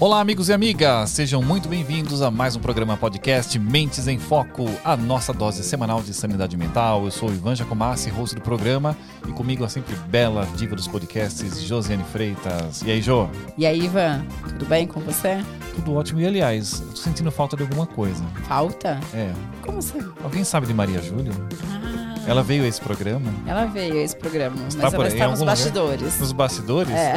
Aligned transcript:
Olá, 0.00 0.20
amigos 0.20 0.48
e 0.48 0.52
amigas, 0.52 1.10
sejam 1.10 1.42
muito 1.42 1.68
bem-vindos 1.68 2.22
a 2.22 2.30
mais 2.30 2.54
um 2.54 2.60
programa 2.60 2.96
podcast 2.96 3.58
Mentes 3.58 4.06
em 4.06 4.16
Foco, 4.16 4.64
a 4.84 4.96
nossa 4.96 5.32
dose 5.32 5.64
semanal 5.64 6.00
de 6.02 6.14
sanidade 6.14 6.56
mental. 6.56 7.04
Eu 7.04 7.10
sou 7.10 7.28
o 7.28 7.32
Ivan 7.32 7.56
Jacomassi, 7.56 8.08
host 8.08 8.36
do 8.36 8.40
programa, 8.40 8.96
e 9.26 9.32
comigo 9.32 9.64
a 9.64 9.68
sempre 9.68 9.96
bela 10.08 10.46
diva 10.54 10.76
dos 10.76 10.86
podcasts, 10.86 11.60
Josiane 11.60 12.04
Freitas. 12.12 12.80
E 12.82 12.92
aí, 12.92 13.02
Jo? 13.02 13.28
E 13.56 13.66
aí, 13.66 13.86
Ivan, 13.86 14.24
tudo 14.50 14.66
bem 14.66 14.86
com 14.86 15.00
você? 15.00 15.44
Tudo 15.74 15.96
ótimo. 15.96 16.20
E 16.20 16.26
aliás, 16.28 16.80
eu 16.80 16.90
tô 16.90 16.96
sentindo 16.96 17.32
falta 17.32 17.56
de 17.56 17.64
alguma 17.64 17.84
coisa. 17.84 18.22
Falta? 18.46 19.00
É. 19.12 19.32
Como 19.62 19.78
assim? 19.78 19.98
Alguém 20.22 20.44
sabe 20.44 20.68
de 20.68 20.74
Maria 20.74 21.02
Júlia? 21.02 21.32
Ah, 21.72 21.97
Ela 22.28 22.42
veio 22.42 22.64
a 22.64 22.66
esse 22.68 22.80
programa? 22.80 23.32
ela 23.46 23.64
veio 23.64 23.94
a 23.94 24.02
esse 24.02 24.14
programa, 24.14 24.54
mas 24.62 24.74
por 24.74 24.84
ela 24.84 25.08
está 25.08 25.24
nos 25.24 25.24
algum 25.24 25.40
lugar? 25.40 25.46
bastidores. 25.46 26.20
Nos 26.20 26.32
bastidores? 26.32 26.94
É. 26.94 27.14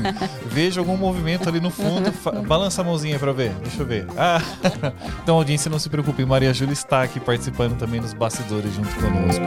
Vejo 0.50 0.80
algum 0.80 0.96
movimento 0.96 1.48
ali 1.48 1.60
no 1.60 1.70
fundo. 1.70 2.10
Balança 2.46 2.80
a 2.80 2.84
mãozinha 2.84 3.18
pra 3.18 3.32
ver. 3.32 3.52
Deixa 3.62 3.82
eu 3.82 3.86
ver. 3.86 4.06
Ah. 4.16 4.40
Então, 5.22 5.36
audiência, 5.36 5.70
não 5.70 5.78
se 5.78 5.88
preocupe. 5.88 6.24
Maria 6.24 6.52
Júlia 6.52 6.72
está 6.72 7.02
aqui 7.02 7.18
participando 7.20 7.76
também 7.78 8.00
nos 8.00 8.12
bastidores 8.12 8.74
junto 8.74 8.88
conosco. 8.96 9.44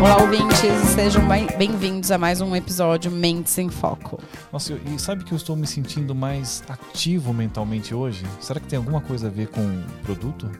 Olá, 0.00 0.16
ouvintes, 0.22 0.72
sejam 0.94 1.26
bem- 1.28 1.46
bem-vindos 1.58 2.10
a 2.10 2.18
mais 2.18 2.40
um 2.40 2.54
episódio 2.56 3.10
Mentes 3.10 3.56
em 3.58 3.68
Foco. 3.68 4.18
Nossa, 4.52 4.72
e 4.72 4.98
sabe 4.98 5.24
que 5.24 5.32
eu 5.32 5.36
estou 5.36 5.56
me 5.56 5.66
sentindo 5.66 6.14
mais 6.14 6.62
ativo 6.68 7.32
mentalmente 7.34 7.94
hoje? 7.94 8.24
Será 8.40 8.58
que 8.60 8.66
tem 8.66 8.76
alguma 8.76 9.00
coisa 9.00 9.26
a 9.26 9.30
ver 9.30 9.48
com 9.48 9.60
o 9.60 9.82
produto? 10.04 10.50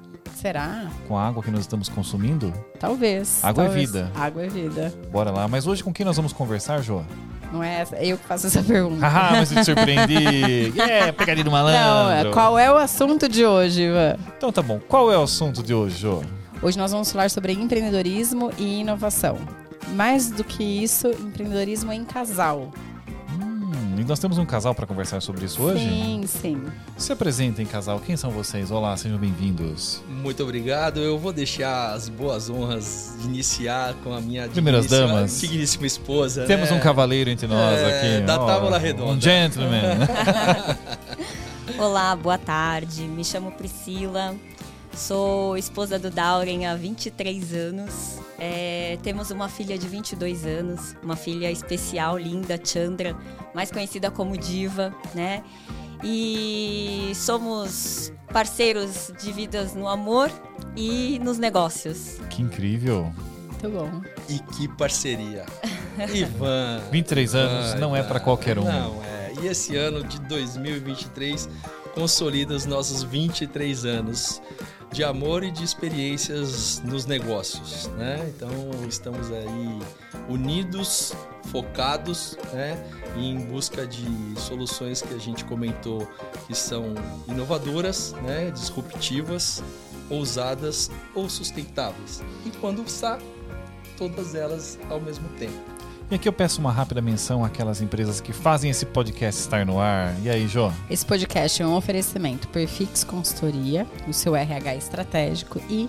Será? 0.41 0.87
Com 1.07 1.19
a 1.19 1.29
água 1.29 1.43
que 1.43 1.51
nós 1.51 1.61
estamos 1.61 1.89
consumindo? 1.91 2.53
Talvez. 2.79 3.45
Água 3.45 3.65
é 3.65 3.67
talvez. 3.67 3.91
vida. 3.91 4.11
Água 4.15 4.43
é 4.43 4.49
vida. 4.49 4.95
Bora 5.13 5.31
lá. 5.31 5.47
Mas 5.47 5.67
hoje 5.67 5.85
com 5.85 5.93
quem 5.93 6.07
nós 6.07 6.17
vamos 6.17 6.33
conversar, 6.33 6.81
Joa? 6.81 7.05
Não 7.53 7.63
é 7.63 7.81
essa? 7.81 7.97
Eu 7.97 8.17
que 8.17 8.25
faço 8.25 8.47
essa 8.47 8.63
pergunta. 8.63 9.07
Haha, 9.07 9.37
mas 9.37 9.53
eu 9.53 9.59
te 9.59 9.65
surpreendi. 9.67 10.73
Yeah, 10.75 11.13
pegadinha 11.15 11.45
do 11.45 11.51
malandro. 11.51 11.81
Não, 11.81 12.11
é- 12.11 12.33
qual 12.33 12.59
é 12.59 12.73
o 12.73 12.77
assunto 12.77 13.29
de 13.29 13.45
hoje, 13.45 13.83
Ivan? 13.83 14.17
Então 14.37 14.51
tá 14.51 14.63
bom. 14.63 14.81
Qual 14.89 15.13
é 15.13 15.19
o 15.19 15.23
assunto 15.23 15.63
de 15.63 15.75
hoje, 15.75 15.99
Joa? 15.99 16.23
Hoje 16.63 16.79
nós 16.79 16.91
vamos 16.93 17.13
falar 17.13 17.29
sobre 17.29 17.53
empreendedorismo 17.53 18.51
e 18.57 18.81
inovação. 18.81 19.37
Mais 19.95 20.31
do 20.31 20.43
que 20.45 20.63
isso, 20.63 21.09
empreendedorismo 21.09 21.93
em 21.93 22.05
casal. 22.05 22.71
Hum, 23.73 24.01
e 24.01 24.05
nós 24.05 24.19
temos 24.19 24.37
um 24.37 24.45
casal 24.45 24.75
para 24.75 24.85
conversar 24.85 25.23
sobre 25.23 25.45
isso 25.45 25.63
hoje? 25.63 25.79
Sim, 25.89 26.25
sim. 26.27 26.63
Se 26.97 27.13
apresentem, 27.13 27.65
casal. 27.65 28.01
Quem 28.01 28.17
são 28.17 28.31
vocês? 28.31 28.71
Olá, 28.73 28.97
sejam 28.97 29.17
bem-vindos. 29.17 30.03
Muito 30.09 30.43
obrigado. 30.43 30.99
Eu 30.99 31.17
vou 31.19 31.33
deixar 31.33 31.93
as 31.93 32.09
boas 32.09 32.51
honras 32.51 33.15
de 33.21 33.27
iniciar 33.29 33.95
com 34.03 34.13
a 34.13 34.21
minha 34.21 34.49
Primeiras 34.49 34.87
digníssima- 34.89 35.09
damas. 35.15 35.41
digníssima 35.41 35.87
esposa. 35.87 36.47
Temos 36.47 36.71
né? 36.71 36.77
um 36.77 36.81
cavaleiro 36.81 37.31
entre 37.31 37.47
nós 37.47 37.79
É, 37.79 38.17
aqui. 38.17 38.27
da 38.27 38.41
ó, 38.43 38.47
tábua 38.47 38.77
redonda. 38.79 39.13
Um 39.13 39.21
gentleman. 39.21 39.99
Olá, 41.79 42.17
boa 42.17 42.39
tarde. 42.39 43.03
Me 43.03 43.25
chamo 43.25 43.53
Priscila. 43.53 44.35
Sou 44.95 45.57
esposa 45.57 45.99
do 45.99 46.11
Dauren 46.11 46.67
há 46.67 46.75
23 46.75 47.55
anos. 47.55 48.19
É, 48.39 48.99
temos 49.03 49.31
uma 49.31 49.49
filha 49.49 49.77
de 49.79 49.87
22 49.87 50.47
anos, 50.47 50.97
uma 51.03 51.17
filha 51.17 51.51
especial, 51.51 52.17
linda, 52.19 52.59
Chandra, 52.63 53.17
mais 53.55 53.71
conhecida 53.71 54.11
como 54.11 54.37
Diva, 54.37 54.95
né? 55.15 55.43
E 56.03 57.13
somos 57.15 58.13
parceiros 58.33 59.13
de 59.23 59.33
vidas 59.33 59.75
no 59.75 59.87
amor 59.89 60.31
e 60.77 61.19
nos 61.23 61.39
negócios. 61.39 62.17
que 62.31 62.41
incrível. 62.43 63.13
Muito 63.47 63.69
bom. 63.69 64.01
E 64.29 64.39
que 64.55 64.69
parceria. 64.69 65.45
Ivan. 66.15 66.81
23 66.91 67.35
anos 67.35 67.73
Ai, 67.75 67.81
não 67.81 67.95
é 67.95 68.01
para 68.01 68.13
cara. 68.15 68.21
qualquer 68.25 68.59
um. 68.59 68.65
Não 68.65 69.03
é. 69.05 69.33
E 69.43 69.47
esse 69.49 69.77
ano 69.77 70.03
de 70.03 70.19
2023 70.21 71.49
consolida 71.95 72.55
os 72.55 72.65
nossos 72.65 73.03
23 73.03 73.85
anos 73.85 74.41
de 74.93 75.05
amor 75.05 75.45
e 75.45 75.51
de 75.51 75.63
experiências 75.63 76.81
nos 76.85 77.07
negócios, 77.07 77.87
né? 77.97 78.33
Então 78.35 78.51
estamos 78.89 79.31
aí 79.31 79.79
unidos, 80.29 81.15
focados, 81.47 82.37
né? 82.53 82.77
Em 83.17 83.39
busca 83.39 83.87
de 83.87 84.05
soluções 84.37 85.01
que 85.01 85.15
a 85.15 85.19
gente 85.19 85.45
comentou 85.45 86.09
que 86.47 86.55
são 86.55 86.95
inovadoras, 87.29 88.13
né? 88.23 88.51
Disruptivas, 88.51 89.63
ousadas 90.09 90.91
ou 91.15 91.29
sustentáveis. 91.29 92.23
E 92.45 92.51
quando 92.51 92.83
está 92.83 93.19
todas 93.97 94.35
elas 94.35 94.79
ao 94.89 95.01
mesmo 95.01 95.29
tempo. 95.39 95.80
E 96.11 96.17
aqui 96.17 96.29
eu 96.29 96.33
peço 96.33 96.61
uma 96.61 96.73
rápida 96.73 97.01
menção 97.01 97.45
àquelas 97.45 97.81
empresas 97.81 98.21
que 98.21 98.33
fazem 98.33 98.69
esse 98.69 98.85
podcast 98.85 99.41
estar 99.41 99.65
no 99.65 99.79
ar. 99.79 100.13
E 100.25 100.29
aí, 100.29 100.49
Jô? 100.49 100.73
Esse 100.91 101.07
podcast 101.07 101.63
é 101.63 101.67
um 101.67 101.77
oferecimento 101.77 102.49
Perfix 102.49 103.05
Consultoria, 103.05 103.87
o 104.09 104.13
seu 104.13 104.35
RH 104.35 104.75
estratégico 104.75 105.61
e 105.71 105.89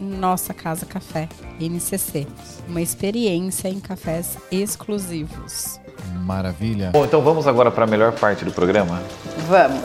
Nossa 0.00 0.54
Casa 0.54 0.86
Café, 0.86 1.28
NCC, 1.60 2.28
uma 2.68 2.80
experiência 2.80 3.66
em 3.66 3.80
cafés 3.80 4.38
exclusivos. 4.52 5.80
Maravilha. 6.20 6.90
Bom, 6.92 7.04
então 7.04 7.20
vamos 7.20 7.48
agora 7.48 7.72
para 7.72 7.82
a 7.82 7.88
melhor 7.88 8.12
parte 8.12 8.44
do 8.44 8.52
programa. 8.52 9.02
Vamos! 9.48 9.82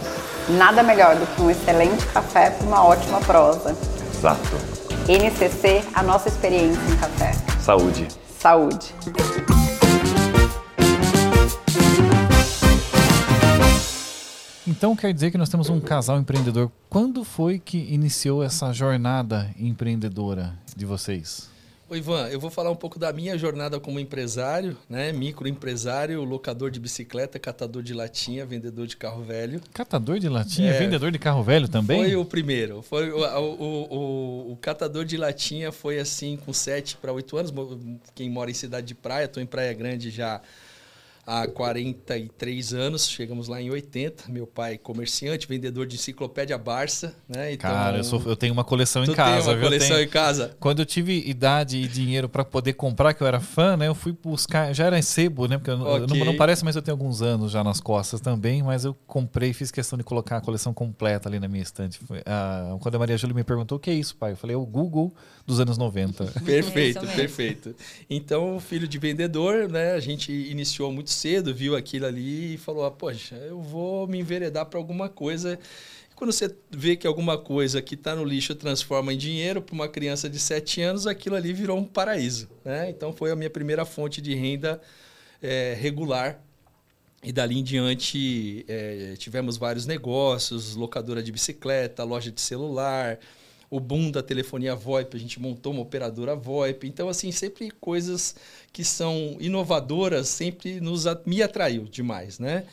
Nada 0.49 0.83
melhor 0.83 1.15
do 1.15 1.25
que 1.25 1.41
um 1.41 1.49
excelente 1.49 2.05
café 2.07 2.51
para 2.51 2.67
uma 2.67 2.85
ótima 2.85 3.19
prosa. 3.21 3.75
Exato. 4.15 4.57
NCC, 5.07 5.81
a 5.95 6.03
nossa 6.03 6.29
experiência 6.29 6.79
em 6.87 6.97
café. 6.97 7.31
Saúde. 7.59 8.07
Saúde! 8.37 8.93
Então 14.81 14.95
quer 14.95 15.13
dizer 15.13 15.29
que 15.29 15.37
nós 15.37 15.47
temos 15.47 15.69
um 15.69 15.79
casal 15.79 16.17
empreendedor. 16.19 16.71
Quando 16.89 17.23
foi 17.23 17.59
que 17.59 17.77
iniciou 17.77 18.41
essa 18.43 18.73
jornada 18.73 19.47
empreendedora 19.59 20.57
de 20.75 20.87
vocês? 20.87 21.47
Ô 21.87 21.95
Ivan, 21.95 22.27
eu 22.29 22.39
vou 22.39 22.49
falar 22.49 22.71
um 22.71 22.75
pouco 22.75 22.97
da 22.97 23.13
minha 23.13 23.37
jornada 23.37 23.79
como 23.79 23.99
empresário, 23.99 24.75
né? 24.89 25.11
Microempresário, 25.11 26.23
locador 26.23 26.71
de 26.71 26.79
bicicleta, 26.79 27.37
catador 27.37 27.83
de 27.83 27.93
latinha, 27.93 28.43
vendedor 28.43 28.87
de 28.87 28.97
carro 28.97 29.21
velho. 29.23 29.61
Catador 29.71 30.17
de 30.17 30.27
latinha, 30.27 30.71
É. 30.71 30.79
vendedor 30.79 31.11
de 31.11 31.19
carro 31.19 31.43
velho 31.43 31.67
também? 31.67 32.01
Foi 32.03 32.15
o 32.15 32.25
primeiro. 32.25 32.81
Foi 32.81 33.11
o, 33.11 33.19
o, 33.19 33.95
o- 34.49 34.51
o 34.53 34.57
catador 34.59 35.05
de 35.05 35.15
latinha 35.15 35.71
foi 35.71 35.99
assim 35.99 36.39
com 36.43 36.51
7 36.51 36.97
para 36.97 37.13
8 37.13 37.37
anos. 37.37 37.53
Quem 38.15 38.31
mora 38.31 38.49
em 38.49 38.55
cidade 38.55 38.87
de 38.87 38.95
praia, 38.95 39.25
estou 39.25 39.43
em 39.43 39.45
Praia 39.45 39.73
Grande 39.73 40.09
já 40.09 40.41
há 41.31 41.47
43 41.47 42.73
anos. 42.73 43.07
Chegamos 43.07 43.47
lá 43.47 43.61
em 43.61 43.69
80. 43.69 44.25
Meu 44.29 44.45
pai 44.45 44.77
comerciante, 44.77 45.47
vendedor 45.47 45.85
de 45.87 45.95
enciclopédia 45.95 46.57
Barça, 46.57 47.15
né? 47.27 47.53
Então, 47.53 47.69
Cara, 47.71 47.97
eu, 47.97 48.03
sou- 48.03 48.21
eu 48.25 48.35
tenho 48.35 48.53
uma 48.53 48.63
coleção 48.63 49.03
em 49.03 49.13
casa, 49.13 49.31
tem 49.37 49.47
uma 49.47 49.53
viu? 49.55 49.63
coleção 49.63 49.95
Tenho- 49.97 50.01
em 50.07 50.09
casa? 50.09 50.55
Quando 50.59 50.79
eu 50.79 50.85
tive 50.85 51.17
idade 51.27 51.77
e 51.77 51.87
dinheiro 51.87 52.27
para 52.27 52.43
poder 52.43 52.73
comprar, 52.73 53.13
que 53.13 53.21
eu 53.23 53.27
era 53.27 53.39
fã, 53.39 53.77
né? 53.77 53.87
Eu 53.87 53.95
fui 53.95 54.11
buscar, 54.11 54.73
já 54.73 54.85
era 54.85 55.01
sebo, 55.01 55.47
né? 55.47 55.57
Porque 55.57 55.71
eu, 55.71 55.79
eu 55.79 56.03
Ok. 56.05 56.19
não, 56.19 56.25
não 56.25 56.35
parece, 56.35 56.63
mas 56.65 56.75
eu 56.75 56.81
tenho 56.81 56.93
alguns 56.95 57.21
anos 57.21 57.51
já 57.51 57.63
nas 57.63 57.79
costas 57.79 58.19
também, 58.21 58.61
mas 58.61 58.85
eu 58.85 58.93
comprei, 59.07 59.53
fiz 59.53 59.71
questão 59.71 59.97
de 59.97 60.03
colocar 60.03 60.37
a 60.37 60.41
coleção 60.41 60.73
completa 60.73 61.29
ali 61.29 61.39
na 61.39 61.47
minha 61.47 61.63
estante. 61.63 61.99
Ah, 62.25 62.75
quando 62.81 62.95
a 62.95 62.99
Maria 62.99 63.17
Júlia 63.17 63.35
me 63.35 63.43
perguntou 63.43 63.77
o 63.77 63.79
que 63.79 63.89
é 63.89 63.93
isso, 63.93 64.15
pai, 64.15 64.33
eu 64.33 64.37
falei, 64.37 64.55
é 64.55 64.59
o 64.59 64.65
Google 64.65 65.13
dos 65.45 65.59
anos 65.59 65.77
90. 65.77 66.25
Perfeito, 66.45 67.05
perfeito. 67.15 67.75
Então, 68.09 68.59
filho 68.59 68.87
de 68.87 68.97
vendedor, 68.97 69.69
né? 69.69 69.93
A 69.93 69.99
gente 69.99 70.31
iniciou 70.31 70.91
muito 70.91 71.09
cedo, 71.09 71.53
viu 71.53 71.75
aquilo 71.75 72.05
ali 72.05 72.55
e 72.55 72.57
falou: 72.57 72.85
ah, 72.85 72.91
poxa, 72.91 73.35
eu 73.35 73.61
vou 73.61 74.07
me 74.07 74.19
enveredar 74.19 74.65
para 74.65 74.79
alguma 74.79 75.09
coisa. 75.09 75.59
E 76.11 76.15
quando 76.15 76.31
você 76.31 76.53
vê 76.69 76.95
que 76.95 77.07
alguma 77.07 77.37
coisa 77.37 77.81
que 77.81 77.95
está 77.95 78.15
no 78.15 78.23
lixo 78.23 78.55
transforma 78.55 79.13
em 79.13 79.17
dinheiro 79.17 79.61
para 79.61 79.73
uma 79.73 79.87
criança 79.87 80.29
de 80.29 80.39
7 80.39 80.81
anos, 80.81 81.07
aquilo 81.07 81.35
ali 81.35 81.53
virou 81.53 81.77
um 81.77 81.85
paraíso, 81.85 82.49
né? 82.63 82.89
Então, 82.89 83.11
foi 83.11 83.31
a 83.31 83.35
minha 83.35 83.49
primeira 83.49 83.85
fonte 83.85 84.21
de 84.21 84.33
renda 84.35 84.81
eh, 85.41 85.77
regular. 85.79 86.39
E 87.23 87.31
dali 87.31 87.59
em 87.59 87.63
diante 87.63 88.65
eh, 88.67 89.13
tivemos 89.15 89.55
vários 89.55 89.85
negócios, 89.85 90.75
locadora 90.75 91.21
de 91.21 91.31
bicicleta, 91.31 92.03
loja 92.03 92.31
de 92.31 92.41
celular, 92.41 93.19
o 93.71 93.79
boom 93.79 94.11
da 94.11 94.21
telefonia 94.21 94.75
VoIP, 94.75 95.15
a 95.15 95.19
gente 95.19 95.39
montou 95.39 95.71
uma 95.71 95.81
operadora 95.81 96.35
VoIP. 96.35 96.85
Então, 96.85 97.07
assim, 97.07 97.31
sempre 97.31 97.71
coisas 97.71 98.35
que 98.73 98.83
são 98.83 99.37
inovadoras 99.39 100.27
sempre 100.27 100.81
nos 100.81 101.05
me 101.25 101.41
atraiu 101.41 101.85
demais, 101.85 102.37
né? 102.37 102.65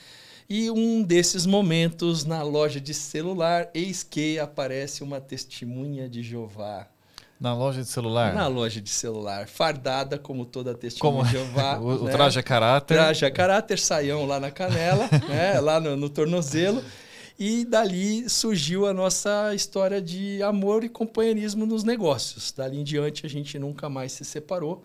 E 0.50 0.69
um 0.73 1.03
desses 1.03 1.47
momentos 1.47 2.25
na 2.25 2.43
loja 2.43 2.81
de 2.81 2.93
celular, 2.93 3.69
eis 3.73 4.03
que 4.03 4.41
aparece 4.41 5.05
uma 5.05 5.21
testemunha 5.21 6.09
de 6.09 6.21
Jeová. 6.21 6.89
Na 7.39 7.55
loja 7.55 7.81
de 7.81 7.89
celular. 7.89 8.35
Na 8.35 8.49
loja 8.49 8.81
de 8.81 8.91
celular, 8.91 9.47
fardada 9.47 10.19
como 10.19 10.45
toda 10.45 10.75
testemunha 10.75 11.23
Como 11.23 11.25
de 11.25 11.31
Jeová. 11.31 11.79
o, 11.81 12.03
o 12.03 12.05
né? 12.06 12.11
traje 12.11 12.41
a 12.41 12.43
caráter. 12.43 12.95
Traje 12.97 13.25
a 13.25 13.31
caráter, 13.31 13.79
saião 13.79 14.27
lá 14.27 14.41
na 14.41 14.50
canela, 14.50 15.09
né? 15.29 15.61
lá 15.61 15.79
no, 15.79 15.97
no 15.97 16.11
tornozelo. 16.11 16.83
E 17.38 17.64
dali 17.64 18.29
surgiu 18.29 18.85
a 18.85 18.93
nossa 18.93 19.55
história 19.55 20.02
de 20.02 20.43
amor 20.43 20.82
e 20.82 20.88
companheirismo 20.88 21.64
nos 21.64 21.85
negócios. 21.85 22.50
Dali 22.50 22.81
em 22.81 22.82
diante 22.82 23.25
a 23.25 23.29
gente 23.29 23.56
nunca 23.61 23.88
mais 23.88 24.11
se 24.11 24.25
separou 24.25 24.82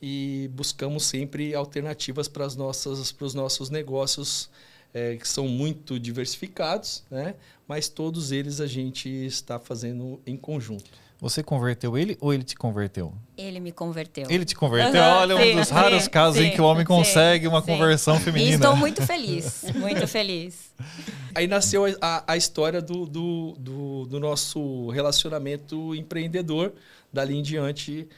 e 0.00 0.48
buscamos 0.54 1.04
sempre 1.04 1.54
alternativas 1.54 2.28
para, 2.28 2.46
os 2.46 3.34
nossos 3.34 3.68
negócios 3.68 4.48
é, 4.94 5.16
que 5.16 5.28
são 5.28 5.46
muito 5.46 6.00
diversificados, 6.00 7.04
né? 7.10 7.34
mas 7.68 7.90
todos 7.90 8.32
eles 8.32 8.58
a 8.58 8.66
gente 8.66 9.10
está 9.10 9.58
fazendo 9.58 10.18
em 10.24 10.36
conjunto. 10.36 10.90
Você 11.22 11.40
converteu 11.40 11.96
ele 11.96 12.18
ou 12.20 12.34
ele 12.34 12.42
te 12.42 12.56
converteu? 12.56 13.14
Ele 13.38 13.60
me 13.60 13.70
converteu. 13.70 14.26
Ele 14.28 14.44
te 14.44 14.56
converteu? 14.56 15.00
Uhum, 15.00 15.08
Olha, 15.08 15.36
sim, 15.36 15.52
um 15.52 15.56
dos 15.60 15.70
raros 15.70 16.02
sim, 16.02 16.10
casos 16.10 16.36
sim, 16.40 16.48
em 16.48 16.50
que 16.50 16.60
o 16.60 16.64
homem 16.64 16.82
sim, 16.82 16.88
consegue 16.88 17.46
uma 17.46 17.60
sim. 17.60 17.66
conversão 17.68 18.16
E 18.16 18.20
feminina. 18.20 18.56
estou 18.56 18.74
muito 18.76 19.06
feliz, 19.06 19.62
muito 19.76 20.08
feliz. 20.08 20.72
Aí 21.32 21.46
nasceu 21.46 21.84
a- 22.00 22.24
a, 22.26 22.36
história 22.36 22.82
do, 22.82 23.06
do, 23.06 23.54
do, 23.56 24.06
do 24.06 24.18
nosso 24.18 24.88
relacionamento 24.90 25.94
empreendedor. 25.94 26.72
Dali 27.12 27.36
em 27.38 27.42
diante, 27.42 28.08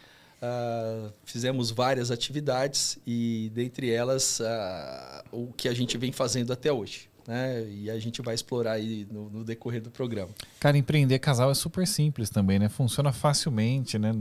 ah, 0.41 1.11
fizemos 1.27 1.71
várias 1.71 2.11
atividades 2.11 2.97
e, 3.07 3.51
dentre 3.55 3.91
elas, 3.91 4.41
ah, 4.41 5.23
o 5.31 5.53
que 5.55 5.69
a 5.69 5.75
gente 5.75 5.99
vem 5.99 6.11
fazendo 6.11 6.55
até 6.55 6.73
hoje. 6.73 7.11
Né? 7.27 7.67
E 7.71 7.91
a 7.91 7.99
gente 7.99 8.21
vai 8.21 8.35
explorar 8.35 8.73
aí 8.73 9.07
no, 9.11 9.31
no 9.31 9.45
decorrer 9.45 9.81
do 9.81 9.91
programa. 9.91 10.31
Cara, 10.61 10.77
empreender 10.77 11.19
casal 11.19 11.51
é 11.51 11.55
super 11.55 11.87
simples 11.87 12.29
também, 12.29 12.59
né? 12.59 12.69
Funciona 12.69 13.13
facilmente, 13.13 13.99
né? 13.99 14.15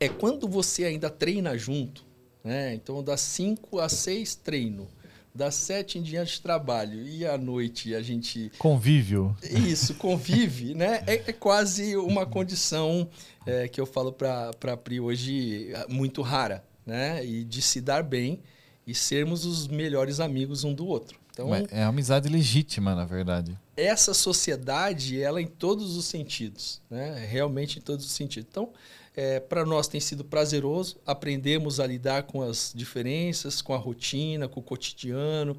É 0.00 0.08
quando 0.08 0.48
você 0.48 0.84
ainda 0.84 1.10
treina 1.10 1.56
junto, 1.56 2.04
né? 2.42 2.74
Então, 2.74 3.02
das 3.02 3.20
5 3.20 3.78
às 3.78 3.92
6, 3.92 4.36
treino. 4.36 4.88
Das 5.34 5.54
7 5.54 5.98
em 5.98 6.02
diante, 6.02 6.40
trabalho. 6.40 7.06
E 7.06 7.24
à 7.24 7.38
noite 7.38 7.94
a 7.94 8.02
gente 8.02 8.50
Convívio. 8.58 9.36
Isso, 9.42 9.94
convive, 9.94 10.74
né? 10.74 11.04
É, 11.06 11.14
é 11.14 11.32
quase 11.32 11.96
uma 11.96 12.26
condição 12.26 13.08
é, 13.46 13.68
que 13.68 13.80
eu 13.80 13.86
falo 13.86 14.12
para 14.12 14.50
a 14.72 14.76
Pri 14.76 14.98
hoje 14.98 15.72
muito 15.88 16.22
rara, 16.22 16.64
né? 16.84 17.24
E 17.24 17.44
de 17.44 17.62
se 17.62 17.80
dar 17.80 18.02
bem 18.02 18.40
e 18.86 18.94
sermos 18.94 19.44
os 19.44 19.68
melhores 19.68 20.18
amigos 20.18 20.64
um 20.64 20.72
do 20.72 20.86
outro. 20.86 21.17
Então, 21.38 21.50
Mas 21.50 21.66
É 21.70 21.84
amizade 21.84 22.28
legítima, 22.28 22.96
na 22.96 23.04
verdade. 23.04 23.56
essa 23.76 24.12
sociedade, 24.12 25.22
ela 25.22 25.40
em 25.40 25.46
todos 25.46 25.96
os 25.96 26.04
sentidos, 26.04 26.80
né? 26.90 27.24
Realmente 27.30 27.78
em 27.78 27.82
todos 27.82 28.04
os 28.04 28.10
sentidos. 28.10 28.48
Então, 28.50 28.70
é, 29.16 29.38
para 29.38 29.64
nós 29.64 29.86
tem 29.86 30.00
sido 30.00 30.24
prazeroso, 30.24 30.96
aprendemos 31.06 31.78
a 31.78 31.86
lidar 31.86 32.24
com 32.24 32.42
as 32.42 32.72
diferenças, 32.74 33.62
com 33.62 33.72
a 33.72 33.78
rotina, 33.78 34.48
com 34.48 34.58
o 34.58 34.62
cotidiano, 34.62 35.56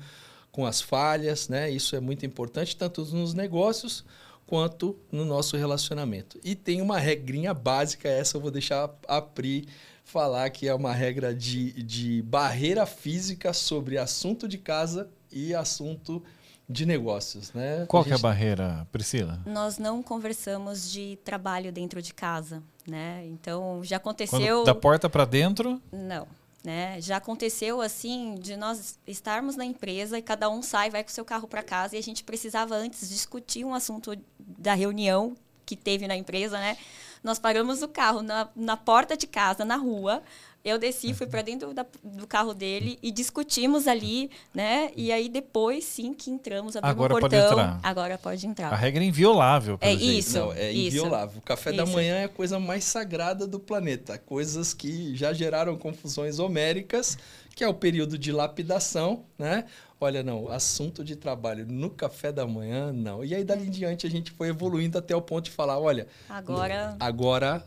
com 0.52 0.66
as 0.66 0.82
falhas, 0.82 1.48
né? 1.48 1.72
Isso 1.72 1.96
é 1.96 2.02
muito 2.02 2.26
importante, 2.26 2.76
tanto 2.76 3.06
nos 3.06 3.34
negócios 3.34 4.04
quanto 4.46 4.98
no 5.10 5.24
nosso 5.24 5.56
relacionamento. 5.56 6.38
E 6.44 6.56
tem 6.56 6.82
uma 6.82 7.00
regrinha 7.00 7.54
básica, 7.54 8.10
essa 8.10 8.36
eu 8.36 8.42
vou 8.42 8.52
deixar 8.52 8.94
a 9.08 9.22
Pri 9.22 9.66
falar, 10.04 10.50
que 10.50 10.68
é 10.68 10.74
uma 10.74 10.92
regra 10.92 11.34
de, 11.34 11.72
de 11.84 12.22
barreira 12.24 12.86
física 12.86 13.54
sobre 13.54 13.98
assunto 13.98 14.46
de 14.46 14.58
casa 14.58 15.10
e 15.32 15.54
assunto 15.56 16.24
de 16.68 16.86
negócios, 16.86 17.52
né? 17.54 17.86
Qual 17.88 18.04
que 18.04 18.10
é 18.10 18.14
a 18.14 18.16
gente- 18.16 18.24
barreira, 18.24 18.88
Priscila? 18.92 19.40
Nós 19.46 19.78
não 19.80 20.04
conversamos 20.04 20.92
de 20.92 21.18
trabalho 21.24 21.72
dentro 21.72 22.02
de 22.02 22.14
casa, 22.14 22.62
né? 22.88 23.24
Então 23.26 23.82
já 23.84 23.98
Quando 24.00 24.22
aconteceu. 24.22 24.64
da 24.64 24.76
porta 24.76 25.10
pra 25.10 25.26
dentro, 25.26 25.82
Não. 25.92 26.28
Né? 26.62 27.00
Já 27.00 27.16
aconteceu 27.18 27.80
assim 27.80 28.36
de 28.36 28.58
nós 28.58 29.00
estarmos 29.08 29.56
na 29.56 29.64
empresa 29.64 30.20
e 30.20 30.22
cada 30.22 30.50
um 30.50 30.62
sai, 30.62 30.90
vai 30.90 31.02
com 31.06 31.10
o 31.10 31.14
seu 31.14 31.24
carro 31.24 31.48
para 31.48 31.64
casa 31.64 31.96
e 31.96 32.00
a 32.00 32.04
gente 32.04 32.22
precisava 32.22 32.76
antes 32.76 33.08
discutir 33.08 33.64
um 33.64 33.74
assunto 33.74 34.14
da 34.38 34.74
reunião 34.74 35.38
que 35.66 35.78
teve 35.78 36.06
na 36.06 36.18
empresa, 36.18 36.60
né? 36.60 36.76
Nós 37.24 37.40
paramos 37.40 37.82
o 37.82 37.88
carro 37.88 38.22
na, 38.22 38.50
na 38.56 38.76
porta 38.76 39.16
de 39.16 39.26
casa, 39.26 39.64
na 39.64 39.78
rua. 39.78 40.22
Eu 40.64 40.78
desci, 40.78 41.14
fui 41.14 41.26
para 41.26 41.42
dentro 41.42 41.74
da- 41.74 41.86
do 42.04 42.28
carro 42.28 42.54
dele 42.54 43.00
e 43.02 43.12
discutimos 43.12 43.88
ali, 43.88 44.30
né? 44.54 44.92
E 44.96 45.10
aí 45.12 45.30
depois 45.30 45.86
sim 45.86 46.14
que 46.14 46.30
entramos, 46.30 46.76
abrimos 46.76 46.92
Agora 46.96 47.14
o 47.14 47.20
pode 47.20 47.30
portão. 47.36 47.52
entrar. 47.52 47.80
Agora 47.82 48.18
pode 48.18 48.46
entrar. 48.46 48.74
a 48.74 48.76
regra 48.76 49.02
é 49.04 49.08
inviolável. 49.08 49.78
pelo 49.78 49.92
É 49.92 49.96
jeito. 49.98 50.20
isso. 50.20 50.38
Não, 50.38 50.52
é 50.54 50.70
isso. 50.72 50.88
inviolável. 50.98 51.38
O 51.40 51.42
café 51.42 51.72
da 51.72 51.84
Isso. 51.84 51.94
manhã 51.94 52.16
é 52.18 52.24
a 52.26 52.30
coisa 52.30 52.60
mais 52.60 52.84
sagrada 52.84 53.48
do 53.48 53.58
planeta. 53.60 54.18
Coisas 54.18 54.74
que 54.74 55.16
já 55.16 55.32
geraram 55.32 55.78
confusões 55.78 56.40
homéricas, 56.40 57.18
que 57.56 57.64
é 57.64 57.68
o 57.68 57.74
período 57.74 58.18
de 58.18 58.32
lapidação, 58.32 59.24
né? 59.38 59.64
Olha, 60.02 60.24
não, 60.24 60.50
assunto 60.50 61.04
de 61.04 61.16
trabalho 61.16 61.66
no 61.68 61.90
café 61.90 62.32
da 62.32 62.46
manhã, 62.48 62.92
não. 62.94 63.24
E 63.24 63.34
aí, 63.36 63.44
dali 63.44 63.68
em 63.68 63.70
diante, 63.70 64.06
a 64.08 64.10
gente 64.10 64.32
foi 64.32 64.50
evoluindo 64.50 64.98
até 64.98 65.16
o 65.16 65.22
ponto 65.22 65.46
de 65.46 65.52
falar, 65.52 65.78
olha, 65.80 66.08
Agora 66.30 66.96
agora 67.00 67.66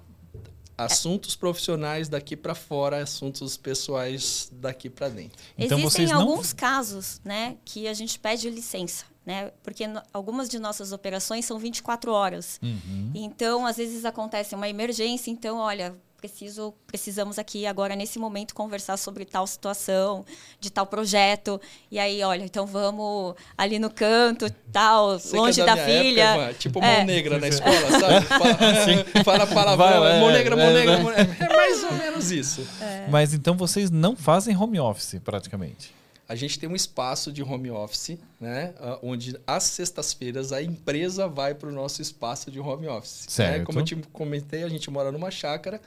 assuntos 0.84 1.36
profissionais 1.36 2.08
daqui 2.08 2.36
para 2.36 2.54
fora, 2.54 3.02
assuntos 3.02 3.56
pessoais 3.56 4.48
daqui 4.52 4.88
para 4.90 5.08
dentro. 5.08 5.38
Então 5.58 5.78
Existem 5.78 6.06
vocês 6.06 6.10
não- 6.10 6.20
alguns 6.28 6.52
casos, 6.52 7.20
né, 7.24 7.56
que 7.64 7.86
a 7.88 7.94
gente 7.94 8.18
pede 8.18 8.48
licença, 8.50 9.04
né? 9.24 9.52
Porque 9.62 9.86
no- 9.86 10.02
algumas 10.12 10.48
de 10.48 10.58
nossas 10.58 10.92
operações 10.92 11.44
são 11.44 11.58
24 11.58 12.12
horas. 12.12 12.58
Uhum. 12.62 13.10
Então, 13.14 13.66
às 13.66 13.76
vezes 13.76 14.04
acontece 14.04 14.54
uma 14.54 14.68
emergência, 14.68 15.30
então, 15.30 15.58
olha, 15.58 15.94
preciso, 16.22 16.72
precisamos 16.86 17.36
aqui 17.36 17.66
agora 17.66 17.96
nesse 17.96 18.16
momento 18.16 18.54
conversar 18.54 18.96
sobre 18.96 19.24
tal 19.24 19.44
situação, 19.44 20.24
de 20.60 20.70
tal 20.70 20.86
projeto. 20.86 21.60
E 21.90 21.98
aí, 21.98 22.22
olha, 22.22 22.44
então 22.44 22.64
vamos 22.64 23.34
ali 23.58 23.80
no 23.80 23.90
canto, 23.90 24.48
tal, 24.72 25.18
Você 25.18 25.30
que 25.32 25.36
longe 25.36 25.60
é 25.60 25.64
da, 25.64 25.74
minha 25.74 25.86
filha. 25.86 26.22
época, 26.22 26.42
mano, 26.44 26.54
tipo 26.54 26.78
É. 26.84 26.96
mão 26.98 27.06
negra 27.06 27.38
na 27.40 27.48
escola, 27.48 27.90
sabe? 27.90 28.26
Fala, 29.24 29.46
fala 29.46 29.76
palavrão, 29.76 30.06
é, 30.06 30.20
mão 30.20 30.30
negra, 30.30 30.56
mão 30.56 30.64
é, 30.66 30.72
negra, 30.72 30.92
é. 30.94 31.02
mão 31.02 31.12
negra. 31.12 31.36
É 31.44 31.56
mais 31.56 31.82
ou 31.84 31.92
menos 31.92 32.30
isso. 32.30 32.64
Mas 33.10 33.34
então 33.34 33.56
vocês 33.56 33.90
não 33.90 34.14
fazem 34.14 34.56
home 34.56 34.78
office, 34.78 35.16
praticamente. 35.24 35.92
A 36.28 36.34
gente 36.34 36.58
tem 36.58 36.66
um 36.68 36.74
espaço 36.76 37.30
de 37.30 37.42
home 37.42 37.70
office, 37.70 38.16
né? 38.40 38.72
ah, 38.80 38.98
Onde 39.02 39.36
às 39.46 39.64
sextas-feiras 39.64 40.50
a 40.50 40.62
empresa 40.62 41.28
vai 41.28 41.52
para 41.52 41.68
o 41.68 41.72
nosso 41.72 42.00
espaço 42.00 42.50
de 42.50 42.58
home 42.58 42.86
office. 42.88 43.22
né? 43.26 43.28
Certo. 43.28 43.64
Como 43.66 43.80
eu 43.80 43.84
te 43.84 43.96
comentei, 44.12 44.62
a 44.62 44.68
gente 44.68 44.88
mora 44.90 45.12
numa 45.12 45.30
chácara 45.30 45.78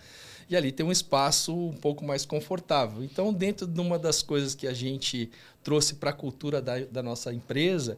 e 0.49 0.55
ali 0.55 0.71
tem 0.71 0.85
um 0.85 0.91
espaço 0.91 1.55
um 1.55 1.73
pouco 1.73 2.03
mais 2.05 2.25
confortável. 2.25 3.03
Então, 3.03 3.33
dentro 3.33 3.65
de 3.67 3.79
uma 3.81 3.97
das 3.99 4.21
coisas 4.21 4.53
que 4.55 4.67
a 4.67 4.73
gente 4.73 5.29
trouxe 5.63 5.95
para 5.95 6.11
a 6.11 6.13
cultura 6.13 6.61
da, 6.61 6.79
da 6.79 7.01
nossa 7.03 7.33
empresa 7.33 7.97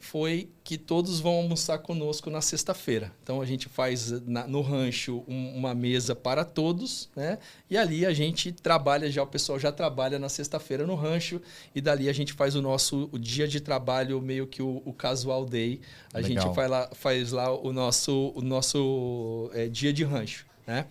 foi 0.00 0.50
que 0.62 0.76
todos 0.76 1.18
vão 1.18 1.32
almoçar 1.36 1.78
conosco 1.78 2.28
na 2.28 2.42
sexta-feira. 2.42 3.10
Então 3.22 3.40
a 3.40 3.46
gente 3.46 3.70
faz 3.70 4.10
na- 4.26 4.46
no 4.46 4.60
rancho 4.60 5.24
um- 5.26 5.56
uma 5.56 5.74
mesa 5.74 6.14
para 6.14 6.44
todos, 6.44 7.08
né? 7.16 7.38
E 7.70 7.78
ali 7.78 8.04
a 8.04 8.12
gente 8.12 8.52
trabalha 8.52 9.10
já, 9.10 9.22
o 9.22 9.26
pessoal 9.26 9.58
já 9.58 9.72
trabalha 9.72 10.18
na 10.18 10.28
sexta-feira 10.28 10.86
no 10.86 10.94
rancho 10.94 11.40
e 11.74 11.80
dali 11.80 12.10
a 12.10 12.12
gente 12.12 12.34
faz 12.34 12.54
o 12.54 12.60
nosso 12.60 13.08
o 13.12 13.18
dia 13.18 13.48
de 13.48 13.60
trabalho 13.60 14.20
meio 14.20 14.46
que 14.46 14.60
o, 14.60 14.82
o 14.84 14.92
casual 14.92 15.46
day. 15.46 15.80
A 16.12 16.18
Legal. 16.18 16.44
gente 16.44 16.54
faz 16.54 16.70
lá, 16.70 16.90
faz 16.92 17.32
lá 17.32 17.50
o 17.50 17.72
nosso 17.72 18.30
o 18.34 18.42
nosso 18.42 19.50
é, 19.54 19.68
dia 19.68 19.92
de 19.92 20.04
rancho, 20.04 20.44
né? 20.66 20.84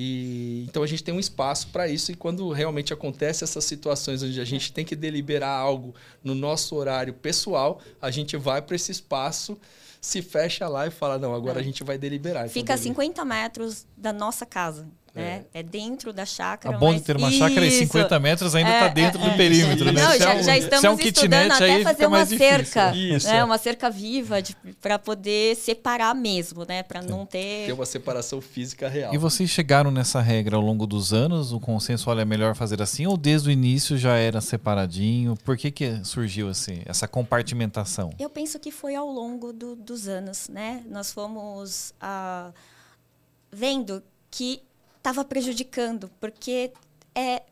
E 0.00 0.64
então 0.68 0.84
a 0.84 0.86
gente 0.86 1.02
tem 1.02 1.12
um 1.12 1.18
espaço 1.18 1.66
para 1.68 1.88
isso 1.88 2.12
e 2.12 2.14
quando 2.14 2.48
realmente 2.52 2.92
acontece 2.92 3.42
essas 3.42 3.64
situações 3.64 4.22
onde 4.22 4.40
a 4.40 4.44
gente 4.44 4.72
tem 4.72 4.84
que 4.84 4.94
deliberar 4.94 5.50
algo 5.58 5.92
no 6.22 6.36
nosso 6.36 6.76
horário 6.76 7.12
pessoal, 7.12 7.80
a 8.00 8.08
gente 8.08 8.36
vai 8.36 8.62
para 8.62 8.76
esse 8.76 8.92
espaço, 8.92 9.58
se 10.00 10.22
fecha 10.22 10.68
lá 10.68 10.86
e 10.86 10.90
fala 10.90 11.18
não, 11.18 11.34
agora 11.34 11.58
É. 11.58 11.62
a 11.62 11.64
gente 11.64 11.82
vai 11.82 11.98
deliberar. 11.98 12.42
Então, 12.44 12.54
Fica 12.54 12.74
a 12.74 12.76
deli- 12.76 12.88
50 12.90 13.24
metros 13.24 13.84
da 13.96 14.12
nossa 14.12 14.46
casa. 14.46 14.86
Né? 15.18 15.44
É. 15.52 15.62
dentro 15.62 16.12
da 16.12 16.22
A 16.22 16.26
chácara. 16.26 16.78
bom 16.78 16.88
de 16.90 16.94
mas- 16.98 17.02
ter 17.02 17.16
uma 17.16 17.30
chácara 17.30 17.64
e 17.64 17.68
Isso. 17.68 17.78
50 17.78 18.18
metros 18.20 18.54
ainda 18.54 18.70
É, 18.70 18.74
está 18.74 18.88
dentro 18.88 19.20
é, 19.20 19.24
do 19.24 19.30
é. 19.30 19.36
perímetro, 19.36 19.92
né? 19.92 20.02
Não, 20.02 20.12
é 20.12 20.18
já, 20.18 20.34
um- 20.34 20.36
já 20.38 20.42
se 20.44 20.50
é 20.50 20.58
estamos 20.58 21.00
um 21.00 21.02
estudando 21.06 21.52
até 21.52 21.82
fazer 21.82 22.06
uma 22.06 22.24
cerca, 22.26 22.94
Isso. 22.96 23.26
né? 23.26 23.44
Uma 23.44 23.58
cerca 23.58 23.90
viva 23.90 24.36
para 24.80 24.98
poder 24.98 25.56
separar 25.56 26.14
mesmo, 26.14 26.64
né? 26.68 26.82
Para 26.82 27.02
não 27.02 27.26
ter. 27.26 27.66
ter 27.66 27.72
uma 27.72 27.86
separação 27.86 28.40
física 28.40 28.88
real. 28.88 29.12
E 29.14 29.18
vocês 29.18 29.50
chegaram 29.50 29.90
nessa 29.90 30.20
regra 30.20 30.56
ao 30.56 30.62
longo 30.62 30.86
dos 30.86 31.12
anos? 31.12 31.52
O 31.52 31.60
consenso, 31.60 32.08
olha, 32.10 32.22
é 32.22 32.24
melhor 32.24 32.54
fazer 32.54 32.80
assim? 32.80 33.06
Ou 33.06 33.16
desde 33.16 33.48
o 33.48 33.52
início 33.52 33.96
já 33.98 34.16
era 34.16 34.40
separadinho? 34.40 35.36
Por 35.44 35.56
que, 35.56 35.70
que 35.70 36.00
surgiu 36.04 36.48
assim, 36.48 36.82
essa 36.86 37.08
compartimentação? 37.08 38.10
Eu 38.18 38.30
penso 38.30 38.58
que 38.58 38.70
foi 38.70 38.94
ao 38.94 39.08
longo 39.10 39.52
do- 39.52 39.74
dos 39.76 40.06
anos, 40.08 40.48
né? 40.48 40.82
Nós 40.88 41.12
fomos 41.12 41.92
ah, 42.00 42.50
vendo 43.50 44.02
que 44.30 44.60
estava 45.08 45.24
prejudicando, 45.24 46.10
porque 46.20 46.70
é, 47.14 47.42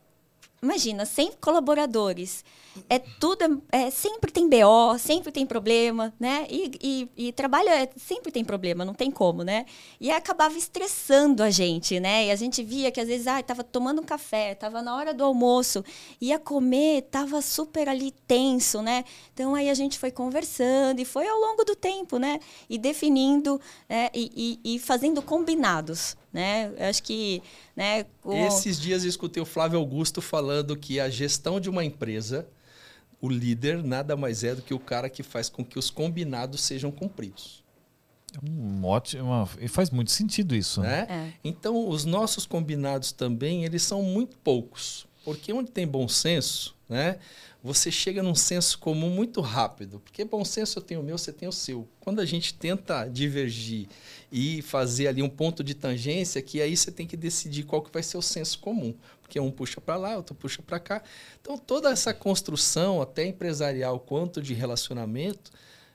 imagina, 0.63 1.07
100 1.07 1.33
colaboradores, 1.41 2.45
é 2.89 2.99
tudo, 2.99 3.63
é, 3.71 3.91
sempre 3.91 4.31
tem 4.31 4.49
BO, 4.49 4.99
sempre 4.99 5.33
tem 5.33 5.47
problema, 5.47 6.13
né? 6.19 6.47
E, 6.51 6.71
e, 7.17 7.29
e 7.29 7.33
trabalho 7.33 7.69
é, 7.69 7.89
sempre 7.97 8.31
tem 8.31 8.45
problema, 8.45 8.85
não 8.85 8.95
tem 8.95 9.11
como, 9.11 9.43
né? 9.43 9.67
E 10.01 10.11
acabava 10.11 10.57
estressando 10.57 11.43
a 11.43 11.51
gente, 11.51 11.99
né? 12.01 12.27
E 12.27 12.31
a 12.31 12.37
gente 12.37 12.63
via 12.63 12.91
que 12.91 13.01
às 13.01 13.09
vezes, 13.09 13.27
ah, 13.27 13.43
tava 13.43 13.65
tomando 13.65 14.01
um 14.01 14.05
café, 14.05 14.55
tava 14.55 14.83
na 14.83 14.97
hora 14.97 15.13
do 15.13 15.25
almoço, 15.25 15.85
ia 16.21 16.39
comer, 16.39 17.03
tava 17.11 17.41
super 17.43 17.89
ali 17.89 18.13
tenso, 18.27 18.83
né? 18.83 19.05
Então 19.35 19.55
aí 19.55 19.69
a 19.71 19.75
gente 19.75 19.99
foi 19.99 20.11
conversando 20.11 21.01
e 21.01 21.05
foi 21.05 21.27
ao 21.27 21.39
longo 21.39 21.65
do 21.65 21.75
tempo, 21.75 22.19
né? 22.19 22.41
E 22.69 22.79
definindo 22.79 23.61
né? 23.89 24.11
e, 24.15 24.59
e, 24.65 24.75
e 24.75 24.79
fazendo 24.79 25.23
combinados, 25.23 26.17
né? 26.33 26.73
Eu 26.77 26.87
acho 26.87 27.03
que, 27.03 27.43
né? 27.75 28.07
Esses 28.47 28.81
dias 28.81 29.03
eu 29.03 29.09
escutei 29.09 29.43
o 29.43 29.47
Flávio 29.47 29.79
Augusto 29.79 30.21
falando 30.21 30.77
que 30.77 31.01
a 31.01 31.09
gestão 31.09 31.59
de 31.61 31.71
uma 31.71 31.85
empresa 31.85 32.49
o 33.21 33.29
líder 33.29 33.83
nada 33.83 34.17
mais 34.17 34.45
é 34.45 34.55
do 34.55 34.63
que 34.63 34.75
o 34.75 34.79
cara 34.79 35.09
que 35.09 35.23
faz 35.23 35.49
com 35.49 35.65
que 35.65 35.79
os 35.79 35.91
combinados 35.91 36.61
sejam 36.61 36.91
cumpridos. 36.91 37.65
Um 38.43 38.85
ótimo, 38.85 39.49
e 39.61 39.69
faz 39.69 39.91
muito 39.91 40.11
sentido 40.11 40.55
isso. 40.55 40.81
Né? 40.83 41.07
É. 41.09 41.33
Então, 41.43 41.89
os 41.89 42.05
nossos 42.05 42.45
combinados 42.45 43.13
também, 43.13 43.65
eles 43.65 43.83
são 43.83 44.03
muito 44.03 44.37
poucos. 44.39 45.07
Porque 45.25 45.53
onde 45.53 45.71
tem 45.71 45.87
bom 45.87 46.07
senso, 46.07 46.77
né, 46.89 47.19
você 47.61 47.91
chega 47.91 48.23
num 48.23 48.35
senso 48.35 48.79
comum 48.79 49.11
muito 49.11 49.41
rápido. 49.41 49.99
Porque 49.99 50.25
bom 50.25 50.45
senso 50.45 50.79
eu 50.79 50.83
tenho 50.83 51.01
o 51.01 51.03
meu, 51.03 51.19
você 51.19 51.33
tem 51.33 51.49
o 51.49 51.53
seu. 51.53 51.89
Quando 51.99 52.21
a 52.21 52.25
gente 52.25 52.55
tenta 52.55 53.09
divergir 53.09 53.89
e 54.31 54.63
fazer 54.63 55.09
ali 55.09 55.21
um 55.21 55.29
ponto 55.29 55.65
de 55.65 55.75
tangência, 55.75 56.41
que 56.41 56.63
aí 56.63 56.77
você 56.77 56.93
tem 56.93 57.09
que 57.09 57.17
decidir 57.17 57.65
qual 57.65 57.83
que 57.83 57.93
vai 57.93 58.05
ser 58.05 58.17
o 58.17 58.23
senso 58.23 58.61
comum. 58.61 58.95
Porque 59.27 59.41
um 59.41 59.51
puxa 59.51 59.81
para 59.81 59.97
lá, 59.97 60.17
outro 60.17 60.37
puxa 60.37 60.63
para 60.63 60.79
cá. 60.79 61.03
Então, 61.41 61.59
toda 61.59 61.91
essa 61.91 62.15
construção, 62.15 63.03
até 63.03 63.27
empresarial 63.27 63.99
quanto 63.99 64.41
de 64.41 64.55
relacionamento, 64.55 65.51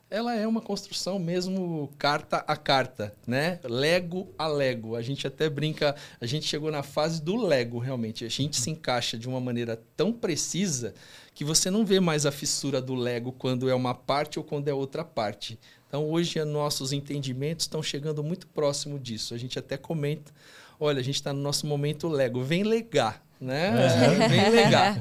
ela 0.09 0.35
é 0.35 0.45
uma 0.45 0.59
construção 0.59 1.17
mesmo 1.17 1.89
carta 1.97 2.43
a 2.45 2.57
carta, 2.57 3.15
né? 3.25 3.61
Lego 3.63 4.27
a 4.37 4.47
Lego. 4.47 4.97
A 4.97 5.01
gente 5.01 5.25
até 5.25 5.49
brinca, 5.49 5.95
a 6.19 6.25
gente 6.25 6.45
chegou 6.45 6.69
na 6.69 6.83
fase 6.83 7.21
do 7.21 7.37
Lego, 7.37 7.79
realmente. 7.79 8.25
A 8.25 8.29
gente 8.29 8.57
se 8.57 8.69
encaixa 8.69 9.17
de 9.17 9.29
uma 9.29 9.39
maneira 9.39 9.81
tão 9.95 10.11
precisa 10.11 10.93
que 11.33 11.45
você 11.45 11.71
não 11.71 11.85
vê 11.85 12.01
mais 12.01 12.25
a 12.25 12.31
fissura 12.33 12.81
do 12.81 12.93
Lego 12.93 13.31
quando 13.31 13.69
é 13.69 13.73
uma 13.73 13.95
parte 13.95 14.37
ou 14.37 14.43
quando 14.43 14.67
é 14.67 14.73
outra 14.73 15.05
parte. 15.05 15.57
Então, 15.87 16.09
hoje, 16.09 16.43
nossos 16.43 16.91
entendimentos 16.91 17.63
estão 17.63 17.81
chegando 17.81 18.21
muito 18.21 18.45
próximo 18.47 18.99
disso. 18.99 19.33
A 19.33 19.37
gente 19.37 19.57
até 19.57 19.77
comenta, 19.77 20.33
olha, 20.81 20.99
a 20.99 21.03
gente 21.03 21.15
está 21.15 21.31
no 21.31 21.39
nosso 21.39 21.67
momento 21.67 22.09
Lego, 22.09 22.41
vem 22.43 22.63
legar, 22.63 23.23
né? 23.39 23.71
É. 23.85 24.27
Vem 24.27 24.49
legar. 24.49 24.95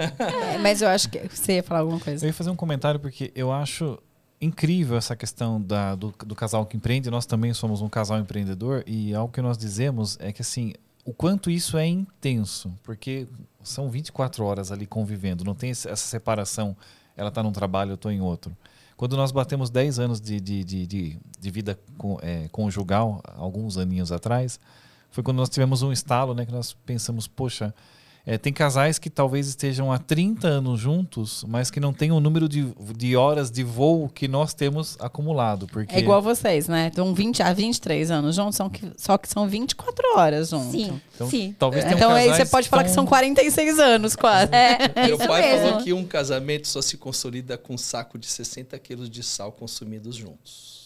É, 0.54 0.58
mas 0.58 0.80
eu 0.80 0.88
acho 0.88 1.08
que 1.10 1.18
você 1.28 1.56
ia 1.56 1.62
falar 1.62 1.80
alguma 1.80 1.98
coisa. 1.98 2.24
Eu 2.24 2.28
ia 2.28 2.32
fazer 2.32 2.50
um 2.50 2.56
comentário 2.56 3.00
porque 3.00 3.32
eu 3.34 3.52
acho 3.52 3.98
incrível 4.40 4.96
essa 4.96 5.14
questão 5.14 5.60
da, 5.60 5.94
do, 5.94 6.14
do 6.24 6.34
casal 6.34 6.64
que 6.64 6.76
empreende. 6.76 7.10
Nós 7.10 7.26
também 7.26 7.52
somos 7.52 7.82
um 7.82 7.88
casal 7.88 8.18
empreendedor 8.18 8.82
e 8.86 9.14
algo 9.14 9.32
que 9.32 9.42
nós 9.42 9.58
dizemos 9.58 10.16
é 10.20 10.32
que 10.32 10.40
assim, 10.40 10.72
o 11.04 11.12
quanto 11.12 11.50
isso 11.50 11.76
é 11.76 11.86
intenso, 11.86 12.72
porque 12.82 13.26
são 13.62 13.90
24 13.90 14.44
horas 14.44 14.72
ali 14.72 14.86
convivendo, 14.86 15.44
não 15.44 15.54
tem 15.54 15.70
essa 15.70 15.94
separação, 15.96 16.74
ela 17.16 17.28
está 17.28 17.42
num 17.42 17.52
trabalho, 17.52 17.90
eu 17.90 17.94
estou 17.96 18.10
em 18.10 18.20
outro. 18.20 18.56
Quando 18.96 19.16
nós 19.16 19.32
batemos 19.32 19.70
10 19.70 19.98
anos 19.98 20.20
de, 20.20 20.40
de, 20.40 20.64
de, 20.64 20.86
de, 20.86 21.18
de 21.38 21.50
vida 21.50 21.78
com, 21.98 22.18
é, 22.22 22.48
conjugal, 22.48 23.20
alguns 23.36 23.76
aninhos 23.76 24.12
atrás, 24.12 24.58
foi 25.10 25.22
quando 25.22 25.38
nós 25.38 25.48
tivemos 25.48 25.82
um 25.82 25.92
estalo, 25.92 26.34
né, 26.34 26.44
que 26.46 26.52
nós 26.52 26.72
pensamos, 26.86 27.26
poxa, 27.26 27.74
é, 28.26 28.36
tem 28.36 28.52
casais 28.52 28.98
que 28.98 29.08
talvez 29.08 29.48
estejam 29.48 29.90
há 29.90 29.98
30 29.98 30.46
anos 30.46 30.78
juntos, 30.78 31.42
mas 31.48 31.70
que 31.70 31.80
não 31.80 31.90
têm 31.90 32.12
o 32.12 32.20
número 32.20 32.48
de, 32.50 32.70
de 32.94 33.16
horas 33.16 33.50
de 33.50 33.64
voo 33.64 34.10
que 34.10 34.28
nós 34.28 34.52
temos 34.52 34.96
acumulado. 35.00 35.66
Porque... 35.66 35.94
É 35.96 35.98
igual 35.98 36.20
vocês, 36.20 36.68
né? 36.68 36.88
Estão 36.88 37.14
20 37.14 37.42
a 37.42 37.52
23 37.54 38.10
anos 38.10 38.36
juntos, 38.36 38.56
são 38.56 38.68
que, 38.68 38.92
só 38.98 39.16
que 39.16 39.26
são 39.26 39.48
24 39.48 40.04
horas 40.18 40.50
juntos. 40.50 40.70
Sim, 40.70 41.00
Então, 41.14 41.30
sim. 41.30 41.56
talvez 41.58 41.82
tenham 41.84 41.96
Então 41.96 42.12
aí 42.12 42.28
você 42.28 42.44
pode 42.44 42.68
falar 42.68 42.82
que 42.84 42.90
tão- 42.90 42.94
são 42.96 43.06
46 43.06 43.78
anos 43.78 44.14
quase. 44.14 44.52
É, 44.54 45.06
Meu 45.06 45.16
isso 45.16 45.26
pai 45.26 45.40
mesmo. 45.42 45.68
falou 45.70 45.82
que 45.82 45.92
um 45.94 46.04
casamento 46.04 46.68
só 46.68 46.82
se 46.82 46.98
consolida 46.98 47.56
com 47.56 47.72
um 47.74 47.78
saco 47.78 48.18
de 48.18 48.26
60 48.26 48.78
quilos 48.78 49.08
de 49.08 49.22
sal 49.22 49.50
consumidos 49.50 50.14
juntos. 50.14 50.79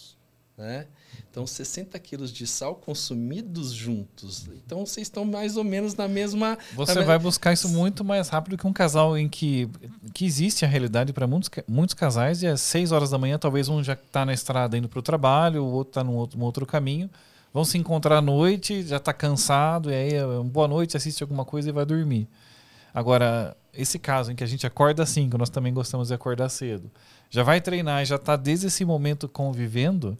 Né? 0.56 0.86
Então, 1.30 1.44
60 1.46 1.98
quilos 1.98 2.32
de 2.32 2.46
sal 2.46 2.76
consumidos 2.76 3.72
juntos. 3.72 4.46
Então, 4.64 4.86
vocês 4.86 5.06
estão 5.08 5.24
mais 5.24 5.56
ou 5.56 5.64
menos 5.64 5.96
na 5.96 6.06
mesma. 6.06 6.56
Você 6.76 6.94
na 6.94 7.00
me- 7.00 7.06
vai 7.08 7.18
buscar 7.18 7.52
isso 7.52 7.68
muito 7.68 8.04
mais 8.04 8.28
rápido 8.28 8.56
que 8.56 8.64
um 8.66 8.72
casal 8.72 9.18
em 9.18 9.28
que, 9.28 9.68
que 10.12 10.24
existe 10.24 10.64
a 10.64 10.68
realidade 10.68 11.12
para 11.12 11.26
muitos, 11.26 11.50
muitos 11.66 11.94
casais 11.94 12.40
e 12.42 12.46
às 12.46 12.60
6 12.60 12.92
horas 12.92 13.10
da 13.10 13.18
manhã, 13.18 13.36
talvez 13.36 13.68
um 13.68 13.82
já 13.82 13.94
está 13.94 14.24
na 14.24 14.32
estrada 14.32 14.78
indo 14.78 14.88
para 14.88 15.00
o 15.00 15.02
trabalho, 15.02 15.64
o 15.64 15.72
outro 15.72 15.90
está 15.90 16.04
num 16.04 16.14
outro, 16.14 16.38
num 16.38 16.44
outro 16.44 16.64
caminho. 16.64 17.10
Vão 17.52 17.64
se 17.64 17.76
encontrar 17.76 18.18
à 18.18 18.22
noite, 18.22 18.84
já 18.84 18.98
está 18.98 19.12
cansado, 19.12 19.90
e 19.90 19.94
aí, 19.94 20.14
é, 20.14 20.24
boa 20.44 20.68
noite, 20.68 20.96
assiste 20.96 21.20
alguma 21.22 21.44
coisa 21.44 21.68
e 21.68 21.72
vai 21.72 21.84
dormir. 21.84 22.28
Agora, 22.92 23.56
esse 23.72 23.98
caso 23.98 24.30
em 24.30 24.36
que 24.36 24.44
a 24.44 24.46
gente 24.46 24.64
acorda 24.66 25.02
assim, 25.02 25.28
que 25.28 25.36
nós 25.36 25.50
também 25.50 25.74
gostamos 25.74 26.08
de 26.08 26.14
acordar 26.14 26.48
cedo, 26.48 26.88
já 27.28 27.42
vai 27.42 27.60
treinar 27.60 28.02
e 28.02 28.06
já 28.06 28.16
está 28.16 28.36
desde 28.36 28.68
esse 28.68 28.84
momento 28.84 29.28
convivendo. 29.28 30.16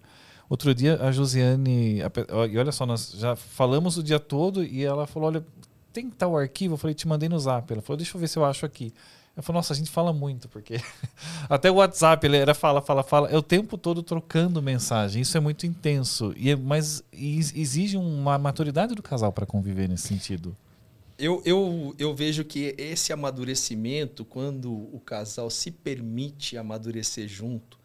Outro 0.49 0.73
dia 0.75 1.01
a 1.01 1.11
Josiane, 1.11 2.01
a 2.01 2.11
e 2.47 2.57
olha 2.57 2.71
só, 2.71 2.85
nós 2.85 3.11
já 3.17 3.35
falamos 3.35 3.97
o 3.97 4.03
dia 4.03 4.19
todo 4.19 4.63
e 4.63 4.83
ela 4.83 5.07
falou: 5.07 5.29
Olha, 5.29 5.45
tem 5.91 6.09
tal 6.09 6.37
arquivo? 6.37 6.75
Eu 6.75 6.77
falei: 6.77 6.93
Te 6.93 7.07
mandei 7.07 7.27
no 7.27 7.39
zap. 7.39 7.71
Ela 7.71 7.81
falou: 7.81 7.97
Deixa 7.97 8.15
eu 8.15 8.21
ver 8.21 8.27
se 8.27 8.37
eu 8.37 8.45
acho 8.45 8.65
aqui. 8.65 8.93
Eu 9.35 9.41
falei: 9.41 9.57
Nossa, 9.57 9.73
a 9.73 9.75
gente 9.75 9.89
fala 9.89 10.13
muito, 10.13 10.47
porque 10.47 10.79
até 11.49 11.71
o 11.71 11.75
WhatsApp 11.75 12.25
ele 12.25 12.37
era 12.37 12.53
fala, 12.53 12.81
fala, 12.81 13.01
fala. 13.03 13.29
É 13.29 13.37
o 13.37 13.41
tempo 13.41 13.77
todo 13.77 14.03
trocando 14.03 14.61
mensagem. 14.61 15.21
Isso 15.21 15.35
é 15.35 15.39
muito 15.39 15.65
intenso. 15.65 16.33
E 16.37 16.51
é- 16.51 16.55
mas 16.55 17.03
ex- 17.11 17.53
exige 17.55 17.97
uma 17.97 18.37
maturidade 18.37 18.93
do 18.93 19.01
casal 19.01 19.31
para 19.33 19.45
conviver 19.45 19.89
nesse 19.89 20.07
sentido. 20.07 20.55
Eu, 21.17 21.41
eu, 21.45 21.95
eu 21.97 22.13
vejo 22.13 22.43
que 22.43 22.75
esse 22.77 23.13
amadurecimento, 23.13 24.25
quando 24.25 24.69
o 24.71 24.99
casal 24.99 25.49
se 25.49 25.71
permite 25.71 26.57
amadurecer 26.57 27.27
junto, 27.27 27.79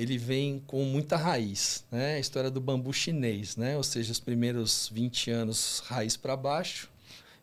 ele 0.00 0.16
vem 0.16 0.62
com 0.66 0.82
muita 0.86 1.14
raiz, 1.14 1.84
né? 1.92 2.14
A 2.14 2.18
história 2.18 2.50
do 2.50 2.58
bambu 2.58 2.90
chinês, 2.90 3.54
né? 3.54 3.76
Ou 3.76 3.82
seja, 3.82 4.10
os 4.10 4.18
primeiros 4.18 4.90
20 4.90 5.30
anos 5.30 5.82
raiz 5.84 6.16
para 6.16 6.34
baixo, 6.34 6.90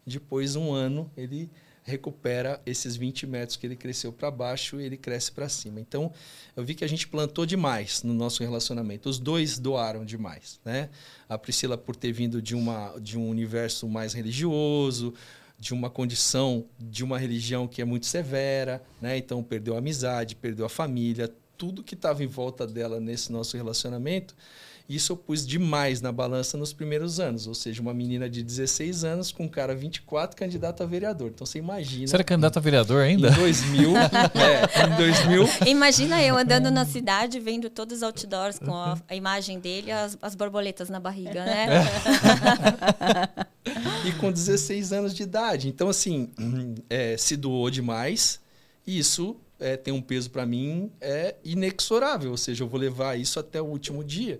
depois 0.03 0.55
um 0.55 0.73
ano 0.73 1.07
ele 1.15 1.51
recupera 1.83 2.59
esses 2.65 2.95
20 2.95 3.27
metros 3.27 3.57
que 3.57 3.67
ele 3.67 3.75
cresceu 3.75 4.11
para 4.11 4.31
baixo 4.31 4.81
e 4.81 4.83
ele 4.83 4.97
cresce 4.97 5.31
para 5.31 5.47
cima. 5.47 5.79
Então, 5.79 6.11
eu 6.55 6.65
vi 6.65 6.73
que 6.73 6.83
a 6.83 6.87
gente 6.87 7.07
plantou 7.07 7.45
demais 7.45 8.01
no 8.01 8.11
nosso 8.11 8.41
relacionamento. 8.41 9.07
Os 9.07 9.19
dois 9.19 9.59
doaram 9.59 10.03
demais, 10.03 10.59
né? 10.65 10.89
A 11.29 11.37
Priscila 11.37 11.77
por 11.77 11.95
ter 11.95 12.11
vindo 12.11 12.41
de 12.41 12.55
uma 12.55 12.97
de 12.99 13.19
um 13.19 13.29
universo 13.29 13.87
mais 13.87 14.13
religioso, 14.13 15.13
de 15.59 15.75
uma 15.75 15.91
condição 15.91 16.65
de 16.79 17.03
uma 17.03 17.19
religião 17.19 17.67
que 17.67 17.83
é 17.83 17.85
muito 17.85 18.07
severa, 18.07 18.81
né? 18.99 19.15
Então 19.15 19.43
perdeu 19.43 19.75
a 19.75 19.77
amizade, 19.77 20.35
perdeu 20.35 20.65
a 20.65 20.69
família, 20.69 21.31
tudo 21.57 21.83
que 21.83 21.95
estava 21.95 22.23
em 22.23 22.27
volta 22.27 22.67
dela 22.67 22.99
nesse 22.99 23.31
nosso 23.31 23.57
relacionamento. 23.57 24.35
Isso 24.89 25.11
eu 25.11 25.17
pus 25.17 25.45
demais 25.45 25.99
na 25.99 26.13
balança 26.13 26.57
nos 26.57 26.71
primeiros 26.71 27.19
anos, 27.19 27.45
ou 27.45 27.53
seja, 27.53 27.81
uma 27.81 27.93
menina 27.93 28.29
de 28.29 28.41
16 28.41 29.03
anos 29.03 29.33
com 29.33 29.43
um 29.43 29.47
cara 29.49 29.75
24 29.75 30.37
candidato 30.37 30.81
a 30.81 30.85
vereador. 30.85 31.29
Então 31.33 31.45
você 31.45 31.59
imagina 31.59 32.07
Você 32.07 32.15
era 32.15 32.23
candidato 32.23 32.55
a 32.55 32.61
vereador 32.61 33.01
ainda? 33.01 33.27
em 33.27 33.33
2000, 33.33 33.97
é, 33.99 34.85
em 34.85 34.95
2000 34.95 35.67
Imagina 35.67 36.23
eu 36.23 36.37
andando 36.37 36.71
na 36.71 36.85
cidade, 36.85 37.37
vendo 37.37 37.69
todos 37.69 37.97
os 37.97 38.03
outdoors 38.03 38.59
com 38.59 38.73
a, 38.73 38.97
a 39.09 39.15
imagem 39.15 39.59
dele, 39.59 39.91
as, 39.91 40.17
as 40.21 40.35
borboletas 40.35 40.87
na 40.87 41.01
barriga, 41.01 41.43
né? 41.43 41.67
e 44.07 44.13
com 44.13 44.31
16 44.31 44.93
anos 44.93 45.13
de 45.13 45.23
idade. 45.23 45.67
Então, 45.67 45.89
assim, 45.89 46.29
é, 46.89 47.17
se 47.17 47.35
doou 47.35 47.69
demais 47.69 48.39
isso 48.85 49.35
é, 49.59 49.75
tem 49.77 49.93
um 49.93 50.01
peso 50.01 50.29
para 50.29 50.45
mim 50.45 50.91
é 51.01 51.35
inexorável, 51.43 52.31
ou 52.31 52.37
seja, 52.37 52.63
eu 52.63 52.67
vou 52.67 52.79
levar 52.79 53.19
isso 53.19 53.39
até 53.39 53.61
o 53.61 53.65
último 53.65 54.03
dia. 54.03 54.39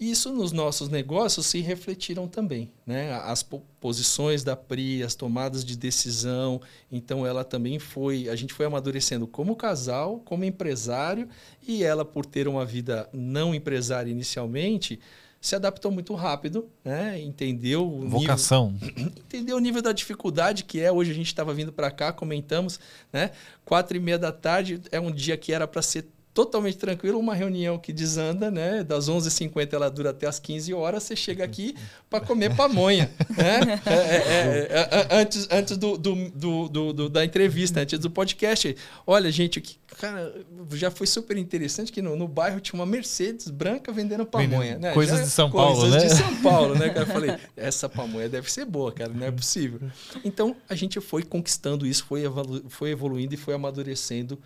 Isso 0.00 0.32
nos 0.32 0.50
nossos 0.50 0.88
negócios 0.88 1.46
se 1.46 1.60
refletiram 1.60 2.26
também, 2.26 2.72
né? 2.84 3.12
As 3.22 3.44
po- 3.44 3.62
posições 3.78 4.42
da 4.42 4.56
Pri, 4.56 5.00
as 5.00 5.14
tomadas 5.14 5.64
de 5.64 5.76
decisão, 5.76 6.60
então 6.90 7.24
ela 7.24 7.44
também 7.44 7.78
foi, 7.78 8.28
a 8.28 8.34
gente 8.34 8.52
foi 8.52 8.66
amadurecendo 8.66 9.28
como 9.28 9.54
casal, 9.54 10.20
como 10.24 10.44
empresário, 10.44 11.28
e 11.66 11.84
ela 11.84 12.04
por 12.04 12.26
ter 12.26 12.48
uma 12.48 12.64
vida 12.64 13.08
não 13.12 13.54
empresária 13.54 14.10
inicialmente, 14.10 14.98
se 15.42 15.56
adaptou 15.56 15.90
muito 15.90 16.14
rápido, 16.14 16.70
né? 16.84 17.20
Entendeu 17.20 17.84
o 17.84 18.04
nível, 18.04 18.20
Vocação. 18.20 18.74
entendeu 19.18 19.56
o 19.56 19.60
nível 19.60 19.82
da 19.82 19.90
dificuldade 19.90 20.62
que 20.62 20.80
é. 20.80 20.90
Hoje 20.92 21.10
a 21.10 21.14
gente 21.14 21.26
estava 21.26 21.52
vindo 21.52 21.72
para 21.72 21.90
cá, 21.90 22.12
comentamos, 22.12 22.78
né? 23.12 23.32
Quatro 23.64 23.96
e 23.96 24.00
meia 24.00 24.16
da 24.16 24.30
tarde 24.30 24.80
é 24.92 25.00
um 25.00 25.10
dia 25.10 25.36
que 25.36 25.52
era 25.52 25.66
para 25.66 25.82
ser 25.82 26.06
totalmente 26.34 26.78
tranquilo, 26.78 27.18
uma 27.18 27.34
reunião 27.34 27.78
que 27.78 27.92
desanda, 27.92 28.50
né? 28.50 28.82
Das 28.82 29.08
11h50 29.10 29.72
ela 29.74 29.90
dura 29.90 30.10
até 30.10 30.26
as 30.26 30.38
15 30.38 30.72
horas, 30.72 31.02
você 31.02 31.14
chega 31.14 31.44
aqui 31.44 31.74
para 32.08 32.24
comer 32.24 32.56
pamonha, 32.56 33.10
né? 33.30 33.80
É, 33.84 33.92
é, 33.92 34.68
é, 34.70 34.88
é, 35.16 35.20
antes 35.20 35.46
antes 35.50 35.76
do, 35.76 35.98
do, 35.98 36.30
do, 36.68 36.92
do- 36.92 37.08
da 37.10 37.22
entrevista, 37.24 37.80
antes 37.80 37.98
do 37.98 38.10
podcast. 38.10 38.74
Olha, 39.06 39.30
gente, 39.30 39.60
que, 39.60 39.76
cara, 39.98 40.34
já 40.70 40.90
foi 40.90 41.06
super 41.06 41.36
interessante 41.36 41.92
que 41.92 42.00
no, 42.00 42.16
no 42.16 42.26
bairro 42.26 42.60
tinha 42.60 42.80
uma 42.80 42.86
Mercedes 42.86 43.50
branca 43.50 43.92
vendendo 43.92 44.24
pamonha, 44.24 44.78
né? 44.78 44.92
Coisas 44.92 45.18
Já- 45.18 45.24
de 45.24 45.30
São 45.30 45.50
Paulo, 45.50 45.80
coisas 45.82 46.02
né? 46.02 46.08
de 46.08 46.14
São 46.16 46.36
Paulo, 46.42 46.74
né? 46.74 46.88
Cara, 46.88 47.00
eu 47.02 47.06
falei, 47.12 47.36
essa 47.54 47.88
pamonha 47.90 48.28
deve 48.28 48.50
ser 48.50 48.64
boa, 48.64 48.90
cara, 48.90 49.12
não 49.12 49.26
é 49.26 49.30
possível. 49.30 49.80
Então, 50.24 50.56
a 50.66 50.74
gente 50.74 50.98
foi 50.98 51.22
conquistando 51.22 51.86
isso, 51.86 52.04
foi, 52.06 52.22
evolu 52.24 52.64
foi 52.70 52.90
evoluindo 52.90 53.34
e 53.34 53.36
foi 53.36 53.52
amadurecendo 53.54 54.38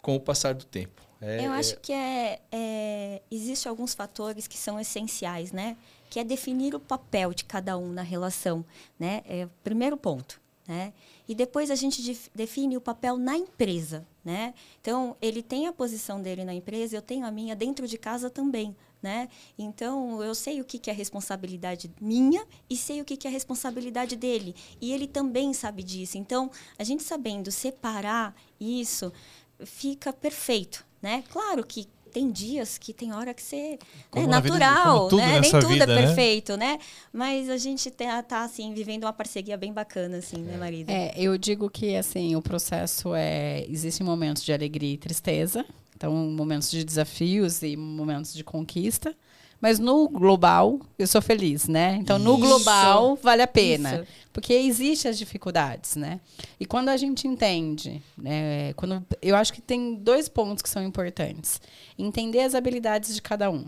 com 0.00 0.16
o 0.16 0.20
passar 0.20 0.52
do 0.54 0.64
tempo. 0.64 1.00
É, 1.22 1.46
Eu 1.46 1.52
acho 1.52 1.78
que 1.80 1.92
é, 1.92 2.40
é, 2.50 3.22
existe 3.30 3.68
alguns 3.68 3.94
fatores 3.94 4.46
que 4.48 4.58
são 4.58 4.78
essenciais, 4.80 5.52
né? 5.52 5.76
Que 6.10 6.18
é 6.20 6.24
definir 6.24 6.74
o 6.74 6.80
papel 6.80 7.32
de 7.32 7.44
cada 7.44 7.78
um 7.78 7.92
na 7.92 8.02
relação, 8.02 8.64
né? 8.98 9.22
É 9.26 9.44
o 9.46 9.50
primeiro 9.62 9.96
ponto, 9.96 10.40
né? 10.66 10.92
E 11.28 11.34
depois 11.34 11.70
a 11.70 11.74
gente 11.76 12.02
def- 12.02 12.28
define 12.34 12.76
o 12.76 12.80
papel 12.80 13.16
na 13.16 13.36
empresa, 13.36 14.06
né? 14.24 14.52
Então, 14.80 15.16
ele 15.22 15.42
tem 15.42 15.66
a 15.68 15.72
posição 15.72 16.20
dele 16.20 16.44
na 16.44 16.52
empresa, 16.52 16.96
eu 16.96 17.02
tenho 17.02 17.24
a 17.24 17.30
minha 17.30 17.54
dentro 17.56 17.86
de 17.86 17.96
casa 17.96 18.28
também, 18.28 18.76
né? 19.00 19.28
Então, 19.56 20.22
eu 20.22 20.34
sei 20.34 20.60
o 20.60 20.64
que, 20.64 20.78
que 20.78 20.90
é 20.90 20.92
responsabilidade 20.92 21.90
minha 22.00 22.44
e 22.68 22.76
sei 22.76 23.00
o 23.00 23.04
que, 23.04 23.16
que 23.16 23.26
é 23.28 23.30
responsabilidade 23.30 24.16
dele. 24.16 24.54
E 24.80 24.92
ele 24.92 25.06
também 25.06 25.52
sabe 25.54 25.82
disso. 25.84 26.18
Então, 26.18 26.50
a 26.76 26.84
gente 26.84 27.02
sabendo 27.04 27.50
separar 27.50 28.34
isso, 28.60 29.12
fica 29.64 30.12
perfeito, 30.12 30.84
né? 31.02 31.24
Claro 31.30 31.64
que 31.64 31.88
tem 32.12 32.30
dias 32.30 32.76
que 32.76 32.92
tem 32.92 33.12
hora 33.12 33.32
que 33.32 33.42
você 33.42 33.78
Como 34.10 34.32
é 34.32 34.40
vida 34.40 34.58
natural, 34.58 34.94
como 34.94 35.08
tudo 35.08 35.22
né? 35.22 35.40
Nem 35.40 35.50
tudo 35.50 35.68
vida, 35.68 35.84
é 35.84 35.86
né? 35.86 36.06
perfeito, 36.06 36.56
né? 36.56 36.78
Mas 37.12 37.48
a 37.48 37.56
gente 37.56 37.90
tá, 37.90 38.22
tá, 38.22 38.44
assim 38.44 38.74
vivendo 38.74 39.04
uma 39.04 39.12
parceria 39.12 39.56
bem 39.56 39.72
bacana 39.72 40.18
assim, 40.18 40.38
né, 40.38 40.56
marido? 40.58 40.90
É, 40.90 41.12
eu 41.16 41.36
digo 41.38 41.70
que 41.70 41.96
assim, 41.96 42.36
o 42.36 42.42
processo 42.42 43.14
é. 43.14 43.64
Existem 43.68 44.06
momentos 44.06 44.44
de 44.44 44.52
alegria 44.52 44.92
e 44.92 44.98
tristeza, 44.98 45.64
então 45.96 46.12
momentos 46.12 46.70
de 46.70 46.84
desafios 46.84 47.62
e 47.62 47.76
momentos 47.76 48.34
de 48.34 48.44
conquista. 48.44 49.16
Mas 49.62 49.78
no 49.78 50.08
global, 50.08 50.80
eu 50.98 51.06
sou 51.06 51.22
feliz, 51.22 51.68
né? 51.68 51.96
Então, 52.00 52.18
no 52.18 52.32
Isso. 52.32 52.40
global, 52.40 53.14
vale 53.22 53.42
a 53.42 53.46
pena. 53.46 53.94
Isso. 53.94 54.06
Porque 54.32 54.52
existem 54.52 55.08
as 55.08 55.16
dificuldades, 55.16 55.94
né? 55.94 56.18
E 56.58 56.66
quando 56.66 56.88
a 56.88 56.96
gente 56.96 57.28
entende, 57.28 58.02
né? 58.18 58.72
Quando, 58.72 59.06
eu 59.22 59.36
acho 59.36 59.52
que 59.52 59.62
tem 59.62 59.94
dois 59.94 60.28
pontos 60.28 60.62
que 60.62 60.68
são 60.68 60.82
importantes. 60.82 61.60
Entender 61.96 62.40
as 62.40 62.56
habilidades 62.56 63.14
de 63.14 63.22
cada 63.22 63.48
um. 63.52 63.66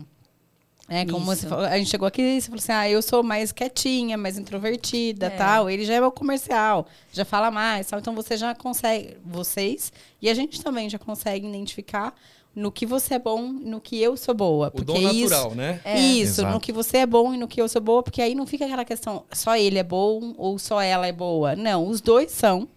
É, 0.87 1.03
como 1.05 1.35
falou, 1.35 1.65
a 1.65 1.77
gente 1.79 1.89
chegou 1.89 2.07
aqui 2.07 2.21
e 2.21 2.41
você 2.41 2.47
falou 2.47 2.59
assim: 2.59 2.71
ah, 2.71 2.89
eu 2.89 3.01
sou 3.01 3.23
mais 3.23 3.51
quietinha, 3.51 4.17
mais 4.17 4.37
introvertida, 4.37 5.27
É. 5.27 5.29
tal. 5.31 5.69
Ele 5.69 5.83
já 5.85 5.95
é 5.95 6.01
o 6.01 6.11
comercial, 6.11 6.85
já 7.11 7.25
fala 7.25 7.49
mais, 7.49 7.87
tal. 7.87 7.99
Então 7.99 8.13
você 8.13 8.37
já 8.37 8.53
consegue, 8.53 9.17
vocês 9.25 9.91
e 10.21 10.29
a 10.29 10.33
gente 10.33 10.61
também 10.61 10.87
já 10.89 10.99
consegue 10.99 11.47
identificar 11.47 12.13
no 12.55 12.71
que 12.71 12.85
você 12.85 13.15
é 13.15 13.19
bom 13.19 13.45
e 13.61 13.65
no 13.65 13.81
que 13.81 14.01
eu 14.01 14.15
sou 14.15 14.33
boa. 14.33 14.67
O 14.67 14.71
Porque 14.71 14.85
dom 14.85 15.11
isso, 15.11 15.29
natural, 15.29 15.55
né? 15.55 15.81
É. 15.83 15.99
isso, 15.99 16.41
Exato. 16.41 16.53
no 16.53 16.59
que 16.59 16.71
você 16.71 16.97
é 16.99 17.05
bom 17.05 17.33
e 17.33 17.37
no 17.37 17.47
que 17.47 17.61
eu 17.61 17.67
sou 17.67 17.81
boa, 17.81 18.01
porque 18.01 18.21
aí 18.21 18.33
não 18.33 18.45
fica 18.47 18.65
aquela 18.65 18.85
questão, 18.85 19.23
só 19.33 19.55
ele 19.57 19.77
é 19.77 19.83
bom 19.83 20.33
ou 20.37 20.57
só 20.57 20.81
ela 20.81 21.05
é 21.05 21.11
boa. 21.11 21.55
Não, 21.55 21.85
os 21.87 21.99
dois 22.01 22.31
são. 22.31 22.67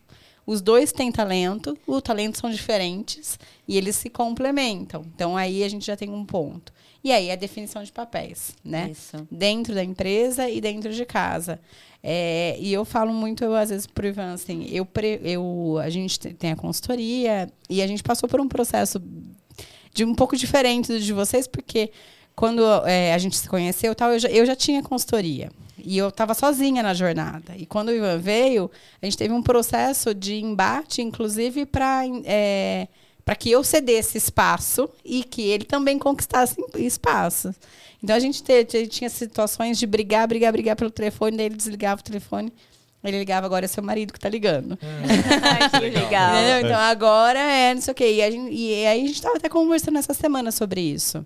Os 0.44 0.62
dois 0.62 0.92
têm 0.92 1.12
talento, 1.12 1.76
os 1.86 2.00
talentos 2.02 2.40
são 2.40 2.48
diferentes 2.50 3.38
e 3.68 3.76
eles 3.76 3.96
se 3.96 4.08
complementam. 4.08 5.04
Então 5.14 5.36
aí 5.36 5.62
a 5.62 5.68
gente 5.68 5.84
já 5.86 5.94
tem 5.94 6.08
um 6.10 6.24
ponto. 6.24 6.72
E 7.04 7.12
aí 7.12 7.30
a 7.30 7.36
definição 7.36 7.82
de 7.82 7.92
papéis, 7.92 8.56
né? 8.64 8.88
Isso. 8.90 9.28
Dentro 9.30 9.74
da 9.74 9.84
empresa 9.84 10.48
e 10.48 10.58
dentro 10.60 10.90
de 10.92 11.04
casa. 11.04 11.60
É, 12.02 12.56
e 12.60 12.72
eu 12.72 12.84
falo 12.84 13.12
muito, 13.12 13.44
eu, 13.44 13.54
às 13.54 13.70
vezes, 13.70 13.86
pro 13.86 14.06
Ivan, 14.06 14.32
assim, 14.32 14.66
eu, 14.70 14.86
pre- 14.86 15.20
eu, 15.22 15.78
a 15.82 15.90
gente 15.90 16.18
te- 16.18 16.32
tem 16.32 16.52
a 16.52 16.56
consultoria 16.56 17.50
e 17.68 17.82
a 17.82 17.86
gente 17.86 18.02
passou 18.02 18.28
por 18.28 18.40
um 18.40 18.48
processo 18.48 19.02
de 19.98 20.04
um 20.04 20.14
pouco 20.14 20.36
diferente 20.36 20.92
do 20.92 21.00
de 21.00 21.12
vocês, 21.12 21.48
porque 21.48 21.90
quando 22.36 22.62
é, 22.86 23.12
a 23.12 23.18
gente 23.18 23.36
se 23.36 23.48
conheceu, 23.48 23.96
tal, 23.96 24.12
eu 24.12 24.18
já, 24.20 24.28
eu 24.28 24.46
já 24.46 24.54
tinha 24.54 24.80
consultoria. 24.80 25.50
E 25.76 25.98
eu 25.98 26.08
estava 26.08 26.34
sozinha 26.34 26.82
na 26.84 26.94
jornada. 26.94 27.52
E 27.56 27.66
quando 27.66 27.88
o 27.88 27.92
Ivan 27.92 28.18
veio, 28.18 28.70
a 29.02 29.06
gente 29.06 29.16
teve 29.18 29.34
um 29.34 29.42
processo 29.42 30.14
de 30.14 30.36
embate, 30.40 31.02
inclusive, 31.02 31.66
para 31.66 32.02
para 33.24 33.36
que 33.36 33.50
eu 33.50 33.62
cedesse 33.62 34.16
espaço 34.16 34.88
e 35.04 35.22
que 35.22 35.42
ele 35.42 35.64
também 35.64 35.98
conquistasse 35.98 36.56
espaço. 36.76 37.54
Então 38.02 38.16
a 38.16 38.18
gente 38.20 38.42
te- 38.42 38.64
te- 38.64 38.86
tinha 38.86 39.10
situações 39.10 39.78
de 39.78 39.86
brigar, 39.86 40.26
brigar, 40.26 40.50
brigar 40.52 40.74
pelo 40.76 40.90
telefone, 40.90 41.36
daí 41.36 41.46
ele 41.46 41.56
desligava 41.56 42.00
o 42.00 42.04
telefone. 42.04 42.50
Ele 43.02 43.18
ligava, 43.18 43.46
agora 43.46 43.64
é 43.64 43.68
seu 43.68 43.82
marido 43.82 44.12
que 44.12 44.18
tá 44.18 44.28
ligando. 44.28 44.76
Ai, 44.82 45.70
que 45.70 45.78
legal. 45.88 46.34
Entendeu? 46.34 46.66
Então 46.66 46.80
agora 46.80 47.38
é 47.38 47.72
não 47.74 47.80
sei 47.80 47.92
o 47.92 47.94
quê. 47.94 48.12
E, 48.14 48.22
a 48.22 48.30
gente- 48.30 48.52
e 48.52 48.86
aí 48.86 49.02
a 49.04 49.06
gente 49.06 49.14
estava 49.14 49.36
até 49.36 49.48
conversando 49.48 49.98
essa 49.98 50.12
semana 50.12 50.50
sobre 50.50 50.80
isso. 50.80 51.24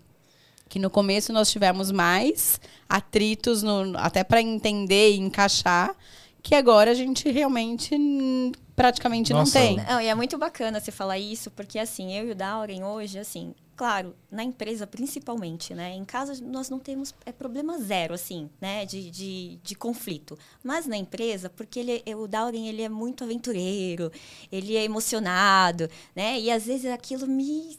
Que 0.69 0.79
no 0.79 0.91
começo 0.91 1.33
nós 1.33 1.51
tivemos 1.51 1.91
mais 1.91 2.61
atritos, 2.89 3.63
no- 3.63 3.97
até 3.97 4.23
para 4.23 4.41
entender 4.43 5.13
e 5.13 5.19
encaixar, 5.19 5.95
que 6.43 6.55
agora 6.55 6.91
a 6.91 6.95
gente 6.95 7.31
realmente 7.31 7.95
hum, 7.95 8.53
praticamente 8.77 9.33
Nossa, 9.33 9.59
não 9.59 9.67
tem. 9.77 9.77
Não, 9.87 10.01
e 10.01 10.09
é 10.09 10.15
muito 10.15 10.37
bacana 10.37 10.79
você 10.81 10.91
falar 10.93 11.19
isso, 11.19 11.51
porque 11.51 11.79
assim, 11.79 12.13
eu 12.17 12.29
e 12.29 12.31
o 12.33 12.35
Dauren 12.35 12.83
hoje, 12.85 13.19
assim, 13.19 13.55
claro, 13.77 14.15
na 14.31 14.43
empresa 14.43 14.87
principalmente, 14.87 15.75
né? 15.75 15.95
Em 15.95 16.05
casa 16.05 16.43
nós 16.45 16.69
não 16.69 16.79
temos 16.79 17.15
é 17.25 17.33
problema 17.33 17.79
zero, 17.79 18.15
assim, 18.15 18.49
né? 18.61 18.85
De, 18.85 19.11
de, 19.11 19.59
de 19.63 19.75
conflito. 19.75 20.39
Mas 20.63 20.87
na 20.87 20.97
empresa, 20.97 21.51
porque 21.51 21.81
ele, 21.81 22.15
o 22.15 22.27
Dauren, 22.27 22.69
ele 22.69 22.83
é 22.83 22.89
muito 22.89 23.25
aventureiro, 23.25 24.11
ele 24.51 24.77
é 24.77 24.85
emocionado, 24.85 25.89
né? 26.15 26.39
E 26.39 26.51
às 26.51 26.67
vezes 26.67 26.87
aquilo 26.87 27.27
me... 27.27 27.79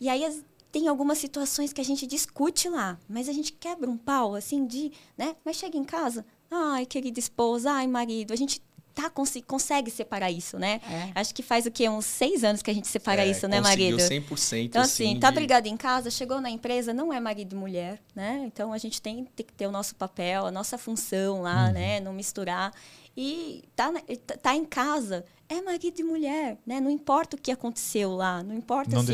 E 0.00 0.08
aí 0.08 0.22
tem 0.70 0.88
algumas 0.88 1.18
situações 1.18 1.72
que 1.72 1.80
a 1.80 1.84
gente 1.84 2.06
discute 2.06 2.68
lá, 2.68 2.98
mas 3.08 3.28
a 3.28 3.32
gente 3.32 3.52
quebra 3.52 3.90
um 3.90 3.96
pau, 3.96 4.34
assim, 4.34 4.66
de, 4.66 4.92
né? 5.16 5.34
Mas 5.44 5.56
chega 5.56 5.76
em 5.76 5.84
casa, 5.84 6.24
ai, 6.50 6.84
querida 6.84 7.18
esposa, 7.18 7.72
ai, 7.72 7.86
marido, 7.86 8.32
a 8.32 8.36
gente 8.36 8.60
tá, 8.96 9.10
consi- 9.10 9.42
consegue 9.42 9.90
separar 9.90 10.30
isso, 10.30 10.58
né? 10.58 10.80
É. 10.90 11.10
Acho 11.20 11.34
que 11.34 11.42
faz 11.42 11.66
o 11.66 11.70
quê? 11.70 11.86
Uns 11.86 12.06
seis 12.06 12.42
anos 12.42 12.62
que 12.62 12.70
a 12.70 12.74
gente 12.74 12.88
separa 12.88 13.22
É, 13.24 13.30
isso, 13.30 13.46
né, 13.46 13.60
marido? 13.60 13.98
100% 13.98 14.64
Então, 14.64 14.80
assim, 14.82 15.20
tá 15.20 15.28
de- 15.28 15.34
brigado 15.36 15.68
em 15.68 15.76
casa, 15.76 16.10
chegou 16.10 16.40
na 16.40 16.48
empresa, 16.50 16.94
não 16.94 17.12
é 17.12 17.20
marido 17.20 17.52
e 17.54 17.58
mulher, 17.58 18.00
né? 18.14 18.42
Então, 18.46 18.72
a 18.72 18.78
gente 18.78 19.00
tem, 19.02 19.24
tem 19.36 19.44
que 19.46 19.52
ter 19.52 19.66
o 19.66 19.70
nosso 19.70 19.94
papel, 19.94 20.46
a 20.46 20.50
nossa 20.50 20.78
função 20.78 21.36
Uhum. 21.36 21.42
lá, 21.42 21.70
né? 21.70 22.00
Não 22.00 22.12
misturar. 22.14 22.72
E 23.14 23.62
tá, 23.76 23.92
tá- 24.26 24.36
tá 24.38 24.54
em 24.56 24.64
casa, 24.64 25.24
é 25.48 25.60
marido 25.60 26.00
e 26.00 26.02
mulher, 26.02 26.56
né? 26.66 26.80
Não 26.80 26.90
importa 26.90 27.36
o 27.36 27.38
que 27.40 27.50
aconteceu 27.52 28.12
lá, 28.14 28.42
não 28.42 28.54
importa 28.54 28.96
Não 28.96 29.04
se 29.04 29.12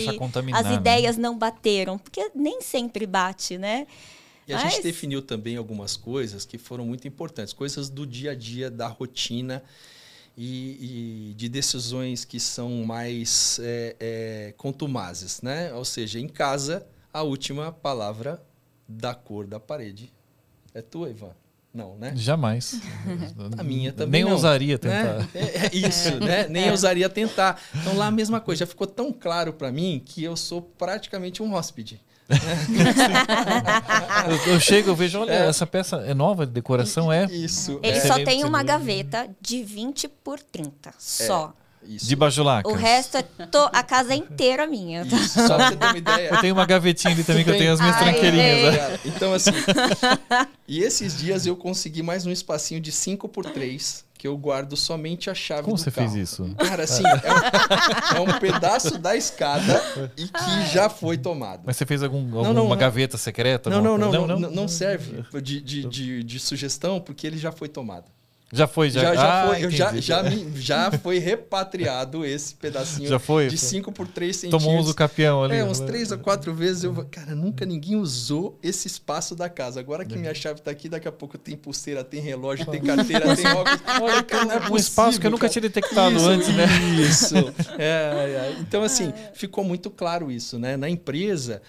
as 0.55 0.67
né? 0.67 0.75
ideias 0.75 1.17
não 1.17 1.37
bateram, 1.37 1.99
porque 1.99 2.31
nem 2.35 2.61
sempre 2.61 3.05
bate, 3.07 3.59
né? 3.59 3.87
E 4.47 4.53
a 4.53 4.59
gente 4.59 4.75
Mas- 4.75 4.83
definiu 4.83 5.23
também 5.23 5.57
algumas 5.57 5.97
coisas 5.97 6.45
que 6.45 6.59
foram 6.59 6.85
muito 6.85 7.07
importantes, 7.07 7.53
coisas 7.53 7.89
do 7.89 8.07
dia 8.07 8.33
a 8.33 8.35
dia, 8.35 8.71
da 8.71 8.89
rotina 8.89 9.63
e, 10.37 11.31
e 11.31 11.35
de 11.35 11.49
decisões 11.49 12.25
que 12.25 12.41
são 12.41 12.85
mais 12.85 13.61
é, 13.63 13.97
é, 14.01 14.55
contumazes, 14.57 15.43
né? 15.43 15.73
Ou 15.75 15.85
seja, 15.85 16.19
em 16.19 16.29
casa, 16.29 16.87
a 17.13 17.23
última 17.23 17.71
palavra 17.71 18.43
da 18.89 19.15
cor 19.15 19.47
da 19.47 19.61
parede 19.61 20.13
é 20.75 20.83
tua, 20.83 21.09
Ivan. 21.11 21.33
Não, 21.73 21.97
né? 21.97 22.13
Jamais. 22.15 22.81
A 23.57 23.63
minha 23.63 23.93
também 23.95 24.21
Nem 24.21 24.25
não, 24.25 24.33
ousaria 24.33 24.75
né? 24.75 24.79
tentar. 24.79 25.29
É, 25.35 25.67
é 25.67 25.71
isso, 25.75 26.21
né? 26.21 26.47
Nem 26.49 26.71
ousaria 26.71 27.09
tentar. 27.09 27.59
Então 27.75 27.97
lá 27.97 28.09
a 28.09 28.11
mesma 28.11 28.43
coisa. 28.43 28.61
Já 28.61 28.67
ficou 28.67 28.87
tão 28.87 29.11
claro 29.11 29.55
para 29.55 29.73
mim 29.73 30.03
que 30.05 30.23
eu 30.23 30.37
sou 30.37 30.61
praticamente 30.61 31.43
um 31.43 31.55
hóspede. 31.55 31.99
Eu, 34.47 34.55
eu 34.55 34.61
chego, 34.61 34.91
eu 34.91 34.97
vejo, 34.97 35.21
olha, 35.21 35.33
essa 35.33 35.67
peça 35.67 35.97
é 36.07 36.15
nova 36.15 36.47
de 36.47 36.53
decoração, 36.53 37.13
é 37.13 37.27
Isso. 37.27 37.79
Ele 37.83 37.99
é, 37.99 38.01
só 38.01 38.15
tem 38.15 38.41
você 38.41 38.47
uma 38.47 38.63
gaveta 38.63 39.29
de 39.41 39.63
20 39.63 40.09
por 40.09 40.39
30, 40.41 40.95
só. 40.99 41.53
isso. 41.87 42.07
de 42.07 42.17
bajulacas. 42.17 42.73
O 42.73 42.75
resto 42.77 43.17
é 43.19 43.23
to- 43.23 43.69
a 43.73 43.83
casa 43.83 44.15
inteira 44.15 44.67
minha. 44.67 45.03
Isso, 45.03 45.47
só 45.47 45.57
pra 45.57 45.69
você 45.71 45.77
ter 45.77 45.87
uma 45.87 45.99
ideia. 45.99 46.29
Eu 46.31 46.41
tenho 46.41 46.55
uma 46.55 46.65
gavetinha 46.67 47.13
ali 47.13 47.25
também 47.25 47.45
que 47.45 47.51
eu 47.51 47.59
tenho 47.59 47.73
as 47.73 47.81
minhas 47.81 47.97
Ai, 47.97 48.05
tranqueirinhas. 48.13 48.75
é. 48.75 48.89
né? 48.91 48.99
Então, 49.05 49.33
assim. 49.35 49.51
e 50.69 50.81
esses 50.81 51.17
dias 51.19 51.45
eu 51.47 51.57
consegui 51.57 52.03
mais 52.03 52.25
um 52.27 52.31
espacinho 52.31 52.81
de 52.81 52.93
5 52.93 53.29
por 53.29 53.45
3 53.47 54.05
que 54.23 54.29
eu 54.29 54.39
guardo 54.39 54.77
somente 54.77 55.29
a 55.29 55.35
chave 55.35 55.65
Como 55.65 55.75
do 55.75 55.83
você 55.83 55.91
carro. 55.91 56.09
fez 56.09 56.31
isso? 56.31 56.55
Cara, 56.57 56.85
assim, 56.85 57.03
é 57.03 58.21
um, 58.21 58.29
é 58.29 58.37
um 58.37 58.39
pedaço 58.39 58.97
da 58.97 59.17
escada 59.17 59.83
e 60.17 60.29
que 60.29 60.73
já 60.73 60.89
foi 60.89 61.19
tomado. 61.19 61.63
Mas 61.67 61.77
você 61.77 61.85
fez 61.85 62.05
algum, 62.05 62.23
não, 62.23 62.39
alguma 62.47 62.69
não. 62.69 62.77
gaveta 62.77 63.19
secreta? 63.19 63.69
Não, 63.69 63.83
não, 63.83 63.91
alguma 63.95 64.13
não, 64.13 64.27
não, 64.29 64.39
não, 64.39 64.51
não 64.53 64.69
serve 64.69 65.25
de, 65.43 65.61
de, 65.61 65.85
de, 65.89 66.23
de 66.23 66.39
sugestão, 66.39 67.01
porque 67.01 67.27
ele 67.27 67.37
já 67.37 67.51
foi 67.51 67.67
tomado. 67.67 68.13
Já 68.55 68.67
foi, 68.67 68.91
já. 68.91 69.01
Já, 69.01 69.15
já, 69.15 69.23
Ah, 69.43 69.47
foi, 69.49 69.65
eu 69.65 69.71
já, 69.71 69.97
já, 69.99 70.23
me- 70.23 70.53
já 70.57 70.91
foi 70.91 71.19
repatriado 71.19 72.23
esse 72.23 72.55
pedacinho 72.55 73.09
Já 73.09 73.19
foi? 73.19 73.49
de 73.49 73.57
5 73.57 73.91
por 73.91 74.07
3 74.07 74.37
centímetros. 74.37 74.63
Tomou 74.63 74.79
um 74.79 74.81
uso 74.83 74.95
capião 74.95 75.43
ali. 75.43 75.57
É, 75.57 75.65
uns 75.65 75.81
né? 75.81 75.87
três 75.87 76.13
ou 76.13 76.19
quatro 76.19 76.53
vezes 76.55 76.85
eu. 76.85 76.95
Cara, 77.11 77.35
nunca 77.35 77.65
ninguém 77.65 77.97
usou 77.97 78.59
esse 78.63 78.87
espaço 78.87 79.35
da 79.35 79.49
casa. 79.49 79.81
Agora 79.81 80.05
que 80.05 80.19
minha 80.19 80.35
chave 80.35 80.61
tá 80.61 80.71
aqui, 80.71 80.87
daqui 80.89 81.09
a 81.09 81.13
pouco 81.13 81.39
tem 81.39 81.57
pulseira, 81.57 82.05
tem 82.05 82.21
relógio, 82.21 82.67
tem 82.67 82.83
carteira, 82.83 83.35
tem 83.35 83.47
óculos. 83.47 83.81
Olha, 84.03 84.23
cara, 84.23 84.45
não 84.45 84.53
é 84.67 84.71
Um 84.71 84.77
espaço 84.77 85.19
que 85.19 85.27
eu 85.27 85.31
possível, 85.31 85.31
nunca 85.31 85.41
cara. 85.41 85.53
tinha 85.53 85.63
detectado 85.63 86.17
Isso, 86.17 86.27
antes, 86.29 86.49
né? 86.55 86.67
Isso. 87.01 87.35
É, 87.79 88.53
é. 88.53 88.57
Então, 88.61 88.83
assim, 88.83 89.13
ficou 89.33 89.65
muito 89.65 89.91
claro 89.91 90.31
isso, 90.31 90.59
né? 90.59 90.77
Na 90.77 90.89
empresa, 90.91 91.63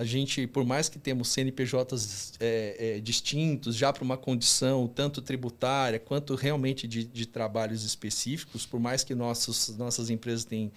a 0.00 0.04
gente, 0.04 0.46
por 0.46 0.64
mais 0.64 0.88
que 0.88 0.98
temos 0.98 1.28
CNPJs 1.28 2.32
é, 2.40 2.96
é, 2.96 3.00
distintos, 3.00 3.76
já 3.76 3.92
para 3.92 4.02
uma 4.02 4.16
condição 4.16 4.88
tanto 4.88 5.20
tributária 5.20 5.98
quanto 5.98 6.34
realmente 6.34 6.88
de, 6.88 7.04
de 7.04 7.26
trabalhos 7.26 7.84
específicos, 7.84 8.64
por 8.64 8.80
mais 8.80 9.04
que 9.04 9.14
nossos, 9.14 9.76
nossas 9.76 10.08
empresas 10.08 10.46
têm 10.46 10.72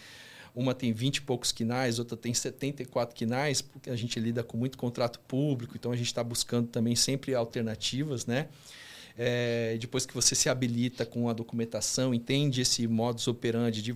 uma 0.53 0.73
tem 0.73 0.91
20 0.91 1.15
e 1.15 1.21
poucos 1.21 1.53
quinais, 1.53 1.99
outra 1.99 2.17
tem 2.17 2.33
74 2.33 3.15
quinais, 3.15 3.61
porque 3.61 3.89
a 3.89 3.95
gente 3.95 4.19
lida 4.19 4.43
com 4.43 4.57
muito 4.57 4.77
contrato 4.77 5.21
público, 5.21 5.73
então 5.77 5.93
a 5.93 5.95
gente 5.95 6.07
está 6.07 6.21
buscando 6.21 6.67
também 6.67 6.93
sempre 6.93 7.33
alternativas, 7.33 8.25
né? 8.25 8.49
é, 9.17 9.77
depois 9.79 10.05
que 10.05 10.13
você 10.13 10.35
se 10.35 10.49
habilita 10.49 11.05
com 11.05 11.29
a 11.29 11.33
documentação, 11.33 12.13
entende 12.13 12.61
esse 12.61 12.87
modus 12.87 13.27
operandi 13.27 13.81
de 13.81 13.95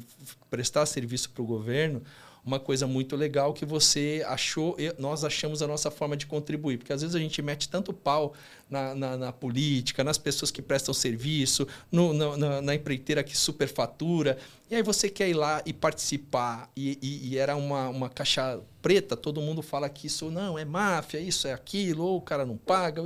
prestar 0.50 0.86
serviço 0.86 1.30
para 1.32 1.42
o 1.42 1.46
governo, 1.46 2.02
uma 2.48 2.62
coisa 2.62 2.88
muito 2.88 3.14
legal 3.18 3.54
que 3.54 3.66
você 3.66 4.24
achou, 4.26 4.78
nós 4.98 5.26
achamos 5.26 5.62
a 5.62 5.68
nossa 5.68 5.92
forma 5.92 6.16
de 6.16 6.26
contribuir. 6.26 6.78
Porque 6.78 6.94
às 6.94 7.02
vezes 7.02 7.14
a 7.14 7.20
gente 7.20 7.42
mete 7.42 7.68
tanto 7.68 7.92
pau 7.92 8.34
na, 8.70 8.96
na, 8.96 9.18
na 9.18 9.32
política, 9.34 10.02
nas 10.02 10.18
pessoas 10.18 10.50
que 10.50 10.62
prestam 10.62 10.94
serviço, 10.94 11.68
no, 11.92 12.14
na, 12.14 12.62
na, 12.62 12.74
empreiteira 12.74 13.22
que 13.22 13.38
superfatura. 13.38 14.38
E 14.72 14.76
aí 14.76 14.82
você 14.82 15.10
quer 15.10 15.28
ir 15.28 15.34
lá 15.34 15.62
e 15.66 15.74
participar. 15.74 16.72
E, 16.74 16.98
e, 17.02 17.30
e, 17.34 17.38
era 17.38 17.58
uma, 17.58 17.90
uma 17.90 18.10
caixa 18.10 18.62
preta, 18.82 19.18
todo 19.18 19.42
mundo 19.42 19.62
fala 19.62 19.90
que 19.90 20.08
isso 20.08 20.32
não 20.32 20.58
é 20.58 20.64
máfia, 20.64 21.20
isso 21.20 21.50
é 21.50 21.54
aquilo, 21.54 22.06
ou 22.06 22.18
o 22.18 22.22
cara 22.22 22.46
não 22.46 22.56
paga. 22.56 23.04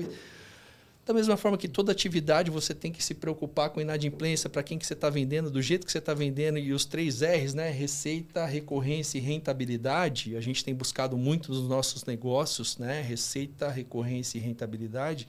Da 1.04 1.14
mesma 1.14 1.36
forma 1.36 1.58
que 1.58 1.68
toda 1.68 1.92
atividade 1.92 2.52
você 2.52 2.76
tem 2.76 2.92
que 2.92 3.04
se 3.04 3.16
preocupar 3.16 3.72
com 3.72 3.82
inadimplência, 3.82 4.50
para 4.50 4.62
quem 4.62 4.78
que 4.78 4.86
você 4.86 4.94
está 4.94 5.10
vendendo, 5.10 5.50
do 5.50 5.62
jeito 5.62 5.86
que 5.86 5.92
você 5.92 5.98
está 5.98 6.14
vendendo, 6.14 6.60
e 6.60 6.72
os 6.72 6.86
três 6.86 7.22
R's, 7.22 7.56
né? 7.56 7.72
Receita, 7.72 8.46
recorrência 8.46 9.18
e 9.18 9.22
rentabilidade. 9.22 10.36
A 10.36 10.42
gente 10.42 10.64
tem 10.64 10.76
buscado 10.76 11.18
muito 11.18 11.52
nos 11.52 11.68
nossos 11.68 12.06
negócios, 12.06 12.78
né? 12.78 13.02
Receita, 13.02 13.70
recorrência 13.70 14.38
e 14.38 14.42
rentabilidade 14.42 15.28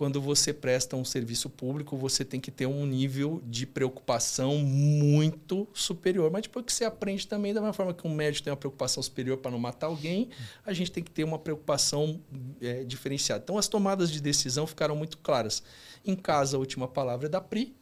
quando 0.00 0.18
você 0.18 0.50
presta 0.54 0.96
um 0.96 1.04
serviço 1.04 1.50
público, 1.50 1.94
você 1.94 2.24
tem 2.24 2.40
que 2.40 2.50
ter 2.50 2.64
um 2.64 2.86
nível 2.86 3.42
de 3.44 3.66
preocupação 3.66 4.56
muito 4.56 5.68
superior. 5.74 6.30
Mas 6.30 6.44
depois 6.44 6.64
que 6.64 6.72
você 6.72 6.86
aprende 6.86 7.26
também, 7.26 7.52
da 7.52 7.60
mesma 7.60 7.74
forma 7.74 7.92
que 7.92 8.06
um 8.06 8.14
médico 8.14 8.44
tem 8.44 8.50
uma 8.50 8.56
preocupação 8.56 9.02
superior 9.02 9.36
para 9.36 9.50
não 9.50 9.58
matar 9.58 9.88
alguém, 9.88 10.30
a 10.64 10.72
gente 10.72 10.90
tem 10.90 11.04
que 11.04 11.10
ter 11.10 11.22
uma 11.22 11.38
preocupação 11.38 12.18
é, 12.62 12.82
diferenciada. 12.82 13.42
Então, 13.44 13.58
as 13.58 13.68
tomadas 13.68 14.10
de 14.10 14.22
decisão 14.22 14.66
ficaram 14.66 14.96
muito 14.96 15.18
claras. 15.18 15.62
Em 16.02 16.16
casa, 16.16 16.56
a 16.56 16.60
última 16.60 16.88
palavra 16.88 17.26
é 17.26 17.28
da 17.28 17.42
PRI, 17.42 17.76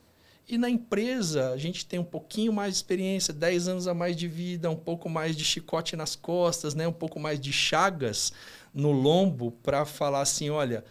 e 0.48 0.58
na 0.58 0.68
empresa, 0.68 1.50
a 1.50 1.56
gente 1.56 1.86
tem 1.86 2.00
um 2.00 2.04
pouquinho 2.04 2.52
mais 2.52 2.72
de 2.72 2.78
experiência, 2.78 3.32
10 3.32 3.68
anos 3.68 3.86
a 3.86 3.94
mais 3.94 4.16
de 4.16 4.26
vida, 4.26 4.68
um 4.68 4.74
pouco 4.74 5.08
mais 5.08 5.36
de 5.36 5.44
chicote 5.44 5.94
nas 5.94 6.16
costas, 6.16 6.74
né? 6.74 6.88
um 6.88 6.92
pouco 6.92 7.20
mais 7.20 7.38
de 7.38 7.52
chagas 7.52 8.32
no 8.74 8.90
lombo 8.90 9.52
para 9.62 9.84
falar 9.84 10.22
assim: 10.22 10.50
olha, 10.50 10.84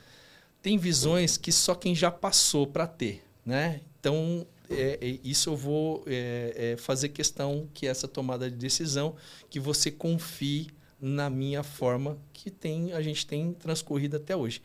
tem 0.67 0.77
visões 0.77 1.37
que 1.37 1.49
só 1.49 1.73
quem 1.73 1.95
já 1.95 2.11
passou 2.11 2.67
para 2.67 2.85
ter, 2.85 3.23
né? 3.45 3.79
Então, 3.97 4.45
é, 4.69 4.99
é, 5.01 5.19
isso 5.23 5.51
eu 5.51 5.55
vou 5.55 6.03
é, 6.05 6.73
é, 6.73 6.77
fazer 6.77 7.07
questão 7.07 7.69
que 7.73 7.87
essa 7.87 8.05
tomada 8.05 8.51
de 8.51 8.57
decisão, 8.57 9.15
que 9.49 9.61
você 9.61 9.89
confie 9.89 10.67
na 10.99 11.29
minha 11.29 11.63
forma 11.63 12.17
que 12.33 12.51
tem 12.51 12.91
a 12.91 13.01
gente 13.01 13.25
tem 13.25 13.53
transcorrido 13.53 14.17
até 14.17 14.35
hoje. 14.35 14.61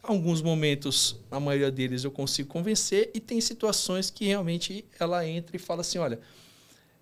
Alguns 0.00 0.40
momentos, 0.40 1.18
a 1.28 1.40
maioria 1.40 1.72
deles 1.72 2.04
eu 2.04 2.12
consigo 2.12 2.48
convencer 2.48 3.10
e 3.12 3.18
tem 3.18 3.40
situações 3.40 4.08
que 4.08 4.26
realmente 4.26 4.84
ela 5.00 5.26
entra 5.26 5.56
e 5.56 5.58
fala 5.58 5.80
assim, 5.80 5.98
olha, 5.98 6.20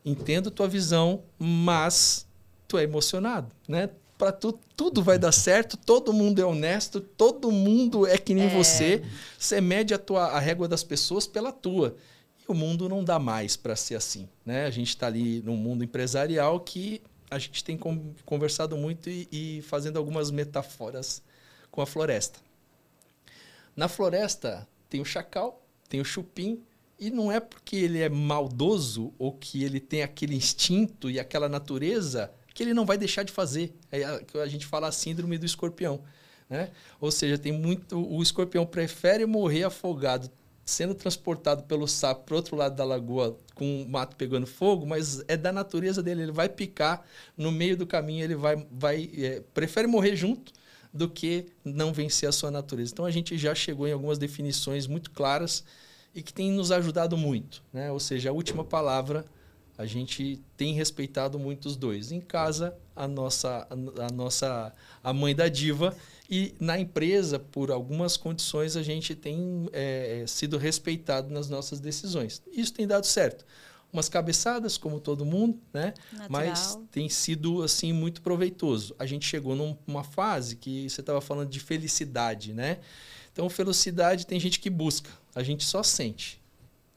entendo 0.02 0.50
tua 0.50 0.66
visão, 0.66 1.22
mas 1.38 2.26
tu 2.66 2.78
é 2.78 2.84
emocionado, 2.84 3.54
né? 3.68 3.90
Para 4.18 4.32
tu, 4.32 4.52
tudo 4.76 5.00
vai 5.00 5.18
dar 5.18 5.30
certo, 5.30 5.76
todo 5.76 6.12
mundo 6.12 6.42
é 6.42 6.44
honesto, 6.44 7.00
todo 7.00 7.52
mundo 7.52 8.04
é 8.04 8.18
que 8.18 8.34
nem 8.34 8.46
é. 8.46 8.54
você. 8.54 9.02
Você 9.38 9.60
mede 9.60 9.94
a, 9.94 9.98
tua, 9.98 10.26
a 10.26 10.40
régua 10.40 10.66
das 10.66 10.82
pessoas 10.82 11.26
pela 11.26 11.52
tua. 11.52 11.96
E 12.42 12.50
o 12.50 12.54
mundo 12.54 12.88
não 12.88 13.04
dá 13.04 13.18
mais 13.20 13.56
para 13.56 13.76
ser 13.76 13.94
assim. 13.94 14.28
Né? 14.44 14.66
A 14.66 14.70
gente 14.70 14.88
está 14.88 15.06
ali 15.06 15.40
num 15.42 15.56
mundo 15.56 15.84
empresarial 15.84 16.58
que 16.58 17.00
a 17.30 17.38
gente 17.38 17.62
tem 17.62 17.78
conversado 18.24 18.76
muito 18.76 19.08
e, 19.08 19.28
e 19.30 19.62
fazendo 19.62 19.98
algumas 19.98 20.32
metáforas 20.32 21.22
com 21.70 21.80
a 21.80 21.86
floresta. 21.86 22.40
Na 23.76 23.86
floresta 23.86 24.66
tem 24.90 25.00
o 25.00 25.04
chacal, 25.04 25.62
tem 25.88 26.00
o 26.00 26.04
chupim, 26.04 26.60
e 26.98 27.10
não 27.10 27.30
é 27.30 27.38
porque 27.38 27.76
ele 27.76 28.00
é 28.00 28.08
maldoso 28.08 29.14
ou 29.16 29.32
que 29.32 29.62
ele 29.62 29.78
tem 29.78 30.02
aquele 30.02 30.34
instinto 30.34 31.08
e 31.08 31.20
aquela 31.20 31.48
natureza 31.48 32.32
que 32.58 32.64
ele 32.64 32.74
não 32.74 32.84
vai 32.84 32.98
deixar 32.98 33.22
de 33.22 33.30
fazer. 33.30 33.72
É 33.92 34.02
a, 34.02 34.20
a 34.42 34.48
gente 34.48 34.66
fala 34.66 34.88
a 34.88 34.92
síndrome 34.92 35.38
do 35.38 35.46
escorpião. 35.46 36.02
Né? 36.50 36.70
Ou 37.00 37.08
seja, 37.08 37.38
tem 37.38 37.52
muito. 37.52 37.96
O 37.96 38.20
escorpião 38.20 38.66
prefere 38.66 39.24
morrer 39.26 39.62
afogado, 39.62 40.28
sendo 40.64 40.92
transportado 40.92 41.62
pelo 41.62 41.86
sapo 41.86 42.24
para 42.24 42.34
outro 42.34 42.56
lado 42.56 42.74
da 42.74 42.84
lagoa 42.84 43.38
com 43.54 43.82
o 43.82 43.88
mato 43.88 44.16
pegando 44.16 44.44
fogo, 44.44 44.84
mas 44.84 45.22
é 45.28 45.36
da 45.36 45.52
natureza 45.52 46.02
dele. 46.02 46.22
Ele 46.22 46.32
vai 46.32 46.48
picar 46.48 47.04
no 47.36 47.52
meio 47.52 47.76
do 47.76 47.86
caminho, 47.86 48.24
ele 48.24 48.34
vai, 48.34 48.66
vai 48.72 49.08
é, 49.16 49.40
prefere 49.54 49.86
morrer 49.86 50.16
junto 50.16 50.52
do 50.92 51.08
que 51.08 51.46
não 51.64 51.92
vencer 51.92 52.28
a 52.28 52.32
sua 52.32 52.50
natureza. 52.50 52.90
Então 52.92 53.04
a 53.04 53.10
gente 53.12 53.38
já 53.38 53.54
chegou 53.54 53.86
em 53.86 53.92
algumas 53.92 54.18
definições 54.18 54.88
muito 54.88 55.12
claras 55.12 55.62
e 56.12 56.24
que 56.24 56.32
tem 56.32 56.50
nos 56.50 56.72
ajudado 56.72 57.16
muito. 57.16 57.62
Né? 57.72 57.92
Ou 57.92 58.00
seja, 58.00 58.30
a 58.30 58.32
última 58.32 58.64
palavra 58.64 59.24
a 59.78 59.86
gente 59.86 60.40
tem 60.56 60.74
respeitado 60.74 61.38
muito 61.38 61.66
os 61.66 61.76
dois. 61.76 62.10
Em 62.10 62.20
casa, 62.20 62.76
a 62.96 63.06
nossa, 63.06 63.64
a, 63.70 64.12
nossa 64.12 64.74
a 65.04 65.12
mãe 65.12 65.36
da 65.36 65.48
diva 65.48 65.96
e 66.28 66.52
na 66.58 66.76
empresa, 66.76 67.38
por 67.38 67.70
algumas 67.70 68.16
condições, 68.16 68.76
a 68.76 68.82
gente 68.82 69.14
tem 69.14 69.68
é, 69.72 70.24
sido 70.26 70.58
respeitado 70.58 71.32
nas 71.32 71.48
nossas 71.48 71.78
decisões. 71.78 72.42
Isso 72.52 72.74
tem 72.74 72.88
dado 72.88 73.06
certo. 73.06 73.46
Umas 73.92 74.08
cabeçadas, 74.08 74.76
como 74.76 74.98
todo 74.98 75.24
mundo, 75.24 75.60
né? 75.72 75.94
Natural. 76.12 76.28
Mas 76.28 76.76
tem 76.90 77.08
sido 77.08 77.62
assim 77.62 77.92
muito 77.92 78.20
proveitoso. 78.20 78.96
A 78.98 79.06
gente 79.06 79.24
chegou 79.24 79.54
numa 79.54 80.02
fase 80.02 80.56
que 80.56 80.90
você 80.90 81.00
estava 81.00 81.20
falando 81.20 81.48
de 81.48 81.60
felicidade, 81.60 82.52
né? 82.52 82.80
Então, 83.32 83.48
felicidade 83.48 84.26
tem 84.26 84.40
gente 84.40 84.58
que 84.58 84.68
busca, 84.68 85.08
a 85.36 85.44
gente 85.44 85.64
só 85.64 85.84
sente. 85.84 86.42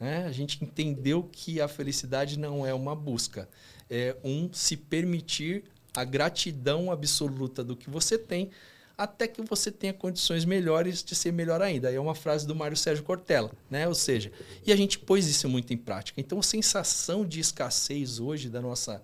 Né? 0.01 0.25
A 0.25 0.31
gente 0.31 0.63
entendeu 0.63 1.29
que 1.31 1.61
a 1.61 1.67
felicidade 1.67 2.39
não 2.39 2.65
é 2.65 2.73
uma 2.73 2.95
busca, 2.95 3.47
é 3.87 4.17
um 4.23 4.51
se 4.51 4.75
permitir 4.75 5.63
a 5.93 6.03
gratidão 6.03 6.91
absoluta 6.91 7.63
do 7.63 7.75
que 7.77 7.87
você 7.87 8.17
tem 8.17 8.49
até 8.97 9.27
que 9.27 9.41
você 9.41 9.71
tenha 9.71 9.93
condições 9.93 10.45
melhores 10.45 11.03
de 11.03 11.15
ser 11.15 11.31
melhor 11.31 11.61
ainda. 11.61 11.89
Aí 11.89 11.95
é 11.95 11.99
uma 11.99 12.13
frase 12.13 12.45
do 12.45 12.53
Mário 12.53 12.77
Sérgio 12.77 13.03
Cortella, 13.03 13.51
né? 13.69 13.87
Ou 13.87 13.95
seja, 13.95 14.31
e 14.65 14.71
a 14.71 14.75
gente 14.75 14.99
pôs 14.99 15.27
isso 15.27 15.49
muito 15.49 15.73
em 15.73 15.77
prática. 15.77 16.21
Então, 16.21 16.39
a 16.39 16.43
sensação 16.43 17.25
de 17.25 17.39
escassez 17.39 18.19
hoje 18.19 18.47
da 18.47 18.61
nossa 18.61 19.01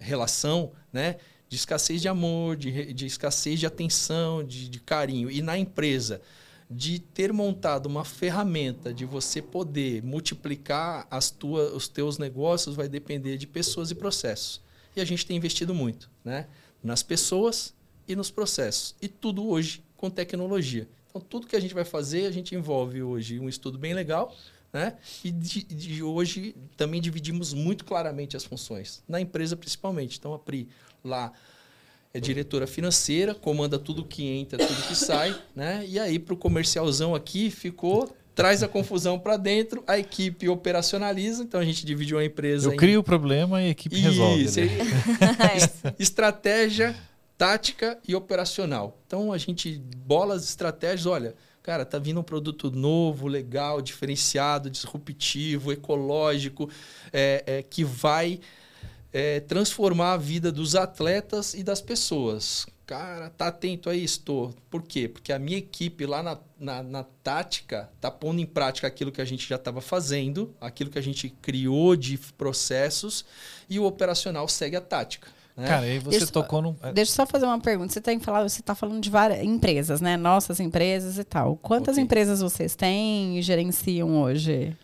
relação, 0.00 0.72
né? 0.92 1.16
De 1.48 1.56
escassez 1.56 2.02
de 2.02 2.08
amor, 2.08 2.56
de, 2.56 2.92
de 2.92 3.06
escassez 3.06 3.60
de 3.60 3.66
atenção, 3.66 4.42
de, 4.42 4.68
de 4.68 4.80
carinho. 4.80 5.30
E 5.30 5.40
na 5.40 5.56
empresa, 5.56 6.20
de 6.68 6.98
ter 6.98 7.32
montado 7.32 7.86
uma 7.86 8.04
ferramenta 8.04 8.92
de 8.92 9.04
você 9.04 9.40
poder 9.40 10.02
multiplicar 10.02 11.06
as 11.10 11.30
tuas, 11.30 11.72
os 11.72 11.88
teus 11.88 12.18
negócios 12.18 12.74
vai 12.74 12.88
depender 12.88 13.36
de 13.36 13.46
pessoas 13.46 13.90
e 13.90 13.94
processos. 13.94 14.60
E 14.96 15.00
a 15.00 15.04
gente 15.04 15.24
tem 15.24 15.36
investido 15.36 15.74
muito 15.74 16.10
né? 16.24 16.48
nas 16.82 17.02
pessoas 17.02 17.72
e 18.08 18.16
nos 18.16 18.30
processos. 18.30 18.94
E 19.00 19.08
tudo 19.08 19.46
hoje 19.48 19.82
com 19.96 20.10
tecnologia. 20.10 20.88
Então, 21.08 21.20
tudo 21.20 21.46
que 21.46 21.56
a 21.56 21.60
gente 21.60 21.74
vai 21.74 21.84
fazer, 21.84 22.26
a 22.26 22.30
gente 22.30 22.54
envolve 22.54 23.02
hoje 23.02 23.38
um 23.38 23.48
estudo 23.48 23.78
bem 23.78 23.94
legal. 23.94 24.34
Né? 24.72 24.96
E 25.24 25.30
de, 25.30 25.62
de 25.62 26.02
hoje 26.02 26.54
também 26.76 27.00
dividimos 27.00 27.54
muito 27.54 27.84
claramente 27.84 28.36
as 28.36 28.44
funções, 28.44 29.02
na 29.08 29.20
empresa 29.20 29.56
principalmente. 29.56 30.18
Então, 30.18 30.34
a 30.34 30.38
Pri 30.38 30.68
lá 31.04 31.32
é 32.16 32.20
diretora 32.20 32.66
financeira, 32.66 33.34
comanda 33.34 33.78
tudo 33.78 34.04
que 34.04 34.24
entra, 34.24 34.58
tudo 34.58 34.88
que 34.88 34.94
sai, 34.94 35.36
né? 35.54 35.84
E 35.86 35.98
aí 35.98 36.18
para 36.18 36.34
o 36.34 36.36
comercialzão 36.36 37.14
aqui 37.14 37.50
ficou 37.50 38.14
traz 38.34 38.62
a 38.62 38.68
confusão 38.68 39.18
para 39.18 39.38
dentro, 39.38 39.82
a 39.86 39.98
equipe 39.98 40.46
operacionaliza, 40.46 41.42
então 41.42 41.58
a 41.58 41.64
gente 41.64 41.86
dividiu 41.86 42.18
a 42.18 42.24
empresa. 42.24 42.68
Eu 42.68 42.74
em... 42.74 42.76
crio 42.76 43.00
o 43.00 43.02
problema 43.02 43.62
e 43.62 43.68
a 43.68 43.68
equipe 43.70 43.96
Isso, 43.96 44.04
resolve. 44.04 44.44
Né? 44.44 44.68
Estratégia, 45.98 46.94
tática 47.38 47.98
e 48.06 48.14
operacional. 48.14 48.98
Então 49.06 49.32
a 49.32 49.38
gente 49.38 49.80
bola 50.06 50.34
as 50.34 50.44
estratégias, 50.44 51.06
olha, 51.06 51.34
cara, 51.62 51.84
tá 51.86 51.98
vindo 51.98 52.20
um 52.20 52.22
produto 52.22 52.70
novo, 52.70 53.26
legal, 53.26 53.80
diferenciado, 53.80 54.68
disruptivo, 54.68 55.72
ecológico, 55.72 56.68
é, 57.12 57.42
é, 57.46 57.62
que 57.62 57.84
vai 57.84 58.38
é, 59.16 59.40
transformar 59.40 60.12
a 60.12 60.16
vida 60.18 60.52
dos 60.52 60.74
atletas 60.74 61.54
e 61.54 61.62
das 61.62 61.80
pessoas. 61.80 62.66
Cara, 62.84 63.30
tá 63.30 63.48
atento 63.48 63.88
a 63.88 63.94
isso? 63.94 64.20
Tô. 64.20 64.50
Por 64.68 64.82
quê? 64.82 65.08
Porque 65.08 65.32
a 65.32 65.38
minha 65.38 65.56
equipe 65.56 66.04
lá 66.04 66.22
na, 66.22 66.38
na, 66.60 66.82
na 66.82 67.02
tática 67.24 67.90
tá 67.98 68.10
pondo 68.10 68.42
em 68.42 68.44
prática 68.44 68.86
aquilo 68.86 69.10
que 69.10 69.22
a 69.22 69.24
gente 69.24 69.48
já 69.48 69.56
estava 69.56 69.80
fazendo, 69.80 70.54
aquilo 70.60 70.90
que 70.90 70.98
a 70.98 71.02
gente 71.02 71.30
criou 71.30 71.96
de 71.96 72.18
processos, 72.36 73.24
e 73.70 73.78
o 73.78 73.86
operacional 73.86 74.46
segue 74.48 74.76
a 74.76 74.82
tática. 74.82 75.28
Né? 75.56 75.66
Cara, 75.66 75.86
aí 75.86 75.98
você 75.98 76.18
deixa, 76.18 76.26
tocou 76.26 76.60
no. 76.60 76.72
Deixa 76.92 77.12
eu 77.12 77.16
só 77.16 77.26
fazer 77.26 77.46
uma 77.46 77.58
pergunta. 77.58 77.90
Você 77.94 78.02
tem 78.02 78.20
falado, 78.20 78.46
você 78.46 78.60
está 78.60 78.74
falando 78.74 79.00
de 79.00 79.08
várias 79.08 79.42
empresas, 79.42 80.02
né? 80.02 80.18
Nossas 80.18 80.60
empresas 80.60 81.16
e 81.16 81.24
tal. 81.24 81.56
Quantas 81.56 81.94
okay. 81.94 82.04
empresas 82.04 82.42
vocês 82.42 82.76
têm 82.76 83.38
e 83.38 83.42
gerenciam 83.42 84.20
hoje? 84.20 84.76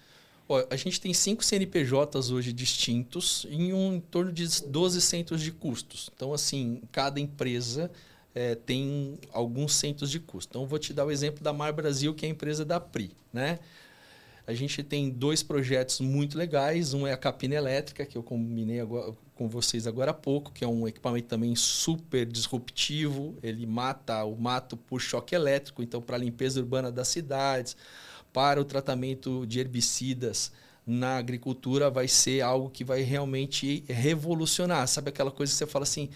Ó, 0.52 0.66
a 0.68 0.76
gente 0.76 1.00
tem 1.00 1.14
cinco 1.14 1.42
CNPJs 1.42 2.30
hoje 2.30 2.52
distintos 2.52 3.46
em 3.48 3.72
um 3.72 3.94
em 3.94 4.00
torno 4.00 4.30
de 4.30 4.46
12 4.66 5.00
centros 5.00 5.40
de 5.40 5.50
custos. 5.50 6.10
Então, 6.14 6.34
assim, 6.34 6.82
cada 6.92 7.18
empresa 7.18 7.90
é, 8.34 8.54
tem 8.54 9.18
alguns 9.32 9.74
centos 9.74 10.10
de 10.10 10.20
custo. 10.20 10.50
Então, 10.50 10.66
vou 10.66 10.78
te 10.78 10.92
dar 10.92 11.06
o 11.06 11.10
exemplo 11.10 11.42
da 11.42 11.54
Mar 11.54 11.72
Brasil, 11.72 12.12
que 12.12 12.26
é 12.26 12.28
a 12.28 12.32
empresa 12.32 12.66
da 12.66 12.78
PRI. 12.78 13.12
Né? 13.32 13.60
A 14.46 14.52
gente 14.52 14.82
tem 14.82 15.08
dois 15.08 15.42
projetos 15.42 16.00
muito 16.00 16.36
legais. 16.36 16.92
Um 16.92 17.06
é 17.06 17.14
a 17.14 17.16
capina 17.16 17.54
elétrica, 17.54 18.04
que 18.04 18.18
eu 18.18 18.22
combinei 18.22 18.78
agora, 18.78 19.14
com 19.34 19.48
vocês 19.48 19.86
agora 19.86 20.10
há 20.10 20.14
pouco, 20.14 20.52
que 20.52 20.62
é 20.62 20.68
um 20.68 20.86
equipamento 20.86 21.28
também 21.28 21.56
super 21.56 22.26
disruptivo. 22.26 23.34
Ele 23.42 23.64
mata 23.64 24.22
o 24.24 24.36
mato 24.36 24.76
por 24.76 25.00
choque 25.00 25.34
elétrico, 25.34 25.82
então, 25.82 26.02
para 26.02 26.18
limpeza 26.18 26.60
urbana 26.60 26.92
das 26.92 27.08
cidades, 27.08 27.74
para 28.32 28.60
o 28.60 28.64
tratamento 28.64 29.46
de 29.46 29.60
herbicidas 29.60 30.52
na 30.86 31.16
agricultura, 31.16 31.90
vai 31.90 32.08
ser 32.08 32.40
algo 32.40 32.70
que 32.70 32.84
vai 32.84 33.02
realmente 33.02 33.84
revolucionar. 33.88 34.86
Sabe 34.88 35.10
aquela 35.10 35.30
coisa 35.30 35.52
que 35.52 35.58
você 35.58 35.66
fala 35.66 35.84
assim, 35.84 36.08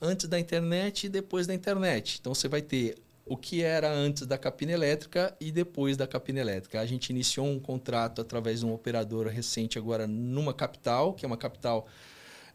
antes 0.00 0.28
da 0.28 0.38
internet 0.38 1.06
e 1.06 1.08
depois 1.08 1.46
da 1.46 1.54
internet. 1.54 2.18
Então, 2.20 2.34
você 2.34 2.48
vai 2.48 2.60
ter 2.60 2.96
o 3.24 3.36
que 3.36 3.62
era 3.62 3.88
antes 3.90 4.26
da 4.26 4.36
capina 4.36 4.72
elétrica 4.72 5.34
e 5.40 5.52
depois 5.52 5.96
da 5.96 6.06
capina 6.06 6.40
elétrica. 6.40 6.80
A 6.80 6.86
gente 6.86 7.10
iniciou 7.10 7.46
um 7.46 7.60
contrato 7.60 8.20
através 8.20 8.60
de 8.60 8.66
um 8.66 8.74
operador 8.74 9.28
recente 9.28 9.78
agora 9.78 10.06
numa 10.06 10.52
capital, 10.52 11.14
que 11.14 11.24
é 11.24 11.28
uma 11.28 11.36
capital 11.36 11.86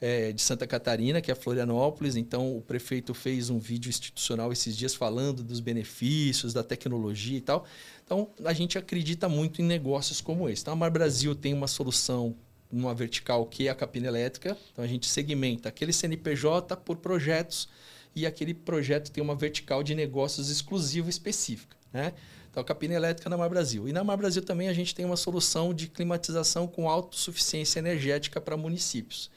é, 0.01 0.31
de 0.31 0.41
Santa 0.41 0.67
Catarina, 0.67 1.21
que 1.21 1.31
é 1.31 1.36
Florianópolis. 1.36 2.15
Então, 2.15 2.55
o 2.55 2.62
prefeito 2.62 3.13
fez 3.13 3.49
um 3.49 3.60
vídeo 3.60 3.89
institucional 3.89 4.51
esses 4.51 4.75
dias 4.75 4.95
falando 4.95 5.43
dos 5.43 5.60
benefícios, 5.60 6.53
da 6.53 6.63
tecnologia 6.63 7.38
e 7.38 7.41
tal. 7.41 7.65
Então, 8.03 8.29
a 8.43 8.53
gente 8.53 8.77
acredita 8.77 9.27
muito 9.27 9.62
em 9.62 9.65
negócios 9.65 10.21
como 10.21 10.49
esse. 10.49 10.62
Então, 10.62 10.73
a 10.73 10.77
Mar 10.77 10.91
Brasil 10.91 11.36
tem 11.36 11.53
uma 11.53 11.67
solução 11.67 12.36
numa 12.71 12.93
vertical 12.93 13.45
que 13.45 13.67
é 13.67 13.71
a 13.71 13.75
capina 13.75 14.08
elétrica. 14.08 14.58
Então, 14.71 14.84
a 14.84 14.88
gente 14.88 15.08
segmenta 15.08 15.69
aquele 15.69 15.93
CNPJ 15.93 16.77
por 16.77 16.97
projetos 16.97 17.69
e 18.15 18.25
aquele 18.25 18.53
projeto 18.53 19.12
tem 19.12 19.23
uma 19.23 19.36
vertical 19.36 19.84
de 19.84 19.93
negócios 19.93 20.49
exclusiva 20.49 21.10
específica. 21.10 21.75
Né? 21.91 22.13
Então, 22.49 22.62
a 22.62 22.65
capina 22.65 22.93
elétrica 22.93 23.29
na 23.29 23.38
Mar 23.38 23.49
Brasil. 23.49 23.88
E 23.88 23.93
na 23.93 24.03
Mar 24.03 24.17
Brasil 24.17 24.41
também 24.41 24.69
a 24.69 24.73
gente 24.73 24.95
tem 24.95 25.05
uma 25.05 25.17
solução 25.17 25.73
de 25.73 25.88
climatização 25.88 26.67
com 26.67 26.89
autossuficiência 26.89 27.79
energética 27.79 28.39
para 28.39 28.55
municípios. 28.55 29.29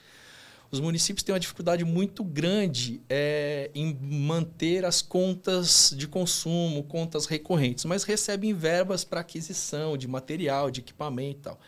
Os 0.71 0.79
municípios 0.79 1.23
têm 1.23 1.33
uma 1.33 1.39
dificuldade 1.39 1.83
muito 1.83 2.23
grande 2.23 3.01
é, 3.09 3.71
em 3.73 3.97
manter 4.01 4.85
as 4.85 5.01
contas 5.01 5.93
de 5.97 6.07
consumo, 6.07 6.83
contas 6.83 7.25
recorrentes, 7.25 7.85
mas 7.85 8.03
recebem 8.03 8.53
verbas 8.53 9.03
para 9.03 9.21
aquisição 9.21 9.97
de 9.97 10.07
material, 10.07 10.69
de 10.69 10.81
equipamento 10.81 11.39
e 11.39 11.41
tal. 11.41 11.59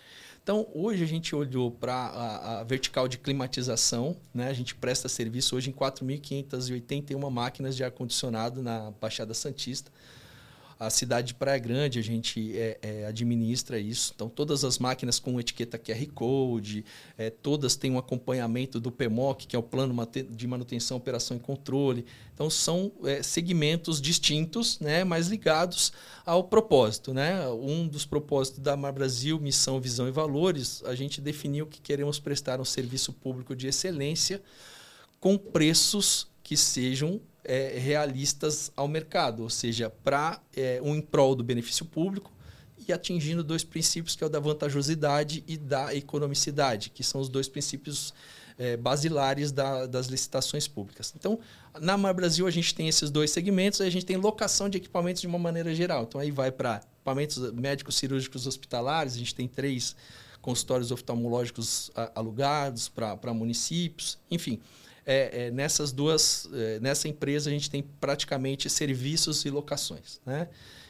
Então, 0.44 0.68
hoje 0.74 1.04
a 1.04 1.08
gente 1.08 1.36
olhou 1.36 1.70
para 1.70 1.94
a, 1.94 2.60
a, 2.60 2.64
vertical 2.64 3.08
de 3.08 3.18
climatização, 3.20 4.18
né? 4.34 4.50
a 4.50 4.54
gente 4.54 4.74
presta 4.74 5.08
serviço 5.08 5.56
hoje 5.56 5.70
em 5.70 5.74
4.581 5.74 7.30
máquinas 7.30 7.76
de 7.76 7.84
ar-condicionado 7.84 8.62
na 8.62 8.92
Baixada 9.00 9.36
Santista. 9.36 9.92
A 10.82 10.90
cidade 10.90 11.28
de 11.28 11.34
Praia 11.36 11.60
Grande, 11.60 12.00
a 12.00 12.02
gente 12.02 12.58
é, 12.58 12.80
é, 12.82 13.06
administra 13.06 13.78
isso. 13.78 14.14
Então, 14.16 14.28
todas 14.28 14.66
as 14.66 14.80
máquinas 14.80 15.20
com 15.20 15.40
etiqueta 15.40 15.78
QR 15.78 16.08
Code, 16.08 16.84
é, 17.16 17.30
todas 17.30 17.76
têm 17.76 17.92
um 17.92 18.00
acompanhamento 18.00 18.80
do 18.80 18.92
PMOC, 18.92 19.46
que 19.46 19.56
é 19.56 19.60
o 19.60 19.62
Plano 19.62 19.96
de 20.32 20.48
Manutenção, 20.48 20.98
Operação 20.98 21.38
e 21.38 21.40
Controle. 21.40 22.04
Então, 22.34 22.50
são 22.50 22.92
é, 23.04 23.22
segmentos 23.22 24.02
distintos, 24.02 24.80
né, 24.80 25.04
mas 25.04 25.28
ligados 25.28 25.94
ao 26.26 26.46
propósito. 26.46 27.14
Né? 27.14 27.48
Um 27.50 27.88
dos 27.88 28.04
propósitos 28.04 28.60
da 28.60 28.76
Mar 28.76 28.92
Brasil, 28.92 29.40
Missão, 29.40 29.80
Visão 29.80 30.08
e 30.08 30.12
Valores, 30.12 30.82
a 30.88 30.96
gente 30.96 31.22
definiu 31.22 31.68
que 31.68 31.80
queremos 31.80 32.20
prestar 32.20 32.60
um 32.60 32.66
serviço 32.66 33.14
público 33.14 33.56
de 33.56 33.68
excelência 33.68 34.42
com 35.20 35.38
preços 35.38 36.28
que 36.42 36.58
sejam 36.58 37.22
é, 37.44 37.78
realistas 37.78 38.72
ao 38.76 38.88
mercado, 38.88 39.44
ou 39.44 39.50
seja, 39.50 39.90
para 39.90 40.42
é, 40.56 40.80
um 40.84 40.96
em 40.96 41.02
prol 41.02 41.36
do 41.36 41.44
benefício 41.44 41.86
público 41.86 42.32
e 42.88 42.92
atingindo 42.92 43.44
dois 43.44 43.64
princípios 43.64 44.16
que 44.16 44.24
é 44.24 44.28
o 44.28 44.30
da 44.30 44.40
vantajosidade 44.40 45.44
e 45.48 45.58
da 45.58 45.94
economicidade, 45.96 46.90
que 46.90 47.04
são 47.04 47.22
os 47.22 47.30
dois 47.30 47.48
princípios 47.48 48.14
é, 48.58 48.78
basilares 48.78 49.52
da, 49.52 49.86
das 49.86 50.08
licitações 50.08 50.68
públicas. 50.68 51.14
Então, 51.16 51.40
na 51.80 51.98
Mar 51.98 52.14
Brasil 52.14 52.46
a 52.46 52.52
gente 52.52 52.76
tem 52.76 52.88
esses 52.88 53.10
dois 53.10 53.32
segmentos, 53.32 53.82
a 53.82 53.90
gente 53.90 54.06
tem 54.06 54.18
locação 54.18 54.70
de 54.70 54.78
equipamentos 54.78 55.22
de 55.22 55.28
uma 55.28 55.40
maneira 55.40 55.74
geral. 55.74 56.04
Então 56.04 56.22
aí 56.22 56.32
vai 56.32 56.52
para 56.52 56.82
equipamentos 56.96 57.52
médicos 57.54 57.96
cirúrgicos 57.96 58.46
hospitalares, 58.46 59.16
a 59.16 59.18
gente 59.20 59.34
tem 59.34 59.48
três 59.48 59.96
consultórios 60.42 60.92
oftalmológicos 60.92 61.92
alugados 62.16 62.90
para 62.90 63.34
municípios, 63.34 64.18
enfim 64.30 64.60
é, 65.12 65.48
é, 65.48 65.52
nessas 65.52 65.92
duas, 65.92 66.48
é, 66.54 66.80
nessa 66.80 67.08
empresa 67.10 67.50
a 67.50 67.54
gente 67.54 67.70
tem 67.70 67.84
praticamente 68.00 68.70
serviços 68.70 69.44
e 69.44 69.50
locações, 69.50 70.22
né? 70.26 70.48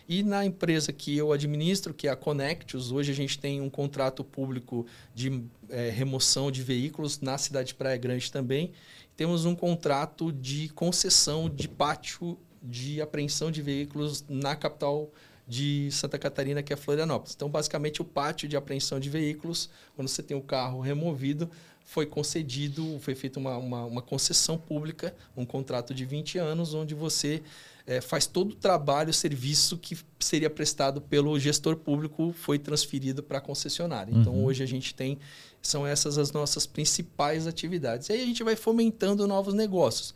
E 0.08 0.24
na 0.24 0.46
empresa 0.46 0.92
que 0.92 1.16
eu 1.18 1.32
administro, 1.32 1.94
que 1.94 2.08
é 2.08 2.12
a 2.12 2.16
Connectius, 2.16 2.92
hoje 2.92 3.12
a 3.12 3.16
gente 3.16 3.40
tem 3.40 3.62
um 3.62 3.70
contrato 3.70 4.24
público 4.24 4.86
de 5.16 5.44
é, 5.70 5.90
remoção 5.90 6.52
de 6.52 6.62
veículos 6.62 7.22
na 7.22 7.38
cidade 7.38 7.70
de 7.70 7.76
Praia 7.76 7.98
Grande 7.98 8.32
também. 8.32 8.74
Temos 9.16 9.46
um 9.46 9.56
contrato 9.56 10.32
de 10.32 10.68
concessão 10.70 11.50
de 11.50 11.68
pátio 11.68 12.38
de 12.62 13.02
apreensão 13.02 13.50
de 13.50 13.62
veículos 13.62 14.26
na 14.28 14.56
capital 14.56 15.12
de 15.48 15.90
Santa 15.92 16.20
Catarina, 16.20 16.62
que 16.62 16.72
é 16.72 16.76
Florianópolis. 16.76 17.34
Então, 17.36 17.50
basicamente, 17.50 18.02
o 18.02 18.06
pátio 18.06 18.48
de 18.48 18.56
apreensão 18.56 19.00
de 19.00 19.10
veículos, 19.10 19.70
quando 19.96 20.08
você 20.08 20.22
tem 20.22 20.38
o 20.38 20.42
carro 20.42 20.80
removido, 20.80 21.50
foi 21.92 22.06
concedido, 22.06 22.98
foi 23.02 23.14
feita 23.14 23.38
uma, 23.38 23.58
uma, 23.58 23.84
uma, 23.84 24.02
concessão 24.02 24.58
pública, 24.58 25.14
um 25.36 25.46
contrato 25.46 25.94
de 25.94 26.06
20 26.06 26.38
anos, 26.38 26.74
onde 26.74 26.96
você 26.96 27.44
é, 27.86 28.00
faz 28.00 28.26
todo 28.26 28.52
o 28.52 28.56
trabalho, 28.56 29.10
o 29.10 29.14
serviço 29.14 29.78
que 29.78 29.98
seria 30.18 30.50
prestado 30.50 31.02
pelo 31.02 31.38
gestor 31.38 31.76
público 31.76 32.34
foi 32.38 32.58
transferido 32.58 33.22
para 33.22 33.40
a 33.40 33.42
concessionária. 33.42 34.10
Então, 34.10 34.34
uhum. 34.34 34.46
hoje 34.46 34.64
a 34.64 34.66
gente 34.66 34.96
tem, 34.96 35.20
são 35.62 35.86
essas 35.86 36.18
as 36.18 36.32
nossas 36.32 36.66
principais 36.66 37.46
atividades. 37.46 38.08
E 38.08 38.14
aí 38.14 38.24
a 38.24 38.26
gente 38.26 38.42
vai 38.42 38.56
fomentando 38.56 39.28
novos 39.28 39.54
negócios 39.54 40.16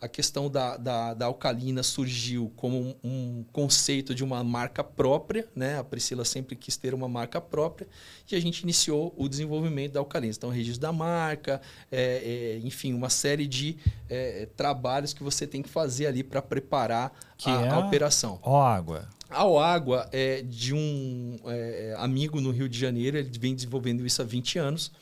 a 0.00 0.08
questão 0.08 0.50
da, 0.50 0.76
da, 0.76 1.14
da 1.14 1.26
alcalina 1.26 1.82
surgiu 1.82 2.52
como 2.56 2.80
um, 2.80 2.94
um, 3.02 3.44
conceito 3.52 4.14
de 4.14 4.22
uma 4.22 4.42
marca 4.42 4.82
própria, 4.82 5.48
né? 5.54 5.78
A 5.78 5.84
Priscila 5.84 6.24
sempre 6.24 6.56
quis 6.56 6.76
ter 6.76 6.94
uma 6.94 7.08
marca 7.08 7.40
própria 7.40 7.86
e 8.30 8.36
a 8.36 8.40
gente 8.40 8.60
iniciou 8.62 9.14
o 9.16 9.28
desenvolvimento 9.28 9.92
da 9.92 10.00
alcalina. 10.00 10.34
Então, 10.36 10.50
registro 10.50 10.82
da 10.82 10.92
marca, 10.92 11.60
é, 11.90 12.58
é, 12.62 12.66
enfim, 12.66 12.92
uma 12.92 13.10
série 13.10 13.46
de 13.46 13.76
é, 14.08 14.48
trabalhos 14.56 15.12
que 15.12 15.22
você 15.22 15.46
tem 15.46 15.62
que 15.62 15.68
fazer 15.68 16.06
ali 16.06 16.22
para 16.22 16.42
preparar 16.42 17.12
a, 17.44 17.58
a, 17.58 17.66
é 17.66 17.78
operação. 17.78 18.38
Ó 18.42 18.62
água. 18.62 19.08
A 19.30 19.42
Água 19.42 20.08
é 20.12 20.42
de 20.42 20.72
um 20.72 21.36
é, 21.46 21.96
amigo 21.98 22.40
no 22.40 22.52
Rio 22.52 22.68
de 22.68 22.78
Janeiro, 22.78 23.16
ele 23.16 23.36
vem 23.36 23.54
desenvolvendo 23.54 24.06
isso 24.06 24.22
há 24.22 24.24
20 24.24 24.58
anos 24.58 24.92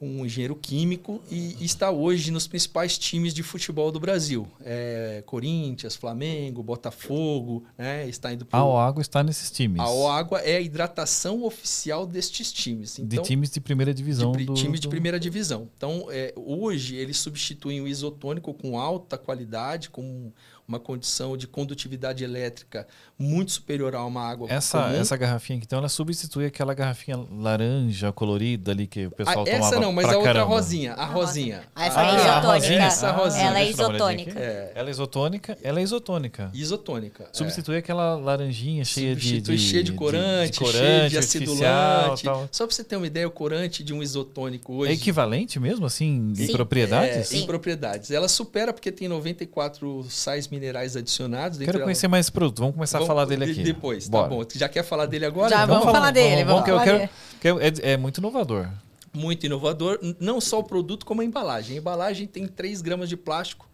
um 0.00 0.26
engenheiro 0.26 0.54
químico 0.54 1.22
e 1.30 1.56
está 1.64 1.90
hoje 1.90 2.30
nos 2.30 2.46
principais 2.46 2.98
times 2.98 3.32
de 3.32 3.42
futebol 3.42 3.90
do 3.90 3.98
Brasil. 3.98 4.46
É, 4.62 5.22
Corinthians, 5.24 5.96
Flamengo, 5.96 6.62
Botafogo, 6.62 7.64
né? 7.78 8.06
Está 8.08 8.32
indo 8.32 8.44
pro... 8.44 8.58
A 8.58 8.86
Água 8.86 9.00
está 9.00 9.22
nesses 9.22 9.50
times. 9.50 9.80
A 9.80 10.14
Água 10.14 10.40
é 10.40 10.56
a 10.56 10.60
hidratação 10.60 11.42
oficial 11.44 12.06
destes 12.06 12.52
times. 12.52 12.98
Então, 12.98 13.22
de 13.22 13.28
times 13.28 13.50
de 13.50 13.60
primeira 13.60 13.94
divisão. 13.94 14.32
De, 14.32 14.44
do, 14.44 14.54
times 14.54 14.80
de 14.80 14.88
primeira 14.88 15.18
divisão. 15.18 15.68
Então, 15.76 16.08
é, 16.10 16.34
hoje 16.36 16.96
eles 16.96 17.16
substituem 17.16 17.80
o 17.80 17.88
isotônico 17.88 18.52
com 18.52 18.78
alta 18.78 19.16
qualidade, 19.16 19.88
com 19.88 20.30
uma 20.66 20.80
condição 20.80 21.36
de 21.36 21.46
condutividade 21.46 22.24
elétrica 22.24 22.86
muito 23.18 23.52
superior 23.52 23.94
a 23.94 24.04
uma 24.04 24.20
água 24.20 24.48
essa, 24.50 24.82
comum. 24.82 25.00
Essa 25.00 25.16
garrafinha 25.16 25.58
aqui, 25.58 25.66
então, 25.66 25.78
ela 25.78 25.88
substitui 25.88 26.46
aquela 26.46 26.74
garrafinha 26.74 27.16
laranja 27.38 28.12
colorida 28.12 28.72
ali 28.72 28.86
que 28.86 29.06
o 29.06 29.10
pessoal 29.10 29.42
ah, 29.42 29.44
tomava 29.44 29.66
Essa 29.66 29.80
não, 29.80 29.92
mas 29.92 30.06
a 30.06 30.16
outra 30.16 30.24
caramba. 30.24 30.46
rosinha. 30.46 30.92
A 30.94 31.04
rosinha. 31.06 31.62
Ah, 31.74 31.86
essa 31.86 32.00
ah, 32.00 32.04
é 32.04 32.16
isotônica. 32.16 32.82
Essa 32.82 33.10
rosinha. 33.12 33.46
Ela 33.46 33.60
é 33.60 33.70
isotônica. 33.70 34.38
É. 34.38 34.72
Ela 34.74 34.88
é 34.88 34.90
isotônica, 34.90 35.58
ela 35.62 35.80
é 35.80 35.82
isotônica. 35.82 36.50
Isotônica. 36.52 37.24
É. 37.24 37.28
Substitui 37.32 37.76
é. 37.76 37.78
aquela 37.78 38.16
laranjinha 38.16 38.84
cheia 38.84 39.14
de, 39.14 39.40
de, 39.40 39.58
cheia 39.58 39.84
de 39.84 39.92
corante, 39.92 40.52
de, 40.52 40.52
de 40.52 40.58
corante, 40.58 40.78
cheia 40.78 41.08
de 41.08 41.18
acidulante. 41.18 42.24
Só 42.50 42.66
para 42.66 42.74
você 42.74 42.84
ter 42.84 42.96
uma 42.96 43.06
ideia, 43.06 43.26
o 43.26 43.30
corante 43.30 43.84
de 43.84 43.94
um 43.94 44.02
isotônico 44.02 44.74
hoje... 44.74 44.90
É 44.90 44.94
equivalente 44.94 45.60
mesmo, 45.60 45.86
assim, 45.86 46.32
em 46.36 46.52
propriedades? 46.52 47.16
É, 47.16 47.22
Sim. 47.22 47.42
em 47.42 47.46
propriedades. 47.46 48.10
Ela 48.10 48.28
supera 48.28 48.72
porque 48.72 48.90
tem 48.90 49.08
94 49.08 50.04
sais 50.10 50.48
minerais 50.48 50.55
adicionais 50.56 50.96
adicionados. 50.96 51.58
Quero 51.58 51.80
conhecer 51.80 52.06
ela... 52.06 52.10
mais 52.10 52.26
esse 52.26 52.32
produto. 52.32 52.60
Vamos 52.60 52.74
começar 52.74 52.98
vamos, 52.98 53.10
a 53.10 53.12
falar 53.12 53.24
dele 53.24 53.44
aqui. 53.50 53.62
Depois, 53.62 54.04
tá 54.04 54.10
Bora. 54.10 54.28
tá 54.28 54.34
bom. 54.34 54.44
Já 54.54 54.68
quer 54.68 54.82
falar 54.82 55.06
dele 55.06 55.26
agora? 55.26 55.50
Já, 55.50 55.66
vamos, 55.66 55.84
vamos 55.84 55.92
falar 55.92 56.10
dele. 56.10 56.44
Vamos, 56.44 56.66
vamos 56.66 56.84
falar 56.84 56.98
dele. 56.98 57.10
Quero, 57.40 57.60
é, 57.60 57.72
é 57.92 57.96
muito 57.96 58.18
inovador. 58.18 58.68
Muito 59.12 59.46
inovador. 59.46 59.98
Não 60.20 60.40
só 60.40 60.58
o 60.58 60.64
produto, 60.64 61.06
como 61.06 61.20
a 61.20 61.24
embalagem. 61.24 61.76
A 61.76 61.80
embalagem 61.80 62.26
tem 62.26 62.46
3 62.46 62.82
gramas 62.82 63.08
de 63.08 63.16
plástico 63.16 63.68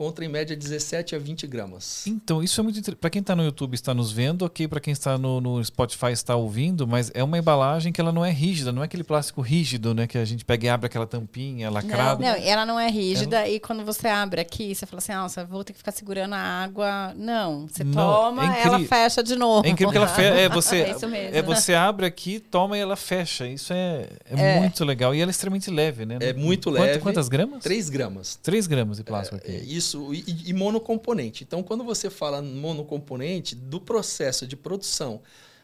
encontra 0.00 0.24
em 0.24 0.28
média 0.28 0.56
17 0.56 1.14
a 1.14 1.18
20 1.18 1.46
gramas. 1.46 2.06
Então, 2.06 2.42
isso 2.42 2.58
é 2.58 2.64
muito 2.64 2.78
interessante. 2.78 3.00
Para 3.00 3.10
quem 3.10 3.20
está 3.20 3.36
no 3.36 3.44
YouTube 3.44 3.74
está 3.74 3.92
nos 3.92 4.10
vendo, 4.10 4.46
ok. 4.46 4.66
Para 4.66 4.80
quem 4.80 4.92
está 4.92 5.18
no, 5.18 5.42
no, 5.42 5.62
Spotify 5.62 6.12
está 6.12 6.34
ouvindo, 6.34 6.86
mas 6.86 7.10
é 7.12 7.22
uma 7.22 7.36
embalagem 7.36 7.92
que 7.92 8.00
ela 8.00 8.10
não 8.10 8.24
é 8.24 8.30
rígida, 8.30 8.72
não 8.72 8.80
é 8.80 8.86
aquele 8.86 9.04
plástico 9.04 9.42
rígido, 9.42 9.94
né? 9.94 10.06
Que 10.06 10.16
a 10.16 10.24
gente 10.24 10.42
pega 10.42 10.66
e 10.66 10.68
abre 10.70 10.86
aquela 10.86 11.06
tampinha 11.06 11.68
lacrada. 11.68 12.24
Não, 12.24 12.32
não 12.32 12.42
ela 12.42 12.64
não 12.64 12.80
é 12.80 12.88
rígida 12.88 13.40
ela... 13.40 13.48
e 13.48 13.60
quando 13.60 13.84
você 13.84 14.08
abre 14.08 14.40
aqui, 14.40 14.74
você 14.74 14.86
fala 14.86 14.98
assim, 15.00 15.12
nossa, 15.12 15.44
vou 15.44 15.62
ter 15.62 15.74
que 15.74 15.78
ficar 15.78 15.92
segurando 15.92 16.34
a 16.34 16.40
água. 16.40 17.12
Não, 17.14 17.68
você 17.68 17.84
não, 17.84 17.92
toma, 17.92 18.56
é 18.56 18.62
ela 18.62 18.80
fecha 18.80 19.22
de 19.22 19.36
novo. 19.36 19.66
É 19.66 19.70
incrível 19.70 19.92
que 19.92 19.98
ela 19.98 20.08
fecha. 20.08 20.34
É, 20.34 20.48
você, 20.48 20.76
é, 20.80 20.90
isso 20.92 21.08
mesmo. 21.08 21.36
é 21.36 21.42
você 21.42 21.74
abre 21.74 22.06
aqui, 22.06 22.40
toma 22.40 22.78
e 22.78 22.80
ela 22.80 22.96
fecha. 22.96 23.46
Isso 23.46 23.74
é, 23.74 24.06
é, 24.30 24.56
é. 24.56 24.60
muito 24.60 24.82
legal. 24.82 25.14
E 25.14 25.20
ela 25.20 25.30
é 25.30 25.32
extremamente 25.32 25.70
leve, 25.70 26.06
né? 26.06 26.16
É 26.20 26.32
muito 26.32 26.70
leve. 26.70 27.00
Quantas 27.00 27.28
gramas? 27.28 27.62
3 27.62 27.90
gramas. 27.90 28.38
3 28.42 28.66
gramas 28.66 28.96
de 28.96 29.04
plástico 29.04 29.36
aqui. 29.36 29.52
É, 29.52 29.58
isso, 29.90 30.14
e, 30.14 30.50
e 30.50 30.52
monocomponente. 30.52 31.44
Então, 31.44 31.62
quando 31.62 31.84
você 31.84 32.08
fala 32.08 32.40
monocomponente, 32.40 33.54
do 33.54 33.80
processo 33.80 34.46
de 34.46 34.56
produção 34.56 35.20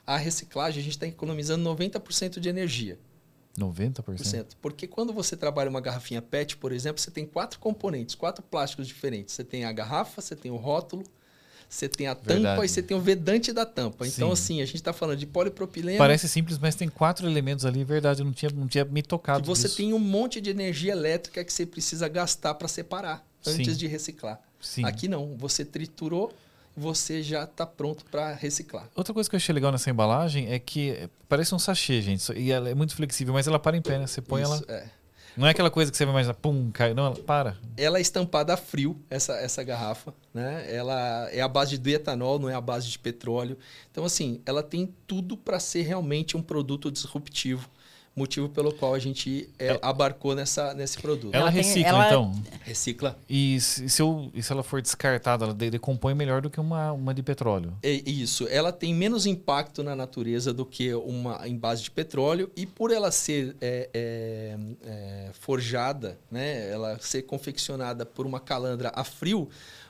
à 0.06 0.16
reciclagem, 0.16 0.80
a 0.80 0.82
gente 0.82 0.94
está 0.94 1.06
economizando 1.06 1.68
90% 1.68 2.40
de 2.40 2.48
energia. 2.48 2.98
90%? 3.58 4.48
Porque 4.60 4.86
quando 4.86 5.12
você 5.12 5.36
trabalha 5.36 5.70
uma 5.70 5.80
garrafinha 5.80 6.20
PET, 6.20 6.58
por 6.58 6.72
exemplo, 6.72 7.00
você 7.00 7.10
tem 7.10 7.24
quatro 7.24 7.58
componentes, 7.58 8.14
quatro 8.14 8.42
plásticos 8.42 8.86
diferentes. 8.86 9.34
Você 9.34 9.44
tem 9.44 9.64
a 9.64 9.72
garrafa, 9.72 10.20
você 10.20 10.36
tem 10.36 10.50
o 10.50 10.56
rótulo, 10.56 11.02
você 11.66 11.88
tem 11.88 12.06
a 12.06 12.12
Verdade. 12.12 12.42
tampa 12.42 12.64
e 12.66 12.68
você 12.68 12.82
tem 12.82 12.94
o 12.94 13.00
vedante 13.00 13.54
da 13.54 13.64
tampa. 13.64 14.06
Então, 14.06 14.30
assim, 14.30 14.60
a 14.60 14.66
gente 14.66 14.76
está 14.76 14.92
falando 14.92 15.18
de 15.18 15.26
polipropileno. 15.26 15.96
Parece 15.96 16.28
simples, 16.28 16.58
mas 16.58 16.74
tem 16.74 16.88
quatro 16.88 17.26
elementos 17.26 17.64
ali, 17.64 17.82
verdade. 17.82 18.20
Eu 18.20 18.26
não 18.26 18.32
tinha, 18.32 18.50
não 18.50 18.68
tinha 18.68 18.84
me 18.84 19.02
tocado. 19.02 19.42
E 19.42 19.46
você 19.46 19.62
disso. 19.62 19.78
tem 19.78 19.94
um 19.94 19.98
monte 19.98 20.38
de 20.38 20.50
energia 20.50 20.92
elétrica 20.92 21.42
que 21.42 21.52
você 21.52 21.64
precisa 21.64 22.06
gastar 22.08 22.54
para 22.54 22.68
separar 22.68 23.26
antes 23.46 23.72
Sim. 23.72 23.78
de 23.78 23.86
reciclar. 23.86 24.40
Sim. 24.60 24.84
Aqui 24.84 25.08
não. 25.08 25.36
Você 25.36 25.64
triturou, 25.64 26.32
você 26.76 27.22
já 27.22 27.44
está 27.44 27.66
pronto 27.66 28.04
para 28.04 28.34
reciclar. 28.34 28.88
Outra 28.94 29.14
coisa 29.14 29.28
que 29.28 29.36
eu 29.36 29.38
achei 29.38 29.54
legal 29.54 29.72
nessa 29.72 29.90
embalagem 29.90 30.52
é 30.52 30.58
que 30.58 31.08
parece 31.28 31.54
um 31.54 31.58
sachê, 31.58 32.02
gente. 32.02 32.32
E 32.32 32.50
ela 32.50 32.68
é 32.68 32.74
muito 32.74 32.94
flexível, 32.94 33.32
mas 33.32 33.46
ela 33.46 33.58
para 33.58 33.76
em 33.76 33.82
pé, 33.82 33.98
né? 33.98 34.06
Você 34.06 34.20
põe 34.20 34.42
Isso, 34.42 34.52
ela. 34.52 34.64
É. 34.68 34.88
Não 35.36 35.46
é 35.46 35.50
aquela 35.50 35.70
coisa 35.70 35.90
que 35.90 35.96
você 35.96 36.04
vai 36.06 36.14
imaginar, 36.14 36.34
pum, 36.34 36.70
cai. 36.72 36.94
Não, 36.94 37.06
ela 37.06 37.16
para. 37.16 37.58
Ela 37.76 37.98
é 37.98 38.00
estampada 38.00 38.54
a 38.54 38.56
frio, 38.56 38.98
essa, 39.10 39.34
essa 39.34 39.62
garrafa. 39.62 40.14
Né? 40.32 40.64
Ela 40.74 41.28
é 41.30 41.42
a 41.42 41.48
base 41.48 41.76
de 41.76 41.90
etanol, 41.90 42.38
não 42.38 42.48
é 42.48 42.54
a 42.54 42.60
base 42.60 42.88
de 42.88 42.98
petróleo. 42.98 43.58
Então, 43.90 44.04
assim, 44.04 44.40
ela 44.46 44.62
tem 44.62 44.94
tudo 45.06 45.36
para 45.36 45.60
ser 45.60 45.82
realmente 45.82 46.38
um 46.38 46.42
produto 46.42 46.90
disruptivo 46.90 47.68
motivo 48.16 48.48
pelo 48.48 48.72
qual 48.72 48.94
a 48.94 48.98
gente 48.98 49.48
é, 49.58 49.78
abarcou 49.82 50.34
nessa, 50.34 50.72
nesse 50.72 50.98
produto. 50.98 51.34
Ela, 51.34 51.44
ela 51.44 51.50
recicla, 51.50 51.82
tem, 51.82 51.84
ela... 51.84 52.06
então? 52.06 52.42
Recicla. 52.64 53.18
E 53.28 53.60
se, 53.60 53.88
se, 53.90 54.00
eu, 54.00 54.30
e 54.34 54.42
se 54.42 54.50
ela 54.50 54.62
for 54.62 54.80
descartada, 54.80 55.44
ela 55.44 55.54
decompõe 55.54 56.14
melhor 56.14 56.40
do 56.40 56.48
que 56.48 56.58
uma, 56.58 56.92
uma 56.92 57.12
de 57.12 57.22
petróleo? 57.22 57.74
É 57.82 57.90
isso. 57.90 58.48
Ela 58.48 58.72
tem 58.72 58.94
menos 58.94 59.26
impacto 59.26 59.82
na 59.82 59.94
natureza 59.94 60.54
do 60.54 60.64
que 60.64 60.94
uma 60.94 61.46
em 61.46 61.56
base 61.56 61.82
de 61.82 61.90
petróleo 61.90 62.50
e 62.56 62.64
por 62.64 62.90
ela 62.90 63.10
ser 63.10 63.54
é, 63.60 63.90
é, 63.92 64.56
é 64.84 65.30
forjada, 65.34 66.18
né, 66.30 66.70
ela 66.70 66.98
ser 66.98 67.22
confeccionada 67.22 68.06
por 68.06 68.24
uma 68.24 68.40
calandra 68.40 68.90
a 68.94 69.04
frio, 69.04 69.48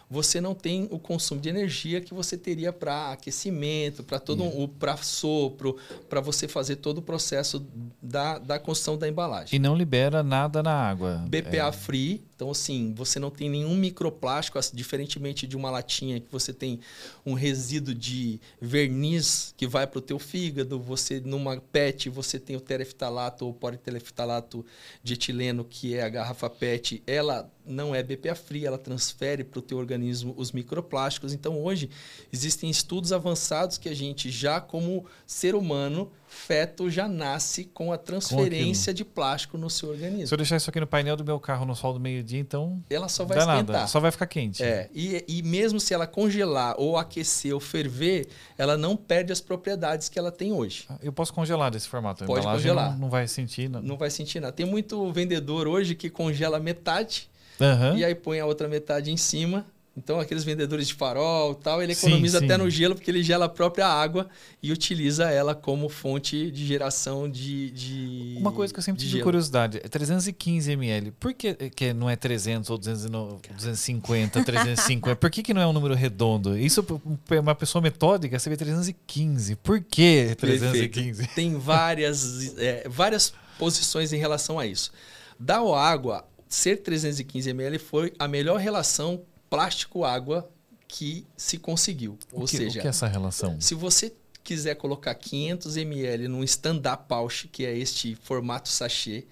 você 0.09 0.41
não 0.41 0.55
tem 0.55 0.87
o 0.91 0.99
consumo 0.99 1.41
de 1.41 1.49
energia 1.49 2.01
que 2.01 2.15
você 2.15 2.37
teria 2.39 2.73
para 2.73 3.13
aquecimento, 3.13 4.05
para 4.05 4.21
todo 4.21 4.45
o 4.45 4.69
para 4.69 4.97
sopro, 4.99 5.77
para 6.09 6.21
você 6.21 6.47
fazer 6.47 6.77
todo 6.77 6.99
o 6.99 7.03
processo 7.03 7.67
da, 8.01 8.39
da 8.39 8.59
construção 8.59 8.97
da 8.97 9.09
embalagem. 9.09 9.57
E 9.57 9.59
não 9.59 9.75
libera 9.75 10.23
nada 10.23 10.63
na 10.63 10.73
água. 10.73 11.25
BPA 11.29 11.69
é. 11.69 11.73
free, 11.73 12.25
então 12.37 12.51
assim, 12.51 12.93
você 12.95 13.19
não 13.19 13.31
tem 13.31 13.49
nenhum 13.49 13.75
microplástico, 13.75 14.61
diferentemente 14.75 15.47
de 15.47 15.57
uma 15.57 15.71
latinha 15.71 16.21
que 16.21 16.31
você 16.31 16.53
tem 16.53 16.79
um 17.25 17.33
resíduo 17.33 17.95
de 17.95 18.39
verniz 18.61 19.55
que 19.57 19.67
vai 19.67 19.87
para 19.87 19.99
o 19.99 20.03
teu 20.03 20.19
fígado, 20.19 20.79
você 20.79 21.19
numa 21.19 21.57
PET 21.57 22.11
você 22.11 22.39
tem 22.39 22.55
o 22.55 22.61
tereftalato 22.61 23.47
ou 23.47 23.55
politereftalato 23.55 24.65
de 25.03 25.15
etileno, 25.15 25.65
que 25.65 25.95
é 25.95 26.03
a 26.03 26.09
garrafa 26.11 26.51
PET, 26.51 27.03
ela 27.07 27.51
não 27.67 27.95
é 27.95 28.03
BPA 28.03 28.35
free, 28.35 28.65
ela 28.65 28.79
transfere 28.79 29.43
para 29.43 29.59
o 29.59 29.63
teu 29.63 29.79
organismo 29.79 30.33
os 30.37 30.53
microplásticos. 30.53 31.33
Então, 31.33 31.61
hoje, 31.61 31.91
existem 32.33 32.71
estudos 32.71 33.13
avançados 33.13 33.77
que 33.77 33.89
a 33.89 33.95
gente 33.95 34.31
já, 34.31 34.61
como 34.61 35.05
ser 35.27 35.55
humano, 35.55 36.13
feto 36.37 36.91
já 36.91 37.09
nasce 37.09 37.65
com 37.65 37.93
a 37.93 37.99
transferência 37.99 38.93
com 38.93 38.97
de 38.97 39.05
plástico 39.05 39.59
no 39.59 39.69
seu 39.71 39.89
organismo. 39.89 40.27
Se 40.27 40.35
eu 40.35 40.39
deixar 40.39 40.57
isso 40.57 40.71
aqui 40.71 40.79
no 40.79 40.87
painel 40.87 41.17
do 41.17 41.25
meu 41.25 41.41
carro 41.41 41.65
no 41.65 41.75
sol 41.75 41.93
do 41.93 42.01
meio-dia, 42.01 42.39
então. 42.39 42.83
Ela 42.89 43.09
só 43.09 43.25
vai 43.25 43.39
esquentar. 43.39 43.65
Nada, 43.65 43.87
só 43.87 43.99
vai 43.99 44.11
ficar 44.11 44.27
quente. 44.27 44.63
É. 44.63 44.89
E, 44.95 45.25
e 45.27 45.43
mesmo 45.43 45.81
se 45.81 45.95
ela 45.95 46.07
congelar 46.07 46.75
ou 46.79 46.97
aquecer 46.97 47.55
ou 47.55 47.61
ferver, 47.61 48.29
ela 48.57 48.77
não 48.77 48.97
perde 48.97 49.33
as 49.33 49.41
propriedades 49.41 50.09
que 50.09 50.19
ela 50.19 50.31
tem 50.31 50.53
hoje. 50.53 50.85
Ah, 50.89 50.99
eu 51.03 51.13
posso 51.13 51.33
congelar 51.33 51.71
desse 51.71 51.89
formato. 51.89 52.25
A 52.25 52.27
Pode 52.27 52.47
congelar. 52.47 52.93
Não, 52.93 52.99
não, 52.99 53.11
vai 53.11 53.27
sentir. 53.27 53.69
Não. 53.69 53.83
não 53.83 53.97
vai 53.97 54.11
sentir 54.11 54.41
nada. 54.41 54.53
Tem 54.53 54.67
muito 54.67 55.11
vendedor 55.13 55.67
hoje 55.67 55.95
que 55.95 56.11
congela 56.11 56.61
metade 56.61 57.29
Uhum. 57.61 57.97
E 57.97 58.05
aí 58.05 58.15
põe 58.15 58.39
a 58.41 58.47
outra 58.47 58.69
metade 58.69 59.11
em 59.11 59.17
cima. 59.17 59.67
Então, 59.97 60.21
aqueles 60.21 60.45
vendedores 60.45 60.89
de 60.89 60.95
farol 60.95 61.55
tal, 61.55 61.83
ele 61.83 61.95
economiza 61.95 62.39
sim, 62.39 62.47
sim. 62.47 62.53
até 62.53 62.63
no 62.63 62.69
gelo, 62.69 62.95
porque 62.95 63.11
ele 63.11 63.23
gela 63.23 63.47
a 63.47 63.49
própria 63.49 63.87
água 63.87 64.29
e 64.63 64.71
utiliza 64.71 65.31
ela 65.31 65.55
como 65.55 65.89
fonte 65.89 66.51
de 66.51 66.67
geração 66.67 67.31
de. 67.31 67.71
de 67.71 68.37
Uma 68.39 68.53
coisa 68.53 68.75
que 68.75 68.79
eu 68.79 68.83
sempre 68.83 69.01
tive 69.01 69.13
gelo. 69.13 69.25
curiosidade: 69.25 69.79
é 69.79 69.89
315 69.89 70.71
ml. 70.71 71.13
Por 71.13 71.33
que, 71.33 71.55
que 71.55 71.95
não 71.95 72.11
é 72.11 72.15
300 72.15 72.69
ou 72.69 72.77
250, 72.77 74.45
350? 74.45 75.17
Por 75.17 75.31
que, 75.31 75.43
que 75.43 75.55
não 75.55 75.63
é 75.63 75.67
um 75.67 75.73
número 75.73 75.95
redondo? 75.95 76.59
Isso, 76.59 76.85
uma 77.31 77.55
pessoa 77.55 77.81
metódica, 77.81 78.39
você 78.39 78.51
vê 78.51 78.57
315. 78.57 79.57
Por 79.57 79.81
que 79.81 80.37
315? 80.39 80.89
Perfeito. 80.89 81.35
Tem 81.35 81.59
várias, 81.59 82.59
é, 82.59 82.87
várias 82.87 83.33
posições 83.59 84.13
em 84.13 84.19
relação 84.19 84.59
a 84.59 84.67
isso. 84.67 84.93
Da 85.41 85.57
água, 85.57 86.27
ser 86.47 86.83
315 86.83 87.49
ml 87.49 87.79
foi 87.79 88.13
a 88.19 88.29
melhor 88.29 88.59
relação 88.61 89.23
plástico-água 89.49 90.49
que 90.89 91.27
se 91.37 91.59
conseguiu. 91.59 92.19
O 92.33 92.41
Ou 92.41 92.47
que, 92.47 92.57
seja, 92.57 92.79
o 92.79 92.83
que 92.83 92.87
é 92.87 92.91
essa 92.91 93.07
relação? 93.07 93.61
Se 93.61 93.75
você 93.75 94.13
quiser 94.45 94.77
colocar 94.77 95.15
500 95.15 95.77
ml 95.77 96.29
num 96.29 96.45
stand-up 96.45 97.05
pouch, 97.09 97.49
que 97.49 97.65
é 97.65 97.77
este 97.77 98.15
formato 98.15 98.69
sachê, 98.69 99.27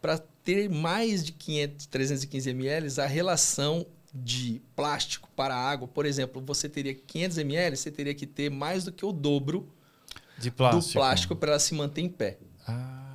para 0.00 0.18
ter 0.44 0.68
mais 0.68 1.24
de 1.24 1.32
500, 1.32 1.86
315 1.86 2.50
ml, 2.50 3.00
a 3.00 3.06
relação 3.06 3.86
de 4.14 4.60
plástico 4.76 5.28
para 5.34 5.54
água, 5.54 5.88
por 5.88 6.06
exemplo, 6.06 6.42
você 6.44 6.68
teria 6.68 6.94
500 6.94 7.38
ml, 7.38 7.76
você 7.76 7.90
teria 7.90 8.14
que 8.14 8.26
ter 8.26 8.50
mais 8.50 8.84
do 8.84 8.92
que 8.92 9.04
o 9.04 9.12
dobro 9.12 9.68
de 10.38 10.50
plástico. 10.50 10.86
do 10.86 10.92
plástico 10.92 11.36
para 11.36 11.50
ela 11.52 11.58
se 11.58 11.74
manter 11.74 12.02
em 12.02 12.08
pé. 12.08 12.38
Ah 12.66 13.07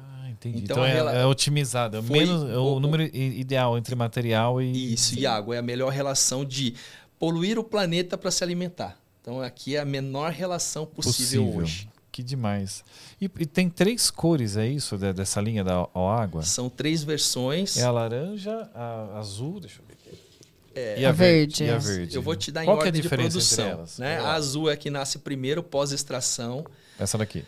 entendi. 0.49 0.63
Então, 0.63 0.77
então 0.77 0.85
é, 0.85 0.93
rela... 0.93 1.11
é 1.13 1.25
otimizado. 1.25 1.97
É, 1.97 2.01
menos, 2.01 2.49
é 2.49 2.57
o, 2.57 2.75
o 2.75 2.79
número 2.79 3.03
ideal 3.03 3.77
entre 3.77 3.95
material 3.95 4.61
e. 4.61 4.93
Isso, 4.93 5.17
e 5.17 5.25
água. 5.25 5.55
É 5.55 5.59
a 5.59 5.61
melhor 5.61 5.91
relação 5.91 6.45
de 6.45 6.75
poluir 7.19 7.57
o 7.57 7.63
planeta 7.63 8.17
para 8.17 8.31
se 8.31 8.43
alimentar. 8.43 8.97
Então 9.21 9.41
aqui 9.41 9.75
é 9.75 9.79
a 9.79 9.85
menor 9.85 10.31
relação 10.31 10.85
possível, 10.85 11.43
possível. 11.43 11.63
hoje. 11.63 11.89
Que 12.11 12.21
demais. 12.21 12.83
E, 13.19 13.25
e, 13.39 13.45
tem 13.45 13.67
três 13.67 14.11
cores, 14.11 14.55
é 14.55 14.67
isso, 14.67 14.97
dessa 14.97 15.41
linha 15.41 15.63
da 15.63 15.87
água? 15.95 16.43
São 16.43 16.69
três 16.69 17.03
versões. 17.03 17.75
É 17.75 17.83
a 17.83 17.89
laranja, 17.89 18.69
a 18.75 19.17
azul, 19.17 19.59
deixa 19.59 19.81
eu 19.81 19.85
ver 19.87 19.93
aqui. 19.93 20.19
É, 20.75 20.99
e, 20.99 21.05
a 21.05 21.11
verde, 21.11 21.63
e 21.63 21.69
a 21.71 21.77
verde. 21.79 22.15
Eu 22.15 22.21
vou 22.21 22.35
te 22.35 22.51
dar 22.51 22.63
em 22.63 22.65
Qual 22.67 22.77
ordem 22.77 22.93
é 22.93 22.99
a 22.99 23.01
diferença 23.01 23.29
de 23.29 23.33
produção. 23.33 23.65
Entre 23.65 23.77
elas? 23.79 23.97
Né? 23.97 24.17
A 24.19 24.33
azul 24.33 24.69
é 24.69 24.75
que 24.75 24.91
nasce 24.91 25.17
primeiro, 25.17 25.63
pós-extração. 25.63 26.63
Essa 26.99 27.17
daqui. 27.17 27.43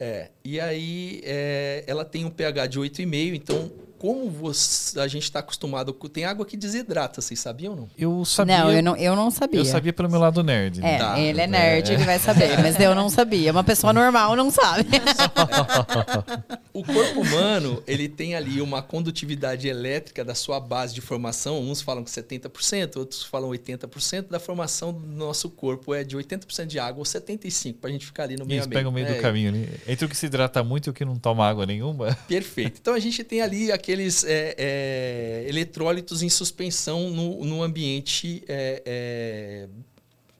É, 0.00 0.30
e 0.42 0.58
aí 0.58 1.20
é, 1.24 1.84
ela 1.86 2.06
tem 2.06 2.24
um 2.24 2.30
pH 2.30 2.66
de 2.68 2.80
8,5, 2.80 3.34
então 3.34 3.70
como 4.00 4.30
você, 4.30 4.98
a 4.98 5.06
gente 5.06 5.24
está 5.24 5.40
acostumado. 5.40 5.92
Tem 5.92 6.24
água 6.24 6.46
que 6.46 6.56
desidrata, 6.56 7.20
vocês 7.20 7.38
sabiam 7.38 7.74
ou 7.74 7.80
não? 7.80 7.90
Eu 7.98 8.24
sabia. 8.24 8.58
Não, 8.58 8.72
eu 8.72 8.82
não, 8.82 8.96
eu 8.96 9.14
não 9.14 9.30
sabia. 9.30 9.60
Eu 9.60 9.64
sabia 9.66 9.92
pelo 9.92 10.08
meu 10.08 10.18
lado 10.18 10.42
nerd. 10.42 10.82
É, 10.82 10.96
tá. 10.96 11.20
ele 11.20 11.38
é 11.38 11.46
nerd, 11.46 11.90
é. 11.90 11.94
ele 11.94 12.04
vai 12.04 12.18
saber, 12.18 12.58
mas 12.58 12.80
eu 12.80 12.94
não 12.94 13.10
sabia. 13.10 13.52
Uma 13.52 13.62
pessoa 13.62 13.92
normal 13.92 14.34
não 14.34 14.50
sabe. 14.50 14.88
o 16.72 16.82
corpo 16.82 17.20
humano, 17.20 17.82
ele 17.86 18.08
tem 18.08 18.34
ali 18.34 18.62
uma 18.62 18.80
condutividade 18.80 19.68
elétrica 19.68 20.24
da 20.24 20.34
sua 20.34 20.58
base 20.58 20.94
de 20.94 21.02
formação. 21.02 21.60
Uns 21.60 21.82
falam 21.82 22.02
que 22.02 22.10
70%, 22.10 22.96
outros 22.96 23.22
falam 23.22 23.50
80%. 23.50 24.28
Da 24.30 24.40
formação 24.40 24.94
do 24.94 25.06
nosso 25.06 25.50
corpo 25.50 25.92
é 25.92 26.02
de 26.02 26.16
80% 26.16 26.64
de 26.64 26.78
água 26.78 27.00
ou 27.00 27.04
75%, 27.04 27.74
para 27.78 27.90
a 27.90 27.92
gente 27.92 28.06
ficar 28.06 28.22
ali 28.22 28.36
no 28.36 28.46
meio 28.46 28.60
Isso 28.60 28.68
pega 28.70 28.88
o 28.88 28.92
meio 28.92 29.08
é. 29.08 29.12
do 29.12 29.20
caminho 29.20 29.50
ali. 29.50 29.68
Entre 29.86 30.06
o 30.06 30.08
que 30.08 30.16
se 30.16 30.24
hidrata 30.24 30.64
muito 30.64 30.86
e 30.86 30.90
o 30.90 30.94
que 30.94 31.04
não 31.04 31.16
toma 31.16 31.46
água 31.46 31.66
nenhuma. 31.66 32.16
Perfeito. 32.26 32.78
Então 32.80 32.94
a 32.94 32.98
gente 32.98 33.22
tem 33.22 33.42
ali 33.42 33.70
aquele 33.70 33.89
aqueles 33.90 34.22
é, 34.24 34.54
é, 34.56 35.44
eletrólitos 35.48 36.22
em 36.22 36.28
suspensão 36.28 37.10
no, 37.10 37.44
no 37.44 37.62
ambiente 37.62 38.42
é, 38.46 38.82
é 38.86 39.68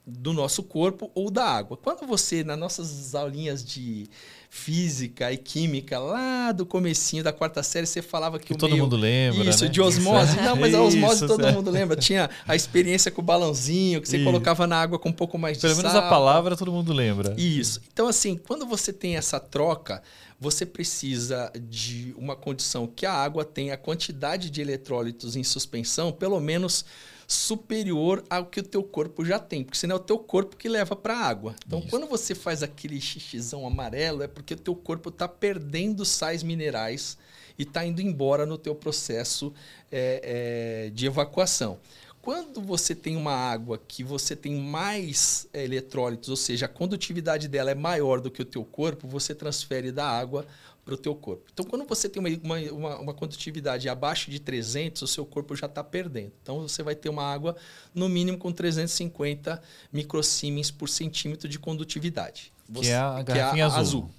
do 0.07 0.33
nosso 0.33 0.63
corpo 0.63 1.11
ou 1.13 1.29
da 1.29 1.43
água. 1.45 1.77
Quando 1.77 2.05
você, 2.07 2.43
nas 2.43 2.57
nossas 2.57 3.13
aulinhas 3.13 3.63
de 3.63 4.07
física 4.49 5.31
e 5.31 5.37
química, 5.37 5.99
lá 5.99 6.51
do 6.51 6.65
comecinho 6.65 7.23
da 7.23 7.31
quarta 7.31 7.61
série, 7.63 7.85
você 7.85 8.01
falava 8.01 8.37
que, 8.39 8.47
Que 8.47 8.53
o 8.53 8.57
todo 8.57 8.71
meio- 8.71 8.83
mundo 8.83 8.95
lembra, 8.97 9.43
Isso, 9.49 9.63
né? 9.65 9.69
de 9.69 9.79
osmose. 9.81 10.35
Não, 10.37 10.55
mas 10.55 10.73
a 10.73 10.81
osmose 10.81 11.15
Isso, 11.17 11.27
todo 11.27 11.41
certo. 11.41 11.55
mundo 11.55 11.69
lembra. 11.71 11.95
Tinha 11.95 12.29
a 12.47 12.55
experiência 12.55 13.11
com 13.11 13.21
o 13.21 13.23
balãozinho, 13.23 14.01
que 14.01 14.09
você 14.09 14.17
Isso. 14.17 14.25
colocava 14.25 14.65
na 14.67 14.81
água 14.81 14.97
com 14.99 15.09
um 15.09 15.13
pouco 15.13 15.37
mais 15.37 15.57
de 15.57 15.61
Pelo 15.61 15.75
menos 15.77 15.91
sal. 15.91 16.03
a 16.05 16.09
palavra 16.09 16.57
todo 16.57 16.71
mundo 16.71 16.91
lembra. 16.91 17.33
Isso. 17.37 17.81
Então, 17.93 18.07
assim, 18.07 18.35
quando 18.37 18.65
você 18.65 18.91
tem 18.91 19.15
essa 19.15 19.39
troca, 19.39 20.01
você 20.41 20.65
precisa 20.65 21.53
de 21.69 22.15
uma 22.17 22.35
condição 22.35 22.87
que 22.87 23.05
a 23.05 23.13
água 23.13 23.45
tenha 23.45 23.75
a 23.75 23.77
quantidade 23.77 24.49
de 24.49 24.59
eletrólitos 24.59 25.35
em 25.35 25.43
suspensão, 25.43 26.11
pelo 26.11 26.39
menos 26.39 26.83
superior 27.27 28.23
ao 28.27 28.47
que 28.47 28.59
o 28.59 28.63
teu 28.63 28.83
corpo 28.83 29.23
já 29.23 29.37
tem, 29.37 29.63
porque 29.63 29.77
senão 29.77 29.97
é 29.97 29.99
o 29.99 30.01
teu 30.01 30.17
corpo 30.17 30.57
que 30.57 30.67
leva 30.67 30.95
para 30.95 31.15
a 31.15 31.27
água. 31.27 31.55
Então, 31.67 31.77
Isso. 31.77 31.89
quando 31.89 32.07
você 32.07 32.33
faz 32.33 32.63
aquele 32.63 32.99
xixizão 32.99 33.67
amarelo, 33.67 34.23
é 34.23 34.27
porque 34.27 34.55
o 34.55 34.57
teu 34.57 34.75
corpo 34.75 35.09
está 35.09 35.27
perdendo 35.27 36.03
sais 36.03 36.41
minerais 36.41 37.19
e 37.57 37.61
está 37.61 37.85
indo 37.85 38.01
embora 38.01 38.43
no 38.43 38.57
teu 38.57 38.73
processo 38.73 39.53
é, 39.91 40.87
é, 40.87 40.89
de 40.89 41.05
evacuação. 41.05 41.77
Quando 42.21 42.61
você 42.61 42.93
tem 42.93 43.15
uma 43.15 43.33
água 43.33 43.81
que 43.87 44.03
você 44.03 44.35
tem 44.35 44.55
mais 44.55 45.47
é, 45.51 45.63
eletrólitos, 45.63 46.29
ou 46.29 46.35
seja, 46.35 46.67
a 46.67 46.69
condutividade 46.69 47.47
dela 47.47 47.71
é 47.71 47.75
maior 47.75 48.21
do 48.21 48.29
que 48.29 48.41
o 48.41 48.45
teu 48.45 48.63
corpo, 48.63 49.07
você 49.07 49.33
transfere 49.33 49.91
da 49.91 50.07
água 50.07 50.45
para 50.85 50.93
o 50.93 50.97
teu 50.97 51.15
corpo. 51.15 51.43
Então, 51.51 51.65
quando 51.65 51.85
você 51.85 52.07
tem 52.07 52.19
uma, 52.19 52.57
uma, 52.69 52.99
uma, 52.99 53.13
condutividade 53.13 53.87
abaixo 53.89 54.29
de 54.29 54.39
300, 54.39 55.01
o 55.01 55.07
seu 55.07 55.25
corpo 55.25 55.55
já 55.55 55.65
está 55.67 55.83
perdendo. 55.83 56.31
Então, 56.41 56.61
você 56.61 56.83
vai 56.83 56.95
ter 56.95 57.09
uma 57.09 57.23
água, 57.23 57.55
no 57.93 58.07
mínimo, 58.07 58.37
com 58.37 58.51
350 58.51 59.61
microsiemens 59.91 60.69
por 60.69 60.89
centímetro 60.89 61.47
de 61.47 61.57
condutividade. 61.57 62.51
Que 62.73 62.89
é 62.89 62.97
a 62.97 63.21
garrafinha 63.21 63.65
azul. 63.67 64.09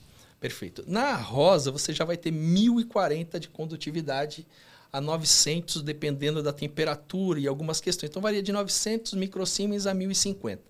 Perfeito. 0.40 0.84
Na 0.88 1.14
rosa, 1.14 1.70
você 1.70 1.92
já 1.92 2.04
vai 2.04 2.16
ter 2.16 2.32
1040 2.32 3.38
de 3.38 3.48
condutividade 3.48 4.46
a 4.92 5.00
900, 5.00 5.82
dependendo 5.82 6.42
da 6.42 6.52
temperatura 6.52 7.40
e 7.40 7.46
algumas 7.46 7.80
questões. 7.80 8.10
Então, 8.10 8.20
varia 8.20 8.42
de 8.42 8.52
900 8.52 9.14
microsiemens 9.14 9.86
a 9.86 9.94
1050 9.94 10.62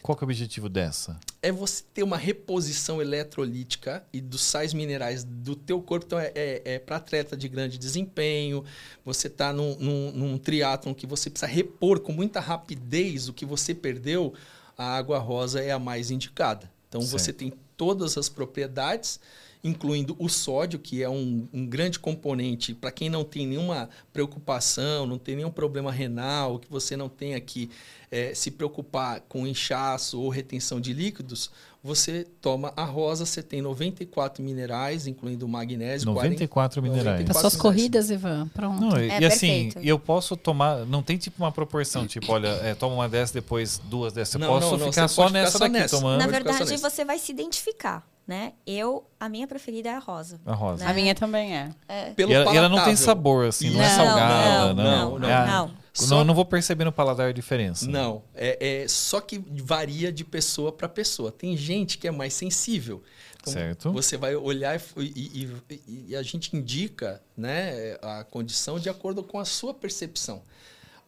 Qual 0.00 0.16
é 0.16 0.20
o 0.20 0.24
objetivo 0.24 0.68
dessa? 0.68 1.18
é 1.44 1.52
você 1.52 1.84
ter 1.92 2.02
uma 2.02 2.16
reposição 2.16 3.02
eletrolítica 3.02 4.02
e 4.10 4.18
dos 4.18 4.40
sais 4.40 4.72
minerais 4.72 5.24
do 5.24 5.54
teu 5.54 5.78
corpo. 5.82 6.06
Então, 6.06 6.18
é, 6.18 6.32
é, 6.34 6.62
é 6.64 6.78
para 6.78 6.96
atleta 6.96 7.36
de 7.36 7.50
grande 7.50 7.76
desempenho, 7.76 8.64
você 9.04 9.26
está 9.26 9.52
num, 9.52 9.76
num, 9.78 10.12
num 10.12 10.38
triatlon 10.38 10.94
que 10.94 11.06
você 11.06 11.28
precisa 11.28 11.46
repor 11.46 12.00
com 12.00 12.12
muita 12.12 12.40
rapidez 12.40 13.28
o 13.28 13.34
que 13.34 13.44
você 13.44 13.74
perdeu, 13.74 14.32
a 14.78 14.96
água 14.96 15.18
rosa 15.18 15.60
é 15.60 15.70
a 15.70 15.78
mais 15.78 16.10
indicada. 16.10 16.72
Então, 16.88 17.02
você 17.02 17.30
tem 17.30 17.52
todas 17.76 18.16
as 18.16 18.30
propriedades, 18.30 19.20
incluindo 19.64 20.14
o 20.18 20.28
sódio, 20.28 20.78
que 20.78 21.02
é 21.02 21.08
um, 21.08 21.48
um 21.50 21.66
grande 21.66 21.98
componente 21.98 22.74
para 22.74 22.92
quem 22.92 23.08
não 23.08 23.24
tem 23.24 23.46
nenhuma 23.46 23.88
preocupação, 24.12 25.06
não 25.06 25.18
tem 25.18 25.36
nenhum 25.36 25.50
problema 25.50 25.90
renal, 25.90 26.58
que 26.58 26.70
você 26.70 26.94
não 26.96 27.08
tenha 27.08 27.40
que 27.40 27.70
eh, 28.10 28.34
se 28.34 28.50
preocupar 28.50 29.22
com 29.22 29.46
inchaço 29.46 30.20
ou 30.20 30.28
retenção 30.28 30.78
de 30.78 30.92
líquidos, 30.92 31.50
você 31.84 32.26
toma 32.40 32.72
a 32.74 32.82
rosa, 32.82 33.26
você 33.26 33.42
tem 33.42 33.60
94 33.60 34.42
minerais, 34.42 35.06
incluindo 35.06 35.46
magnésio, 35.46 36.06
94 36.06 36.80
minerais. 36.82 37.28
As 37.28 37.36
suas 37.36 37.54
corridas, 37.54 38.08
Ivan. 38.08 38.48
Pronto. 38.54 38.80
Não, 38.80 38.98
e, 38.98 39.10
É 39.10 39.20
e 39.20 39.24
assim, 39.26 39.64
perfeito. 39.64 39.86
eu 39.86 39.98
posso 39.98 40.34
tomar. 40.34 40.86
Não 40.86 41.02
tem 41.02 41.18
tipo 41.18 41.42
uma 41.42 41.52
proporção, 41.52 42.06
tipo, 42.06 42.32
olha, 42.32 42.48
é, 42.62 42.74
toma 42.74 42.94
uma 42.94 43.08
dessa, 43.08 43.34
depois 43.34 43.78
duas 43.84 44.14
dessas. 44.14 44.34
Eu 44.34 44.40
Não, 44.40 44.48
posso 44.48 44.70
não, 44.70 44.78
não, 44.78 44.92
ficar 44.92 45.08
só 45.08 45.22
pode 45.24 45.28
ficar 45.34 45.40
nessa 45.42 45.52
só 45.52 45.58
daqui 45.58 45.72
nessa. 45.72 45.96
tomando 45.98 46.18
Na 46.18 46.26
verdade, 46.26 46.76
você 46.78 47.04
vai 47.04 47.18
se 47.18 47.30
identificar, 47.30 48.02
né? 48.26 48.54
Eu, 48.66 49.04
a 49.20 49.28
minha 49.28 49.46
preferida 49.46 49.90
é 49.90 49.94
a 49.94 49.98
rosa. 49.98 50.40
a 50.46 50.54
rosa. 50.54 50.84
Né? 50.86 50.90
A 50.90 50.94
minha 50.94 51.14
também 51.14 51.54
é. 51.54 51.70
Pelo 52.16 52.30
E 52.30 52.34
ela, 52.34 52.54
e 52.54 52.56
ela 52.56 52.68
não 52.70 52.82
tem 52.82 52.96
sabor, 52.96 53.44
assim, 53.46 53.68
não, 53.68 53.82
é 53.82 53.88
Não, 53.88 53.94
salgada, 54.06 54.72
não, 54.72 54.74
não. 54.74 55.10
não, 55.10 55.18
não, 55.18 55.28
É 55.28 55.34
a- 55.34 55.46
não. 55.46 55.83
Só- 55.94 56.16
Não, 56.16 56.24
não 56.24 56.34
vou 56.34 56.44
perceber 56.44 56.84
no 56.84 56.90
paladar 56.92 57.28
a 57.28 57.32
diferença. 57.32 57.88
Não, 57.88 58.24
é, 58.34 58.82
é 58.82 58.88
só 58.88 59.20
que 59.20 59.38
varia 59.62 60.12
de 60.12 60.24
pessoa 60.24 60.72
para 60.72 60.88
pessoa. 60.88 61.30
Tem 61.30 61.56
gente 61.56 61.96
que 61.98 62.08
é 62.08 62.10
mais 62.10 62.34
sensível. 62.34 63.00
Então, 63.40 63.52
Certo. 63.52 63.92
Você 63.92 64.16
vai 64.16 64.34
olhar 64.34 64.80
e, 64.96 65.02
e- 65.02 65.48
e- 65.70 66.04
e 66.08 66.16
a 66.16 66.22
gente 66.22 66.56
indica 66.56 67.22
né, 67.36 67.96
a 68.02 68.24
condição 68.24 68.78
de 68.78 68.88
acordo 68.88 69.22
com 69.22 69.38
a 69.38 69.44
sua 69.44 69.72
percepção. 69.72 70.42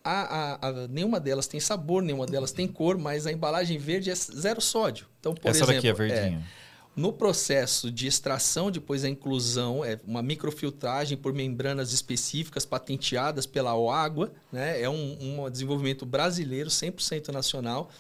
A, 0.05 0.21
a- 0.55 0.69
a- 0.69 0.89
nenhuma 0.89 1.19
delas 1.19 1.49
tem 1.49 1.59
sabor, 1.59 2.01
nenhuma 2.03 2.27
delas 2.27 2.53
tem 2.53 2.69
cor, 2.69 2.97
mas 2.97 3.27
a 3.27 3.33
embalagem 3.33 3.77
verde 3.79 4.09
é 4.11 4.15
zero 4.15 4.61
sódio. 4.61 5.07
Então, 5.19 5.35
por 5.35 5.49
Essa 5.49 5.59
exemplo, 5.65 5.75
daqui 5.75 5.89
é 5.89 5.93
verdinha. 5.93 6.45
No 6.97 7.13
processo 7.13 7.91
de 7.91 8.07
extração, 8.07 8.71
depois 8.71 9.05
a 9.05 9.09
inclusão, 9.09 9.85
é 9.85 10.01
uma 10.07 10.23
microfiltragem 10.23 11.19
por 11.19 11.33
membranas 11.35 11.93
específicas 11.93 12.65
patenteadas 12.65 13.45
pela 13.45 13.73
água, 13.95 14.33
né? 14.51 14.81
É 14.81 14.89
um, 14.89 15.45
um 15.45 15.51
desenvolvimento 15.51 16.07
brasileiro, 16.07 16.71
100% 16.71 17.29
nacional. 17.29 17.91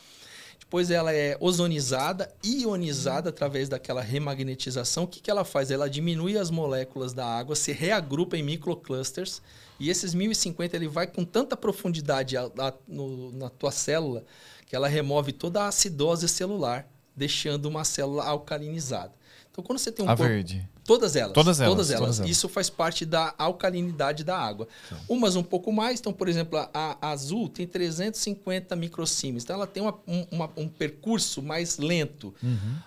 Depois 0.58 0.90
ela 0.90 1.12
é 1.12 1.36
ozonizada, 1.38 2.34
ionizada 2.42 3.28
através 3.28 3.68
daquela 3.68 4.00
remagnetização. 4.00 5.04
O 5.04 5.06
que, 5.06 5.20
que 5.20 5.30
ela 5.30 5.44
faz? 5.44 5.70
Ela 5.70 5.88
diminui 5.88 6.36
as 6.38 6.50
moléculas 6.50 7.12
da 7.12 7.24
água, 7.26 7.54
se 7.54 7.70
reagrupa 7.72 8.36
em 8.36 8.42
microclusters. 8.42 9.40
E 9.78 9.90
esses 9.90 10.14
1050 10.14 10.74
ele 10.74 10.88
vai 10.88 11.06
com 11.06 11.22
tanta 11.24 11.56
profundidade 11.56 12.36
a- 12.36 12.50
a- 12.58 12.72
no- 12.88 13.30
na 13.32 13.48
tua 13.50 13.70
célula 13.70 14.24
que 14.66 14.74
ela 14.74 14.88
remove 14.88 15.30
toda 15.32 15.62
a 15.62 15.68
acidose 15.68 16.26
celular, 16.28 16.88
deixando 17.16 17.66
uma 17.66 17.84
célula 17.84 18.24
alcalinizada. 18.24 19.12
Então, 19.50 19.64
quando 19.64 19.78
você 19.78 19.90
tem 19.90 20.04
um 20.04 20.10
A 20.10 20.14
corpo- 20.16 20.30
verde. 20.30 20.68
Todas 20.84 21.16
elas. 21.16 21.32
Todas 21.32 21.60
elas, 21.60 21.72
Todas 21.72 21.90
elas. 21.90 22.00
todas 22.00 22.18
elas. 22.20 22.30
Isso 22.30 22.48
faz 22.48 22.68
parte 22.70 23.04
da 23.04 23.34
alcalinidade 23.38 24.22
da 24.22 24.38
água. 24.38 24.68
Umas 25.08 25.34
um 25.34 25.42
pouco 25.42 25.72
mais. 25.72 25.98
Então, 25.98 26.12
por 26.12 26.28
exemplo, 26.28 26.58
a, 26.58 26.70
a 27.00 27.10
azul 27.10 27.48
tem 27.48 27.66
350 27.66 28.76
microsiemens. 28.76 29.42
Então, 29.42 29.56
ela 29.56 29.66
tem 29.66 29.82
uma- 29.82 29.98
um, 30.06 30.26
uma- 30.30 30.50
um 30.56 30.68
percurso 30.68 31.42
mais 31.42 31.78
lento. 31.78 32.32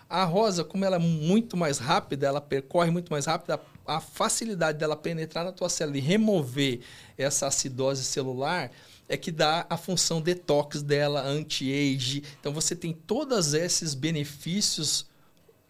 A 0.07 0.23
rosa, 0.23 0.63
como 0.63 0.85
ela 0.85 0.95
é 0.95 0.99
muito 0.99 1.57
mais 1.57 1.77
rápida, 1.79 2.27
ela 2.27 2.39
percorre 2.39 2.91
muito 2.91 3.11
mais 3.11 3.25
rápido, 3.25 3.51
a, 3.51 3.59
a 3.95 3.99
facilidade 3.99 4.77
dela 4.77 4.95
penetrar 4.95 5.43
na 5.43 5.51
tua 5.51 5.67
célula 5.69 5.97
e 5.97 6.01
remover 6.01 6.79
essa 7.17 7.47
acidose 7.47 8.03
celular 8.05 8.71
é 9.09 9.17
que 9.17 9.31
dá 9.31 9.65
a 9.69 9.75
função 9.75 10.21
detox 10.21 10.83
dela, 10.83 11.21
anti-age. 11.21 12.23
Então, 12.39 12.53
você 12.53 12.75
tem 12.75 12.93
todos 12.93 13.55
esses 13.55 13.95
benefícios 13.95 15.08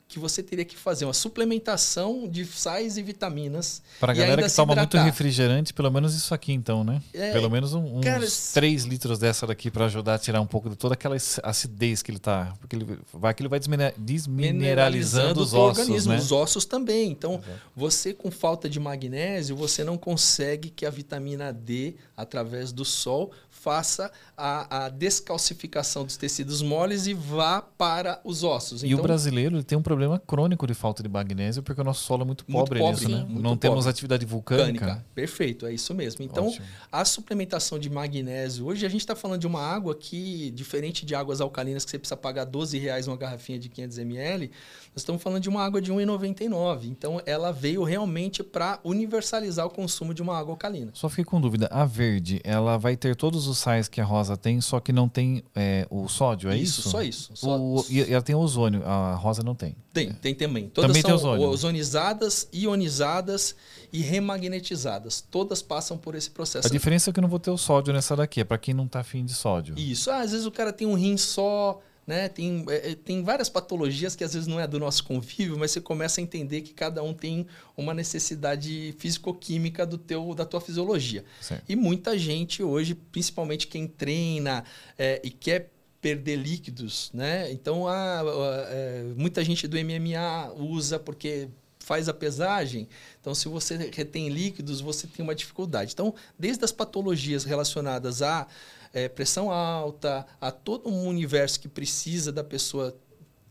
que 0.10 0.18
você 0.18 0.42
teria 0.42 0.66
que 0.66 0.76
fazer 0.76 1.06
uma 1.06 1.14
suplementação 1.14 2.28
de 2.28 2.44
sais 2.44 2.98
e 2.98 3.04
vitaminas. 3.04 3.80
Pra 4.00 4.12
e 4.12 4.18
galera 4.18 4.42
que 4.42 4.56
toma 4.56 4.74
muito 4.76 4.90
hidratar. 4.90 5.06
refrigerante, 5.06 5.72
pelo 5.72 5.92
menos 5.92 6.16
isso 6.16 6.34
aqui 6.34 6.52
então, 6.52 6.84
né? 6.84 7.00
É, 7.14 7.32
pelo 7.32 7.48
menos 7.48 7.76
um- 7.76 8.00
uns 8.00 8.04
cara, 8.04 8.26
3 8.54 8.86
litros 8.86 9.20
dessa 9.20 9.46
daqui 9.46 9.70
pra 9.70 9.86
ajudar 9.86 10.16
a 10.16 10.18
tirar 10.18 10.42
um 10.42 10.48
pouco 10.48 10.68
de 10.68 10.76
toda 10.76 10.96
aquela 10.96 11.16
acidez 11.44 12.02
que 12.02 12.10
ele 12.10 12.18
tá. 12.18 12.52
Porque 12.60 12.76
ele 12.76 12.98
vai 13.14 13.34
que 13.36 13.44
ele 13.44 13.50
vai 13.50 13.60
desmine- 13.60 13.94
desmineralizando 13.98 15.42
os 15.42 15.54
ossos, 15.54 15.80
organismo, 15.80 16.14
né? 16.14 16.20
os 16.20 16.32
ossos 16.32 16.66
também. 16.66 17.12
Então, 17.12 17.40
você 17.76 18.12
com 18.14 18.32
falta 18.32 18.68
de 18.68 18.80
magnésio, 18.80 19.56
você 19.56 19.84
não 19.84 19.98
consegue 19.98 20.70
que 20.72 20.86
a 20.86 20.90
vitamina 20.90 21.54
D, 21.54 21.96
através 22.18 22.72
do 22.72 22.84
sol, 22.84 23.32
faça 23.62 24.12
a, 24.38 24.86
a 24.86 24.90
descalcificação 24.90 26.06
dos 26.06 26.16
tecidos 26.16 26.62
moles 26.62 27.08
e 27.08 27.14
vá 27.14 27.62
para 27.62 28.22
os 28.24 28.44
ossos. 28.44 28.84
E 28.84 28.88
então, 28.88 29.00
o 29.00 29.02
brasileiro 29.02 29.58
ele 29.58 29.64
tem 29.64 29.78
um 29.78 29.82
problema 29.82 30.18
crônico 30.18 30.66
de 30.66 30.74
falta 30.74 31.04
de 31.04 31.10
magnésio 31.10 31.62
porque 31.62 31.82
o 31.82 31.84
nosso 31.84 32.04
solo 32.06 32.24
é 32.24 32.26
muito 32.26 32.46
Muito 32.48 32.60
pobre, 32.66 32.80
pobre, 32.80 33.06
nisso, 33.06 33.10
né? 33.10 33.26
Muito 33.28 33.42
Não 33.42 33.58
temos 33.58 33.80
pobre. 33.80 33.90
atividade 33.90 34.26
vulcânica. 34.26 34.86
Vulcânica. 34.86 35.06
Perfeito, 35.14 35.66
é 35.66 35.74
isso 35.74 35.94
mesmo. 35.94 36.24
Então, 36.24 36.48
Ótimo. 36.48 36.66
a 36.90 37.04
suplementação 37.04 37.78
de 37.78 37.90
magnésio, 37.90 38.66
hoje 38.66 38.86
a 38.86 38.90
gente 38.90 39.02
está 39.02 39.16
falando 39.16 39.42
de 39.42 39.48
uma 39.48 39.62
água 39.62 39.94
que, 39.94 40.52
diferente 40.52 41.06
de 41.06 41.14
águas 41.14 41.42
alcalinas 41.42 41.84
que 41.84 41.92
você 41.92 42.00
precisa 42.00 42.16
pagar 42.16 42.46
12 42.46 42.78
reais 42.78 43.08
uma 43.08 43.18
garrafinha 43.18 43.60
de 43.60 43.68
500 43.68 43.98
ml, 43.98 44.48
nós 44.48 45.02
estamos 45.02 45.22
falando 45.22 45.42
de 45.42 45.50
uma 45.50 45.64
água 45.66 45.82
de 45.82 45.92
1,99. 45.92 46.86
Então, 46.86 47.22
ela 47.26 47.52
veio 47.52 47.84
realmente 47.84 48.42
para 48.42 48.80
universalizar 48.86 49.66
o 49.66 49.70
consumo 49.70 50.14
de 50.14 50.22
uma 50.22 50.38
água 50.38 50.54
alcalina. 50.54 50.92
Só 50.94 51.10
fiquei 51.10 51.26
com 51.26 51.42
dúvida. 51.42 51.68
A 51.72 51.84
verde, 51.84 52.40
ela 52.44 52.78
vai 52.78 52.96
ter 52.96 53.16
todos 53.16 53.48
os 53.48 53.49
sais 53.54 53.88
que 53.88 54.00
a 54.02 54.06
rosa 54.06 54.36
tem, 54.38 54.60
só 54.62 54.80
que 54.80 54.92
não 54.92 55.08
tem 55.10 55.44
é, 55.56 55.88
o 55.90 56.08
sódio, 56.08 56.50
é 56.50 56.58
isso? 56.58 56.90
só 56.90 57.02
isso. 57.02 57.32
Só- 57.36 57.58
O- 57.60 57.86
e 57.90 58.02
ela 58.12 58.22
tem 58.22 58.36
ozônio, 58.36 58.84
a 58.86 59.16
rosa 59.16 59.44
não 59.44 59.56
tem. 59.56 59.76
Tem, 59.94 60.12
tem 60.14 60.34
também. 60.36 60.70
Todas 60.70 60.90
Também 60.90 61.02
tem 61.04 61.10
são 61.18 61.18
ozônio. 61.32 61.48
ozonizadas, 61.50 62.48
ionizadas 62.54 63.56
e 63.92 64.02
remagnetizadas. 64.02 65.22
Todas 65.30 65.62
passam 65.62 65.98
por 65.98 66.16
esse 66.16 66.30
processo. 66.30 66.68
A 66.68 66.72
diferença 66.72 67.10
é 67.10 67.14
que 67.14 67.20
eu 67.20 67.22
não 67.24 67.30
vou 67.30 67.40
ter 67.40 67.52
o 67.52 67.58
sódio 67.58 67.94
nessa 67.94 68.16
daqui, 68.16 68.42
é 68.42 68.44
pra 68.44 68.58
quem 68.58 68.74
não 68.74 68.88
tá 68.88 69.00
afim 69.00 69.26
de 69.26 69.34
sódio. 69.34 69.76
Isso. 69.78 70.10
Ah, 70.12 70.22
às 70.22 70.32
vezes 70.32 70.46
o 70.46 70.52
cara 70.52 70.72
tem 70.72 70.88
um 70.88 70.94
rim 70.96 71.18
só, 71.18 71.80
né? 72.10 72.28
Tem, 72.28 72.66
é, 72.70 72.92
é, 72.92 72.96
tem 72.96 73.24
várias 73.24 73.50
patologias 73.50 74.16
que 74.16 74.24
às 74.24 74.34
vezes 74.34 74.48
não 74.48 74.60
é 74.60 74.66
do 74.66 74.80
nosso 74.80 75.04
convívio, 75.04 75.60
mas 75.60 75.70
você 75.70 75.80
começa 75.80 76.20
a 76.20 76.24
entender 76.24 76.62
que 76.62 76.74
cada 76.74 77.04
um 77.04 77.14
tem 77.14 77.46
uma 77.78 77.94
necessidade 77.94 78.96
físico-química 78.98 79.86
do 79.86 79.96
teu, 79.96 80.34
da 80.34 80.44
tua 80.44 80.60
fisiologia. 80.60 81.24
Certo. 81.40 81.64
E 81.70 81.76
muita 81.76 82.18
gente 82.18 82.64
hoje, 82.64 82.96
principalmente 82.96 83.68
quem 83.68 83.88
treina 83.88 84.64
é, 84.98 85.22
e 85.24 85.30
quer 85.30 85.70
perder 86.02 86.38
líquidos, 86.38 87.12
né? 87.14 87.52
Então, 87.52 87.88
a, 87.88 88.22
a, 88.22 88.24
é, 88.70 89.04
muita 89.16 89.46
gente 89.46 89.68
do 89.68 89.78
MMA 89.78 90.52
usa 90.58 90.98
porque 90.98 91.48
faz 91.78 92.10
a 92.10 92.14
pesagem. 92.14 92.88
Então, 93.22 93.36
se 93.36 93.48
você 93.48 93.92
retém 93.94 94.30
líquidos, 94.30 94.82
você 94.82 95.06
tem 95.06 95.24
uma 95.24 95.36
dificuldade. 95.36 95.92
Então, 95.94 96.16
desde 96.40 96.66
as 96.66 96.72
patologias 96.72 97.44
relacionadas 97.44 98.24
à 98.24 98.48
é, 98.94 99.08
pressão 99.08 99.52
alta, 99.52 100.26
a 100.40 100.52
todo 100.52 100.90
um 100.90 101.08
universo 101.08 101.60
que 101.60 101.68
precisa 101.68 102.32
da 102.32 102.44
pessoa 102.44 102.96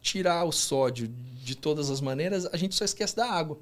tirar 0.01 0.45
o 0.45 0.53
sódio 0.53 1.09
de 1.09 1.55
todas 1.55 1.91
as 1.91 2.01
maneiras, 2.01 2.47
a 2.47 2.57
gente 2.57 2.75
só 2.75 2.85
esquece 2.85 3.17
da 3.17 3.31
água. 3.31 3.59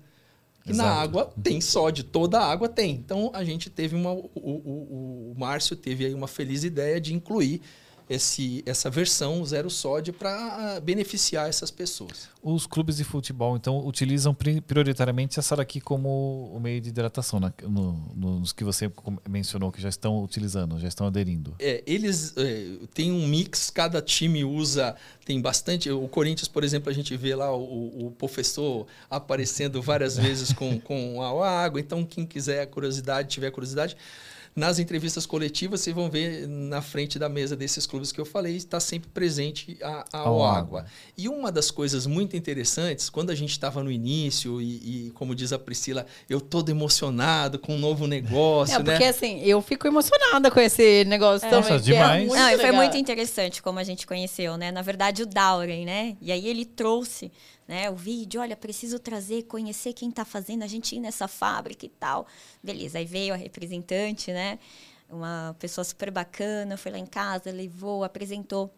E 0.67 0.73
na 0.73 0.85
água 0.85 1.33
tem 1.43 1.61
sódio, 1.61 2.03
toda 2.03 2.41
a 2.41 2.45
água 2.45 2.69
tem. 2.69 2.93
Então 2.93 3.31
a 3.33 3.45
gente 3.45 3.71
teve 3.71 3.95
uma. 3.95 4.13
O, 4.13 4.31
o, 4.35 5.33
o 5.33 5.35
Márcio 5.39 5.77
teve 5.77 6.05
aí 6.05 6.13
uma 6.13 6.27
feliz 6.27 6.65
ideia 6.65 7.01
de 7.01 7.15
incluir 7.15 7.63
esse, 8.09 8.63
essa 8.65 8.89
versão 8.89 9.45
zero 9.45 9.69
sódio 9.69 10.13
para 10.13 10.81
beneficiar 10.81 11.49
essas 11.49 11.71
pessoas. 11.71 12.29
Os 12.43 12.67
clubes 12.67 12.97
de 12.97 13.05
futebol, 13.05 13.57
então, 13.57 13.85
utilizam 13.85 14.35
prioritariamente 14.35 15.39
essa 15.39 15.57
daqui 15.57 15.81
como 15.81 16.53
o 16.55 16.61
meio 16.61 16.81
de 16.81 16.91
hidratação, 16.91 17.41
né? 17.41 17.53
no, 17.63 17.93
nos 18.15 18.53
que 18.53 18.63
você 18.63 18.91
mencionou 19.29 19.73
que 19.73 19.81
já 19.81 19.89
estão 19.89 20.23
utilizando, 20.23 20.79
já 20.79 20.87
estão 20.87 21.07
aderindo. 21.07 21.55
É, 21.59 21.83
eles 21.87 22.33
é, 22.37 22.79
têm 22.95 23.11
um 23.11 23.27
mix, 23.27 23.71
cada 23.71 24.01
time 24.01 24.45
usa, 24.45 24.95
tem 25.25 25.41
bastante. 25.41 25.91
O 25.91 26.07
Corinthians, 26.07 26.49
por 26.49 26.63
exemplo, 26.63 26.89
a 26.89 26.93
gente 26.93 27.17
vê 27.17 27.35
lá 27.35 27.55
o, 27.55 28.07
o 28.07 28.11
professor 28.13 28.87
aparecendo 29.11 29.83
várias 29.83 30.17
vezes 30.17 30.53
com, 30.53 30.79
com 30.81 31.21
a 31.23 31.51
água, 31.51 31.81
então 31.81 32.05
quem 32.05 32.25
quiser 32.25 32.67
curiosidade, 32.67 33.29
tiver 33.29 33.51
curiosidade 33.51 33.97
nas 34.57 34.79
entrevistas 34.79 35.27
coletivas, 35.27 35.83
vocês 35.83 35.95
vão 35.95 36.09
ver 36.09 36.49
na 36.49 36.81
frente 36.81 37.19
da 37.19 37.29
mesa 37.29 37.55
desses 37.55 37.87
clubes 37.87 38.11
que 38.11 38.19
eu 38.19 38.25
falei, 38.25 38.57
está 38.57 38.81
sempre 38.81 39.11
presente 39.11 39.77
a, 39.83 40.07
a 40.11 40.21
água. 40.21 40.59
água. 40.59 40.87
E 41.17 41.29
uma 41.29 41.53
das 41.53 41.71
coisas 41.71 42.07
muito 42.07 42.35
interessantes, 42.39 43.11
quando 43.11 43.29
a 43.29 43.35
gente 43.35 43.51
estava 43.51 43.85
no 43.85 43.91
início, 43.93 44.59
e, 44.59 45.09
e, 45.09 45.11
como 45.11 45.35
diz 45.35 45.53
a 45.53 45.59
Priscila, 45.59 46.07
eu 46.27 46.41
todo 46.41 46.71
emocionado 46.71 47.59
com 47.59 47.75
um 47.75 47.79
novo 47.79 48.07
negócio. 48.07 48.75
É, 48.75 48.83
porque 48.83 49.05
né? 49.05 49.11
assim, 49.11 49.43
eu 49.43 49.61
fico 49.61 49.87
emocionada 49.87 50.51
com 50.51 50.59
esse 50.59 51.05
negócio 51.05 51.47
é. 51.47 51.51
também. 51.51 51.73
Nossa, 51.73 51.75
é 51.75 51.93
demais. 51.93 52.33
É 52.33 52.35
Não, 52.35 52.59
foi 52.59 52.73
muito 52.73 52.97
interessante 52.97 53.63
como 53.63 53.79
a 53.79 53.85
gente 53.85 54.07
conheceu, 54.07 54.57
né? 54.57 54.73
Na 54.73 54.81
verdade, 54.81 55.23
o 55.23 55.27
Dauren, 55.27 55.85
né? 55.85 56.17
E 56.19 56.33
aí 56.33 56.49
ele 56.49 56.65
trouxe 56.65 57.31
né? 57.67 57.91
O 57.91 57.97
vídeo, 57.97 58.41
olha, 58.41 58.57
preciso 58.57 58.99
trazer, 58.99 59.45
conhecer 59.45 59.93
quem 59.93 60.09
está 60.09 60.25
fazendo, 60.25 60.63
a 60.63 60.67
gente 60.67 60.97
ir 60.97 61.01
nessa 61.01 61.27
fábrica 61.27 61.85
e 61.85 61.89
tal. 61.89 62.27
Beleza, 62.63 62.99
aí 62.99 63.05
veio 63.05 63.35
a 63.35 63.37
representante, 63.37 64.33
né? 64.33 64.59
Uma 65.09 65.55
pessoa 65.59 65.85
super 65.85 66.11
bacana, 66.11 66.77
foi 66.77 66.93
lá 66.93 66.99
em 66.99 67.07
casa, 67.07 67.51
levou, 67.51 68.05
apresentou. 68.05 68.73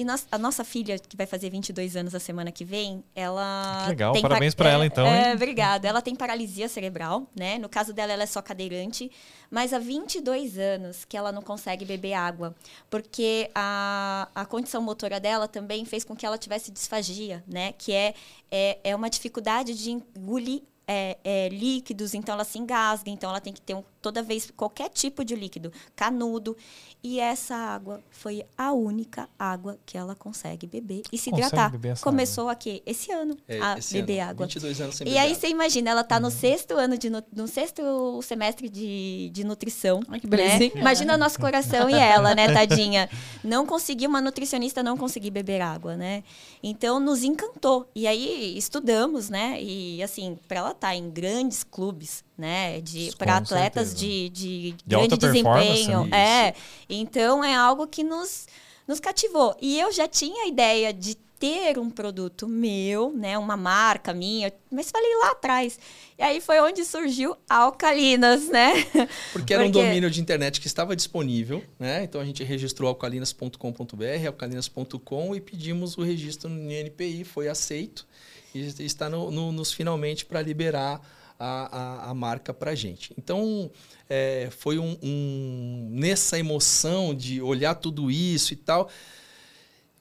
E 0.00 0.04
nós, 0.04 0.26
a 0.32 0.38
nossa 0.38 0.64
filha, 0.64 0.98
que 0.98 1.14
vai 1.14 1.26
fazer 1.26 1.50
22 1.50 1.94
anos 1.94 2.14
a 2.14 2.18
semana 2.18 2.50
que 2.50 2.64
vem, 2.64 3.04
ela. 3.14 3.82
Que 3.82 3.90
legal, 3.90 4.14
parabéns 4.22 4.54
para 4.54 4.70
ela 4.70 4.86
então. 4.86 5.06
É, 5.06 5.34
obrigada. 5.34 5.86
Ela 5.86 6.00
tem 6.00 6.16
paralisia 6.16 6.70
cerebral, 6.70 7.26
né? 7.38 7.58
No 7.58 7.68
caso 7.68 7.92
dela, 7.92 8.10
ela 8.10 8.22
é 8.22 8.26
só 8.26 8.40
cadeirante, 8.40 9.12
mas 9.50 9.74
há 9.74 9.78
22 9.78 10.56
anos 10.56 11.04
que 11.04 11.18
ela 11.18 11.30
não 11.30 11.42
consegue 11.42 11.84
beber 11.84 12.14
água, 12.14 12.56
porque 12.88 13.50
a, 13.54 14.26
a 14.34 14.46
condição 14.46 14.80
motora 14.80 15.20
dela 15.20 15.46
também 15.46 15.84
fez 15.84 16.02
com 16.02 16.16
que 16.16 16.24
ela 16.24 16.38
tivesse 16.38 16.70
disfagia, 16.70 17.44
né? 17.46 17.72
Que 17.72 17.92
é, 17.92 18.14
é, 18.50 18.78
é 18.82 18.96
uma 18.96 19.10
dificuldade 19.10 19.74
de 19.74 19.90
engolir 19.90 20.62
é, 20.88 21.18
é, 21.22 21.48
líquidos, 21.50 22.14
então 22.14 22.34
ela 22.34 22.42
se 22.42 22.58
engasga, 22.58 23.10
então 23.10 23.30
ela 23.30 23.40
tem 23.40 23.52
que 23.52 23.60
ter 23.60 23.74
um, 23.74 23.84
toda 24.00 24.22
vez 24.22 24.50
qualquer 24.56 24.88
tipo 24.88 25.24
de 25.24 25.34
líquido, 25.34 25.72
canudo. 25.94 26.56
E 27.02 27.18
essa 27.18 27.54
água 27.54 28.02
foi 28.10 28.44
a 28.58 28.72
única 28.72 29.26
água 29.38 29.78
que 29.86 29.96
ela 29.96 30.14
consegue 30.14 30.66
beber 30.66 31.02
e 31.10 31.16
se 31.16 31.30
hidratar. 31.30 31.72
Começou 32.02 32.44
água. 32.44 32.52
aqui 32.52 32.82
esse 32.84 33.10
ano 33.10 33.38
é, 33.48 33.58
a 33.58 33.78
esse 33.78 33.94
beber 33.94 34.20
ano. 34.20 34.30
água. 34.30 34.46
22 34.46 34.80
anos 34.82 34.96
sem 34.96 35.08
E 35.08 35.16
aí 35.16 35.34
você 35.34 35.48
imagina, 35.48 35.90
ela 35.90 36.02
está 36.02 36.16
uhum. 36.16 36.22
no 36.22 36.30
sexto 36.30 36.72
ano 36.72 36.98
de 36.98 37.08
no 37.08 37.48
sexto 37.48 38.20
semestre 38.22 38.68
de, 38.68 39.30
de 39.32 39.44
nutrição. 39.44 40.00
Ai, 40.08 40.20
que 40.20 40.26
beleza. 40.26 40.58
Né? 40.58 40.70
Imagina 40.74 41.16
nosso 41.16 41.40
coração 41.40 41.88
e 41.88 41.94
ela, 41.94 42.34
né, 42.34 42.52
tadinha. 42.52 43.08
Não 43.42 43.64
conseguiu, 43.64 44.10
uma 44.10 44.20
nutricionista 44.20 44.82
não 44.82 44.96
conseguir 44.96 45.30
beber 45.30 45.62
água, 45.62 45.96
né? 45.96 46.22
Então 46.62 47.00
nos 47.00 47.24
encantou. 47.24 47.88
E 47.94 48.06
aí 48.06 48.56
estudamos, 48.58 49.30
né? 49.30 49.60
E 49.62 50.02
assim, 50.02 50.38
para 50.46 50.58
ela 50.58 50.70
estar 50.72 50.88
tá 50.88 50.94
em 50.94 51.08
grandes 51.10 51.64
clubes, 51.64 52.22
né? 52.40 52.80
De 52.80 53.12
para 53.16 53.36
atletas 53.36 53.94
de, 53.94 54.30
de, 54.30 54.72
de 54.72 54.84
grande 54.86 55.16
desempenho. 55.16 56.12
É. 56.12 56.54
Então 56.88 57.44
é 57.44 57.54
algo 57.54 57.86
que 57.86 58.02
nos, 58.02 58.48
nos 58.88 58.98
cativou. 58.98 59.54
E 59.60 59.78
eu 59.78 59.92
já 59.92 60.08
tinha 60.08 60.44
a 60.44 60.48
ideia 60.48 60.92
de 60.92 61.16
ter 61.40 61.78
um 61.78 61.88
produto 61.88 62.46
meu, 62.46 63.14
né, 63.14 63.38
uma 63.38 63.56
marca 63.56 64.12
minha, 64.12 64.52
mas 64.70 64.90
falei 64.90 65.10
lá 65.20 65.30
atrás. 65.30 65.78
E 66.18 66.22
aí 66.22 66.38
foi 66.38 66.60
onde 66.60 66.84
surgiu 66.84 67.34
Alcalinas, 67.48 68.46
né? 68.48 68.84
Porque 69.32 69.54
era 69.54 69.64
Porque... 69.64 69.78
um 69.78 69.82
domínio 69.82 70.10
de 70.10 70.20
internet 70.20 70.60
que 70.60 70.66
estava 70.66 70.94
disponível, 70.94 71.64
né? 71.78 72.04
Então 72.04 72.20
a 72.20 72.26
gente 72.26 72.44
registrou 72.44 72.90
alcalinas.com.br, 72.90 74.26
alcalinas.com 74.26 75.34
e 75.34 75.40
pedimos 75.40 75.96
o 75.96 76.02
registro 76.02 76.50
no 76.50 76.70
INPI, 76.70 77.24
foi 77.24 77.48
aceito 77.48 78.06
e 78.54 78.60
está 78.84 79.08
no, 79.08 79.30
no, 79.30 79.50
nos 79.50 79.72
finalmente 79.72 80.26
para 80.26 80.42
liberar 80.42 81.00
a, 81.40 81.78
a, 82.06 82.10
a 82.10 82.14
marca 82.14 82.52
para 82.52 82.74
gente. 82.74 83.14
Então, 83.16 83.70
é, 84.08 84.48
foi 84.58 84.78
um, 84.78 84.96
um, 85.02 85.88
nessa 85.90 86.38
emoção 86.38 87.14
de 87.14 87.40
olhar 87.40 87.74
tudo 87.74 88.10
isso 88.10 88.52
e 88.52 88.56
tal, 88.56 88.90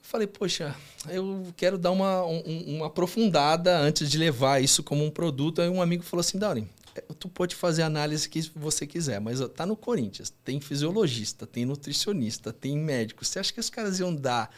falei, 0.02 0.28
poxa, 0.28 0.76
eu 1.08 1.48
quero 1.56 1.78
dar 1.78 1.92
uma, 1.92 2.26
um, 2.26 2.76
uma 2.76 2.88
aprofundada 2.88 3.78
antes 3.78 4.10
de 4.10 4.18
levar 4.18 4.62
isso 4.62 4.84
como 4.84 5.06
um 5.06 5.10
produto. 5.10 5.62
Aí 5.62 5.70
um 5.70 5.82
amigo 5.82 6.04
falou 6.04 6.22
assim, 6.22 6.38
Dani, 6.38 6.68
é, 6.96 7.02
tu 7.18 7.30
pode 7.30 7.56
fazer 7.56 7.84
a 7.84 7.86
análise 7.86 8.28
que 8.28 8.42
você 8.56 8.86
quiser, 8.86 9.22
mas 9.22 9.40
tá 9.56 9.66
no 9.66 9.76
Corinthians, 9.76 10.34
tem 10.44 10.60
fisiologista, 10.60 11.48
tem 11.48 11.64
nutricionista, 11.64 12.52
tem 12.52 12.78
médico. 12.78 13.24
Você 13.24 13.40
acha 13.40 13.54
que 13.54 13.60
os 13.60 13.70
caras 13.70 14.00
iam 14.00 14.14
dar 14.14 14.50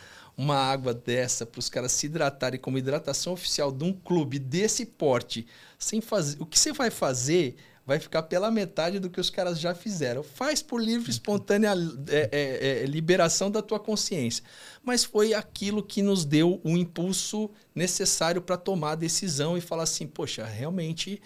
uma 0.42 0.56
água 0.56 0.92
dessa 0.92 1.46
para 1.46 1.60
os 1.60 1.70
caras 1.70 1.92
se 1.92 2.08
hidratarem 2.08 2.60
como 2.60 2.76
hidratação 2.76 3.34
oficial 3.34 3.72
de 3.72 3.84
um 3.84 3.94
clube 3.94 4.40
desse 4.40 4.88
porte, 4.88 5.46
sem 5.78 6.02
fazer. 6.02 6.42
O 6.42 6.48
que 6.48 6.58
você 6.58 6.74
vai 6.74 6.90
fazer 6.90 7.56
vai 7.86 8.00
ficar 8.00 8.24
pela 8.24 8.50
metade 8.50 8.98
do 8.98 9.10
que 9.10 9.20
os 9.20 9.30
caras 9.30 9.60
já 9.60 9.76
fizeram. 9.76 10.24
Faz 10.24 10.64
por 10.64 10.82
livre, 10.82 11.12
espontânea 11.12 11.74
é, 12.10 12.30
é, 12.32 12.84
é, 12.84 12.86
liberação 12.88 13.52
da 13.52 13.62
tua 13.62 13.80
consciência. 13.80 14.44
Mas 14.84 15.04
foi 15.04 15.36
aquilo 15.36 15.84
que 15.84 16.02
nos 16.02 16.26
deu 16.26 16.60
o 16.64 16.76
impulso 16.76 17.52
necessário 17.76 18.42
para 18.42 18.58
tomar 18.58 18.94
a 18.94 18.96
decisão 18.96 19.56
e 19.56 19.62
falar 19.62 19.84
assim: 19.84 20.08
poxa, 20.08 20.44
realmente. 20.44 21.22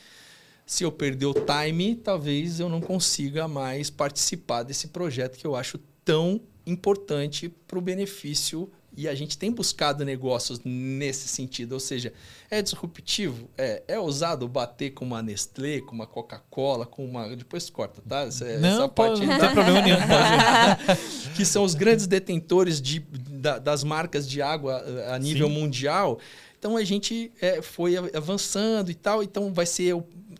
Se 0.68 0.84
eu 0.84 0.92
perder 0.92 1.28
o 1.28 1.34
time, 1.36 1.96
talvez 1.96 2.60
eu 2.60 2.68
não 2.68 2.82
consiga 2.82 3.48
mais 3.48 3.92
participar 3.92 4.64
desse 4.64 4.88
projeto 4.88 5.38
que 5.38 5.46
eu 5.46 5.56
acho 5.56 5.78
tão 6.04 6.42
importante 6.66 7.50
para 7.68 7.78
o 7.78 7.82
benefício 7.82 8.72
e 8.98 9.08
a 9.08 9.16
gente 9.16 9.38
tem 9.38 9.52
buscado 9.52 10.06
negócios 10.06 10.62
nesse 10.64 11.28
sentido, 11.28 11.74
ou 11.74 11.80
seja, 11.80 12.14
é 12.50 12.62
disruptivo, 12.62 13.50
é, 13.58 13.84
é 13.88 14.00
ousado 14.00 14.48
bater 14.48 14.92
com 14.92 15.06
uma 15.06 15.22
Nestlé, 15.22 15.82
com 15.82 15.94
uma 15.94 16.08
Coca-Cola, 16.08 16.86
com 16.86 17.06
uma. 17.06 17.36
Depois 17.36 17.70
corta, 17.70 18.02
tá? 18.08 18.22
Essa, 18.22 18.46
não, 18.60 18.70
essa 18.70 18.90
parte 18.90 19.26
não 19.26 19.40
tem 19.40 19.52
problema 19.52 19.82
nenhum. 19.82 19.98
que 21.36 21.46
são 21.46 21.64
os 21.64 21.76
grandes 21.76 22.08
detentores 22.08 22.82
de, 22.82 23.00
da, 23.00 23.60
das 23.60 23.84
marcas 23.84 24.28
de 24.28 24.42
água 24.42 24.84
a 25.12 25.20
nível 25.20 25.48
Sim. 25.48 25.54
mundial. 25.54 26.20
Então 26.58 26.78
a 26.78 26.84
gente 26.84 27.32
é, 27.42 27.62
foi 27.62 27.96
avançando 28.16 28.90
e 28.90 28.96
tal. 28.96 29.22
Então 29.22 29.54
vai 29.54 29.66
ser 29.66 29.96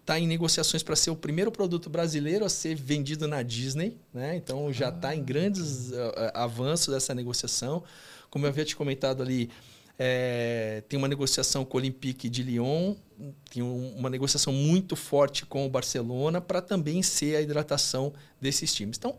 está 0.06 0.20
em 0.20 0.28
negociações 0.28 0.84
para 0.84 0.96
ser 0.96 1.10
o 1.10 1.16
primeiro 1.16 1.52
produto 1.52 1.90
brasileiro 1.90 2.46
a 2.46 2.50
ser 2.50 2.76
vendido 2.76 3.28
na 3.28 3.42
Disney, 3.42 3.98
né? 4.14 4.36
Então 4.36 4.72
já 4.72 4.90
está 4.90 5.16
em 5.16 5.24
grandes 5.24 5.90
uh, 5.90 6.32
avanços 6.36 6.94
dessa 6.94 7.14
negociação. 7.16 7.84
Como 8.36 8.46
eu 8.46 8.50
havia 8.50 8.66
te 8.66 8.76
comentado 8.76 9.24
ali, 9.24 9.50
é, 9.98 10.84
tem 10.90 11.00
uma 11.00 11.08
negociação 11.08 11.64
com 11.64 11.78
o 11.78 11.80
Olympique 11.80 12.28
de 12.28 12.44
Lyon, 12.44 12.94
tem 13.50 13.64
um, 13.64 13.96
uma 13.96 14.10
negociação 14.10 14.52
muito 14.52 14.94
forte 14.94 15.46
com 15.46 15.66
o 15.66 15.70
Barcelona 15.70 16.42
para 16.42 16.62
também 16.62 17.02
ser 17.02 17.38
a 17.38 17.42
hidratação 17.42 18.12
desses 18.42 18.76
times. 18.76 18.98
Então, 18.98 19.16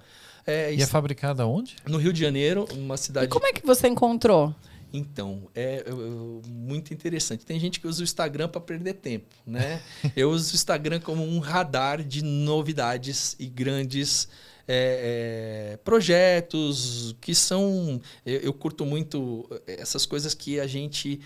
é, 0.46 0.74
e 0.74 0.82
é 0.82 0.86
fabricada 0.86 1.46
onde? 1.46 1.76
No 1.86 1.96
Rio 1.96 2.12
de 2.12 2.20
Janeiro, 2.20 2.68
uma 2.74 2.98
cidade. 2.98 3.24
E 3.24 3.28
como 3.30 3.46
é 3.46 3.54
que 3.54 3.64
você 3.64 3.88
encontrou? 3.88 4.54
Então, 4.92 5.48
é, 5.54 5.82
é 5.86 6.46
muito 6.46 6.92
interessante. 6.92 7.46
Tem 7.46 7.58
gente 7.58 7.80
que 7.80 7.86
usa 7.86 8.02
o 8.02 8.04
Instagram 8.04 8.48
para 8.48 8.60
perder 8.60 8.96
tempo, 8.96 9.34
né? 9.46 9.80
eu 10.14 10.30
uso 10.30 10.52
o 10.52 10.56
Instagram 10.56 11.00
como 11.00 11.24
um 11.24 11.38
radar 11.38 12.02
de 12.02 12.22
novidades 12.22 13.34
e 13.38 13.46
grandes 13.46 14.28
é, 14.68 15.72
é, 15.72 15.76
projetos 15.78 17.14
que 17.20 17.34
são. 17.34 18.00
Eu, 18.24 18.40
eu, 18.40 18.52
curto 18.52 18.84
muito 18.84 19.48
essas 19.66 20.04
coisas 20.04 20.34
que 20.34 20.58
a 20.58 20.66
gente 20.66 21.20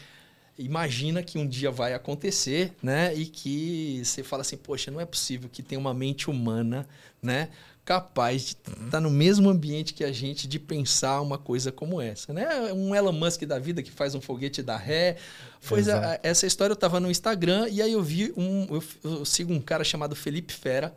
imagina 0.61 1.23
que 1.23 1.39
um 1.39 1.47
dia 1.47 1.71
vai 1.71 1.95
acontecer, 1.95 2.73
né? 2.83 3.15
E 3.15 3.25
que 3.27 4.03
você 4.05 4.23
fala 4.23 4.43
assim, 4.43 4.57
poxa, 4.57 4.91
não 4.91 5.01
é 5.01 5.07
possível 5.07 5.49
que 5.51 5.63
tenha 5.63 5.79
uma 5.79 5.95
mente 5.95 6.29
humana, 6.29 6.87
né? 7.23 7.49
Capaz 7.83 8.45
de 8.45 8.57
estar 8.85 9.01
no 9.01 9.11
mesmo 9.11 9.49
ambiente 9.49 9.95
que 9.95 10.05
a 10.05 10.13
gente, 10.13 10.47
de 10.47 10.59
pensar 10.59 11.23
uma 11.23 11.39
coisa 11.39 11.73
como 11.73 12.01
essa, 12.01 12.33
né? 12.33 12.73
Um 12.73 12.95
Elon 12.95 13.13
Musk 13.13 13.43
da 13.45 13.59
vida 13.59 13.83
que 13.83 13.91
faz 13.91 14.15
um 14.15 14.21
foguete 14.21 14.63
da 14.63 14.77
ré. 14.77 15.17
Foi 15.61 15.81
a, 15.91 16.21
essa 16.23 16.47
história 16.47 16.73
eu 16.73 16.75
estava 16.75 17.01
no 17.01 17.11
Instagram 17.11 17.69
e 17.71 17.81
aí 17.81 17.93
eu 17.93 18.03
vi 18.03 18.33
um, 18.37 18.67
eu, 18.71 18.85
eu 19.03 19.25
sigo 19.25 19.53
um 19.53 19.61
cara 19.61 19.83
chamado 19.83 20.15
Felipe 20.15 20.53
Fera 20.53 20.95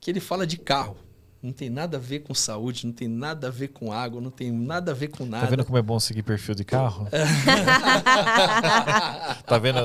que 0.00 0.10
ele 0.10 0.20
fala 0.20 0.46
de 0.46 0.56
carro. 0.56 0.96
Não 1.42 1.52
tem 1.52 1.68
nada 1.68 1.96
a 1.96 2.00
ver 2.00 2.20
com 2.20 2.32
saúde, 2.32 2.86
não 2.86 2.92
tem 2.92 3.08
nada 3.08 3.48
a 3.48 3.50
ver 3.50 3.66
com 3.68 3.92
água, 3.92 4.20
não 4.20 4.30
tem 4.30 4.52
nada 4.52 4.92
a 4.92 4.94
ver 4.94 5.08
com 5.08 5.26
nada. 5.26 5.44
Tá 5.44 5.50
vendo 5.50 5.64
como 5.64 5.76
é 5.76 5.82
bom 5.82 5.98
seguir 5.98 6.22
perfil 6.22 6.54
de 6.54 6.64
carro? 6.64 7.08
tá 9.44 9.58
vendo? 9.58 9.78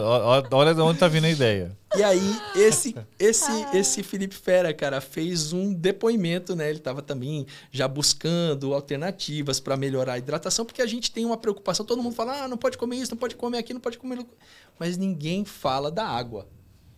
Olha 0.51 0.75
de 0.75 0.81
onde 0.81 0.99
tá 0.99 1.07
vindo 1.07 1.25
a 1.25 1.31
ideia. 1.31 1.75
E 1.95 2.03
aí, 2.03 2.39
esse, 2.55 2.95
esse, 3.17 3.51
esse 3.73 4.03
Felipe 4.03 4.35
Fera, 4.35 4.71
cara, 4.71 5.01
fez 5.01 5.51
um 5.51 5.73
depoimento, 5.73 6.55
né? 6.55 6.69
Ele 6.69 6.77
estava 6.77 7.01
também 7.01 7.47
já 7.71 7.87
buscando 7.87 8.75
alternativas 8.75 9.59
para 9.59 9.75
melhorar 9.75 10.13
a 10.13 10.19
hidratação, 10.19 10.63
porque 10.63 10.83
a 10.83 10.87
gente 10.87 11.11
tem 11.11 11.25
uma 11.25 11.37
preocupação. 11.37 11.83
Todo 11.83 12.03
mundo 12.03 12.13
fala, 12.13 12.43
ah, 12.43 12.47
não 12.47 12.57
pode 12.57 12.77
comer 12.77 12.97
isso, 12.97 13.11
não 13.11 13.17
pode 13.17 13.35
comer 13.35 13.57
aquilo, 13.57 13.77
não 13.77 13.81
pode 13.81 13.97
comer. 13.97 14.23
Mas 14.77 14.95
ninguém 14.95 15.43
fala 15.43 15.89
da 15.89 16.05
água. 16.05 16.47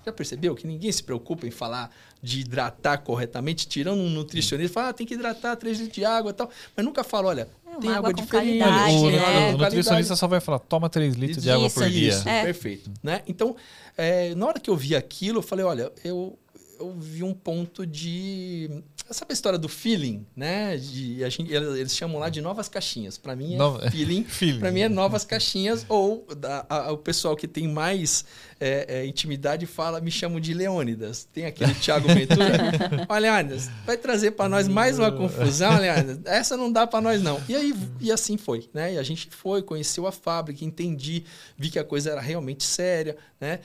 Já 0.05 0.13
percebeu 0.13 0.55
que 0.55 0.65
ninguém 0.65 0.91
se 0.91 1.03
preocupa 1.03 1.45
em 1.45 1.51
falar 1.51 1.91
de 2.21 2.41
hidratar 2.41 2.99
corretamente, 2.99 3.67
tirando 3.67 3.99
um 3.99 4.09
nutricionista, 4.09 4.73
fala, 4.73 4.89
ah, 4.89 4.93
tem 4.93 5.05
que 5.05 5.13
hidratar 5.13 5.55
3 5.55 5.77
litros 5.77 5.95
de 5.95 6.05
água 6.05 6.31
e 6.31 6.33
tal, 6.33 6.49
mas 6.75 6.85
nunca 6.85 7.03
fala, 7.03 7.29
olha, 7.29 7.49
é 7.65 7.79
tem 7.79 7.89
água, 7.91 8.09
água 8.09 8.13
diferente. 8.13 8.63
o, 8.63 9.09
né? 9.09 9.53
o, 9.53 9.57
nutricionista 9.57 10.15
só 10.15 10.27
vai 10.27 10.39
falar, 10.39 10.59
toma 10.59 10.89
3 10.89 11.15
litros 11.15 11.37
isso, 11.37 11.45
de 11.45 11.51
água 11.51 11.69
por 11.69 11.89
dia. 11.89 12.09
Isso, 12.09 12.27
é. 12.27 12.43
perfeito. 12.43 12.91
Né? 13.03 13.21
Então, 13.27 13.55
é, 13.97 14.33
na 14.35 14.45
hora 14.47 14.59
que 14.59 14.69
eu 14.69 14.75
vi 14.75 14.95
aquilo, 14.95 15.39
eu 15.39 15.43
falei, 15.43 15.65
olha, 15.65 15.91
eu, 16.03 16.37
eu 16.79 16.95
vi 16.97 17.23
um 17.23 17.33
ponto 17.33 17.85
de 17.85 18.69
Sabe 19.11 19.31
a 19.31 19.33
história 19.33 19.57
do 19.57 19.67
feeling, 19.67 20.25
né? 20.35 20.77
De, 20.77 21.23
a 21.23 21.29
gente, 21.29 21.51
eles 21.51 21.95
chamam 21.95 22.19
lá 22.19 22.29
de 22.29 22.41
novas 22.41 22.69
caixinhas. 22.69 23.17
Para 23.17 23.35
mim 23.35 23.55
é 23.55 23.57
Nova... 23.57 23.89
feeling. 23.91 24.23
feeling. 24.29 24.59
Para 24.59 24.71
mim 24.71 24.81
é 24.81 24.89
novas 24.89 25.25
caixinhas. 25.25 25.85
Ou 25.89 26.27
da, 26.37 26.65
a, 26.69 26.91
o 26.91 26.97
pessoal 26.97 27.35
que 27.35 27.47
tem 27.47 27.67
mais 27.67 28.23
é, 28.59 28.85
é, 28.87 29.05
intimidade 29.05 29.65
fala, 29.65 29.99
me 29.99 30.11
chamam 30.11 30.39
de 30.39 30.53
Leônidas. 30.53 31.27
Tem 31.33 31.45
aquele 31.45 31.73
Thiago 31.73 32.07
Ventura. 32.07 32.75
Olha, 33.09 33.31
Leônidas, 33.33 33.69
vai 33.85 33.97
trazer 33.97 34.31
para 34.31 34.47
nós 34.47 34.67
mais 34.67 34.99
uma 34.99 35.11
confusão, 35.11 35.79
Leônidas. 35.79 36.19
Essa 36.25 36.55
não 36.55 36.71
dá 36.71 36.85
para 36.85 37.01
nós 37.01 37.21
não. 37.21 37.41
E 37.49 37.55
aí 37.55 37.73
e 37.99 38.11
assim 38.11 38.37
foi, 38.37 38.69
né? 38.73 38.93
E 38.93 38.97
a 38.97 39.03
gente 39.03 39.27
foi, 39.31 39.63
conheceu 39.63 40.05
a 40.05 40.11
fábrica, 40.11 40.63
entendi, 40.63 41.23
vi 41.57 41.69
que 41.69 41.79
a 41.79 41.83
coisa 41.83 42.11
era 42.11 42.21
realmente 42.21 42.63
séria, 42.63 43.17
né? 43.41 43.59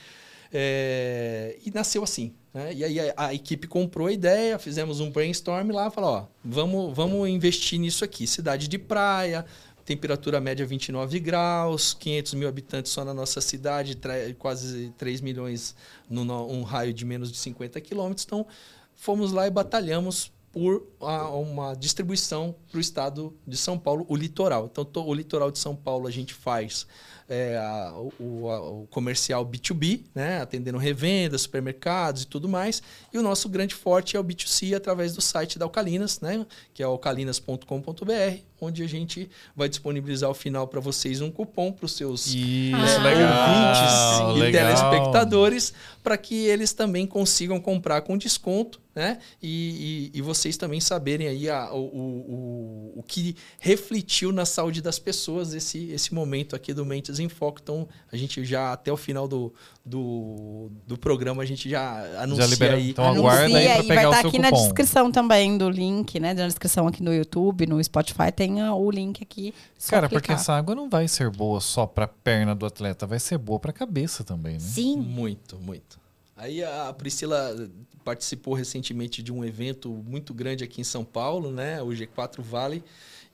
É, 0.52 1.58
e 1.64 1.70
nasceu 1.70 2.02
assim. 2.02 2.32
Né? 2.54 2.72
E 2.72 2.84
aí 2.84 3.00
a, 3.00 3.14
a, 3.16 3.34
equipe 3.34 3.66
comprou 3.66 4.06
a 4.06 4.12
ideia, 4.12 4.58
fizemos 4.60 5.00
um 5.00 5.10
brainstorm 5.10 5.72
lá, 5.72 5.90
falou, 5.90 6.10
ó, 6.10 6.26
vamos, 6.44 6.94
vamos 6.94 7.28
investir 7.28 7.80
nisso 7.80 8.04
aqui. 8.04 8.28
Cidade 8.28 8.68
de 8.68 8.78
praia, 8.78 9.44
temperatura 9.84 10.40
média 10.40 10.64
29 10.64 11.18
graus, 11.18 11.92
500 11.94 12.34
mil 12.34 12.48
habitantes 12.48 12.92
só 12.92 13.04
na 13.04 13.12
nossa 13.12 13.40
cidade, 13.40 13.98
quase 14.38 14.94
3 14.96 15.20
milhões 15.20 15.74
num 16.08 16.30
um 16.30 16.62
raio 16.62 16.94
de 16.94 17.04
menos 17.04 17.32
de 17.32 17.38
50 17.38 17.80
quilômetros. 17.80 18.24
Então, 18.24 18.46
fomos 18.94 19.32
lá 19.32 19.48
e 19.48 19.50
batalhamos 19.50 20.32
por 20.52 20.86
a, 21.00 21.28
uma 21.30 21.74
distribuição 21.74 22.54
para 22.70 22.78
o 22.78 22.80
estado 22.80 23.36
de 23.44 23.56
São 23.56 23.76
Paulo, 23.76 24.06
o 24.08 24.14
litoral. 24.14 24.68
Então, 24.70 24.84
to, 24.84 25.04
o 25.04 25.12
litoral 25.12 25.50
de 25.50 25.58
São 25.58 25.74
Paulo 25.74 26.06
a 26.06 26.10
gente 26.12 26.32
faz 26.32 26.86
é, 27.28 27.56
a, 27.56 27.94
o, 28.20 28.50
a, 28.50 28.60
o, 28.60 28.86
comercial 28.90 29.44
B2B, 29.46 30.02
né, 30.14 30.40
atendendo 30.40 30.78
revendas, 30.78 31.42
supermercados 31.42 32.22
e 32.22 32.26
tudo 32.26 32.48
mais. 32.48 32.82
E 33.12 33.18
o 33.18 33.22
nosso 33.22 33.48
grande 33.48 33.74
forte 33.74 34.16
é 34.16 34.20
o 34.20 34.24
B2C 34.24 34.76
através 34.76 35.14
do 35.14 35.20
site 35.20 35.58
da 35.58 35.64
Alcalinas, 35.64 36.20
né, 36.20 36.44
que 36.72 36.82
é 36.82 36.86
alcalinas.com.br, 36.86 38.38
onde 38.60 38.82
a 38.82 38.88
gente 38.88 39.30
vai 39.56 39.68
disponibilizar 39.68 40.28
ao 40.28 40.34
final 40.34 40.68
para 40.68 40.80
vocês 40.80 41.20
um 41.20 41.30
cupom 41.30 41.72
para 41.72 41.86
os 41.86 41.92
seus 41.92 42.26
Isso, 42.26 42.76
ah, 42.76 44.28
ouvintes 44.28 44.42
legal. 44.42 44.48
e 44.48 44.52
telespectadores, 44.52 45.72
para 46.02 46.16
que 46.18 46.46
eles 46.46 46.72
também 46.72 47.06
consigam 47.06 47.60
comprar 47.60 48.02
com 48.02 48.16
desconto 48.18 48.83
né? 48.94 49.18
E, 49.42 50.10
e, 50.14 50.18
e, 50.18 50.22
vocês 50.22 50.56
também 50.56 50.80
saberem 50.80 51.26
aí 51.26 51.50
a, 51.50 51.72
o, 51.72 51.80
o, 51.84 52.92
o 52.96 53.02
que 53.02 53.36
refletiu 53.58 54.30
na 54.30 54.46
saúde 54.46 54.80
das 54.80 55.00
pessoas 55.00 55.52
esse, 55.52 55.90
esse 55.90 56.14
momento 56.14 56.54
aqui 56.54 56.72
do 56.72 56.86
Mentes 56.86 57.18
em 57.18 57.28
Foco. 57.28 57.58
Então, 57.60 57.88
a 58.12 58.16
gente 58.16 58.44
já, 58.44 58.72
até 58.72 58.92
o 58.92 58.96
final 58.96 59.26
do, 59.26 59.52
do, 59.84 60.70
do 60.86 60.96
programa, 60.96 61.42
a 61.42 61.46
gente 61.46 61.68
já 61.68 62.22
anuncia 62.22 62.44
já 62.44 62.50
libera, 62.50 62.76
aí. 62.76 62.90
Então, 62.90 63.04
aguarda 63.04 63.58
aí 63.58 63.66
para 63.66 63.82
pegar 63.82 63.94
vai 63.94 64.04
estar 64.04 64.10
tá 64.10 64.18
aqui 64.20 64.38
cupom. 64.38 64.42
na 64.42 64.50
descrição 64.50 65.10
também 65.10 65.58
do 65.58 65.68
link, 65.68 66.20
né? 66.20 66.32
Na 66.32 66.46
descrição 66.46 66.86
aqui 66.86 67.02
no 67.02 67.12
YouTube, 67.12 67.66
no 67.66 67.82
Spotify, 67.82 68.30
tem 68.34 68.62
o 68.62 68.90
link 68.90 69.22
aqui. 69.22 69.52
Cara, 69.88 70.08
porque 70.08 70.32
essa 70.32 70.52
água 70.52 70.74
não 70.74 70.88
vai 70.88 71.08
ser 71.08 71.30
boa 71.30 71.60
só 71.60 71.84
para 71.84 72.06
perna 72.06 72.54
do 72.54 72.64
atleta, 72.64 73.06
vai 73.06 73.18
ser 73.18 73.38
boa 73.38 73.58
para 73.58 73.70
a 73.70 73.74
cabeça 73.74 74.22
também, 74.22 74.54
né? 74.54 74.60
Sim. 74.60 74.96
Muito, 74.96 75.58
muito. 75.58 76.03
Aí 76.36 76.64
a 76.64 76.92
Priscila 76.92 77.70
participou 78.04 78.54
recentemente 78.54 79.22
de 79.22 79.32
um 79.32 79.44
evento 79.44 79.88
muito 79.88 80.34
grande 80.34 80.64
aqui 80.64 80.80
em 80.80 80.84
São 80.84 81.04
Paulo, 81.04 81.50
né? 81.50 81.80
O 81.82 81.88
G4 81.88 82.40
Vale. 82.40 82.82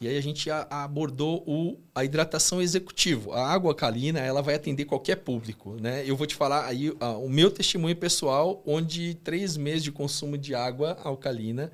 E 0.00 0.08
aí 0.08 0.16
a 0.16 0.20
gente 0.22 0.50
abordou 0.50 1.44
o, 1.46 1.78
a 1.94 2.04
hidratação 2.04 2.62
executivo. 2.62 3.32
A 3.32 3.46
água 3.46 3.70
alcalina, 3.70 4.18
ela 4.18 4.40
vai 4.40 4.54
atender 4.54 4.86
qualquer 4.86 5.16
público, 5.16 5.76
né? 5.78 6.02
Eu 6.06 6.16
vou 6.16 6.26
te 6.26 6.34
falar 6.34 6.64
aí 6.66 6.90
o 6.90 7.28
meu 7.28 7.50
testemunho 7.50 7.96
pessoal, 7.96 8.62
onde 8.64 9.14
três 9.16 9.58
meses 9.58 9.82
de 9.82 9.92
consumo 9.92 10.38
de 10.38 10.54
água 10.54 10.96
alcalina 11.04 11.70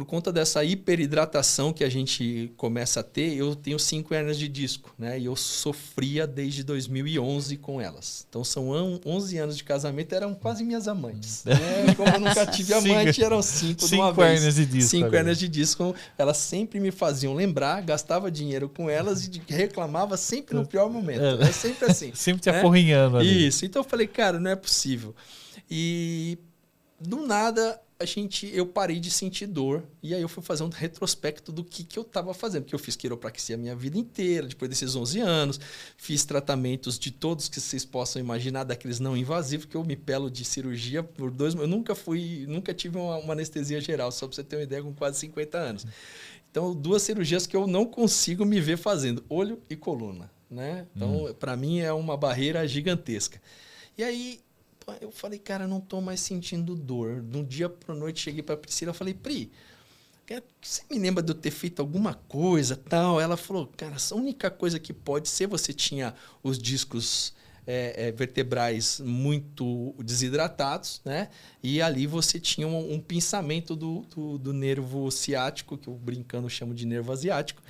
por 0.00 0.06
conta 0.06 0.32
dessa 0.32 0.64
hiperidratação 0.64 1.74
que 1.74 1.84
a 1.84 1.88
gente 1.90 2.50
começa 2.56 3.00
a 3.00 3.02
ter, 3.02 3.36
eu 3.36 3.54
tenho 3.54 3.78
cinco 3.78 4.14
hernias 4.14 4.38
de 4.38 4.48
disco, 4.48 4.94
né? 4.98 5.20
E 5.20 5.26
eu 5.26 5.36
sofria 5.36 6.26
desde 6.26 6.62
2011 6.62 7.58
com 7.58 7.78
elas. 7.78 8.24
Então 8.26 8.42
são 8.42 8.70
11 9.04 9.36
anos 9.36 9.56
de 9.58 9.62
casamento, 9.62 10.14
eram 10.14 10.34
quase 10.34 10.64
minhas 10.64 10.88
amantes. 10.88 11.44
Né? 11.50 11.94
Como 11.94 12.08
eu 12.08 12.20
nunca 12.20 12.46
tive 12.46 12.72
amante, 12.72 13.22
eram 13.22 13.42
cinco, 13.42 13.82
cinco 13.82 13.88
de 13.88 13.94
uma 13.96 14.12
vez. 14.12 14.36
Hernias 14.36 14.54
de 14.54 14.66
disco, 14.66 14.90
cinco 14.90 15.14
hernias 15.14 15.38
de 15.38 15.48
disco. 15.48 15.94
Elas 16.16 16.36
sempre 16.36 16.78
me 16.78 16.90
faziam 16.90 17.34
lembrar, 17.34 17.82
gastava 17.82 18.30
dinheiro 18.30 18.68
com 18.68 18.88
elas 18.88 19.26
e 19.26 19.42
reclamava 19.48 20.16
sempre 20.16 20.54
no 20.54 20.66
pior 20.66 20.88
momento. 20.88 21.22
É, 21.22 21.48
é 21.48 21.52
sempre 21.52 21.90
assim. 21.90 22.12
sempre 22.14 22.40
te 22.40 22.50
né? 22.50 22.58
aporrinhando 22.58 23.18
ali. 23.18 23.48
Isso. 23.48 23.66
Então 23.66 23.80
eu 23.80 23.88
falei, 23.88 24.06
cara, 24.06 24.38
não 24.38 24.50
é 24.50 24.56
possível. 24.56 25.14
E 25.68 26.38
do 27.00 27.26
nada 27.26 27.80
a 28.00 28.06
gente, 28.06 28.50
eu 28.54 28.64
parei 28.64 28.98
de 28.98 29.10
sentir 29.10 29.46
dor 29.46 29.84
e 30.02 30.14
aí 30.14 30.22
eu 30.22 30.28
fui 30.28 30.42
fazer 30.42 30.62
um 30.62 30.70
retrospecto 30.70 31.52
do 31.52 31.62
que, 31.62 31.84
que 31.84 31.98
eu 31.98 32.02
estava 32.02 32.32
fazendo, 32.32 32.62
porque 32.62 32.74
eu 32.74 32.78
fiz 32.78 32.96
quiropraxia 32.96 33.56
a 33.56 33.58
minha 33.58 33.76
vida 33.76 33.98
inteira, 33.98 34.46
depois 34.46 34.70
desses 34.70 34.96
11 34.96 35.20
anos, 35.20 35.60
fiz 35.98 36.24
tratamentos 36.24 36.98
de 36.98 37.10
todos 37.10 37.46
que 37.46 37.60
vocês 37.60 37.84
possam 37.84 38.18
imaginar, 38.18 38.64
daqueles 38.64 39.00
não 39.00 39.14
invasivos, 39.14 39.66
que 39.66 39.76
eu 39.76 39.84
me 39.84 39.96
pelo 39.96 40.30
de 40.30 40.46
cirurgia 40.46 41.02
por 41.02 41.30
dois, 41.30 41.54
eu 41.54 41.66
nunca 41.66 41.94
fui, 41.94 42.46
nunca 42.48 42.72
tive 42.72 42.96
uma, 42.96 43.18
uma 43.18 43.34
anestesia 43.34 43.82
geral, 43.82 44.10
só 44.10 44.26
para 44.26 44.34
você 44.34 44.44
ter 44.44 44.56
uma 44.56 44.62
ideia, 44.62 44.82
com 44.82 44.94
quase 44.94 45.18
50 45.18 45.58
anos. 45.58 45.86
Então, 46.50 46.74
duas 46.74 47.02
cirurgias 47.02 47.46
que 47.46 47.54
eu 47.54 47.66
não 47.66 47.84
consigo 47.84 48.46
me 48.46 48.62
ver 48.62 48.78
fazendo, 48.78 49.22
olho 49.28 49.60
e 49.68 49.76
coluna, 49.76 50.30
né? 50.50 50.86
Então, 50.96 51.26
hum. 51.26 51.34
para 51.34 51.54
mim 51.54 51.80
é 51.80 51.92
uma 51.92 52.16
barreira 52.16 52.66
gigantesca. 52.66 53.40
E 53.98 54.02
aí 54.02 54.40
eu 55.00 55.10
falei, 55.10 55.38
cara, 55.38 55.66
não 55.66 55.80
tô 55.80 56.00
mais 56.00 56.20
sentindo 56.20 56.74
dor. 56.74 57.20
De 57.22 57.38
um 57.38 57.44
dia 57.44 57.68
para 57.68 57.94
noite 57.94 58.20
cheguei 58.20 58.42
para 58.42 58.56
Priscila, 58.56 58.92
falei, 58.92 59.14
Pri, 59.14 59.50
você 60.60 60.82
me 60.88 60.98
lembra 60.98 61.22
de 61.22 61.30
eu 61.30 61.34
ter 61.34 61.50
feito 61.50 61.80
alguma 61.80 62.14
coisa, 62.14 62.76
tal? 62.76 63.20
Ela 63.20 63.36
falou, 63.36 63.66
cara, 63.76 63.96
a 63.98 64.14
única 64.14 64.50
coisa 64.50 64.78
que 64.78 64.92
pode 64.92 65.28
ser 65.28 65.48
você 65.48 65.72
tinha 65.72 66.14
os 66.42 66.58
discos 66.58 67.32
é, 67.66 68.08
é, 68.08 68.12
vertebrais 68.12 69.00
muito 69.04 69.94
desidratados, 69.98 71.00
né? 71.04 71.28
E 71.62 71.80
ali 71.80 72.06
você 72.06 72.40
tinha 72.40 72.66
um, 72.66 72.94
um 72.94 73.00
pensamento 73.00 73.76
do, 73.76 74.00
do, 74.14 74.38
do, 74.38 74.52
nervo 74.52 75.10
ciático, 75.10 75.76
que 75.76 75.88
eu 75.88 75.94
brincando 75.94 76.48
chamo 76.48 76.74
de 76.74 76.86
nervo 76.86 77.12
asiático, 77.12 77.62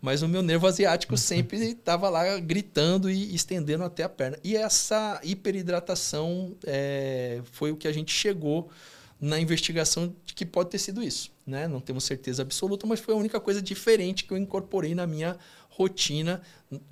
mas 0.00 0.22
o 0.22 0.28
meu 0.28 0.42
nervo 0.42 0.66
asiático 0.66 1.16
sempre 1.18 1.58
estava 1.58 2.08
lá 2.08 2.38
gritando 2.38 3.10
e 3.10 3.34
estendendo 3.34 3.84
até 3.84 4.02
a 4.02 4.08
perna. 4.08 4.38
E 4.42 4.56
essa 4.56 5.20
hiperidratação 5.22 6.56
é, 6.64 7.40
foi 7.52 7.72
o 7.72 7.76
que 7.76 7.88
a 7.88 7.92
gente 7.92 8.12
chegou 8.12 8.70
na 9.20 9.38
investigação 9.38 10.14
de 10.26 10.34
que 10.34 10.44
pode 10.44 10.70
ter 10.70 10.78
sido 10.78 11.00
isso. 11.00 11.30
Né? 11.46 11.68
Não 11.68 11.80
temos 11.80 12.04
certeza 12.04 12.42
absoluta, 12.42 12.86
mas 12.86 12.98
foi 12.98 13.14
a 13.14 13.16
única 13.16 13.38
coisa 13.38 13.62
diferente 13.62 14.24
que 14.24 14.32
eu 14.32 14.36
incorporei 14.36 14.94
na 14.94 15.06
minha 15.06 15.36
rotina 15.68 16.42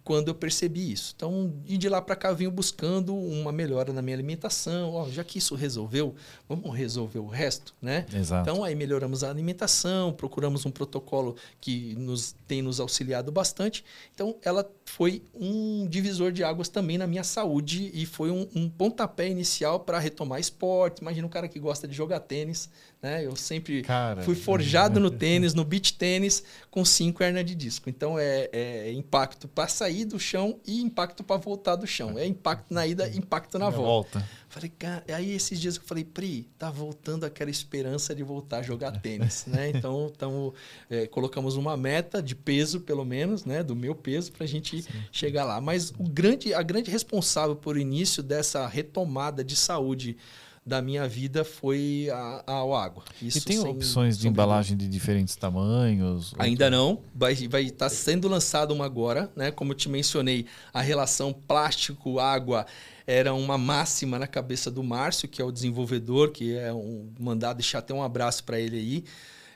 quando 0.02 0.28
eu 0.28 0.34
percebi 0.34 0.92
isso. 0.92 1.12
Então, 1.16 1.54
e 1.66 1.76
de 1.76 1.88
lá 1.88 2.00
para 2.00 2.16
cá, 2.16 2.32
venho 2.32 2.50
buscando 2.50 3.14
uma 3.14 3.52
melhora 3.52 3.92
na 3.92 4.02
minha 4.02 4.16
alimentação. 4.16 4.92
Ó, 4.94 5.08
já 5.08 5.24
que 5.24 5.38
isso 5.38 5.54
resolveu, 5.54 6.14
vamos 6.48 6.76
resolver 6.76 7.18
o 7.18 7.26
resto, 7.26 7.74
né? 7.80 8.06
Exato. 8.12 8.48
Então, 8.48 8.64
aí 8.64 8.74
melhoramos 8.74 9.24
a 9.24 9.30
alimentação, 9.30 10.12
procuramos 10.12 10.66
um 10.66 10.70
protocolo 10.70 11.36
que 11.60 11.94
nos 11.96 12.34
tem 12.46 12.62
nos 12.62 12.80
auxiliado 12.80 13.30
bastante. 13.30 13.84
Então, 14.14 14.36
ela 14.42 14.68
foi 14.84 15.22
um 15.34 15.86
divisor 15.86 16.32
de 16.32 16.42
águas 16.42 16.68
também 16.68 16.98
na 16.98 17.06
minha 17.06 17.24
saúde 17.24 17.90
e 17.94 18.04
foi 18.04 18.30
um, 18.30 18.46
um 18.54 18.68
pontapé 18.68 19.28
inicial 19.28 19.80
para 19.80 19.98
retomar 19.98 20.40
esporte. 20.40 21.00
Imagina 21.00 21.26
um 21.26 21.30
cara 21.30 21.48
que 21.48 21.58
gosta 21.58 21.86
de 21.86 21.94
jogar 21.94 22.20
tênis, 22.20 22.68
né? 23.00 23.24
Eu 23.24 23.36
sempre 23.36 23.82
Cara, 23.82 24.22
fui 24.22 24.34
forjado 24.34 25.00
no 25.00 25.10
tênis, 25.10 25.54
no 25.54 25.64
beach 25.64 25.94
tênis, 25.94 26.42
com 26.70 26.84
cinco 26.84 27.22
hernias 27.22 27.46
de 27.46 27.54
disco. 27.54 27.88
Então, 27.88 28.18
é, 28.18 28.50
é 28.52 28.92
impacto 28.92 29.48
para 29.48 29.69
sair 29.70 30.04
do 30.04 30.18
chão 30.18 30.60
e 30.66 30.82
impacto 30.82 31.24
para 31.24 31.36
voltar 31.36 31.76
do 31.76 31.86
chão. 31.86 32.18
É 32.18 32.26
impacto 32.26 32.72
na 32.72 32.86
ida, 32.86 33.08
impacto 33.08 33.58
na 33.58 33.70
volta. 33.70 34.18
volta. 34.18 34.28
Falei, 34.48 34.70
cara, 34.78 35.04
aí 35.08 35.32
esses 35.32 35.58
dias 35.58 35.76
eu 35.76 35.82
falei, 35.82 36.04
Pri, 36.04 36.48
tá 36.58 36.70
voltando 36.70 37.24
aquela 37.24 37.50
esperança 37.50 38.14
de 38.14 38.22
voltar 38.22 38.58
a 38.58 38.62
jogar 38.62 39.00
tênis, 39.00 39.46
né? 39.48 39.70
Então, 39.70 40.12
tamo, 40.18 40.52
é, 40.90 41.06
colocamos 41.06 41.56
uma 41.56 41.76
meta 41.76 42.22
de 42.22 42.34
peso, 42.34 42.80
pelo 42.80 43.04
menos, 43.04 43.44
né? 43.44 43.62
Do 43.62 43.74
meu 43.74 43.94
peso, 43.94 44.32
para 44.32 44.44
a 44.44 44.48
gente 44.48 44.82
Sim. 44.82 44.90
chegar 45.10 45.44
lá. 45.44 45.60
Mas 45.60 45.90
o 45.98 46.02
grande, 46.02 46.52
a 46.52 46.62
grande 46.62 46.90
responsável 46.90 47.56
por 47.56 47.78
início 47.78 48.22
dessa 48.22 48.66
retomada 48.66 49.42
de 49.42 49.56
saúde 49.56 50.16
da 50.64 50.82
minha 50.82 51.08
vida 51.08 51.44
foi 51.44 52.08
a, 52.12 52.44
a 52.46 52.84
água. 52.84 53.02
Isso 53.20 53.38
e 53.38 53.40
tem 53.40 53.56
sem, 53.56 53.66
opções 53.66 54.18
de 54.18 54.28
embalagem 54.28 54.76
de 54.76 54.86
diferentes 54.86 55.34
tamanhos? 55.34 56.34
Ainda 56.38 56.66
outro... 56.66 56.78
não. 56.78 57.00
Vai 57.14 57.32
estar 57.32 57.48
vai 57.48 57.70
tá 57.70 57.88
sendo 57.88 58.28
lançado 58.28 58.72
uma 58.72 58.84
agora, 58.84 59.30
né? 59.34 59.50
Como 59.50 59.72
eu 59.72 59.76
te 59.76 59.88
mencionei, 59.88 60.46
a 60.72 60.80
relação 60.80 61.32
plástico-água 61.32 62.66
era 63.06 63.34
uma 63.34 63.58
máxima 63.58 64.18
na 64.18 64.26
cabeça 64.26 64.70
do 64.70 64.82
Márcio, 64.82 65.28
que 65.28 65.40
é 65.40 65.44
o 65.44 65.50
desenvolvedor, 65.50 66.30
que 66.30 66.56
é 66.56 66.72
um 66.72 67.10
mandado 67.18 67.56
deixar 67.56 67.78
até 67.78 67.92
um 67.92 68.02
abraço 68.02 68.44
para 68.44 68.60
ele 68.60 68.76
aí, 68.76 69.04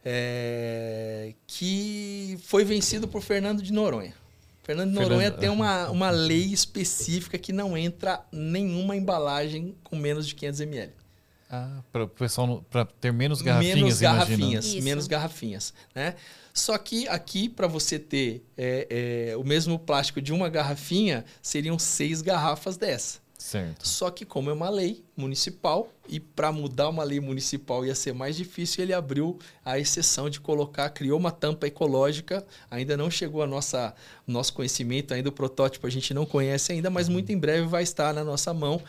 é, 0.05 1.35
que 1.47 2.39
foi 2.43 2.65
vencido 2.65 3.07
por 3.07 3.23
Fernando 3.23 3.63
de 3.63 3.73
Noronha. 3.73 4.24
Fernando 4.65 4.89
de 4.91 4.95
Noronha 4.95 5.31
Fernando... 5.31 5.41
tem 5.41 5.49
uma, 5.51 5.89
uma 5.93 6.11
lei 6.11 6.47
específica 6.53 7.39
que 7.39 7.53
não 7.53 7.77
entra 7.77 8.25
nenhuma 8.33 8.97
embalagem 8.97 9.77
com 9.85 9.95
menos 9.95 10.27
de 10.27 10.35
500 10.35 10.61
ml. 10.61 10.93
Ah, 11.51 11.83
para 11.93 12.07
pessoal 12.09 12.65
para 12.69 12.85
ter 12.85 13.13
menos 13.13 13.41
garrafinhas, 13.41 13.77
menos 13.77 14.01
garrafinhas, 14.01 14.75
menos 14.77 15.07
garrafinhas, 15.07 15.75
né? 15.95 16.17
Só 16.53 16.77
que 16.79 17.07
aqui 17.07 17.49
para 17.49 17.67
você 17.67 17.99
ter 17.99 18.45
é, 18.57 19.29
é, 19.31 19.37
o 19.37 19.45
mesmo 19.45 19.79
plástico 19.79 20.23
de 20.23 20.33
uma 20.33 20.49
garrafinha 20.49 21.25
seriam 21.43 21.79
seis 21.79 22.23
garrafas 22.23 22.77
dessa. 22.77 23.24
Certo. 23.45 23.87
Só 23.87 24.11
que 24.11 24.25
como 24.25 24.49
é 24.49 24.55
uma 24.55 24.71
lei 24.71 25.05
municipal 25.15 25.93
e 26.09 26.19
para 26.19 26.51
mudar 26.51 26.89
uma 26.89 27.05
lei 27.05 27.21
municipal 27.21 27.85
ia 27.85 27.95
ser 27.95 28.15
mais 28.15 28.37
difícil, 28.37 28.83
ele 28.83 28.95
abriu 28.95 29.39
a 29.63 29.79
exceção 29.79 30.31
de 30.31 30.41
colocar, 30.41 30.89
criou 30.89 31.19
uma 31.19 31.31
tampa 31.31 31.67
ecológica. 31.67 32.43
Ainda 32.71 32.97
não 32.97 33.11
chegou 33.11 33.43
a 33.43 33.47
nossa 33.47 33.95
nosso 34.27 34.55
conhecimento, 34.55 35.13
ainda 35.13 35.29
o 35.29 35.33
protótipo 35.33 35.87
a 35.87 35.91
gente 35.91 36.15
não 36.15 36.25
conhece 36.25 36.73
ainda, 36.73 36.89
mas 36.89 37.07
muito 37.07 37.33
em 37.33 37.39
breve 37.39 37.67
vai 37.67 37.83
estar 37.83 38.15
na 38.15 38.25
nossa 38.25 38.55
mão 38.55 38.81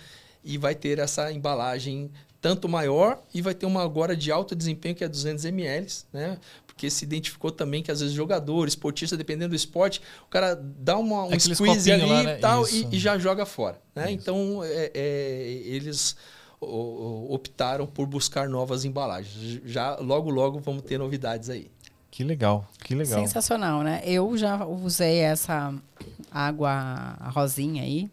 e 0.42 0.58
vai 0.58 0.74
ter 0.74 1.00
essa 1.00 1.30
embalagem 1.34 2.10
tanto 2.40 2.70
maior 2.70 3.22
e 3.34 3.42
vai 3.42 3.54
ter 3.54 3.66
uma 3.66 3.84
agora 3.84 4.16
de 4.16 4.32
alto 4.32 4.56
desempenho 4.56 4.96
que 4.96 5.04
é 5.04 5.10
200 5.10 5.44
ml, 5.46 5.88
né? 6.14 6.40
Porque 6.76 6.90
se 6.90 7.06
identificou 7.06 7.52
também 7.52 7.82
que 7.82 7.90
às 7.90 8.02
vezes 8.02 8.14
jogador, 8.14 8.68
esportista, 8.68 9.16
dependendo 9.16 9.52
do 9.52 9.56
esporte, 9.56 10.02
o 10.28 10.30
cara 10.30 10.56
dá 10.56 10.98
uma, 10.98 11.24
um 11.24 11.28
Aqueles 11.28 11.58
squeeze 11.58 11.90
ali 11.90 12.06
lá, 12.06 12.22
né? 12.22 12.38
e 12.38 12.42
tal 12.42 12.68
e, 12.68 12.88
e, 12.92 13.00
já 13.00 13.18
joga 13.18 13.46
fora. 13.46 13.82
Né? 13.96 14.12
Então, 14.12 14.62
é, 14.62 14.92
é, 14.94 15.62
eles 15.66 16.18
optaram 16.60 17.88
por 17.88 18.06
buscar 18.06 18.50
novas 18.50 18.84
embalagens. 18.84 19.62
Já 19.64 19.96
logo, 19.96 20.30
logo 20.30 20.60
vamos 20.60 20.84
ter 20.84 20.98
novidades 20.98 21.50
aí. 21.50 21.72
Que 22.12 22.26
legal, 22.26 22.68
que 22.84 22.94
legal. 22.94 23.22
Sensacional, 23.22 23.82
né? 23.82 24.02
Eu 24.06 24.38
já 24.38 24.66
usei 24.66 25.20
essa 25.20 25.74
água 26.30 27.18
rosinha 27.34 27.84
aí. 27.84 28.12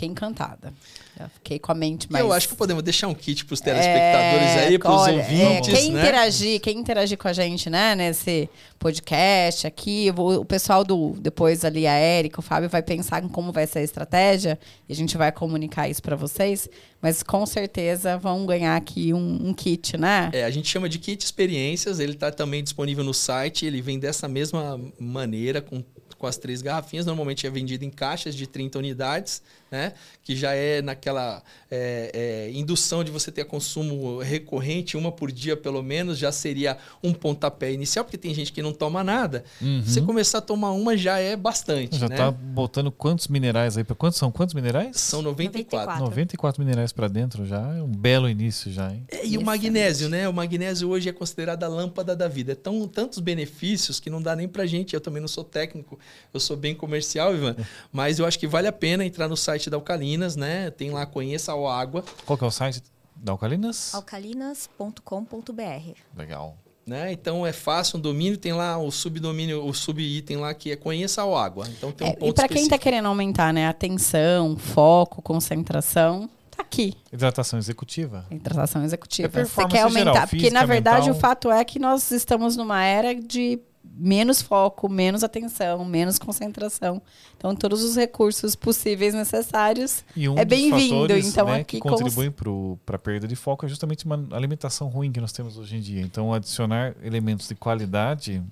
Fiquei 0.00 0.08
encantada. 0.08 0.72
Já 1.18 1.28
fiquei 1.28 1.58
com 1.58 1.70
a 1.70 1.74
mente 1.74 2.10
mais. 2.10 2.24
Eu 2.24 2.32
acho 2.32 2.48
que 2.48 2.54
podemos 2.54 2.82
deixar 2.82 3.06
um 3.06 3.14
kit 3.14 3.44
para 3.44 3.52
os 3.52 3.60
telespectadores 3.60 4.46
é, 4.46 4.66
aí, 4.66 4.78
para 4.78 4.90
os 4.90 5.08
ouvintes. 5.08 5.68
É, 5.68 5.76
quem 5.76 5.92
né? 5.92 6.00
interagir, 6.00 6.60
quem 6.60 6.78
interagir 6.78 7.18
com 7.18 7.28
a 7.28 7.32
gente, 7.34 7.68
né, 7.68 7.94
nesse 7.94 8.48
podcast 8.78 9.66
aqui, 9.66 10.10
o, 10.16 10.40
o 10.40 10.44
pessoal 10.44 10.82
do 10.82 11.14
depois 11.18 11.66
ali 11.66 11.86
a 11.86 11.92
Érica, 11.92 12.40
o 12.40 12.42
Fábio 12.42 12.70
vai 12.70 12.82
pensar 12.82 13.22
em 13.22 13.28
como 13.28 13.52
vai 13.52 13.66
ser 13.66 13.80
a 13.80 13.82
estratégia 13.82 14.58
e 14.88 14.92
a 14.94 14.96
gente 14.96 15.18
vai 15.18 15.30
comunicar 15.30 15.86
isso 15.86 16.00
para 16.00 16.16
vocês. 16.16 16.66
Mas 17.02 17.22
com 17.22 17.44
certeza 17.44 18.16
vão 18.16 18.46
ganhar 18.46 18.76
aqui 18.76 19.12
um, 19.12 19.48
um, 19.48 19.52
kit, 19.52 19.98
né? 19.98 20.30
É, 20.32 20.44
a 20.44 20.50
gente 20.50 20.68
chama 20.68 20.88
de 20.88 20.98
kit 20.98 21.22
experiências. 21.22 21.98
Ele 21.98 22.12
está 22.12 22.30
também 22.30 22.62
disponível 22.62 23.04
no 23.04 23.12
site. 23.12 23.66
Ele 23.66 23.82
vem 23.82 23.98
dessa 23.98 24.26
mesma 24.28 24.80
maneira 24.98 25.60
com 25.60 25.82
com 26.20 26.26
as 26.26 26.36
três 26.36 26.60
garrafinhas. 26.60 27.06
Normalmente 27.06 27.46
é 27.46 27.50
vendido 27.50 27.82
em 27.82 27.90
caixas 27.90 28.34
de 28.34 28.46
30 28.46 28.78
unidades, 28.78 29.42
né? 29.70 29.94
Que 30.22 30.36
já 30.36 30.52
é 30.52 30.82
naquela 30.82 31.42
é, 31.70 32.10
é, 32.12 32.52
indução 32.52 33.02
de 33.02 33.10
você 33.10 33.32
ter 33.32 33.46
consumo 33.46 34.18
recorrente, 34.18 34.98
uma 34.98 35.10
por 35.10 35.32
dia 35.32 35.56
pelo 35.56 35.82
menos, 35.82 36.18
já 36.18 36.30
seria 36.30 36.76
um 37.02 37.14
pontapé 37.14 37.72
inicial, 37.72 38.04
porque 38.04 38.18
tem 38.18 38.34
gente 38.34 38.52
que 38.52 38.60
não 38.60 38.72
toma 38.72 39.02
nada. 39.02 39.44
Uhum. 39.62 39.82
Você 39.82 40.02
começar 40.02 40.38
a 40.38 40.42
tomar 40.42 40.72
uma 40.72 40.94
já 40.94 41.18
é 41.18 41.34
bastante. 41.34 41.96
Já 41.96 42.08
né? 42.08 42.16
tá 42.16 42.30
botando 42.30 42.92
quantos 42.92 43.26
minerais 43.28 43.78
aí? 43.78 43.84
Quantos 43.84 44.18
são 44.18 44.30
quantos 44.30 44.54
minerais? 44.54 45.00
São 45.00 45.22
94. 45.22 45.70
94, 45.70 46.04
94 46.04 46.62
minerais 46.62 46.92
para 46.92 47.08
dentro 47.08 47.46
já. 47.46 47.60
É 47.76 47.82
um 47.82 47.88
belo 47.88 48.28
início 48.28 48.70
já, 48.70 48.92
hein? 48.92 49.04
É, 49.08 49.26
e 49.26 49.38
o 49.38 49.42
magnésio, 49.42 50.08
né? 50.08 50.28
O 50.28 50.32
magnésio 50.32 50.88
hoje 50.88 51.08
é 51.08 51.12
considerado 51.12 51.64
a 51.64 51.68
lâmpada 51.68 52.14
da 52.14 52.28
vida. 52.28 52.52
É 52.52 52.54
tão, 52.54 52.86
tantos 52.86 53.18
benefícios 53.20 53.98
que 53.98 54.10
não 54.10 54.20
dá 54.20 54.36
nem 54.36 54.46
pra 54.46 54.66
gente. 54.66 54.92
Eu 54.92 55.00
também 55.00 55.20
não 55.20 55.28
sou 55.28 55.44
técnico, 55.44 55.98
eu 56.32 56.40
sou 56.40 56.56
bem 56.56 56.74
comercial, 56.74 57.34
Ivan. 57.34 57.56
Mas 57.92 58.18
eu 58.18 58.26
acho 58.26 58.38
que 58.38 58.46
vale 58.46 58.68
a 58.68 58.72
pena 58.72 59.04
entrar 59.04 59.28
no 59.28 59.36
site 59.36 59.68
da 59.68 59.76
Alcalinas, 59.76 60.36
né? 60.36 60.70
Tem 60.70 60.90
lá 60.90 61.06
Conheça 61.06 61.52
a 61.52 61.80
Água. 61.80 62.04
Qual 62.24 62.36
que 62.36 62.44
é 62.44 62.46
o 62.46 62.50
site 62.50 62.82
da 63.16 63.32
Alcalinas? 63.32 63.94
alcalinas.com.br. 63.94 65.92
Legal. 66.16 66.56
Né? 66.86 67.12
Então 67.12 67.46
é 67.46 67.52
fácil, 67.52 67.98
um 67.98 68.00
domínio 68.00 68.36
tem 68.36 68.52
lá 68.52 68.76
o 68.76 68.90
subdomínio, 68.90 69.64
o 69.64 69.72
subitem 69.72 70.38
lá 70.38 70.52
que 70.52 70.72
é 70.72 70.76
conheça 70.76 71.22
a 71.22 71.44
água. 71.44 71.66
Então 71.68 71.92
tem 71.92 72.08
um 72.08 72.10
é, 72.10 72.14
ponto 72.14 72.30
E 72.30 72.34
para 72.34 72.48
quem 72.48 72.62
está 72.62 72.78
querendo 72.78 73.06
aumentar, 73.06 73.52
né, 73.52 73.68
atenção, 73.68 74.56
foco, 74.56 75.22
concentração, 75.22 76.28
tá 76.50 76.62
aqui. 76.62 76.94
Hidratação 77.12 77.58
executiva. 77.60 78.26
Hidratação 78.28 78.82
executiva. 78.82 79.40
É 79.40 79.44
Você 79.44 79.68
quer 79.68 79.82
aumentar, 79.82 80.12
geral, 80.12 80.28
porque 80.28 80.50
na 80.50 80.64
verdade 80.64 81.06
mental. 81.06 81.16
o 81.16 81.20
fato 81.20 81.50
é 81.50 81.64
que 81.64 81.78
nós 81.78 82.10
estamos 82.10 82.56
numa 82.56 82.82
era 82.82 83.14
de 83.14 83.60
menos 84.00 84.40
foco, 84.40 84.88
menos 84.88 85.22
atenção, 85.22 85.84
menos 85.84 86.18
concentração. 86.18 87.02
Então, 87.36 87.54
todos 87.54 87.84
os 87.84 87.96
recursos 87.96 88.56
possíveis 88.56 89.12
necessários 89.12 90.02
um 90.16 90.38
é 90.38 90.44
bem-vindo. 90.44 91.14
Então, 91.16 91.46
né, 91.46 91.60
aqui 91.60 91.76
que 91.76 91.80
contribuem 91.80 92.30
para 92.30 92.96
a 92.96 92.98
perda 92.98 93.28
de 93.28 93.36
foco 93.36 93.66
é 93.66 93.68
justamente 93.68 94.06
uma 94.06 94.26
alimentação 94.32 94.88
ruim 94.88 95.12
que 95.12 95.20
nós 95.20 95.32
temos 95.32 95.58
hoje 95.58 95.76
em 95.76 95.80
dia. 95.80 96.00
Então, 96.00 96.32
adicionar 96.32 96.94
elementos 97.02 97.46
de 97.48 97.54
qualidade 97.54 98.42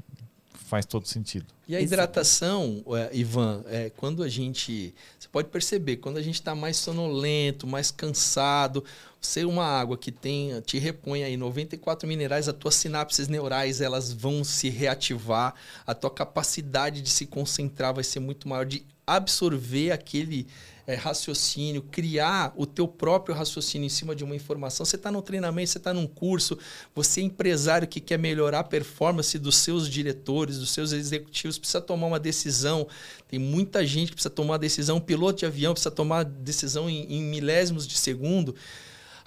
faz 0.69 0.85
todo 0.87 1.09
sentido. 1.09 1.47
E 1.67 1.75
a 1.75 1.81
hidratação, 1.81 2.85
é, 2.89 3.17
Ivan, 3.17 3.65
é, 3.67 3.91
quando 3.97 4.23
a 4.23 4.29
gente. 4.29 4.95
Você 5.19 5.29
pode 5.29 5.49
perceber, 5.49 5.97
quando 5.97 6.19
a 6.19 6.23
gente 6.23 6.35
está 6.35 6.55
mais 6.55 6.77
sonolento, 6.77 7.67
mais 7.67 7.91
cansado, 7.91 8.85
ser 9.21 9.47
uma 9.47 9.65
água 9.65 9.97
que 9.97 10.13
tem, 10.13 10.61
te 10.61 10.79
repõe 10.79 11.25
aí 11.25 11.37
94 11.37 12.07
minerais, 12.07 12.49
as 12.49 12.55
tuas 12.55 12.75
sinapses 12.75 13.29
neurais 13.29 13.81
elas 13.81 14.13
vão 14.13 14.45
se 14.45 14.69
reativar, 14.69 15.55
a 15.87 15.95
tua 15.95 16.11
capacidade 16.11 17.03
de 17.03 17.11
se 17.11 17.27
concentrar 17.27 17.95
vai 17.95 18.05
ser 18.05 18.21
muito 18.21 18.49
maior, 18.49 18.65
de 18.65 18.85
absorver 19.07 19.91
aquele 19.91 20.47
é, 20.89 20.95
raciocínio, 20.95 21.83
criar 21.83 22.51
o 22.57 22.65
teu 22.65 22.89
próprio 22.89 23.35
raciocínio 23.35 23.85
em 23.85 23.91
cima 23.91 24.17
de 24.17 24.25
uma 24.25 24.35
informação. 24.35 24.87
Você 24.87 24.97
está 24.97 25.13
no 25.13 25.21
treinamento, 25.21 25.69
você 25.69 25.77
está 25.77 25.93
num 25.93 26.07
curso, 26.07 26.59
você 26.95 27.21
é 27.21 27.25
empresário 27.25 27.87
que 27.87 28.01
quer 28.01 28.19
melhorar 28.19 28.61
a 28.61 28.65
performance 28.65 29.39
dos 29.39 29.59
seus 29.59 29.87
diretores, 29.87 30.57
dos 30.57 30.71
seus 30.71 30.93
executivos, 30.93 31.59
precisa 31.59 31.83
tomar 31.83 32.07
uma 32.07 32.19
decisão. 32.19 32.89
Tem 33.29 33.39
muita 33.39 33.85
gente 33.85 34.09
que 34.09 34.15
precisa 34.15 34.31
tomar 34.31 34.57
decisão, 34.57 34.99
piloto 34.99 35.41
de 35.41 35.47
avião 35.47 35.75
precisa 35.75 35.91
tomar 35.91 36.25
decisão 36.25 36.89
em, 36.89 37.05
em 37.13 37.23
milésimos 37.23 37.87
de 37.87 37.99
segundo 37.99 38.55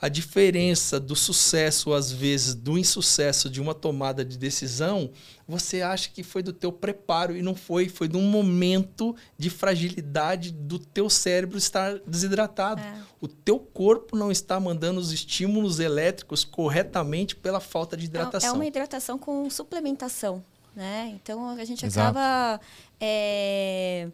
a 0.02 0.10
diferença 0.10 1.00
do 1.00 1.16
sucesso, 1.16 1.94
às 1.94 2.12
vezes, 2.12 2.56
do 2.56 2.76
insucesso 2.76 3.48
de 3.48 3.62
uma 3.62 3.76
tomada 3.76 4.26
de 4.26 4.36
decisão, 4.36 5.12
você 5.48 5.84
acha 5.84 6.10
que 6.10 6.24
foi 6.24 6.42
do 6.42 6.52
teu 6.52 6.72
preparo 6.72 7.38
e 7.38 7.44
não 7.44 7.54
foi, 7.54 7.88
foi 7.88 8.08
de 8.08 8.18
um 8.18 8.24
momento 8.24 9.16
de 9.38 9.52
fragilidade 9.52 10.52
do 10.52 10.80
teu 10.80 11.08
cérebro 11.08 11.56
estar 11.56 12.00
desidratado. 12.00 12.82
É. 12.82 12.96
O 13.22 13.28
teu 13.28 13.60
corpo 13.60 14.18
não 14.18 14.32
está 14.32 14.60
mandando 14.60 15.00
os 15.00 15.12
estímulos 15.12 15.80
elétricos 15.80 16.44
corretamente 16.44 17.36
pela 17.36 17.60
falta 17.60 17.96
de 17.96 18.06
hidratação. 18.06 18.50
É 18.50 18.54
uma 18.54 18.66
hidratação 18.66 19.20
com 19.20 19.48
suplementação. 19.52 20.44
Né? 20.76 21.12
Então 21.22 21.50
a 21.50 21.66
gente 21.66 21.86
Exato. 21.86 22.18
acaba 22.18 22.62
é, 23.00 24.08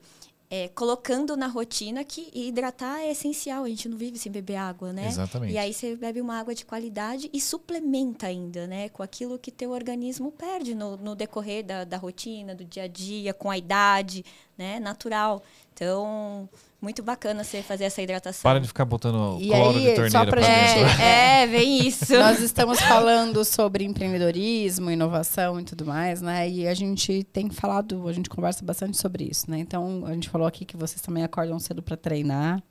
é, 0.49 0.69
colocando 0.69 1.35
na 1.35 1.47
rotina 1.47 2.03
que 2.03 2.29
hidratar 2.33 3.01
é 3.01 3.11
essencial. 3.11 3.65
A 3.65 3.69
gente 3.69 3.89
não 3.89 3.97
vive 3.97 4.17
sem 4.17 4.31
beber 4.31 4.55
água, 4.55 4.93
né? 4.93 5.07
Exatamente. 5.07 5.53
E 5.53 5.57
aí 5.57 5.73
você 5.73 5.95
bebe 5.95 6.21
uma 6.21 6.39
água 6.39 6.55
de 6.55 6.65
qualidade 6.65 7.29
e 7.33 7.41
suplementa 7.41 8.27
ainda, 8.27 8.65
né? 8.65 8.87
Com 8.89 9.03
aquilo 9.03 9.37
que 9.37 9.51
teu 9.51 9.71
organismo 9.71 10.31
perde 10.31 10.73
no, 10.73 10.95
no 10.95 11.15
decorrer 11.15 11.65
da, 11.65 11.83
da 11.83 11.97
rotina, 11.97 12.55
do 12.55 12.63
dia 12.63 12.83
a 12.83 12.87
dia, 12.87 13.33
com 13.33 13.51
a 13.51 13.57
idade, 13.57 14.23
né? 14.57 14.79
Natural. 14.79 15.43
Então, 15.73 16.49
muito 16.81 17.01
bacana 17.01 17.43
você 17.43 17.61
fazer 17.63 17.85
essa 17.85 18.01
hidratação. 18.01 18.43
Para 18.43 18.59
de 18.59 18.67
ficar 18.67 18.85
botando 18.85 19.39
E 19.41 19.47
cloro 19.47 19.77
aí, 19.77 19.85
de 19.85 19.95
torneira 19.95 20.09
só 20.11 20.25
pra 20.25 20.31
pra 20.31 20.41
gente- 20.41 21.01
É, 21.01 21.43
é, 21.43 21.47
vem 21.47 21.87
isso. 21.87 22.13
Nós 22.17 22.39
estamos 22.39 22.79
falando 22.79 23.43
sobre 23.43 23.83
empreendedorismo, 23.83 24.91
inovação 24.91 25.59
e 25.59 25.63
tudo 25.63 25.85
mais, 25.85 26.21
né? 26.21 26.47
E 26.49 26.67
a 26.67 26.73
gente 26.73 27.23
tem 27.23 27.49
falado, 27.49 28.07
a 28.07 28.13
gente 28.13 28.29
conversa 28.29 28.63
bastante 28.63 28.97
sobre 28.97 29.23
isso, 29.25 29.49
né? 29.49 29.57
Então, 29.59 30.03
a 30.05 30.13
gente 30.13 30.29
falou 30.29 30.47
aqui 30.47 30.65
que 30.65 30.77
vocês 30.77 31.01
também 31.01 31.23
acordam 31.23 31.57
cedo 31.59 31.81
para 31.81 31.97
treinar, 31.97 32.61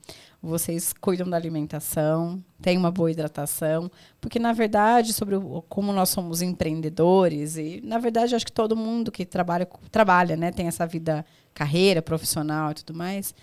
vocês 0.41 0.93
cuidam 1.01 1.29
da 1.29 1.37
alimentação, 1.37 2.41
têm 2.63 2.77
uma 2.79 2.91
boa 2.91 3.11
hidratação, 3.11 3.91
porque 4.21 4.39
na 4.39 4.53
verdade, 4.53 5.13
sobre 5.13 5.35
o, 5.35 5.63
como 5.69 5.93
nós 5.93 6.11
somos 6.11 6.41
empreendedores 6.43 7.57
e 7.57 7.81
na 7.83 7.99
verdade 7.99 8.35
acho 8.35 8.47
que 8.47 8.53
todo 8.53 8.77
mundo 8.77 9.11
que 9.11 9.25
trabalha 9.25 9.67
trabalha, 9.91 10.37
né, 10.37 10.53
tem 10.53 10.69
essa 10.69 10.87
vida 10.87 11.25
carreira 11.53 12.01
profissional 12.01 12.71
e 12.71 12.75
tudo 12.75 12.95
mais. 12.95 13.35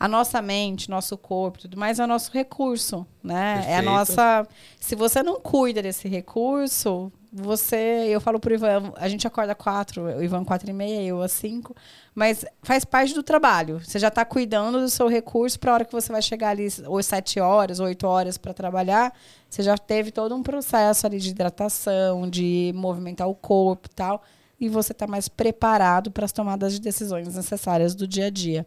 A 0.00 0.08
nossa 0.08 0.40
mente, 0.40 0.88
nosso 0.88 1.18
corpo, 1.18 1.58
tudo 1.58 1.76
mais 1.76 1.98
é 1.98 2.04
o 2.04 2.06
nosso 2.06 2.32
recurso, 2.32 3.06
né? 3.22 3.56
É 3.56 3.58
a 3.58 3.82
Perfeito. 3.82 3.84
nossa 3.84 4.48
se 4.80 4.96
você 4.96 5.22
não 5.22 5.38
cuida 5.38 5.82
desse 5.82 6.08
recurso, 6.08 7.12
você, 7.32 8.06
eu 8.08 8.20
falo 8.20 8.40
pro 8.40 8.54
Ivan, 8.54 8.92
a 8.96 9.08
gente 9.08 9.26
acorda 9.26 9.54
quatro, 9.54 10.02
o 10.02 10.22
Ivan 10.22 10.42
quatro 10.44 10.68
e 10.68 10.72
meia, 10.72 11.06
eu 11.06 11.22
às 11.22 11.32
cinco, 11.32 11.76
mas 12.14 12.44
faz 12.62 12.84
parte 12.84 13.14
do 13.14 13.22
trabalho. 13.22 13.78
Você 13.84 13.98
já 13.98 14.08
está 14.08 14.24
cuidando 14.24 14.80
do 14.80 14.88
seu 14.88 15.06
recurso 15.06 15.60
para 15.60 15.70
a 15.70 15.74
hora 15.74 15.84
que 15.84 15.92
você 15.92 16.10
vai 16.10 16.22
chegar 16.22 16.48
ali, 16.48 16.66
ou 16.86 17.00
sete 17.02 17.38
horas, 17.38 17.78
oito 17.78 18.06
horas 18.06 18.36
para 18.36 18.52
trabalhar, 18.54 19.14
você 19.48 19.62
já 19.62 19.76
teve 19.78 20.10
todo 20.10 20.34
um 20.34 20.42
processo 20.42 21.06
ali 21.06 21.20
de 21.20 21.28
hidratação, 21.30 22.28
de 22.28 22.72
movimentar 22.74 23.28
o 23.28 23.34
corpo 23.34 23.86
e 23.86 23.94
tal, 23.94 24.22
e 24.58 24.68
você 24.68 24.92
está 24.92 25.06
mais 25.06 25.28
preparado 25.28 26.10
para 26.10 26.24
as 26.24 26.32
tomadas 26.32 26.72
de 26.72 26.80
decisões 26.80 27.32
necessárias 27.36 27.94
do 27.94 28.08
dia 28.08 28.26
a 28.26 28.30
dia. 28.30 28.66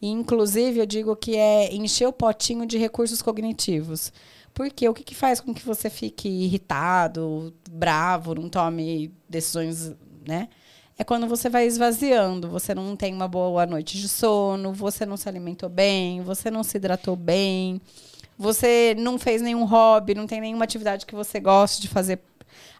E, 0.00 0.08
inclusive, 0.08 0.80
eu 0.80 0.86
digo 0.86 1.16
que 1.16 1.36
é 1.36 1.74
encher 1.74 2.06
o 2.06 2.12
potinho 2.12 2.66
de 2.66 2.78
recursos 2.78 3.22
cognitivos. 3.22 4.12
Porque 4.52 4.88
o 4.88 4.94
que, 4.94 5.04
que 5.04 5.14
faz 5.14 5.40
com 5.40 5.52
que 5.52 5.64
você 5.64 5.90
fique 5.90 6.28
irritado, 6.28 7.54
bravo, 7.70 8.34
não 8.34 8.48
tome 8.48 9.12
decisões, 9.28 9.94
né? 10.26 10.48
É 10.98 11.04
quando 11.04 11.26
você 11.28 11.50
vai 11.50 11.66
esvaziando, 11.66 12.48
você 12.48 12.74
não 12.74 12.96
tem 12.96 13.12
uma 13.12 13.28
boa 13.28 13.66
noite 13.66 13.98
de 13.98 14.08
sono, 14.08 14.72
você 14.72 15.04
não 15.04 15.18
se 15.18 15.28
alimentou 15.28 15.68
bem, 15.68 16.22
você 16.22 16.50
não 16.50 16.62
se 16.62 16.78
hidratou 16.78 17.14
bem, 17.14 17.82
você 18.38 18.94
não 18.98 19.18
fez 19.18 19.42
nenhum 19.42 19.64
hobby, 19.64 20.14
não 20.14 20.26
tem 20.26 20.40
nenhuma 20.40 20.64
atividade 20.64 21.04
que 21.04 21.14
você 21.14 21.38
goste 21.38 21.82
de 21.82 21.88
fazer. 21.88 22.18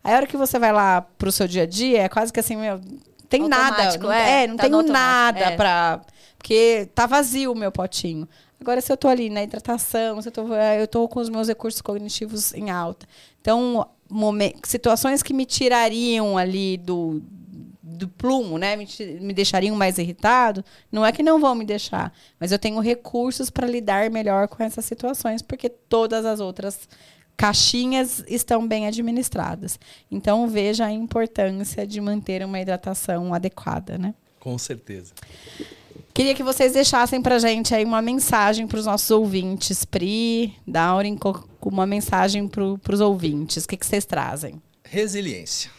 Aí 0.03 0.15
a 0.15 0.17
hora 0.17 0.27
que 0.27 0.37
você 0.37 0.59
vai 0.59 0.73
lá 0.73 1.03
pro 1.03 1.31
seu 1.31 1.47
dia 1.47 1.65
a 1.65 1.67
dia, 1.67 2.05
é 2.05 2.09
quase 2.09 2.33
que 2.33 2.41
assim, 2.41 2.57
meu, 2.57 2.81
tem 3.29 3.49
nada. 3.49 3.77
Automático, 3.77 4.11
é, 4.11 4.45
é, 4.45 4.47
não 4.47 4.57
tá 4.57 4.63
tenho 4.65 4.83
nada 4.83 5.41
é. 5.41 5.57
pra. 5.57 6.01
Porque 6.37 6.89
tá 6.95 7.07
vazio 7.07 7.53
o 7.53 7.57
meu 7.57 7.73
potinho. 7.73 8.29
Agora, 8.61 8.81
se 8.81 8.91
eu 8.91 8.97
tô 8.97 9.09
ali 9.09 9.29
na 9.29 9.43
hidratação, 9.43 10.21
se 10.23 10.29
eu 10.29 10.33
tô, 10.33 10.55
eu 10.55 10.89
tô 10.89 11.09
com 11.09 11.21
os 11.21 11.29
meus 11.29 11.49
recursos 11.49 11.81
cognitivos 11.81 12.55
em 12.55 12.71
alta. 12.71 13.07
Então, 13.41 13.87
situações 14.65 15.23
que 15.23 15.35
me 15.35 15.45
tirariam 15.45 16.39
ali 16.39 16.77
do, 16.77 17.23
do 17.83 18.09
plumo, 18.09 18.59
né? 18.59 18.77
Me, 18.77 18.87
me 19.21 19.33
deixariam 19.33 19.77
mais 19.77 19.99
irritado, 19.99 20.65
não 20.91 21.05
é 21.05 21.13
que 21.13 21.23
não 21.23 21.41
vão 21.41 21.55
me 21.55 21.65
deixar, 21.65 22.13
mas 22.39 22.53
eu 22.53 22.59
tenho 22.59 22.79
recursos 22.81 23.51
para 23.51 23.67
lidar 23.67 24.11
melhor 24.11 24.49
com 24.49 24.63
essas 24.63 24.85
situações, 24.85 25.43
porque 25.43 25.69
todas 25.69 26.25
as 26.25 26.41
outras 26.41 26.89
caixinhas 27.37 28.25
estão 28.27 28.67
bem 28.67 28.87
administradas. 28.87 29.79
Então, 30.11 30.49
veja 30.49 30.87
a 30.87 30.93
importância 30.93 31.87
de 31.87 32.01
manter 32.01 32.45
uma 32.45 32.61
hidratação 32.61 33.35
adequada, 33.35 33.99
né? 33.99 34.15
Com 34.41 34.57
certeza. 34.57 35.13
Queria 36.15 36.35
que 36.35 36.43
vocês 36.43 36.73
deixassem 36.73 37.21
pra 37.21 37.39
gente 37.39 37.75
aí 37.75 37.85
uma 37.85 38.01
mensagem 38.01 38.67
para 38.67 38.79
os 38.79 38.87
nossos 38.87 39.11
ouvintes. 39.11 39.85
Pri, 39.85 40.55
Daurin, 40.67 41.19
uma 41.61 41.87
mensagem 41.87 42.49
para 42.49 42.95
os 42.95 43.01
ouvintes. 43.01 43.65
O 43.65 43.69
que, 43.69 43.77
que 43.77 43.85
vocês 43.85 44.07
trazem? 44.07 44.63
Resiliência. 44.83 45.71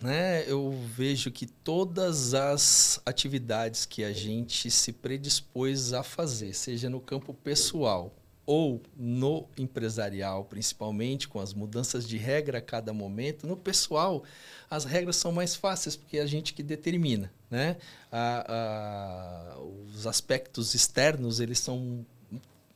Né? 0.00 0.44
Eu 0.48 0.76
vejo 0.96 1.30
que 1.30 1.46
todas 1.46 2.34
as 2.34 3.00
atividades 3.06 3.86
que 3.86 4.02
a 4.02 4.12
gente 4.12 4.70
se 4.70 4.92
predispôs 4.92 5.92
a 5.92 6.02
fazer, 6.02 6.54
seja 6.54 6.90
no 6.90 7.00
campo 7.00 7.32
pessoal 7.32 8.12
ou 8.46 8.82
no 8.96 9.46
empresarial, 9.56 10.44
principalmente 10.44 11.26
com 11.28 11.40
as 11.40 11.54
mudanças 11.54 12.06
de 12.06 12.16
regra 12.18 12.58
a 12.58 12.60
cada 12.62 12.92
momento, 12.92 13.46
no 13.46 13.56
pessoal 13.56 14.22
as 14.70 14.84
regras 14.84 15.16
são 15.16 15.32
mais 15.32 15.54
fáceis 15.54 15.96
porque 15.96 16.18
é 16.18 16.22
a 16.22 16.26
gente 16.26 16.52
que 16.52 16.62
determina, 16.62 17.32
né? 17.50 17.76
A- 18.12 19.54
a- 19.56 19.60
os 19.94 20.06
aspectos 20.06 20.74
externos 20.74 21.40
eles 21.40 21.58
são 21.58 22.04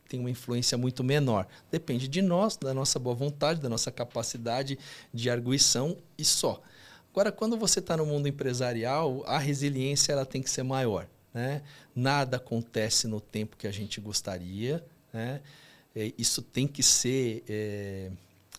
tem 0.08 0.18
uma 0.18 0.30
influência 0.30 0.78
muito 0.78 1.04
menor. 1.04 1.46
Depende 1.70 2.08
de 2.08 2.22
nós, 2.22 2.56
da 2.56 2.72
nossa 2.72 2.98
boa 2.98 3.14
vontade, 3.14 3.60
da 3.60 3.68
nossa 3.68 3.90
capacidade 3.90 4.78
de 5.12 5.28
arguição 5.28 5.98
e 6.16 6.24
só. 6.24 6.62
Agora, 7.12 7.30
quando 7.30 7.58
você 7.58 7.78
está 7.80 7.94
no 7.94 8.06
mundo 8.06 8.26
empresarial, 8.26 9.22
a 9.26 9.36
resiliência 9.38 10.12
ela 10.12 10.24
tem 10.24 10.40
que 10.40 10.48
ser 10.48 10.62
maior. 10.62 11.06
Né? 11.34 11.60
Nada 11.94 12.38
acontece 12.38 13.06
no 13.06 13.20
tempo 13.20 13.54
que 13.56 13.66
a 13.66 13.70
gente 13.70 14.00
gostaria. 14.00 14.82
Né? 15.12 15.40
É, 15.94 16.12
Isso 16.18 16.42
tem 16.42 16.66
que 16.66 16.82
ser 16.82 17.44
é, 17.48 18.10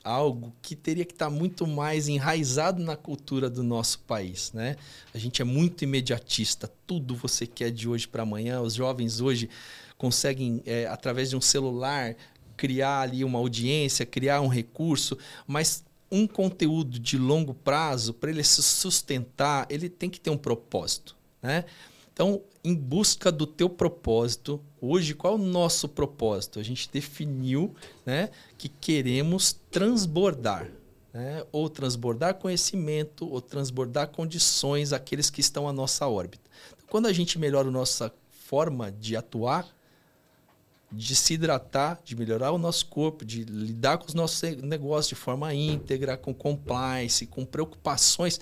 algo 0.04 0.54
que 0.62 0.76
teria 0.76 1.06
que 1.06 1.14
estar 1.14 1.30
muito 1.30 1.68
mais 1.68 2.08
enraizado 2.08 2.82
na 2.82 2.96
cultura 2.96 3.50
do 3.50 3.64
nosso 3.64 4.00
país. 4.00 4.52
Né? 4.54 4.76
A 5.14 5.18
gente 5.18 5.42
é 5.42 5.46
muito 5.46 5.84
imediatista. 5.84 6.72
Tudo 6.88 7.16
você 7.16 7.46
quer 7.46 7.72
de 7.72 7.88
hoje 7.88 8.08
para 8.08 8.24
amanhã. 8.24 8.62
Os 8.62 8.74
jovens 8.74 9.20
hoje 9.20 9.50
conseguem, 9.98 10.62
é, 10.66 10.88
através 10.88 11.30
de 11.30 11.36
um 11.36 11.42
celular, 11.42 12.16
criar 12.56 13.02
ali 13.02 13.24
uma 13.24 13.40
audiência, 13.40 14.06
criar 14.06 14.42
um 14.42 14.48
recurso, 14.48 15.18
mas 15.48 15.84
um 16.12 16.26
conteúdo 16.26 17.00
de 17.00 17.18
longo 17.18 17.54
prazo, 17.54 18.14
para 18.14 18.32
ele 18.32 18.44
se 18.44 18.64
sustentar, 18.64 19.68
ele 19.70 19.90
tem 19.90 20.10
que 20.10 20.20
ter 20.20 20.30
um 20.30 20.38
propósito. 20.38 21.16
Né? 21.42 21.66
Então, 22.12 22.42
em 22.64 22.76
busca 22.76 23.32
do 23.32 23.48
teu 23.48 23.70
propósito, 23.70 24.62
hoje, 24.82 25.14
qual 25.14 25.34
é 25.34 25.36
o 25.36 25.40
nosso 25.40 25.88
propósito? 25.88 26.60
A 26.60 26.64
gente 26.64 26.90
definiu 26.92 27.74
né, 28.06 28.30
que 28.58 28.68
queremos 28.68 29.54
transbordar. 29.72 30.70
Né? 31.14 31.44
Ou 31.52 31.70
transbordar 31.70 32.36
conhecimento, 32.36 33.28
ou 33.28 33.42
transbordar 33.42 34.10
condições 34.10 34.94
àqueles 34.94 35.30
que 35.30 35.42
estão 35.42 35.68
à 35.68 35.74
nossa 35.74 36.08
órbita. 36.08 36.50
Então, 36.76 36.88
quando 36.90 37.08
a 37.08 37.14
gente 37.14 37.40
melhora 37.40 37.68
a 37.68 37.72
nossa 37.72 38.14
forma 38.30 38.92
de 38.92 39.16
atuar, 39.16 39.68
de 40.92 41.16
se 41.16 41.36
hidratar, 41.36 42.00
de 42.04 42.16
melhorar 42.16 42.52
o 42.52 42.58
nosso 42.58 42.88
corpo, 42.88 43.24
de 43.24 43.44
lidar 43.44 44.00
com 44.00 44.08
os 44.08 44.14
nossos 44.14 44.42
negócios 44.58 45.10
de 45.10 45.16
forma 45.16 45.54
íntegra, 45.54 46.18
com 46.18 46.34
compliance, 46.34 47.28
com 47.28 47.46
preocupações, 47.46 48.40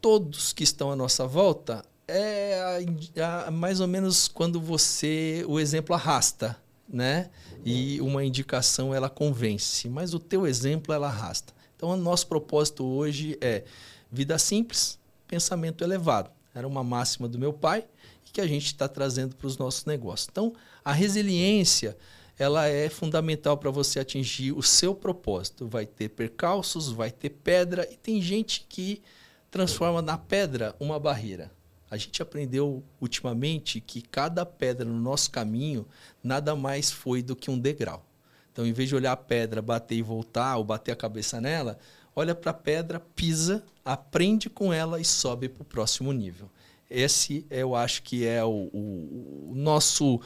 todos 0.00 0.52
que 0.52 0.64
estão 0.64 0.90
à 0.90 0.96
nossa 0.96 1.26
volta, 1.26 1.84
é 2.08 2.84
a- 3.20 3.46
a- 3.46 3.50
mais 3.50 3.80
ou 3.80 3.86
menos 3.86 4.28
quando 4.28 4.60
você 4.60 5.44
o 5.48 5.58
exemplo 5.58 5.94
arrasta, 5.94 6.56
né? 6.88 7.30
E 7.64 8.00
uma 8.00 8.24
indicação 8.24 8.94
ela 8.94 9.10
convence, 9.10 9.88
mas 9.88 10.14
o 10.14 10.18
teu 10.20 10.46
exemplo 10.46 10.94
ela 10.94 11.08
arrasta. 11.08 11.52
Então 11.76 11.90
o 11.90 11.96
nosso 11.96 12.26
propósito 12.28 12.84
hoje 12.84 13.36
é 13.40 13.64
vida 14.10 14.38
simples, 14.38 14.98
pensamento 15.26 15.82
elevado. 15.82 16.30
Era 16.54 16.66
uma 16.66 16.84
máxima 16.84 17.28
do 17.28 17.38
meu 17.38 17.52
pai 17.52 17.84
e 18.26 18.30
que 18.30 18.40
a 18.40 18.46
gente 18.46 18.66
está 18.66 18.86
trazendo 18.88 19.34
para 19.34 19.46
os 19.46 19.58
nossos 19.58 19.84
negócios. 19.84 20.28
Então 20.30 20.54
a 20.84 20.92
resiliência 20.92 21.96
ela 22.38 22.66
é 22.68 22.88
fundamental 22.88 23.56
para 23.56 23.70
você 23.70 23.98
atingir 23.98 24.52
o 24.52 24.62
seu 24.62 24.94
propósito. 24.94 25.66
Vai 25.66 25.86
ter 25.86 26.10
percalços, 26.10 26.92
vai 26.92 27.10
ter 27.10 27.30
pedra 27.30 27.88
e 27.90 27.96
tem 27.96 28.22
gente 28.22 28.64
que 28.68 29.02
transforma 29.50 30.00
na 30.00 30.16
pedra 30.16 30.74
uma 30.78 31.00
barreira. 31.00 31.50
A 31.90 31.96
gente 31.96 32.20
aprendeu 32.20 32.82
ultimamente 33.00 33.80
que 33.80 34.02
cada 34.02 34.44
pedra 34.44 34.84
no 34.84 34.98
nosso 34.98 35.30
caminho 35.30 35.86
nada 36.22 36.56
mais 36.56 36.90
foi 36.90 37.22
do 37.22 37.36
que 37.36 37.50
um 37.50 37.58
degrau. 37.58 38.04
Então, 38.52 38.66
em 38.66 38.72
vez 38.72 38.88
de 38.88 38.94
olhar 38.96 39.12
a 39.12 39.16
pedra, 39.16 39.60
bater 39.62 39.96
e 39.96 40.02
voltar, 40.02 40.56
ou 40.56 40.64
bater 40.64 40.90
a 40.92 40.96
cabeça 40.96 41.40
nela, 41.40 41.78
olha 42.14 42.34
para 42.34 42.50
a 42.50 42.54
pedra, 42.54 42.98
pisa, 43.14 43.62
aprende 43.84 44.48
com 44.48 44.72
ela 44.72 45.00
e 45.00 45.04
sobe 45.04 45.48
para 45.48 45.62
o 45.62 45.64
próximo 45.64 46.12
nível. 46.12 46.50
Esse, 46.90 47.44
eu 47.50 47.74
acho 47.74 48.02
que 48.02 48.24
é 48.26 48.42
o, 48.44 48.48
o- 48.72 49.50
o 49.50 49.54
nosso. 49.54 50.20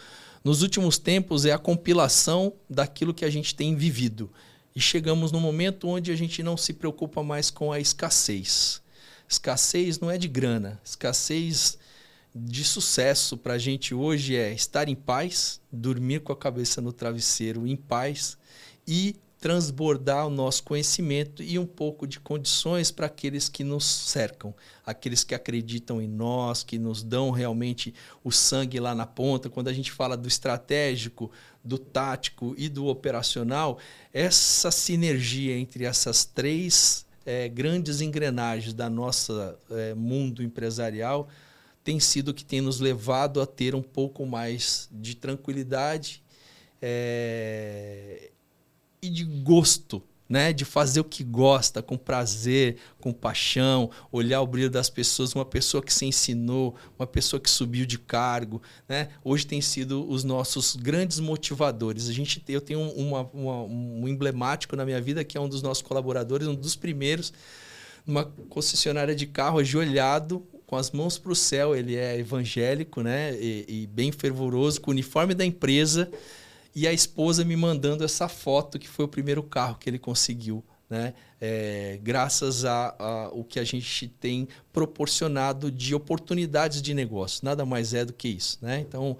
Nos 0.44 0.62
últimos 0.62 0.96
tempos, 0.98 1.44
é 1.44 1.52
a 1.52 1.58
compilação 1.58 2.52
daquilo 2.68 3.12
que 3.14 3.24
a 3.24 3.30
gente 3.30 3.54
tem 3.54 3.74
vivido. 3.74 4.30
E 4.76 4.80
chegamos 4.80 5.32
num 5.32 5.40
momento 5.40 5.88
onde 5.88 6.12
a 6.12 6.16
gente 6.16 6.42
não 6.42 6.56
se 6.56 6.72
preocupa 6.72 7.22
mais 7.22 7.50
com 7.50 7.72
a 7.72 7.80
escassez. 7.80 8.80
Escassez 9.30 10.00
não 10.00 10.10
é 10.10 10.18
de 10.18 10.26
grana, 10.26 10.80
escassez 10.84 11.78
de 12.34 12.64
sucesso 12.64 13.36
para 13.36 13.54
a 13.54 13.58
gente 13.58 13.94
hoje 13.94 14.34
é 14.34 14.52
estar 14.52 14.88
em 14.88 14.96
paz, 14.96 15.60
dormir 15.70 16.20
com 16.20 16.32
a 16.32 16.36
cabeça 16.36 16.80
no 16.80 16.92
travesseiro 16.92 17.64
em 17.64 17.76
paz 17.76 18.36
e 18.84 19.14
transbordar 19.38 20.26
o 20.26 20.30
nosso 20.30 20.64
conhecimento 20.64 21.44
e 21.44 21.60
um 21.60 21.64
pouco 21.64 22.08
de 22.08 22.18
condições 22.18 22.90
para 22.90 23.06
aqueles 23.06 23.48
que 23.48 23.62
nos 23.62 23.84
cercam, 23.84 24.52
aqueles 24.84 25.22
que 25.22 25.34
acreditam 25.34 26.02
em 26.02 26.08
nós, 26.08 26.64
que 26.64 26.76
nos 26.76 27.04
dão 27.04 27.30
realmente 27.30 27.94
o 28.24 28.32
sangue 28.32 28.80
lá 28.80 28.96
na 28.96 29.06
ponta. 29.06 29.48
Quando 29.48 29.68
a 29.68 29.72
gente 29.72 29.92
fala 29.92 30.16
do 30.16 30.26
estratégico, 30.26 31.30
do 31.64 31.78
tático 31.78 32.52
e 32.58 32.68
do 32.68 32.86
operacional, 32.86 33.78
essa 34.12 34.72
sinergia 34.72 35.56
entre 35.56 35.84
essas 35.84 36.24
três 36.24 37.06
é, 37.30 37.48
grandes 37.48 38.00
engrenagens 38.00 38.74
da 38.74 38.90
nossa 38.90 39.56
é, 39.70 39.94
mundo 39.94 40.42
empresarial 40.42 41.28
tem 41.84 42.00
sido 42.00 42.30
o 42.30 42.34
que 42.34 42.44
tem 42.44 42.60
nos 42.60 42.80
levado 42.80 43.40
a 43.40 43.46
ter 43.46 43.72
um 43.72 43.82
pouco 43.82 44.26
mais 44.26 44.88
de 44.90 45.14
tranquilidade 45.14 46.24
é, 46.82 48.32
e 49.00 49.08
de 49.08 49.22
gosto, 49.22 50.02
né? 50.30 50.52
De 50.52 50.64
fazer 50.64 51.00
o 51.00 51.04
que 51.04 51.24
gosta, 51.24 51.82
com 51.82 51.98
prazer, 51.98 52.76
com 53.00 53.12
paixão, 53.12 53.90
olhar 54.12 54.40
o 54.40 54.46
brilho 54.46 54.70
das 54.70 54.88
pessoas, 54.88 55.34
uma 55.34 55.44
pessoa 55.44 55.82
que 55.82 55.92
se 55.92 56.06
ensinou, 56.06 56.76
uma 56.96 57.06
pessoa 57.06 57.40
que 57.40 57.50
subiu 57.50 57.84
de 57.84 57.98
cargo, 57.98 58.62
né? 58.88 59.08
Hoje 59.24 59.44
tem 59.44 59.60
sido 59.60 60.08
os 60.08 60.22
nossos 60.22 60.76
grandes 60.76 61.18
motivadores. 61.18 62.08
A 62.08 62.12
gente, 62.12 62.40
eu 62.48 62.60
tenho 62.60 62.80
uma, 62.80 63.22
uma, 63.34 63.62
um 63.64 64.06
emblemático 64.06 64.76
na 64.76 64.84
minha 64.84 65.00
vida 65.00 65.24
que 65.24 65.36
é 65.36 65.40
um 65.40 65.48
dos 65.48 65.62
nossos 65.62 65.82
colaboradores, 65.82 66.46
um 66.46 66.54
dos 66.54 66.76
primeiros, 66.76 67.32
numa 68.06 68.24
concessionária 68.24 69.16
de 69.16 69.26
carro, 69.26 69.58
ajoelhado, 69.58 70.46
com 70.64 70.76
as 70.76 70.92
mãos 70.92 71.18
para 71.18 71.32
o 71.32 71.36
céu. 71.36 71.74
Ele 71.74 71.96
é 71.96 72.16
evangélico, 72.16 73.02
né? 73.02 73.34
E, 73.34 73.64
e 73.66 73.86
bem 73.88 74.12
fervoroso, 74.12 74.80
com 74.80 74.92
o 74.92 74.94
uniforme 74.94 75.34
da 75.34 75.44
empresa 75.44 76.08
e 76.74 76.86
a 76.86 76.92
esposa 76.92 77.44
me 77.44 77.56
mandando 77.56 78.04
essa 78.04 78.28
foto 78.28 78.78
que 78.78 78.88
foi 78.88 79.04
o 79.04 79.08
primeiro 79.08 79.42
carro 79.42 79.76
que 79.78 79.88
ele 79.88 79.98
conseguiu, 79.98 80.64
né? 80.88 81.14
É, 81.40 81.98
graças 82.02 82.64
a, 82.64 82.94
a, 82.98 83.28
o 83.32 83.44
que 83.44 83.58
a 83.58 83.64
gente 83.64 84.08
tem 84.08 84.48
proporcionado 84.72 85.70
de 85.70 85.94
oportunidades 85.94 86.82
de 86.82 86.92
negócio, 86.94 87.44
nada 87.44 87.64
mais 87.64 87.94
é 87.94 88.04
do 88.04 88.12
que 88.12 88.28
isso, 88.28 88.58
né? 88.60 88.80
Então 88.80 89.16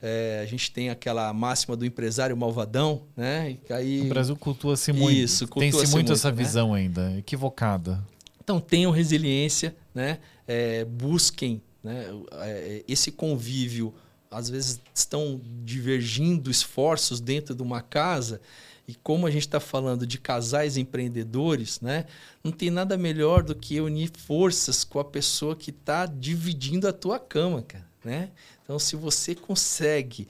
é, 0.00 0.40
a 0.42 0.46
gente 0.46 0.70
tem 0.70 0.90
aquela 0.90 1.32
máxima 1.32 1.76
do 1.76 1.86
empresário 1.86 2.36
malvadão, 2.36 3.02
né? 3.16 3.56
E 3.68 3.72
aí, 3.72 4.00
o 4.02 4.08
Brasil 4.08 4.36
cultua-se 4.36 4.92
muito, 4.92 5.12
isso, 5.12 5.46
cultua 5.46 5.62
tem-se 5.62 5.78
muito, 5.78 5.92
muito 5.94 6.12
essa 6.12 6.30
né? 6.30 6.36
visão 6.36 6.74
ainda, 6.74 7.16
equivocada. 7.16 8.04
Então 8.42 8.60
tenham 8.60 8.90
resiliência, 8.90 9.76
né? 9.94 10.18
É, 10.46 10.84
busquem 10.84 11.62
né? 11.82 12.06
É, 12.40 12.84
esse 12.86 13.10
convívio 13.10 13.92
às 14.32 14.48
vezes 14.48 14.80
estão 14.94 15.40
divergindo 15.64 16.50
esforços 16.50 17.20
dentro 17.20 17.54
de 17.54 17.62
uma 17.62 17.80
casa 17.80 18.40
e 18.86 18.94
como 18.96 19.26
a 19.26 19.30
gente 19.30 19.46
está 19.46 19.60
falando 19.60 20.06
de 20.06 20.18
casais 20.18 20.76
empreendedores, 20.76 21.80
né, 21.80 22.06
não 22.42 22.50
tem 22.50 22.70
nada 22.70 22.96
melhor 22.96 23.42
do 23.42 23.54
que 23.54 23.80
unir 23.80 24.10
forças 24.16 24.82
com 24.82 24.98
a 24.98 25.04
pessoa 25.04 25.54
que 25.54 25.70
está 25.70 26.06
dividindo 26.06 26.88
a 26.88 26.92
tua 26.92 27.18
cama, 27.18 27.62
cara, 27.62 27.86
né? 28.04 28.30
Então, 28.64 28.78
se 28.78 28.96
você 28.96 29.34
consegue 29.34 30.26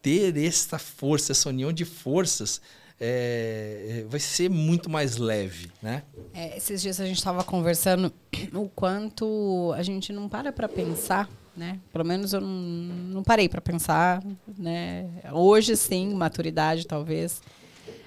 ter 0.00 0.36
essa 0.36 0.78
força, 0.78 1.32
essa 1.32 1.48
união 1.48 1.72
de 1.72 1.84
forças, 1.84 2.60
é, 3.00 4.04
vai 4.08 4.20
ser 4.20 4.48
muito 4.48 4.88
mais 4.88 5.16
leve, 5.16 5.70
né? 5.82 6.04
É, 6.32 6.56
esses 6.56 6.80
dias 6.80 7.00
a 7.00 7.06
gente 7.06 7.18
estava 7.18 7.42
conversando 7.42 8.12
o 8.54 8.68
quanto 8.68 9.72
a 9.76 9.82
gente 9.82 10.12
não 10.12 10.28
para 10.28 10.52
para 10.52 10.68
pensar 10.68 11.28
né? 11.56 11.78
Pelo 11.92 12.04
menos 12.04 12.32
eu 12.32 12.40
não, 12.40 12.48
não 12.48 13.22
parei 13.22 13.48
para 13.48 13.60
pensar, 13.60 14.22
né? 14.58 15.08
Hoje 15.32 15.76
sim, 15.76 16.14
maturidade 16.14 16.86
talvez, 16.86 17.42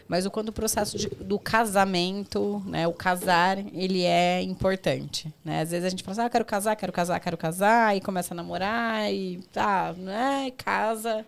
mas 0.07 0.25
o 0.25 0.31
quanto 0.31 0.49
o 0.49 0.53
processo 0.53 0.97
de, 0.97 1.07
do 1.07 1.37
casamento, 1.37 2.61
né? 2.65 2.87
O 2.87 2.93
casar, 2.93 3.57
ele 3.73 4.03
é 4.03 4.41
importante, 4.41 5.33
né? 5.43 5.61
Às 5.61 5.71
vezes 5.71 5.85
a 5.85 5.89
gente 5.89 6.03
fala 6.03 6.13
assim, 6.13 6.25
ah, 6.25 6.29
quero 6.29 6.45
casar, 6.45 6.75
quero 6.75 6.91
casar, 6.91 7.19
quero 7.19 7.37
casar, 7.37 7.95
e 7.95 8.01
começa 8.01 8.33
a 8.33 8.35
namorar 8.35 9.13
e 9.13 9.39
tá, 9.51 9.93
né? 9.97 10.51
Casa, 10.57 11.25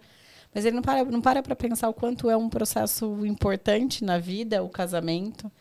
mas 0.53 0.65
ele 0.65 0.75
não 0.75 0.81
para 0.81 1.03
não 1.05 1.21
para 1.21 1.41
para 1.41 1.55
pensar 1.55 1.89
o 1.89 1.93
quanto 1.93 2.29
é 2.29 2.35
um 2.35 2.49
processo 2.49 3.25
importante 3.25 4.03
na 4.03 4.17
vida, 4.17 4.63
o 4.63 4.69
casamento. 4.69 5.51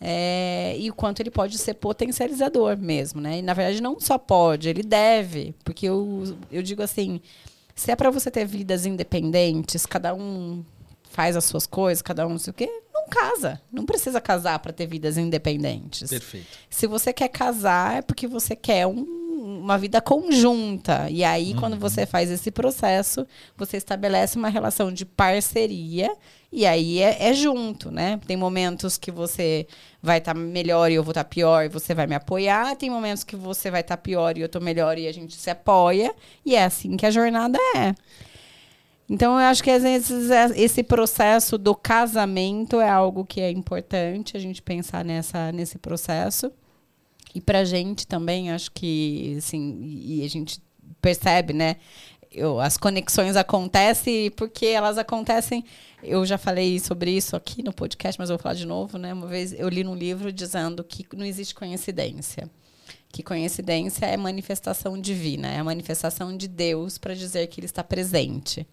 É, 0.00 0.76
e 0.78 0.88
o 0.88 0.94
quanto 0.94 1.20
ele 1.20 1.30
pode 1.30 1.58
ser 1.58 1.74
potencializador 1.74 2.76
mesmo, 2.78 3.20
né? 3.20 3.38
E, 3.38 3.42
na 3.42 3.52
verdade, 3.52 3.82
não 3.82 4.00
só 4.00 4.16
pode, 4.16 4.68
ele 4.68 4.82
deve. 4.82 5.54
Porque 5.62 5.86
eu, 5.86 6.36
eu 6.50 6.62
digo 6.62 6.82
assim, 6.82 7.20
se 7.74 7.90
é 7.90 7.96
para 7.96 8.10
você 8.10 8.30
ter 8.30 8.46
vidas 8.46 8.86
independentes, 8.86 9.84
cada 9.84 10.14
um 10.14 10.64
faz 11.10 11.36
as 11.36 11.44
suas 11.44 11.66
coisas, 11.66 12.00
cada 12.00 12.26
um 12.26 12.30
não 12.30 12.38
sei 12.38 12.50
o 12.50 12.54
quê, 12.54 12.70
não 12.94 13.08
casa. 13.08 13.60
Não 13.70 13.84
precisa 13.84 14.20
casar 14.22 14.58
para 14.60 14.72
ter 14.72 14.86
vidas 14.86 15.18
independentes. 15.18 16.08
Perfeito. 16.08 16.46
Se 16.70 16.86
você 16.86 17.12
quer 17.12 17.28
casar, 17.28 17.98
é 17.98 18.02
porque 18.02 18.26
você 18.26 18.56
quer 18.56 18.86
um, 18.86 19.02
uma 19.60 19.76
vida 19.76 20.00
conjunta. 20.00 21.10
E 21.10 21.22
aí, 21.22 21.52
uhum. 21.52 21.60
quando 21.60 21.76
você 21.76 22.06
faz 22.06 22.30
esse 22.30 22.50
processo, 22.50 23.26
você 23.56 23.76
estabelece 23.76 24.38
uma 24.38 24.48
relação 24.48 24.90
de 24.90 25.04
parceria 25.04 26.10
e 26.52 26.66
aí 26.66 27.00
é, 27.00 27.28
é 27.28 27.32
junto, 27.32 27.90
né? 27.90 28.20
Tem 28.26 28.36
momentos 28.36 28.98
que 28.98 29.10
você 29.10 29.66
vai 30.02 30.18
estar 30.18 30.34
tá 30.34 30.40
melhor 30.40 30.90
e 30.90 30.94
eu 30.94 31.02
vou 31.02 31.12
estar 31.12 31.24
tá 31.24 31.28
pior 31.28 31.64
e 31.64 31.68
você 31.68 31.94
vai 31.94 32.06
me 32.06 32.14
apoiar. 32.14 32.76
Tem 32.76 32.90
momentos 32.90 33.24
que 33.24 33.36
você 33.36 33.70
vai 33.70 33.80
estar 33.80 33.96
tá 33.96 34.02
pior 34.02 34.36
e 34.36 34.40
eu 34.40 34.46
estou 34.46 34.60
melhor 34.60 34.98
e 34.98 35.06
a 35.06 35.12
gente 35.12 35.34
se 35.34 35.50
apoia. 35.50 36.14
E 36.44 36.56
é 36.56 36.64
assim 36.64 36.96
que 36.96 37.06
a 37.06 37.10
jornada 37.10 37.58
é. 37.76 37.94
Então, 39.08 39.32
eu 39.32 39.46
acho 39.46 39.62
que 39.62 39.70
às 39.70 39.82
vezes 39.82 40.30
é, 40.30 40.46
esse 40.54 40.84
processo 40.84 41.58
do 41.58 41.74
casamento 41.74 42.80
é 42.80 42.88
algo 42.88 43.24
que 43.24 43.40
é 43.40 43.50
importante 43.50 44.36
a 44.36 44.40
gente 44.40 44.62
pensar 44.62 45.04
nessa, 45.04 45.50
nesse 45.50 45.78
processo. 45.78 46.52
E 47.34 47.40
para 47.40 47.60
a 47.60 47.64
gente 47.64 48.06
também, 48.06 48.52
acho 48.52 48.70
que, 48.70 49.34
assim, 49.36 49.80
e 49.82 50.24
a 50.24 50.28
gente 50.28 50.62
percebe, 51.00 51.52
né? 51.52 51.76
Eu, 52.32 52.60
as 52.60 52.76
conexões 52.76 53.36
acontecem 53.36 54.30
porque 54.30 54.66
elas 54.66 54.98
acontecem 54.98 55.64
eu 56.02 56.24
já 56.24 56.38
falei 56.38 56.78
sobre 56.78 57.10
isso 57.10 57.36
aqui 57.36 57.62
no 57.62 57.72
podcast, 57.72 58.18
mas 58.18 58.30
eu 58.30 58.36
vou 58.36 58.42
falar 58.42 58.54
de 58.54 58.66
novo, 58.66 58.96
né? 58.96 59.12
Uma 59.12 59.26
vez 59.26 59.52
eu 59.52 59.68
li 59.68 59.84
num 59.84 59.94
livro 59.94 60.32
dizendo 60.32 60.82
que 60.82 61.06
não 61.14 61.24
existe 61.24 61.54
coincidência. 61.54 62.48
Que 63.12 63.22
coincidência 63.22 64.06
é 64.06 64.16
manifestação 64.16 64.98
divina, 64.98 65.48
é 65.48 65.58
a 65.58 65.64
manifestação 65.64 66.36
de 66.36 66.48
Deus 66.48 66.96
para 66.96 67.14
dizer 67.14 67.46
que 67.48 67.60
ele 67.60 67.66
está 67.66 67.82
presente. 67.84 68.66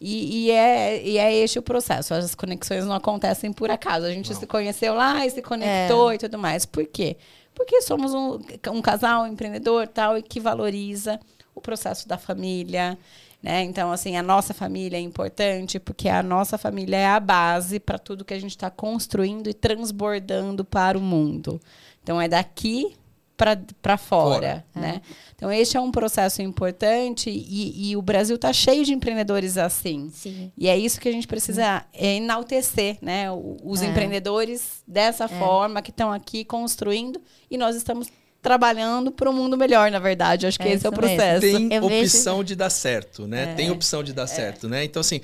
E, 0.00 0.46
e, 0.46 0.50
é, 0.50 1.02
e 1.04 1.18
é 1.18 1.34
este 1.34 1.58
o 1.58 1.62
processo. 1.62 2.14
As 2.14 2.34
conexões 2.34 2.84
não 2.84 2.94
acontecem 2.94 3.52
por 3.52 3.70
acaso. 3.70 4.06
A 4.06 4.10
gente 4.10 4.32
não. 4.32 4.40
se 4.40 4.46
conheceu 4.46 4.94
lá 4.94 5.26
e 5.26 5.30
se 5.30 5.42
conectou 5.42 6.10
é. 6.10 6.14
e 6.14 6.18
tudo 6.18 6.38
mais. 6.38 6.64
Por 6.64 6.86
quê? 6.86 7.16
Porque 7.54 7.82
somos 7.82 8.12
um, 8.14 8.40
um 8.72 8.82
casal 8.82 9.22
um 9.22 9.26
empreendedor 9.26 9.86
tal 9.86 10.18
e 10.18 10.22
que 10.22 10.40
valoriza 10.40 11.20
o 11.54 11.60
processo 11.60 12.08
da 12.08 12.18
família, 12.18 12.98
né? 13.42 13.62
Então, 13.62 13.92
assim, 13.92 14.16
a 14.16 14.22
nossa 14.22 14.54
família 14.54 14.96
é 14.96 15.00
importante 15.00 15.78
porque 15.78 16.08
a 16.08 16.22
nossa 16.22 16.56
família 16.56 16.96
é 16.96 17.06
a 17.06 17.20
base 17.20 17.78
para 17.78 17.98
tudo 17.98 18.24
que 18.24 18.34
a 18.34 18.40
gente 18.40 18.52
está 18.52 18.70
construindo 18.70 19.48
e 19.48 19.54
transbordando 19.54 20.64
para 20.64 20.96
o 20.96 21.00
mundo. 21.00 21.60
Então, 22.02 22.20
é 22.20 22.26
daqui 22.26 22.96
para 23.36 23.96
fora, 23.96 23.98
fora, 23.98 24.64
né? 24.74 25.02
É. 25.04 25.14
Então, 25.34 25.52
este 25.52 25.76
é 25.76 25.80
um 25.80 25.90
processo 25.90 26.40
importante 26.40 27.28
e, 27.28 27.90
e 27.90 27.96
o 27.96 28.02
Brasil 28.02 28.36
está 28.36 28.52
cheio 28.52 28.84
de 28.84 28.94
empreendedores 28.94 29.58
assim. 29.58 30.08
Sim. 30.10 30.52
E 30.56 30.68
é 30.68 30.78
isso 30.78 31.00
que 31.00 31.08
a 31.08 31.12
gente 31.12 31.26
precisa 31.26 31.84
é, 31.92 32.16
enaltecer, 32.16 32.96
né? 33.02 33.26
Os 33.62 33.82
é. 33.82 33.86
empreendedores 33.86 34.82
dessa 34.86 35.24
é. 35.24 35.28
forma 35.28 35.82
que 35.82 35.90
estão 35.90 36.12
aqui 36.12 36.44
construindo 36.44 37.20
e 37.50 37.58
nós 37.58 37.76
estamos 37.76 38.08
trabalhando 38.44 39.10
para 39.10 39.30
um 39.30 39.32
mundo 39.32 39.56
melhor, 39.56 39.90
na 39.90 39.98
verdade. 39.98 40.46
Acho 40.46 40.58
que 40.58 40.68
é 40.68 40.72
esse 40.74 40.86
é 40.86 40.88
o 40.90 40.92
processo. 40.92 41.40
Tem 41.40 41.72
Eu 41.72 41.82
opção 41.82 42.36
vejo... 42.36 42.44
de 42.44 42.54
dar 42.54 42.68
certo, 42.68 43.26
né? 43.26 43.52
É. 43.52 43.54
Tem 43.54 43.70
opção 43.70 44.04
de 44.04 44.12
dar 44.12 44.24
é. 44.24 44.26
certo, 44.26 44.68
né? 44.68 44.84
Então, 44.84 45.00
assim, 45.00 45.22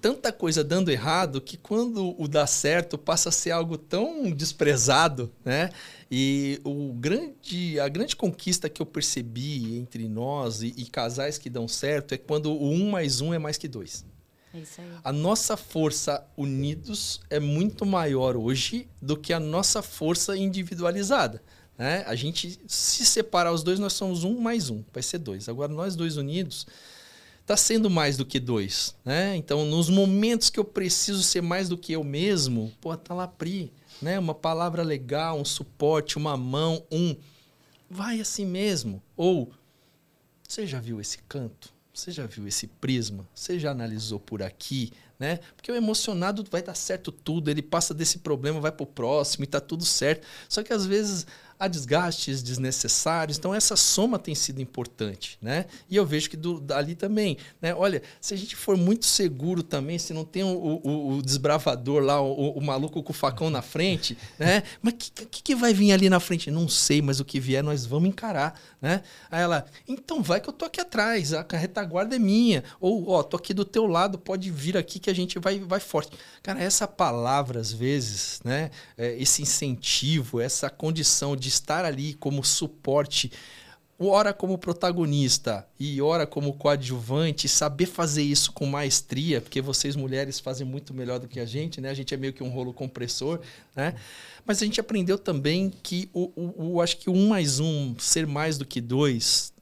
tanta 0.00 0.32
coisa 0.32 0.64
dando 0.64 0.90
errado 0.90 1.42
que 1.42 1.58
quando 1.58 2.18
o 2.18 2.26
dar 2.26 2.46
certo 2.46 2.96
passa 2.96 3.28
a 3.28 3.32
ser 3.32 3.50
algo 3.50 3.76
tão 3.76 4.30
desprezado, 4.30 5.30
né? 5.44 5.68
E 6.10 6.58
o 6.64 6.94
grande, 6.94 7.78
a 7.78 7.88
grande 7.88 8.16
conquista 8.16 8.70
que 8.70 8.80
eu 8.80 8.86
percebi 8.86 9.76
entre 9.76 10.08
nós 10.08 10.62
e, 10.62 10.72
e 10.74 10.86
casais 10.86 11.36
que 11.36 11.50
dão 11.50 11.68
certo 11.68 12.14
é 12.14 12.16
quando 12.16 12.50
o 12.50 12.70
um 12.70 12.90
mais 12.90 13.20
um 13.20 13.34
é 13.34 13.38
mais 13.38 13.58
que 13.58 13.68
dois. 13.68 14.06
É 14.54 14.60
a 15.02 15.12
nossa 15.12 15.54
força 15.54 16.24
unidos 16.34 17.20
é 17.28 17.38
muito 17.38 17.84
maior 17.84 18.36
hoje 18.36 18.88
do 19.02 19.18
que 19.18 19.34
a 19.34 19.40
nossa 19.40 19.82
força 19.82 20.34
individualizada. 20.34 21.42
Né? 21.76 22.04
A 22.06 22.14
gente, 22.14 22.58
se 22.66 23.04
separar 23.04 23.52
os 23.52 23.62
dois, 23.62 23.78
nós 23.78 23.92
somos 23.92 24.24
um 24.24 24.38
mais 24.38 24.70
um, 24.70 24.82
vai 24.92 25.02
ser 25.02 25.18
dois. 25.18 25.48
Agora, 25.48 25.72
nós 25.72 25.96
dois 25.96 26.16
unidos, 26.16 26.66
está 27.40 27.56
sendo 27.56 27.90
mais 27.90 28.16
do 28.16 28.24
que 28.24 28.40
dois. 28.40 28.94
Né? 29.04 29.36
Então, 29.36 29.64
nos 29.64 29.88
momentos 29.88 30.50
que 30.50 30.58
eu 30.58 30.64
preciso 30.64 31.22
ser 31.22 31.42
mais 31.42 31.68
do 31.68 31.76
que 31.76 31.92
eu 31.92 32.02
mesmo, 32.02 32.72
pô, 32.80 32.96
tá 32.96 33.14
lá 33.14 33.28
Pri, 33.28 33.72
né? 34.00 34.18
uma 34.18 34.34
palavra 34.34 34.82
legal, 34.82 35.38
um 35.38 35.44
suporte, 35.44 36.16
uma 36.16 36.36
mão, 36.36 36.82
um. 36.90 37.14
Vai 37.88 38.20
assim 38.20 38.46
mesmo. 38.46 39.02
Ou 39.16 39.52
você 40.48 40.66
já 40.66 40.80
viu 40.80 41.00
esse 41.00 41.18
canto? 41.28 41.72
Você 41.92 42.10
já 42.10 42.26
viu 42.26 42.48
esse 42.48 42.66
prisma? 42.66 43.28
Você 43.32 43.58
já 43.58 43.70
analisou 43.70 44.18
por 44.18 44.42
aqui? 44.42 44.92
Né? 45.18 45.38
Porque 45.54 45.70
o 45.70 45.76
emocionado 45.76 46.44
vai 46.50 46.60
dar 46.60 46.74
certo 46.74 47.12
tudo, 47.12 47.50
ele 47.50 47.62
passa 47.62 47.94
desse 47.94 48.18
problema, 48.18 48.60
vai 48.60 48.72
pro 48.72 48.84
próximo 48.84 49.44
e 49.44 49.46
tá 49.46 49.60
tudo 49.60 49.84
certo. 49.84 50.26
Só 50.48 50.62
que 50.62 50.72
às 50.72 50.84
vezes 50.84 51.24
há 51.58 51.68
desgastes 51.68 52.42
desnecessários. 52.42 53.38
Então, 53.38 53.54
essa 53.54 53.76
soma 53.76 54.18
tem 54.18 54.34
sido 54.34 54.60
importante, 54.60 55.38
né? 55.40 55.66
E 55.88 55.96
eu 55.96 56.04
vejo 56.04 56.28
que 56.30 56.36
do, 56.36 56.60
dali 56.60 56.94
também, 56.94 57.36
né? 57.60 57.74
Olha, 57.74 58.02
se 58.20 58.34
a 58.34 58.36
gente 58.36 58.56
for 58.56 58.76
muito 58.76 59.06
seguro 59.06 59.62
também, 59.62 59.98
se 59.98 60.12
não 60.12 60.24
tem 60.24 60.42
o, 60.42 60.48
o, 60.48 61.16
o 61.16 61.22
desbravador 61.22 62.02
lá, 62.02 62.20
o, 62.20 62.50
o, 62.52 62.60
maluco 62.60 63.02
com 63.02 63.12
o 63.12 63.14
facão 63.14 63.50
na 63.50 63.62
frente, 63.62 64.16
né? 64.38 64.62
Mas 64.82 64.94
o 64.94 64.96
que, 64.96 65.10
que, 65.26 65.42
que, 65.42 65.54
vai 65.54 65.72
vir 65.72 65.92
ali 65.92 66.08
na 66.08 66.20
frente? 66.20 66.50
Não 66.50 66.68
sei, 66.68 67.00
mas 67.00 67.20
o 67.20 67.24
que 67.24 67.38
vier 67.40 67.62
nós 67.62 67.86
vamos 67.86 68.08
encarar, 68.08 68.60
né? 68.80 69.02
Aí 69.30 69.42
ela, 69.42 69.64
então 69.86 70.22
vai 70.22 70.40
que 70.40 70.48
eu 70.48 70.52
tô 70.52 70.64
aqui 70.64 70.80
atrás, 70.80 71.32
a 71.32 71.46
retaguarda 71.52 72.16
é 72.16 72.18
minha. 72.18 72.64
Ou, 72.80 73.08
ó, 73.10 73.22
tô 73.22 73.36
aqui 73.36 73.54
do 73.54 73.64
teu 73.64 73.86
lado, 73.86 74.18
pode 74.18 74.50
vir 74.50 74.76
aqui 74.76 74.98
que 74.98 75.10
a 75.10 75.14
gente 75.14 75.38
vai, 75.38 75.58
vai 75.58 75.80
forte. 75.80 76.16
Cara, 76.42 76.62
essa 76.62 76.86
palavra, 76.86 77.60
às 77.60 77.72
vezes, 77.72 78.40
né? 78.44 78.70
É, 78.96 79.16
esse 79.20 79.42
incentivo, 79.42 80.40
essa 80.40 80.68
condição 80.68 81.36
de 81.36 81.43
de 81.44 81.50
estar 81.50 81.84
ali 81.84 82.14
como 82.14 82.42
suporte, 82.42 83.30
ora 83.98 84.32
como 84.32 84.56
protagonista 84.56 85.68
e 85.78 86.00
ora 86.00 86.26
como 86.26 86.54
coadjuvante, 86.54 87.48
saber 87.48 87.86
fazer 87.86 88.22
isso 88.22 88.50
com 88.52 88.66
maestria, 88.66 89.40
porque 89.40 89.60
vocês 89.60 89.94
mulheres 89.94 90.40
fazem 90.40 90.66
muito 90.66 90.94
melhor 90.94 91.18
do 91.18 91.28
que 91.28 91.38
a 91.38 91.44
gente, 91.44 91.80
né? 91.80 91.90
A 91.90 91.94
gente 91.94 92.12
é 92.14 92.16
meio 92.16 92.32
que 92.32 92.42
um 92.42 92.48
rolo 92.48 92.72
compressor, 92.72 93.40
né? 93.76 93.94
Mas 94.44 94.60
a 94.62 94.64
gente 94.64 94.80
aprendeu 94.80 95.18
também 95.18 95.70
que 95.82 96.08
o, 96.12 96.32
o, 96.34 96.72
o 96.74 96.80
acho 96.80 96.96
que 96.96 97.10
um 97.10 97.28
mais 97.28 97.60
um, 97.60 97.94
ser 97.98 98.26
mais 98.26 98.58
do 98.58 98.64
que 98.64 98.80
dois, 98.80 99.52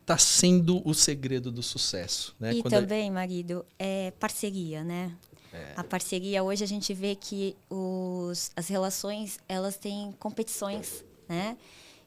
está 0.00 0.18
sendo 0.18 0.86
o 0.86 0.92
segredo 0.92 1.52
do 1.52 1.62
sucesso. 1.62 2.34
Né? 2.40 2.54
E 2.54 2.62
Quando 2.62 2.72
também, 2.72 3.08
a... 3.08 3.12
marido, 3.12 3.64
é 3.78 4.12
parceria, 4.18 4.82
né? 4.82 5.12
É. 5.52 5.72
A 5.76 5.84
parceria, 5.84 6.42
hoje 6.42 6.62
a 6.62 6.66
gente 6.66 6.92
vê 6.94 7.14
que 7.14 7.56
os, 7.68 8.50
as 8.54 8.68
relações, 8.68 9.38
elas 9.48 9.76
têm 9.76 10.12
competições 10.18 11.04
né? 11.30 11.56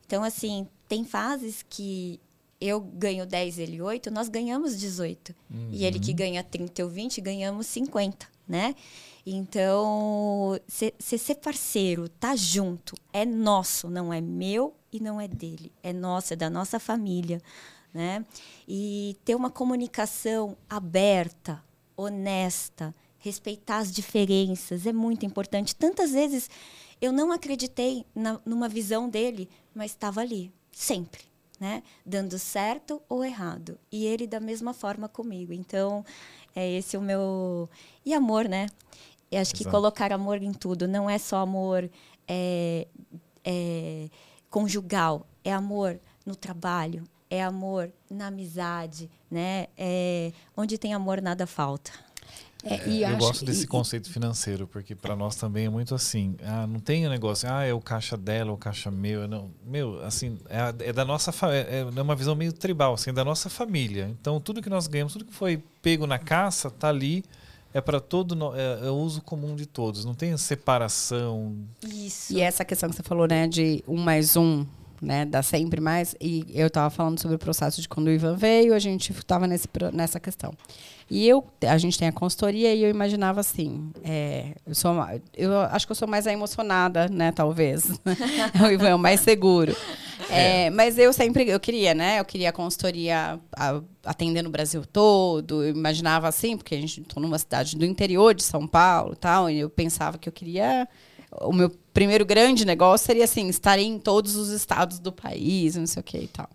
Então, 0.06 0.22
assim, 0.22 0.68
tem 0.88 1.06
fases 1.06 1.66
que 1.68 2.20
eu 2.60 2.82
ganho 2.82 3.26
10, 3.26 3.58
ele 3.58 3.82
8, 3.82 4.12
nós 4.12 4.28
ganhamos 4.28 4.78
18. 4.78 5.34
Uhum. 5.50 5.70
E 5.72 5.86
ele 5.86 6.00
que 6.00 6.12
uhum. 6.12 6.18
ganha 6.18 6.44
30 6.44 6.84
ou 6.84 6.90
20, 6.90 7.22
ganhamos 7.22 7.68
50, 7.68 8.28
né? 8.48 8.76
Então, 9.26 10.60
ser, 10.68 10.94
ser 11.00 11.36
parceiro, 11.36 12.10
tá 12.10 12.36
junto, 12.36 12.96
é 13.14 13.26
nosso, 13.26 13.90
não 13.90 14.14
é 14.14 14.20
meu 14.20 14.76
e 14.92 15.00
não 15.00 15.20
é 15.20 15.28
dele. 15.28 15.72
É 15.82 15.94
nosso, 15.94 16.34
é 16.34 16.36
da 16.36 16.50
nossa 16.50 16.80
família, 16.80 17.42
né? 17.94 18.26
E 18.68 19.16
ter 19.24 19.36
uma 19.36 19.50
comunicação 19.50 20.58
aberta, 20.70 21.64
honesta, 21.96 22.94
respeitar 23.18 23.78
as 23.78 23.92
diferenças 23.92 24.86
é 24.86 24.92
muito 24.92 25.26
importante. 25.26 25.74
Tantas 25.74 26.12
vezes 26.12 26.50
eu 27.04 27.12
não 27.12 27.34
acreditei 27.34 28.06
na, 28.16 28.40
numa 28.46 28.70
visão 28.70 29.10
dele, 29.10 29.50
mas 29.76 29.92
estava 29.92 30.22
ali, 30.22 30.50
sempre, 30.72 31.24
né? 31.60 31.84
Dando 32.06 32.40
certo 32.40 33.02
ou 33.10 33.26
errado. 33.26 33.78
E 33.92 34.06
ele 34.06 34.26
da 34.26 34.40
mesma 34.40 34.74
forma 34.74 35.10
comigo. 35.10 35.52
Então, 35.52 36.06
é 36.56 36.72
esse 36.72 36.96
o 36.96 37.02
meu. 37.02 37.70
E 38.06 38.14
amor, 38.14 38.48
né? 38.48 38.68
Eu 39.30 39.42
acho 39.42 39.52
Exato. 39.52 39.66
que 39.66 39.70
colocar 39.70 40.14
amor 40.14 40.42
em 40.42 40.54
tudo 40.54 40.88
não 40.88 41.10
é 41.10 41.18
só 41.18 41.40
amor 41.40 41.90
é, 42.26 42.88
é, 43.44 44.08
conjugal, 44.50 45.28
é 45.44 45.52
amor 45.52 46.00
no 46.26 46.38
trabalho, 46.38 47.04
é 47.30 47.44
amor 47.44 47.92
na 48.10 48.28
amizade, 48.28 49.12
né? 49.30 49.68
É, 49.78 50.32
onde 50.56 50.78
tem 50.78 50.94
amor, 50.94 51.22
nada 51.22 51.46
falta. 51.46 51.92
É, 52.64 52.76
é, 52.76 53.12
eu 53.12 53.18
gosto 53.18 53.44
desse 53.44 53.68
conceito 53.68 54.10
financeiro, 54.10 54.66
porque 54.66 54.96
para 54.96 55.16
nós 55.16 55.36
também 55.36 55.66
é 55.66 55.70
muito 55.70 55.94
assim. 55.94 56.36
Ah, 56.42 56.66
não 56.66 56.80
tem 56.80 57.06
o 57.06 57.08
um 57.08 57.12
negócio, 57.12 57.50
ah, 57.52 57.64
é 57.64 57.74
o 57.74 57.82
caixa 57.82 58.16
dela, 58.16 58.54
o 58.54 58.58
caixa 58.58 58.90
meu. 58.90 59.28
Não, 59.28 59.52
meu, 59.66 60.02
assim, 60.04 60.38
é, 60.50 60.90
é 60.90 60.94
da 60.94 61.04
nossa 61.04 61.32
é, 61.52 61.86
é 61.96 62.02
uma 62.02 62.16
visão 62.16 62.36
meio 62.36 62.54
tribal, 62.54 62.94
assim, 62.94 63.14
da 63.14 63.26
nossa 63.26 63.50
família. 63.50 64.10
Então, 64.20 64.40
tudo 64.40 64.62
que 64.62 64.70
nós 64.70 64.88
ganhamos, 64.88 65.12
tudo 65.12 65.26
que 65.26 65.34
foi 65.34 65.62
pego 65.82 66.08
na 66.08 66.18
caça, 66.18 66.72
tá 66.72 66.88
ali. 66.88 67.24
É 67.76 67.82
para 67.82 68.00
todo 68.00 68.36
é, 68.56 68.86
é 68.86 68.90
o 68.92 68.94
uso 68.94 69.20
comum 69.20 69.56
de 69.56 69.66
todos, 69.66 70.06
não 70.06 70.14
tem 70.14 70.38
separação. 70.38 71.58
Isso. 71.84 72.32
E 72.32 72.40
essa 72.40 72.64
questão 72.64 72.88
que 72.88 72.96
você 72.96 73.02
falou, 73.02 73.28
né, 73.28 73.48
de 73.48 73.84
um 73.88 73.98
mais 73.98 74.38
um, 74.38 74.64
né? 75.04 75.26
Dá 75.26 75.44
sempre 75.44 75.80
mais. 75.82 76.16
E 76.20 76.46
eu 76.54 76.68
estava 76.68 76.90
falando 76.90 77.20
sobre 77.20 77.36
o 77.36 77.40
processo 77.40 77.82
de 77.82 77.88
quando 77.88 78.08
o 78.08 78.12
Ivan 78.12 78.36
veio, 78.36 78.74
a 78.74 78.80
gente 78.80 79.12
estava 79.12 79.48
nessa 79.48 80.20
questão. 80.20 80.54
E 81.10 81.28
eu, 81.28 81.46
a 81.68 81.78
gente 81.78 82.00
tem 82.00 82.08
a 82.08 82.12
consultoria 82.12 82.74
e 82.74 82.82
eu 82.84 82.90
imaginava 82.90 83.40
assim, 83.42 83.92
é, 84.04 84.56
eu 84.66 84.74
sou, 84.74 84.96
eu 85.36 85.60
acho 85.60 85.86
que 85.86 85.92
eu 85.92 85.96
sou 85.96 86.08
mais 86.08 86.26
emocionada, 86.26 87.08
né, 87.10 87.32
talvez. 87.32 87.92
o 88.64 88.72
Ivan 88.72 88.88
é 88.88 88.96
o 88.96 89.00
mais 89.00 89.20
seguro. 89.20 89.76
É. 90.30 90.66
É, 90.66 90.70
mas 90.70 90.98
eu 90.98 91.12
sempre, 91.12 91.50
eu 91.50 91.60
queria, 91.60 91.94
né, 91.94 92.20
eu 92.20 92.26
queria 92.26 92.50
a 92.50 92.54
consultoria 92.54 93.40
a, 93.56 93.82
atendendo 94.06 94.50
o 94.50 94.52
Brasil 94.52 94.86
todo, 94.86 95.64
eu 95.64 95.70
imaginava 95.70 96.28
assim, 96.28 96.56
porque 96.56 96.74
a 96.74 96.80
gente 96.80 97.02
estou 97.02 97.22
numa 97.22 97.38
cidade 97.38 97.78
do 97.78 97.86
interior 97.86 98.34
de 98.34 98.44
São 98.44 98.66
Paulo, 98.66 99.16
tal, 99.16 99.50
e 99.50 99.60
eu 99.60 99.70
pensava 99.70 100.18
que 100.18 100.28
eu 100.28 100.34
queria 100.34 100.88
o 101.42 101.52
meu 101.52 101.72
primeiro 101.94 102.26
grande 102.26 102.66
negócio 102.66 103.06
seria 103.06 103.26
assim, 103.26 103.48
estar 103.48 103.78
em 103.78 104.00
todos 104.00 104.36
os 104.36 104.50
estados 104.50 105.00
do 105.00 105.12
país, 105.12 105.76
não 105.76 105.86
sei 105.86 106.02
o 106.02 106.04
que 106.04 106.18
e 106.18 106.28
tal. 106.28 106.50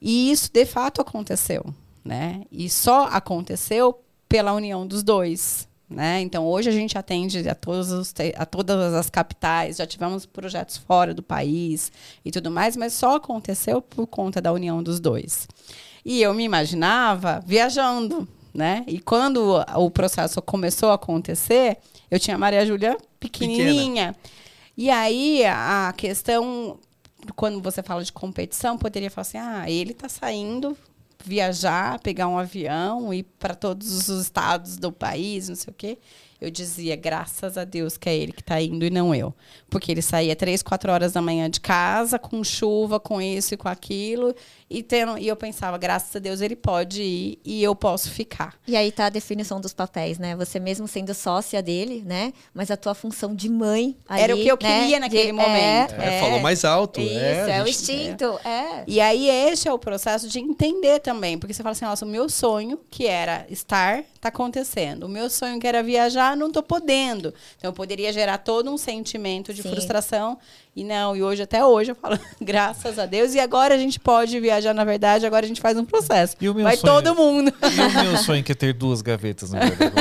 E 0.00 0.30
isso 0.30 0.50
de 0.52 0.64
fato 0.66 1.00
aconteceu, 1.00 1.64
né? 2.04 2.42
E 2.50 2.68
só 2.68 3.04
aconteceu 3.06 4.02
pela 4.28 4.52
união 4.52 4.86
dos 4.86 5.02
dois, 5.02 5.68
né? 5.88 6.20
Então 6.20 6.46
hoje 6.46 6.68
a 6.68 6.72
gente 6.72 6.96
atende 6.96 7.46
a, 7.48 7.54
todos 7.54 7.90
os, 7.90 8.14
a 8.36 8.46
todas 8.46 8.94
as 8.94 9.10
capitais, 9.10 9.76
já 9.76 9.86
tivemos 9.86 10.24
projetos 10.24 10.76
fora 10.76 11.12
do 11.12 11.22
país 11.22 11.90
e 12.24 12.30
tudo 12.30 12.50
mais, 12.50 12.76
mas 12.76 12.92
só 12.92 13.16
aconteceu 13.16 13.82
por 13.82 14.06
conta 14.06 14.40
da 14.40 14.52
união 14.52 14.82
dos 14.82 15.00
dois. 15.00 15.48
E 16.04 16.22
eu 16.22 16.32
me 16.32 16.44
imaginava 16.44 17.42
viajando, 17.46 18.26
né? 18.54 18.84
E 18.86 18.98
quando 18.98 19.62
o 19.76 19.90
processo 19.90 20.40
começou 20.40 20.90
a 20.90 20.94
acontecer, 20.94 21.78
eu 22.10 22.18
tinha 22.18 22.36
a 22.36 22.38
Maria 22.38 22.64
Júlia 22.64 22.96
pequenininha. 23.20 24.14
Pequena. 24.14 24.40
E 24.76 24.88
aí 24.90 25.44
a 25.44 25.92
questão, 25.96 26.78
quando 27.36 27.60
você 27.60 27.82
fala 27.82 28.02
de 28.02 28.12
competição, 28.12 28.78
poderia 28.78 29.10
falar 29.10 29.22
assim: 29.22 29.38
ah, 29.38 29.70
ele 29.70 29.92
está 29.92 30.08
saindo 30.08 30.76
viajar, 31.24 32.00
pegar 32.00 32.28
um 32.28 32.38
avião, 32.38 33.12
ir 33.12 33.24
para 33.38 33.54
todos 33.54 34.08
os 34.08 34.22
estados 34.22 34.76
do 34.76 34.90
país, 34.90 35.48
não 35.48 35.56
sei 35.56 35.70
o 35.70 35.74
quê. 35.74 35.98
Eu 36.40 36.50
dizia, 36.50 36.96
graças 36.96 37.58
a 37.58 37.64
Deus 37.64 37.98
que 37.98 38.08
é 38.08 38.16
ele 38.16 38.32
que 38.32 38.40
está 38.40 38.60
indo 38.60 38.84
e 38.84 38.90
não 38.90 39.14
eu. 39.14 39.34
Porque 39.68 39.92
ele 39.92 40.00
saía 40.00 40.34
três, 40.34 40.62
quatro 40.62 40.90
horas 40.90 41.12
da 41.12 41.20
manhã 41.20 41.50
de 41.50 41.60
casa, 41.60 42.18
com 42.18 42.42
chuva, 42.42 42.98
com 42.98 43.20
isso 43.20 43.52
e 43.52 43.56
com 43.58 43.68
aquilo. 43.68 44.34
E, 44.70 44.84
tendo, 44.84 45.18
e 45.18 45.26
eu 45.26 45.34
pensava, 45.34 45.76
graças 45.76 46.14
a 46.14 46.20
Deus 46.20 46.40
ele 46.40 46.54
pode 46.54 47.02
ir 47.02 47.40
e 47.44 47.60
eu 47.60 47.74
posso 47.74 48.08
ficar. 48.08 48.54
E 48.68 48.76
aí 48.76 48.92
tá 48.92 49.06
a 49.06 49.08
definição 49.08 49.60
dos 49.60 49.72
papéis, 49.72 50.16
né? 50.16 50.36
Você 50.36 50.60
mesmo 50.60 50.86
sendo 50.86 51.12
sócia 51.12 51.60
dele, 51.60 52.04
né? 52.06 52.32
Mas 52.54 52.70
a 52.70 52.76
tua 52.76 52.94
função 52.94 53.34
de 53.34 53.48
mãe. 53.48 53.96
Ali, 54.08 54.22
Era 54.22 54.36
o 54.36 54.38
que 54.38 54.46
eu 54.46 54.56
né? 54.62 54.80
queria 54.80 55.00
naquele 55.00 55.26
de, 55.26 55.32
momento. 55.32 55.94
É, 55.94 56.18
é, 56.18 56.20
falou 56.20 56.38
mais 56.38 56.64
alto. 56.64 57.00
Isso, 57.00 57.18
é, 57.18 57.58
é 57.58 57.62
o 57.64 57.66
instinto. 57.66 58.38
É. 58.44 58.84
E 58.86 59.00
aí 59.00 59.28
esse 59.28 59.66
é 59.66 59.72
o 59.72 59.78
processo 59.78 60.28
de 60.28 60.38
entender 60.38 61.00
também. 61.00 61.36
Porque 61.36 61.52
você 61.52 61.64
fala 61.64 61.72
assim, 61.72 61.84
nossa, 61.84 62.04
o 62.04 62.08
meu 62.08 62.28
sonho, 62.28 62.78
que 62.88 63.08
era 63.08 63.44
estar, 63.50 64.04
tá 64.20 64.28
acontecendo. 64.28 65.02
O 65.02 65.08
meu 65.08 65.28
sonho, 65.28 65.58
que 65.58 65.66
era 65.66 65.82
viajar, 65.82 66.36
não 66.36 66.48
tô 66.48 66.62
podendo. 66.62 67.34
Então 67.58 67.72
poderia 67.72 68.12
gerar 68.12 68.38
todo 68.38 68.70
um 68.70 68.78
sentimento 68.78 69.52
de 69.52 69.64
Sim. 69.64 69.70
frustração 69.70 70.38
e 70.74 70.84
não, 70.84 71.16
e 71.16 71.22
hoje, 71.22 71.42
até 71.42 71.64
hoje, 71.64 71.90
eu 71.90 71.96
falo, 71.96 72.18
graças 72.40 72.98
a 72.98 73.04
Deus. 73.04 73.34
E 73.34 73.40
agora 73.40 73.74
a 73.74 73.78
gente 73.78 73.98
pode 73.98 74.38
viajar, 74.38 74.72
na 74.72 74.84
verdade, 74.84 75.26
agora 75.26 75.44
a 75.44 75.48
gente 75.48 75.60
faz 75.60 75.76
um 75.76 75.84
processo. 75.84 76.36
Vai 76.62 76.76
sonho, 76.76 77.02
todo 77.02 77.16
mundo. 77.16 77.52
E 77.62 77.80
o 77.80 78.04
meu 78.04 78.16
sonho 78.16 78.44
que 78.44 78.52
é 78.52 78.54
ter 78.54 78.72
duas 78.72 79.02
gavetas, 79.02 79.50
na 79.50 79.60
verdade. 79.60 79.92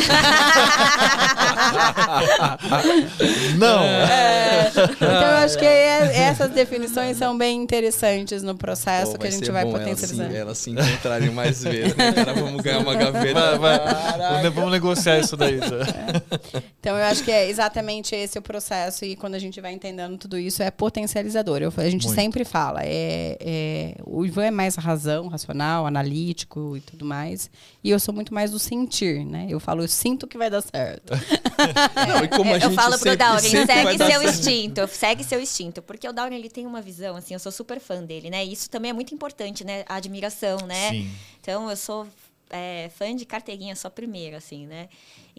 não! 3.58 3.84
É, 3.84 4.72
então, 4.92 5.10
eu 5.10 5.38
acho 5.38 5.58
que 5.58 5.66
é, 5.66 6.20
essas 6.20 6.52
definições 6.52 7.18
são 7.18 7.36
bem 7.36 7.62
interessantes 7.62 8.44
no 8.44 8.56
processo 8.56 9.14
Pô, 9.14 9.18
que 9.18 9.28
a 9.28 9.32
gente 9.32 9.50
vai 9.52 9.66
potencializar. 9.66 10.26
Elas 10.26 10.60
se, 10.60 10.72
elas 10.72 10.86
se 10.86 10.92
encontrarem 10.92 11.32
mais 11.32 11.64
vezes, 11.64 11.96
né? 11.96 12.14
Cara, 12.14 12.34
vamos 12.34 12.62
ganhar 12.62 12.80
uma 12.80 12.94
gaveta. 12.94 13.58
Vai, 13.58 13.80
vai. 13.80 14.50
Vamos 14.52 14.72
negociar 14.72 15.20
isso 15.20 15.36
daí. 15.36 15.60
É. 15.60 16.62
Então, 16.80 16.96
eu 16.96 17.04
acho 17.06 17.24
que 17.24 17.32
é 17.32 17.50
exatamente 17.50 18.16
esse 18.16 18.38
o 18.38 18.42
processo. 18.42 19.04
E 19.04 19.16
quando 19.16 19.36
a 19.36 19.40
gente 19.40 19.60
vai 19.60 19.74
entendendo 19.74 20.18
tudo 20.18 20.38
isso, 20.38 20.59
isso 20.60 20.64
é 20.64 20.70
potencializador. 20.72 21.62
Eu, 21.62 21.74
a 21.78 21.90
gente 21.90 22.06
Muito. 22.06 22.16
sempre 22.16 22.44
fala. 22.44 22.82
É, 22.84 23.38
é, 23.40 23.96
o 24.06 24.26
Ivan 24.26 24.46
é 24.46 24.52
mais 24.52 24.76
razão, 24.76 25.28
racional, 25.28 25.88
analítico 25.88 26.76
e 26.76 26.82
tudo 26.82 27.06
mais. 27.06 27.50
E 27.82 27.90
eu 27.90 28.00
sou 28.00 28.14
muito 28.14 28.34
mais 28.34 28.52
do 28.52 28.60
sentir, 28.60 29.26
né? 29.26 29.48
Eu 29.50 29.60
falo, 29.60 29.84
eu 29.84 29.88
sinto 29.88 30.28
que 30.28 30.38
vai 30.38 30.50
dar 30.50 30.62
certo. 30.62 31.14
Não, 32.08 32.24
e 32.26 32.28
como 32.36 32.54
a 32.54 32.58
eu 32.58 32.72
falo 32.72 33.00
pro 33.00 33.10
sempre- 33.10 33.16
Dauren, 33.16 33.40
sempre 33.40 33.66
vai 33.66 33.98
segue 33.98 33.98
seu 33.98 34.08
certo. 34.22 34.30
instinto, 34.30 34.88
segue 34.92 35.24
seu 35.24 35.40
instinto. 35.42 35.82
Porque 35.82 36.08
o 36.08 36.12
Dauren, 36.12 36.36
ele 36.36 36.50
tem 36.50 36.66
uma 36.66 36.82
visão, 36.82 37.16
assim, 37.16 37.34
eu 37.34 37.40
sou 37.40 37.52
super 37.52 37.80
fã 37.80 38.04
dele, 38.04 38.30
né? 38.30 38.46
E 38.46 38.52
isso 38.52 38.70
também 38.70 38.92
é 38.92 38.94
muito 38.94 39.14
importante, 39.14 39.64
né? 39.64 39.86
A 39.88 39.96
admiração, 39.96 40.58
né? 40.68 40.90
Sim. 40.90 41.10
Então, 41.42 41.70
eu 41.70 41.78
sou 41.78 42.06
é, 42.50 42.90
fã 42.98 43.16
de 43.16 43.26
carteirinha 43.26 43.76
só 43.76 43.90
primeiro, 43.90 44.36
assim, 44.36 44.66
né? 44.68 44.90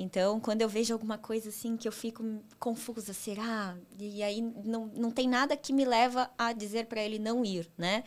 Então, 0.03 0.41
quando 0.41 0.63
eu 0.63 0.69
vejo 0.69 0.95
alguma 0.95 1.19
coisa, 1.19 1.51
assim, 1.51 1.77
que 1.77 1.87
eu 1.87 1.93
fico 1.93 2.25
confusa, 2.59 3.13
será? 3.13 3.77
E 3.99 4.23
aí, 4.23 4.41
não, 4.41 4.87
não 4.87 5.11
tem 5.11 5.29
nada 5.29 5.55
que 5.59 5.75
me 5.75 5.85
leva 5.85 6.31
a 6.39 6.55
dizer 6.55 6.87
para 6.87 7.03
ele 7.03 7.19
não 7.19 7.45
ir, 7.45 7.71
né? 7.77 8.05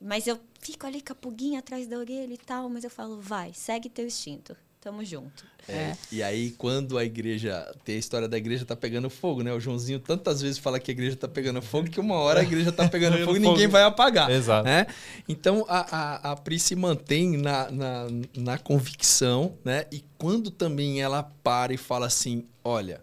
Mas 0.00 0.28
eu 0.28 0.38
fico 0.60 0.86
ali 0.86 1.02
com 1.02 1.12
a 1.12 1.16
atrás 1.58 1.88
da 1.88 1.98
orelha 1.98 2.32
e 2.32 2.38
tal, 2.38 2.68
mas 2.68 2.84
eu 2.84 2.90
falo, 2.90 3.20
vai, 3.20 3.52
segue 3.52 3.90
teu 3.90 4.06
instinto. 4.06 4.56
Tamo 4.86 5.04
junto. 5.04 5.44
É, 5.68 5.96
E 6.12 6.22
aí, 6.22 6.52
quando 6.52 6.96
a 6.96 7.04
igreja. 7.04 7.74
Tem 7.84 7.96
a 7.96 7.98
história 7.98 8.28
da 8.28 8.38
igreja 8.38 8.64
tá 8.64 8.76
pegando 8.76 9.10
fogo, 9.10 9.42
né? 9.42 9.52
O 9.52 9.58
Joãozinho 9.58 9.98
tantas 9.98 10.40
vezes 10.40 10.58
fala 10.58 10.78
que 10.78 10.92
a 10.92 10.94
igreja 10.94 11.16
tá 11.16 11.26
pegando 11.26 11.60
fogo 11.60 11.90
que 11.90 11.98
uma 11.98 12.14
hora 12.14 12.38
a 12.38 12.42
igreja 12.44 12.70
tá 12.70 12.88
pegando 12.88 13.18
fogo 13.24 13.36
e 13.36 13.40
fogo. 13.40 13.50
ninguém 13.50 13.66
vai 13.66 13.82
apagar. 13.82 14.30
Exato. 14.30 14.64
Né? 14.64 14.86
Então 15.28 15.66
a, 15.68 16.28
a, 16.28 16.30
a 16.30 16.36
Pri 16.36 16.56
se 16.60 16.76
mantém 16.76 17.36
na, 17.36 17.68
na, 17.68 18.06
na 18.36 18.58
convicção, 18.58 19.58
né? 19.64 19.86
E 19.90 20.04
quando 20.16 20.52
também 20.52 21.02
ela 21.02 21.24
para 21.42 21.74
e 21.74 21.76
fala 21.76 22.06
assim: 22.06 22.46
olha, 22.62 23.00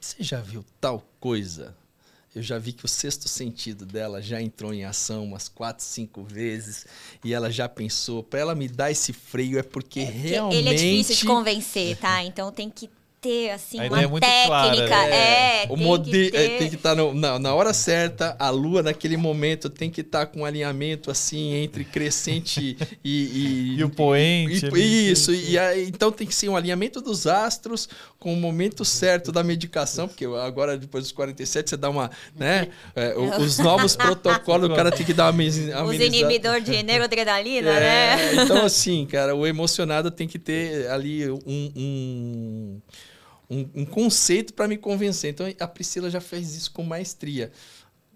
você 0.00 0.22
já 0.22 0.40
viu 0.40 0.64
tal 0.80 1.06
coisa? 1.20 1.76
Eu 2.34 2.42
já 2.42 2.58
vi 2.58 2.72
que 2.72 2.84
o 2.84 2.88
sexto 2.88 3.28
sentido 3.28 3.84
dela 3.84 4.22
já 4.22 4.40
entrou 4.40 4.72
em 4.72 4.84
ação 4.84 5.24
umas 5.24 5.48
quatro, 5.48 5.84
cinco 5.84 6.22
vezes 6.22 6.86
e 7.22 7.34
ela 7.34 7.50
já 7.50 7.68
pensou. 7.68 8.22
Para 8.22 8.40
ela 8.40 8.54
me 8.54 8.68
dar 8.68 8.90
esse 8.90 9.12
freio 9.12 9.58
é 9.58 9.62
porque 9.62 10.00
Porque 10.00 10.00
realmente 10.04 10.56
Ele 10.56 10.68
é 10.70 10.74
difícil 10.74 11.16
de 11.16 11.24
convencer, 11.26 11.96
tá? 11.98 12.24
Então 12.24 12.50
tem 12.50 12.70
que 12.70 12.88
ter, 13.22 13.50
assim, 13.52 13.78
A 13.78 13.82
uma 13.84 13.86
ideia 13.86 14.04
é 14.04 14.06
muito 14.08 14.22
técnica. 14.24 14.86
clara, 14.88 15.14
É, 15.14 15.66
o 15.70 15.76
tem 15.76 15.86
mode... 15.86 16.10
que 16.10 16.30
ter... 16.30 16.34
é, 16.36 16.58
tem 16.58 16.68
que 16.68 16.74
estar 16.74 16.94
na, 16.96 17.38
na 17.38 17.54
hora 17.54 17.72
certa, 17.72 18.34
a 18.38 18.50
lua 18.50 18.82
naquele 18.82 19.16
momento 19.16 19.70
tem 19.70 19.88
que 19.88 20.00
estar 20.00 20.26
com 20.26 20.40
um 20.40 20.44
alinhamento 20.44 21.08
assim 21.10 21.54
entre 21.54 21.84
crescente 21.84 22.76
e, 23.04 23.74
e, 23.74 23.76
E 23.78 23.84
o 23.84 23.88
poente. 23.88 24.64
e- 24.66 24.68
ali. 24.68 25.10
isso, 25.12 25.32
e 25.32 25.56
então 25.86 26.10
tem 26.10 26.26
que 26.26 26.34
ser 26.34 26.48
um 26.48 26.56
alinhamento 26.56 27.00
dos 27.00 27.26
astros 27.28 27.88
com 28.18 28.32
o 28.32 28.36
momento 28.36 28.84
certo 28.84 29.30
da 29.30 29.42
medicação, 29.44 30.08
porque 30.08 30.24
agora 30.24 30.76
depois 30.76 31.04
dos 31.04 31.12
47 31.12 31.70
você 31.70 31.76
dá 31.76 31.88
uma, 31.90 32.10
né, 32.36 32.68
é, 32.96 33.14
os 33.40 33.58
novos 33.58 33.94
protocolos, 33.94 34.68
o 34.68 34.74
cara 34.74 34.90
tem 34.90 35.06
que 35.06 35.14
dar 35.14 35.24
uma 35.24 35.30
ameniz- 35.30 35.68
Os 35.68 35.72
amenizada. 35.74 36.04
inibidor 36.16 36.60
de 36.60 36.82
neuroadrenalina, 36.82 37.70
É, 37.70 38.16
né? 38.34 38.42
Então, 38.42 38.64
assim, 38.66 39.06
cara, 39.06 39.34
o 39.34 39.46
emocionado 39.46 40.10
tem 40.10 40.26
que 40.26 40.38
ter 40.40 40.88
ali 40.90 41.30
um, 41.30 41.38
um, 41.76 42.80
um, 43.52 43.82
um 43.82 43.84
conceito 43.84 44.54
para 44.54 44.66
me 44.66 44.78
convencer. 44.78 45.30
Então, 45.30 45.46
a 45.60 45.68
Priscila 45.68 46.08
já 46.08 46.20
fez 46.20 46.54
isso 46.54 46.72
com 46.72 46.82
maestria. 46.82 47.52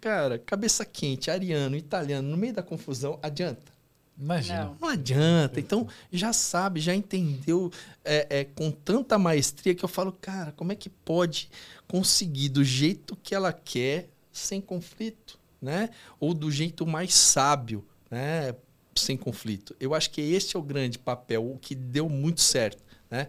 Cara, 0.01 0.39
cabeça 0.39 0.85
quente, 0.85 1.31
ariano, 1.31 1.77
italiano, 1.77 2.29
no 2.29 2.37
meio 2.37 2.55
da 2.55 2.63
confusão, 2.63 3.19
adianta? 3.23 3.77
Imagina. 4.19 4.65
Não. 4.65 4.77
Não 4.81 4.89
adianta. 4.89 5.61
Então, 5.61 5.87
já 6.11 6.33
sabe, 6.33 6.81
já 6.81 6.95
entendeu 6.95 7.71
é, 8.03 8.27
é, 8.31 8.45
com 8.45 8.71
tanta 8.71 9.19
maestria 9.19 9.75
que 9.75 9.85
eu 9.85 9.89
falo, 9.89 10.11
cara, 10.11 10.53
como 10.53 10.73
é 10.73 10.75
que 10.75 10.89
pode 10.89 11.51
conseguir 11.87 12.49
do 12.49 12.65
jeito 12.65 13.15
que 13.17 13.35
ela 13.35 13.53
quer, 13.53 14.09
sem 14.33 14.61
conflito, 14.61 15.39
né? 15.61 15.91
Ou 16.19 16.33
do 16.33 16.51
jeito 16.51 16.87
mais 16.87 17.15
sábio, 17.15 17.85
né? 18.11 18.55
Sem 18.95 19.19
conflito. 19.19 19.77
Eu 19.79 19.95
acho 19.95 20.11
que 20.11 20.23
esse 20.23 20.57
é 20.57 20.59
o 20.59 20.63
grande 20.63 20.99
papel, 20.99 21.51
o 21.51 21.59
que 21.59 21.75
deu 21.75 22.09
muito 22.09 22.41
certo, 22.41 22.83
né? 23.11 23.29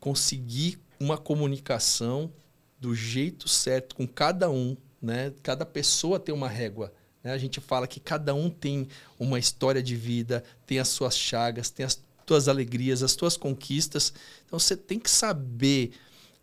Conseguir 0.00 0.80
uma 1.00 1.16
comunicação 1.16 2.32
do 2.80 2.94
jeito 2.94 3.48
certo 3.48 3.94
com 3.94 4.06
cada 4.06 4.50
um, 4.50 4.76
né? 5.00 5.32
Cada 5.42 5.64
pessoa 5.66 6.18
tem 6.18 6.34
uma 6.34 6.48
régua. 6.48 6.92
né? 7.22 7.32
A 7.32 7.38
gente 7.38 7.60
fala 7.60 7.86
que 7.86 8.00
cada 8.00 8.34
um 8.34 8.50
tem 8.50 8.88
uma 9.18 9.38
história 9.38 9.82
de 9.82 9.96
vida, 9.96 10.44
tem 10.66 10.78
as 10.78 10.88
suas 10.88 11.16
chagas, 11.16 11.70
tem 11.70 11.84
as 11.84 12.00
tuas 12.24 12.46
alegrias, 12.48 13.02
as 13.02 13.14
tuas 13.16 13.36
conquistas. 13.36 14.12
Então 14.46 14.58
você 14.58 14.76
tem 14.76 14.98
que 14.98 15.10
saber 15.10 15.92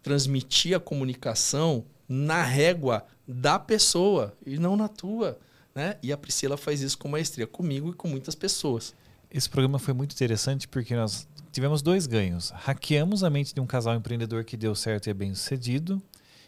transmitir 0.01 0.75
a 0.75 0.79
comunicação 0.79 1.85
na 2.07 2.43
régua 2.43 3.05
da 3.27 3.57
pessoa 3.57 4.35
e 4.45 4.57
não 4.57 4.75
na 4.75 4.87
tua. 4.87 5.39
Né? 5.73 5.97
E 6.01 6.11
a 6.11 6.17
Priscila 6.17 6.57
faz 6.57 6.81
isso 6.81 6.97
com 6.97 7.07
maestria, 7.07 7.45
comigo 7.45 7.89
e 7.89 7.93
com 7.93 8.07
muitas 8.07 8.35
pessoas. 8.35 8.93
Esse 9.29 9.49
programa 9.49 9.77
foi 9.77 9.93
muito 9.93 10.13
interessante 10.13 10.67
porque 10.67 10.95
nós 10.95 11.27
tivemos 11.55 11.81
dois 11.81 12.05
ganhos. 12.05 12.49
Hackeamos 12.49 13.23
a 13.23 13.29
mente 13.29 13.55
de 13.55 13.61
um 13.61 13.65
casal 13.65 13.95
empreendedor 13.95 14.43
que 14.43 14.57
deu 14.57 14.75
certo 14.75 15.07
e 15.07 15.09
é 15.09 15.13
bem 15.13 15.33
sucedido 15.33 16.01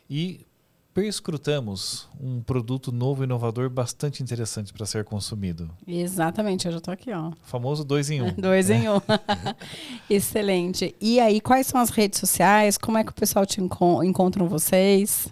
e 0.09 0.45
perscrutamos 0.93 2.09
um 2.19 2.41
produto 2.41 2.91
novo 2.91 3.23
e 3.23 3.25
inovador 3.25 3.69
bastante 3.69 4.21
interessante 4.21 4.73
para 4.73 4.85
ser 4.85 5.05
consumido. 5.05 5.69
Exatamente, 5.88 6.65
eu 6.65 6.73
já 6.73 6.81
tô 6.81 6.91
aqui, 6.91 7.13
ó. 7.13 7.29
O 7.29 7.34
famoso 7.43 7.85
dois 7.85 8.09
em 8.09 8.21
um. 8.21 8.34
Dois 8.35 8.69
em 8.69 8.89
um. 8.89 8.99
Excelente. 10.09 10.93
E 10.99 11.21
aí, 11.21 11.39
quais 11.39 11.67
são 11.67 11.79
as 11.79 11.89
redes 11.89 12.19
sociais? 12.19 12.77
Como 12.77 12.97
é 12.97 13.03
que 13.03 13.11
o 13.11 13.15
pessoal 13.15 13.45
te 13.45 13.61
enco 13.61 14.03
encontram 14.03 14.49
vocês? 14.49 15.29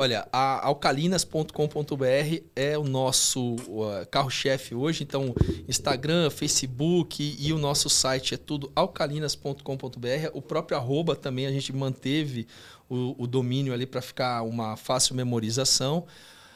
Olha, 0.00 0.28
a 0.32 0.64
alcalinas.com.br 0.64 2.44
é 2.54 2.78
o 2.78 2.84
nosso 2.84 3.56
uh, 3.56 4.06
carro-chefe 4.08 4.72
hoje. 4.72 5.02
Então, 5.02 5.34
Instagram, 5.68 6.30
Facebook 6.30 7.36
e 7.36 7.52
o 7.52 7.58
nosso 7.58 7.90
site 7.90 8.32
é 8.32 8.36
tudo 8.36 8.70
alcalinas.com.br. 8.76 10.30
O 10.34 10.40
próprio 10.40 10.78
arroba 10.78 11.16
também 11.16 11.46
a 11.46 11.50
gente 11.50 11.72
manteve 11.72 12.46
o, 12.88 13.24
o 13.24 13.26
domínio 13.26 13.74
ali 13.74 13.86
para 13.86 14.00
ficar 14.00 14.42
uma 14.42 14.76
fácil 14.76 15.16
memorização. 15.16 16.06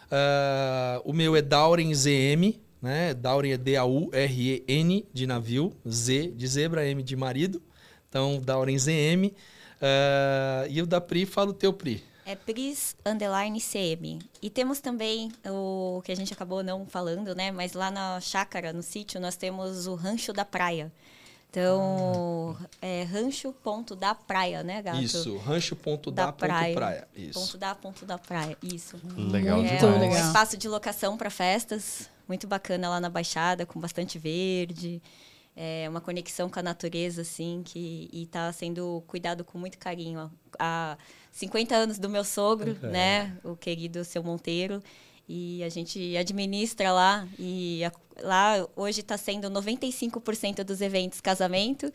Uh, 0.05 1.03
o 1.05 1.13
meu 1.13 1.35
é 1.35 1.43
Dauren 1.43 1.93
ZM, 1.93 2.61
né? 2.81 3.13
Dauren 3.13 3.55
é 3.55 3.59
D-A-U-R-E-N 3.59 5.05
de 5.13 5.27
navio, 5.27 5.73
Z 5.85 6.29
de 6.29 6.47
zebra, 6.47 6.87
M 6.87 7.03
de 7.03 7.17
marido. 7.17 7.61
Então, 8.09 8.41
Dauren 8.41 8.79
ZM. 8.79 9.33
Uh, 9.83 10.71
e 10.71 10.81
o 10.81 10.87
da 10.87 11.01
Pri, 11.01 11.27
fala 11.27 11.51
o 11.51 11.53
teu 11.53 11.73
Pri. 11.73 12.12
É 12.33 12.35
Pris 12.35 12.97
Underline 13.05 13.61
CM. 13.61 14.19
E 14.41 14.49
temos 14.49 14.81
também 14.81 15.31
o 15.47 16.01
que 16.03 16.11
a 16.11 16.15
gente 16.15 16.33
acabou 16.33 16.63
não 16.63 16.87
falando, 16.87 17.35
né? 17.35 17.51
Mas 17.51 17.75
lá 17.75 17.91
na 17.91 18.19
chácara, 18.21 18.73
no 18.73 18.83
sítio, 18.83 19.21
nós 19.21 19.37
temos 19.37 19.87
o 19.87 19.95
Rancho 19.95 20.33
da 20.33 20.43
Praia. 20.43 20.91
Então, 21.51 22.57
é 22.81 23.03
rancho 23.03 23.53
ponto 23.53 23.95
da 23.95 24.15
praia, 24.15 24.63
né, 24.63 24.81
gato? 24.81 25.03
Isso, 25.03 25.37
rancho 25.37 25.77
ponto 25.77 26.11
da, 26.11 26.25
Da 26.25 26.33
ponto 26.33 26.75
praia. 26.75 27.07
Isso. 27.15 27.39
Ponto 27.39 27.59
da 27.59 27.75
ponto 27.75 28.07
da 28.07 28.17
praia, 28.17 28.57
isso. 28.63 28.99
Legal 29.15 29.59
é 29.61 29.77
demais. 29.77 29.83
um 29.83 30.01
legal. 30.01 30.27
espaço 30.27 30.57
de 30.57 30.67
locação 30.67 31.19
para 31.19 31.29
festas, 31.29 32.09
muito 32.27 32.47
bacana 32.47 32.89
lá 32.89 32.99
na 32.99 33.11
Baixada, 33.11 33.67
com 33.67 33.79
bastante 33.79 34.19
verde. 34.19 35.03
É 35.55 35.87
uma 35.91 36.01
conexão 36.01 36.49
com 36.49 36.59
a 36.59 36.63
natureza, 36.63 37.21
assim, 37.21 37.61
que 37.63 38.09
está 38.11 38.51
sendo 38.55 39.05
cuidado 39.07 39.45
com 39.45 39.59
muito 39.59 39.77
carinho. 39.77 40.21
ó. 40.21 40.31
Há 40.59 40.97
50 41.33 41.75
anos 41.75 41.99
do 41.99 42.09
meu 42.09 42.23
sogro, 42.23 42.77
É. 42.83 42.87
né? 42.89 43.37
O 43.43 43.57
querido 43.57 44.05
seu 44.05 44.23
Monteiro. 44.23 44.81
E 45.29 45.63
a 45.65 45.69
gente 45.69 46.17
administra 46.17 46.93
lá. 46.93 47.27
E 47.39 47.83
a- 47.85 47.93
lá 48.23 48.69
hoje 48.77 49.01
está 49.01 49.17
sendo 49.17 49.49
95% 49.49 50.63
dos 50.63 50.81
eventos 50.81 51.21
casamento 51.21 51.91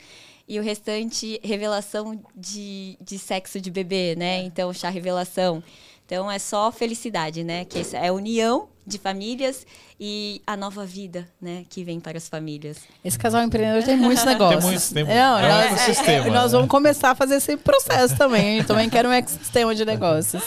e 0.48 0.58
o 0.58 0.62
restante 0.62 1.38
revelação 1.44 2.20
de, 2.34 2.96
de 3.00 3.18
sexo 3.18 3.60
de 3.60 3.70
bebê, 3.70 4.16
né? 4.16 4.42
Então, 4.42 4.72
chá 4.72 4.88
revelação. 4.88 5.62
Então, 6.08 6.30
é 6.30 6.38
só 6.38 6.72
felicidade, 6.72 7.44
né? 7.44 7.66
Que 7.66 7.80
essa 7.80 7.98
é 7.98 8.08
a 8.08 8.12
união 8.14 8.66
de 8.86 8.96
famílias 8.98 9.66
e 10.00 10.40
a 10.46 10.56
nova 10.56 10.86
vida, 10.86 11.28
né? 11.38 11.66
Que 11.68 11.84
vem 11.84 12.00
para 12.00 12.16
as 12.16 12.26
famílias. 12.30 12.78
Esse 13.04 13.18
casal 13.18 13.42
empreendedor 13.42 13.82
tem 13.82 13.94
muitos 13.98 14.24
negócios. 14.24 14.64
muitos, 14.64 14.88
tem- 14.90 15.04
Não, 15.04 15.38
é 15.38 15.44
um 15.44 15.48
nós, 15.50 15.66
ecossistema, 15.82 16.26
é, 16.26 16.30
nós 16.30 16.44
né? 16.52 16.56
vamos 16.58 16.70
começar 16.70 17.10
a 17.10 17.14
fazer 17.14 17.34
esse 17.34 17.58
processo 17.58 18.16
também. 18.16 18.56
Gente 18.56 18.66
também 18.66 18.88
quer 18.88 19.06
um 19.06 19.12
ecossistema 19.12 19.74
de 19.74 19.84
negócios. 19.84 20.42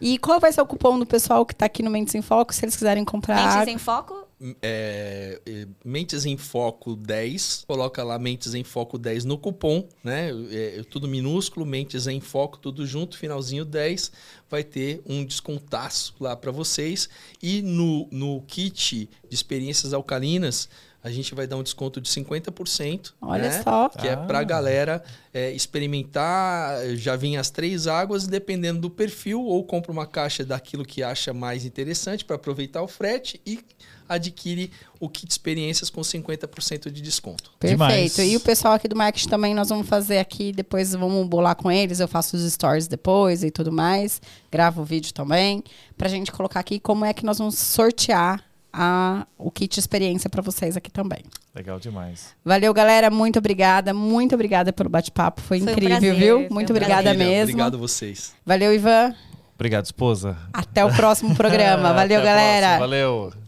E 0.00 0.18
qual 0.18 0.38
vai 0.38 0.52
ser 0.52 0.60
o 0.60 0.66
cupom 0.66 0.96
do 1.00 1.04
pessoal 1.06 1.44
que 1.44 1.52
está 1.52 1.66
aqui 1.66 1.82
no 1.82 1.90
Mentes 1.90 2.14
em 2.14 2.22
Foco, 2.22 2.54
se 2.54 2.64
eles 2.64 2.76
quiserem 2.76 3.04
comprar 3.04 3.56
Mentes 3.58 3.74
em 3.74 3.78
Foco, 3.78 4.25
É, 4.60 5.40
é, 5.46 5.66
Mentes 5.84 6.26
em 6.26 6.36
Foco 6.36 6.94
10, 6.94 7.64
coloca 7.66 8.04
lá 8.04 8.18
Mentes 8.18 8.52
em 8.54 8.62
Foco 8.62 8.98
10 8.98 9.24
no 9.24 9.38
cupom, 9.38 9.88
né? 10.04 10.30
É, 10.50 10.80
é 10.80 10.82
tudo 10.84 11.08
minúsculo, 11.08 11.64
Mentes 11.64 12.06
em 12.06 12.20
Foco, 12.20 12.58
tudo 12.58 12.86
junto, 12.86 13.16
finalzinho 13.16 13.64
10, 13.64 14.12
vai 14.50 14.62
ter 14.62 15.00
um 15.06 15.24
descontaço 15.24 16.14
lá 16.20 16.36
para 16.36 16.52
vocês. 16.52 17.08
E 17.42 17.62
no, 17.62 18.06
no 18.10 18.42
kit 18.42 19.08
de 19.28 19.34
experiências 19.34 19.94
alcalinas, 19.94 20.68
a 21.02 21.10
gente 21.10 21.34
vai 21.34 21.46
dar 21.46 21.56
um 21.56 21.62
desconto 21.62 22.00
de 22.00 22.08
50%. 22.10 23.12
Olha 23.22 23.44
né? 23.44 23.62
só. 23.62 23.88
Que 23.88 24.08
é 24.08 24.14
Ah. 24.14 24.16
pra 24.16 24.42
galera 24.42 25.04
é, 25.32 25.52
experimentar, 25.52 26.84
já 26.96 27.14
vir 27.14 27.36
as 27.36 27.48
três 27.48 27.86
águas, 27.86 28.26
dependendo 28.26 28.80
do 28.80 28.90
perfil, 28.90 29.40
ou 29.40 29.64
compra 29.64 29.92
uma 29.92 30.04
caixa 30.06 30.44
daquilo 30.44 30.84
que 30.84 31.02
acha 31.02 31.32
mais 31.32 31.64
interessante 31.64 32.24
para 32.24 32.36
aproveitar 32.36 32.82
o 32.82 32.88
frete 32.88 33.40
e 33.46 33.60
adquire 34.08 34.70
o 35.00 35.08
kit 35.08 35.30
experiências 35.30 35.90
com 35.90 36.00
50% 36.00 36.90
de 36.90 37.00
desconto. 37.02 37.50
Perfeito. 37.58 37.78
Demais. 37.78 38.18
E 38.18 38.36
o 38.36 38.40
pessoal 38.40 38.74
aqui 38.74 38.88
do 38.88 38.96
marketing 38.96 39.28
também 39.28 39.54
nós 39.54 39.68
vamos 39.68 39.88
fazer 39.88 40.18
aqui, 40.18 40.52
depois 40.52 40.92
vamos 40.92 41.26
bolar 41.26 41.54
com 41.56 41.70
eles, 41.70 42.00
eu 42.00 42.08
faço 42.08 42.36
os 42.36 42.52
stories 42.52 42.86
depois 42.88 43.42
e 43.42 43.50
tudo 43.50 43.70
mais, 43.72 44.20
gravo 44.50 44.82
o 44.82 44.84
vídeo 44.84 45.12
também, 45.12 45.62
pra 45.96 46.08
gente 46.08 46.32
colocar 46.32 46.60
aqui 46.60 46.78
como 46.80 47.04
é 47.04 47.12
que 47.12 47.24
nós 47.24 47.38
vamos 47.38 47.58
sortear 47.58 48.42
a, 48.72 49.26
o 49.38 49.50
kit 49.50 49.78
experiência 49.80 50.28
pra 50.28 50.42
vocês 50.42 50.76
aqui 50.76 50.90
também. 50.90 51.20
Legal 51.54 51.80
demais. 51.80 52.34
Valeu, 52.44 52.74
galera, 52.74 53.10
muito 53.10 53.38
obrigada, 53.38 53.94
muito 53.94 54.34
obrigada 54.34 54.72
pelo 54.72 54.90
bate-papo, 54.90 55.40
foi, 55.40 55.58
Foi 55.60 55.68
um 55.68 55.72
incrível, 55.72 55.98
prazer, 55.98 56.14
viu? 56.14 56.36
foi 56.40 56.46
um 56.48 56.54
Muito 56.54 56.66
prazer. 56.68 56.70
obrigada 56.82 57.02
Maravilha, 57.04 57.30
mesmo. 57.30 57.42
Obrigado 57.52 57.74
a 57.74 57.78
vocês. 57.78 58.34
Valeu, 58.44 58.74
Ivan. 58.74 59.14
Obrigado, 59.54 59.86
esposa. 59.86 60.36
Até 60.52 60.84
o 60.84 60.94
próximo 60.94 61.34
programa. 61.34 61.92
Valeu, 61.94 62.18
Até 62.18 62.26
galera. 62.26 62.66
próxima. 62.76 62.78
Valeu. 62.80 63.32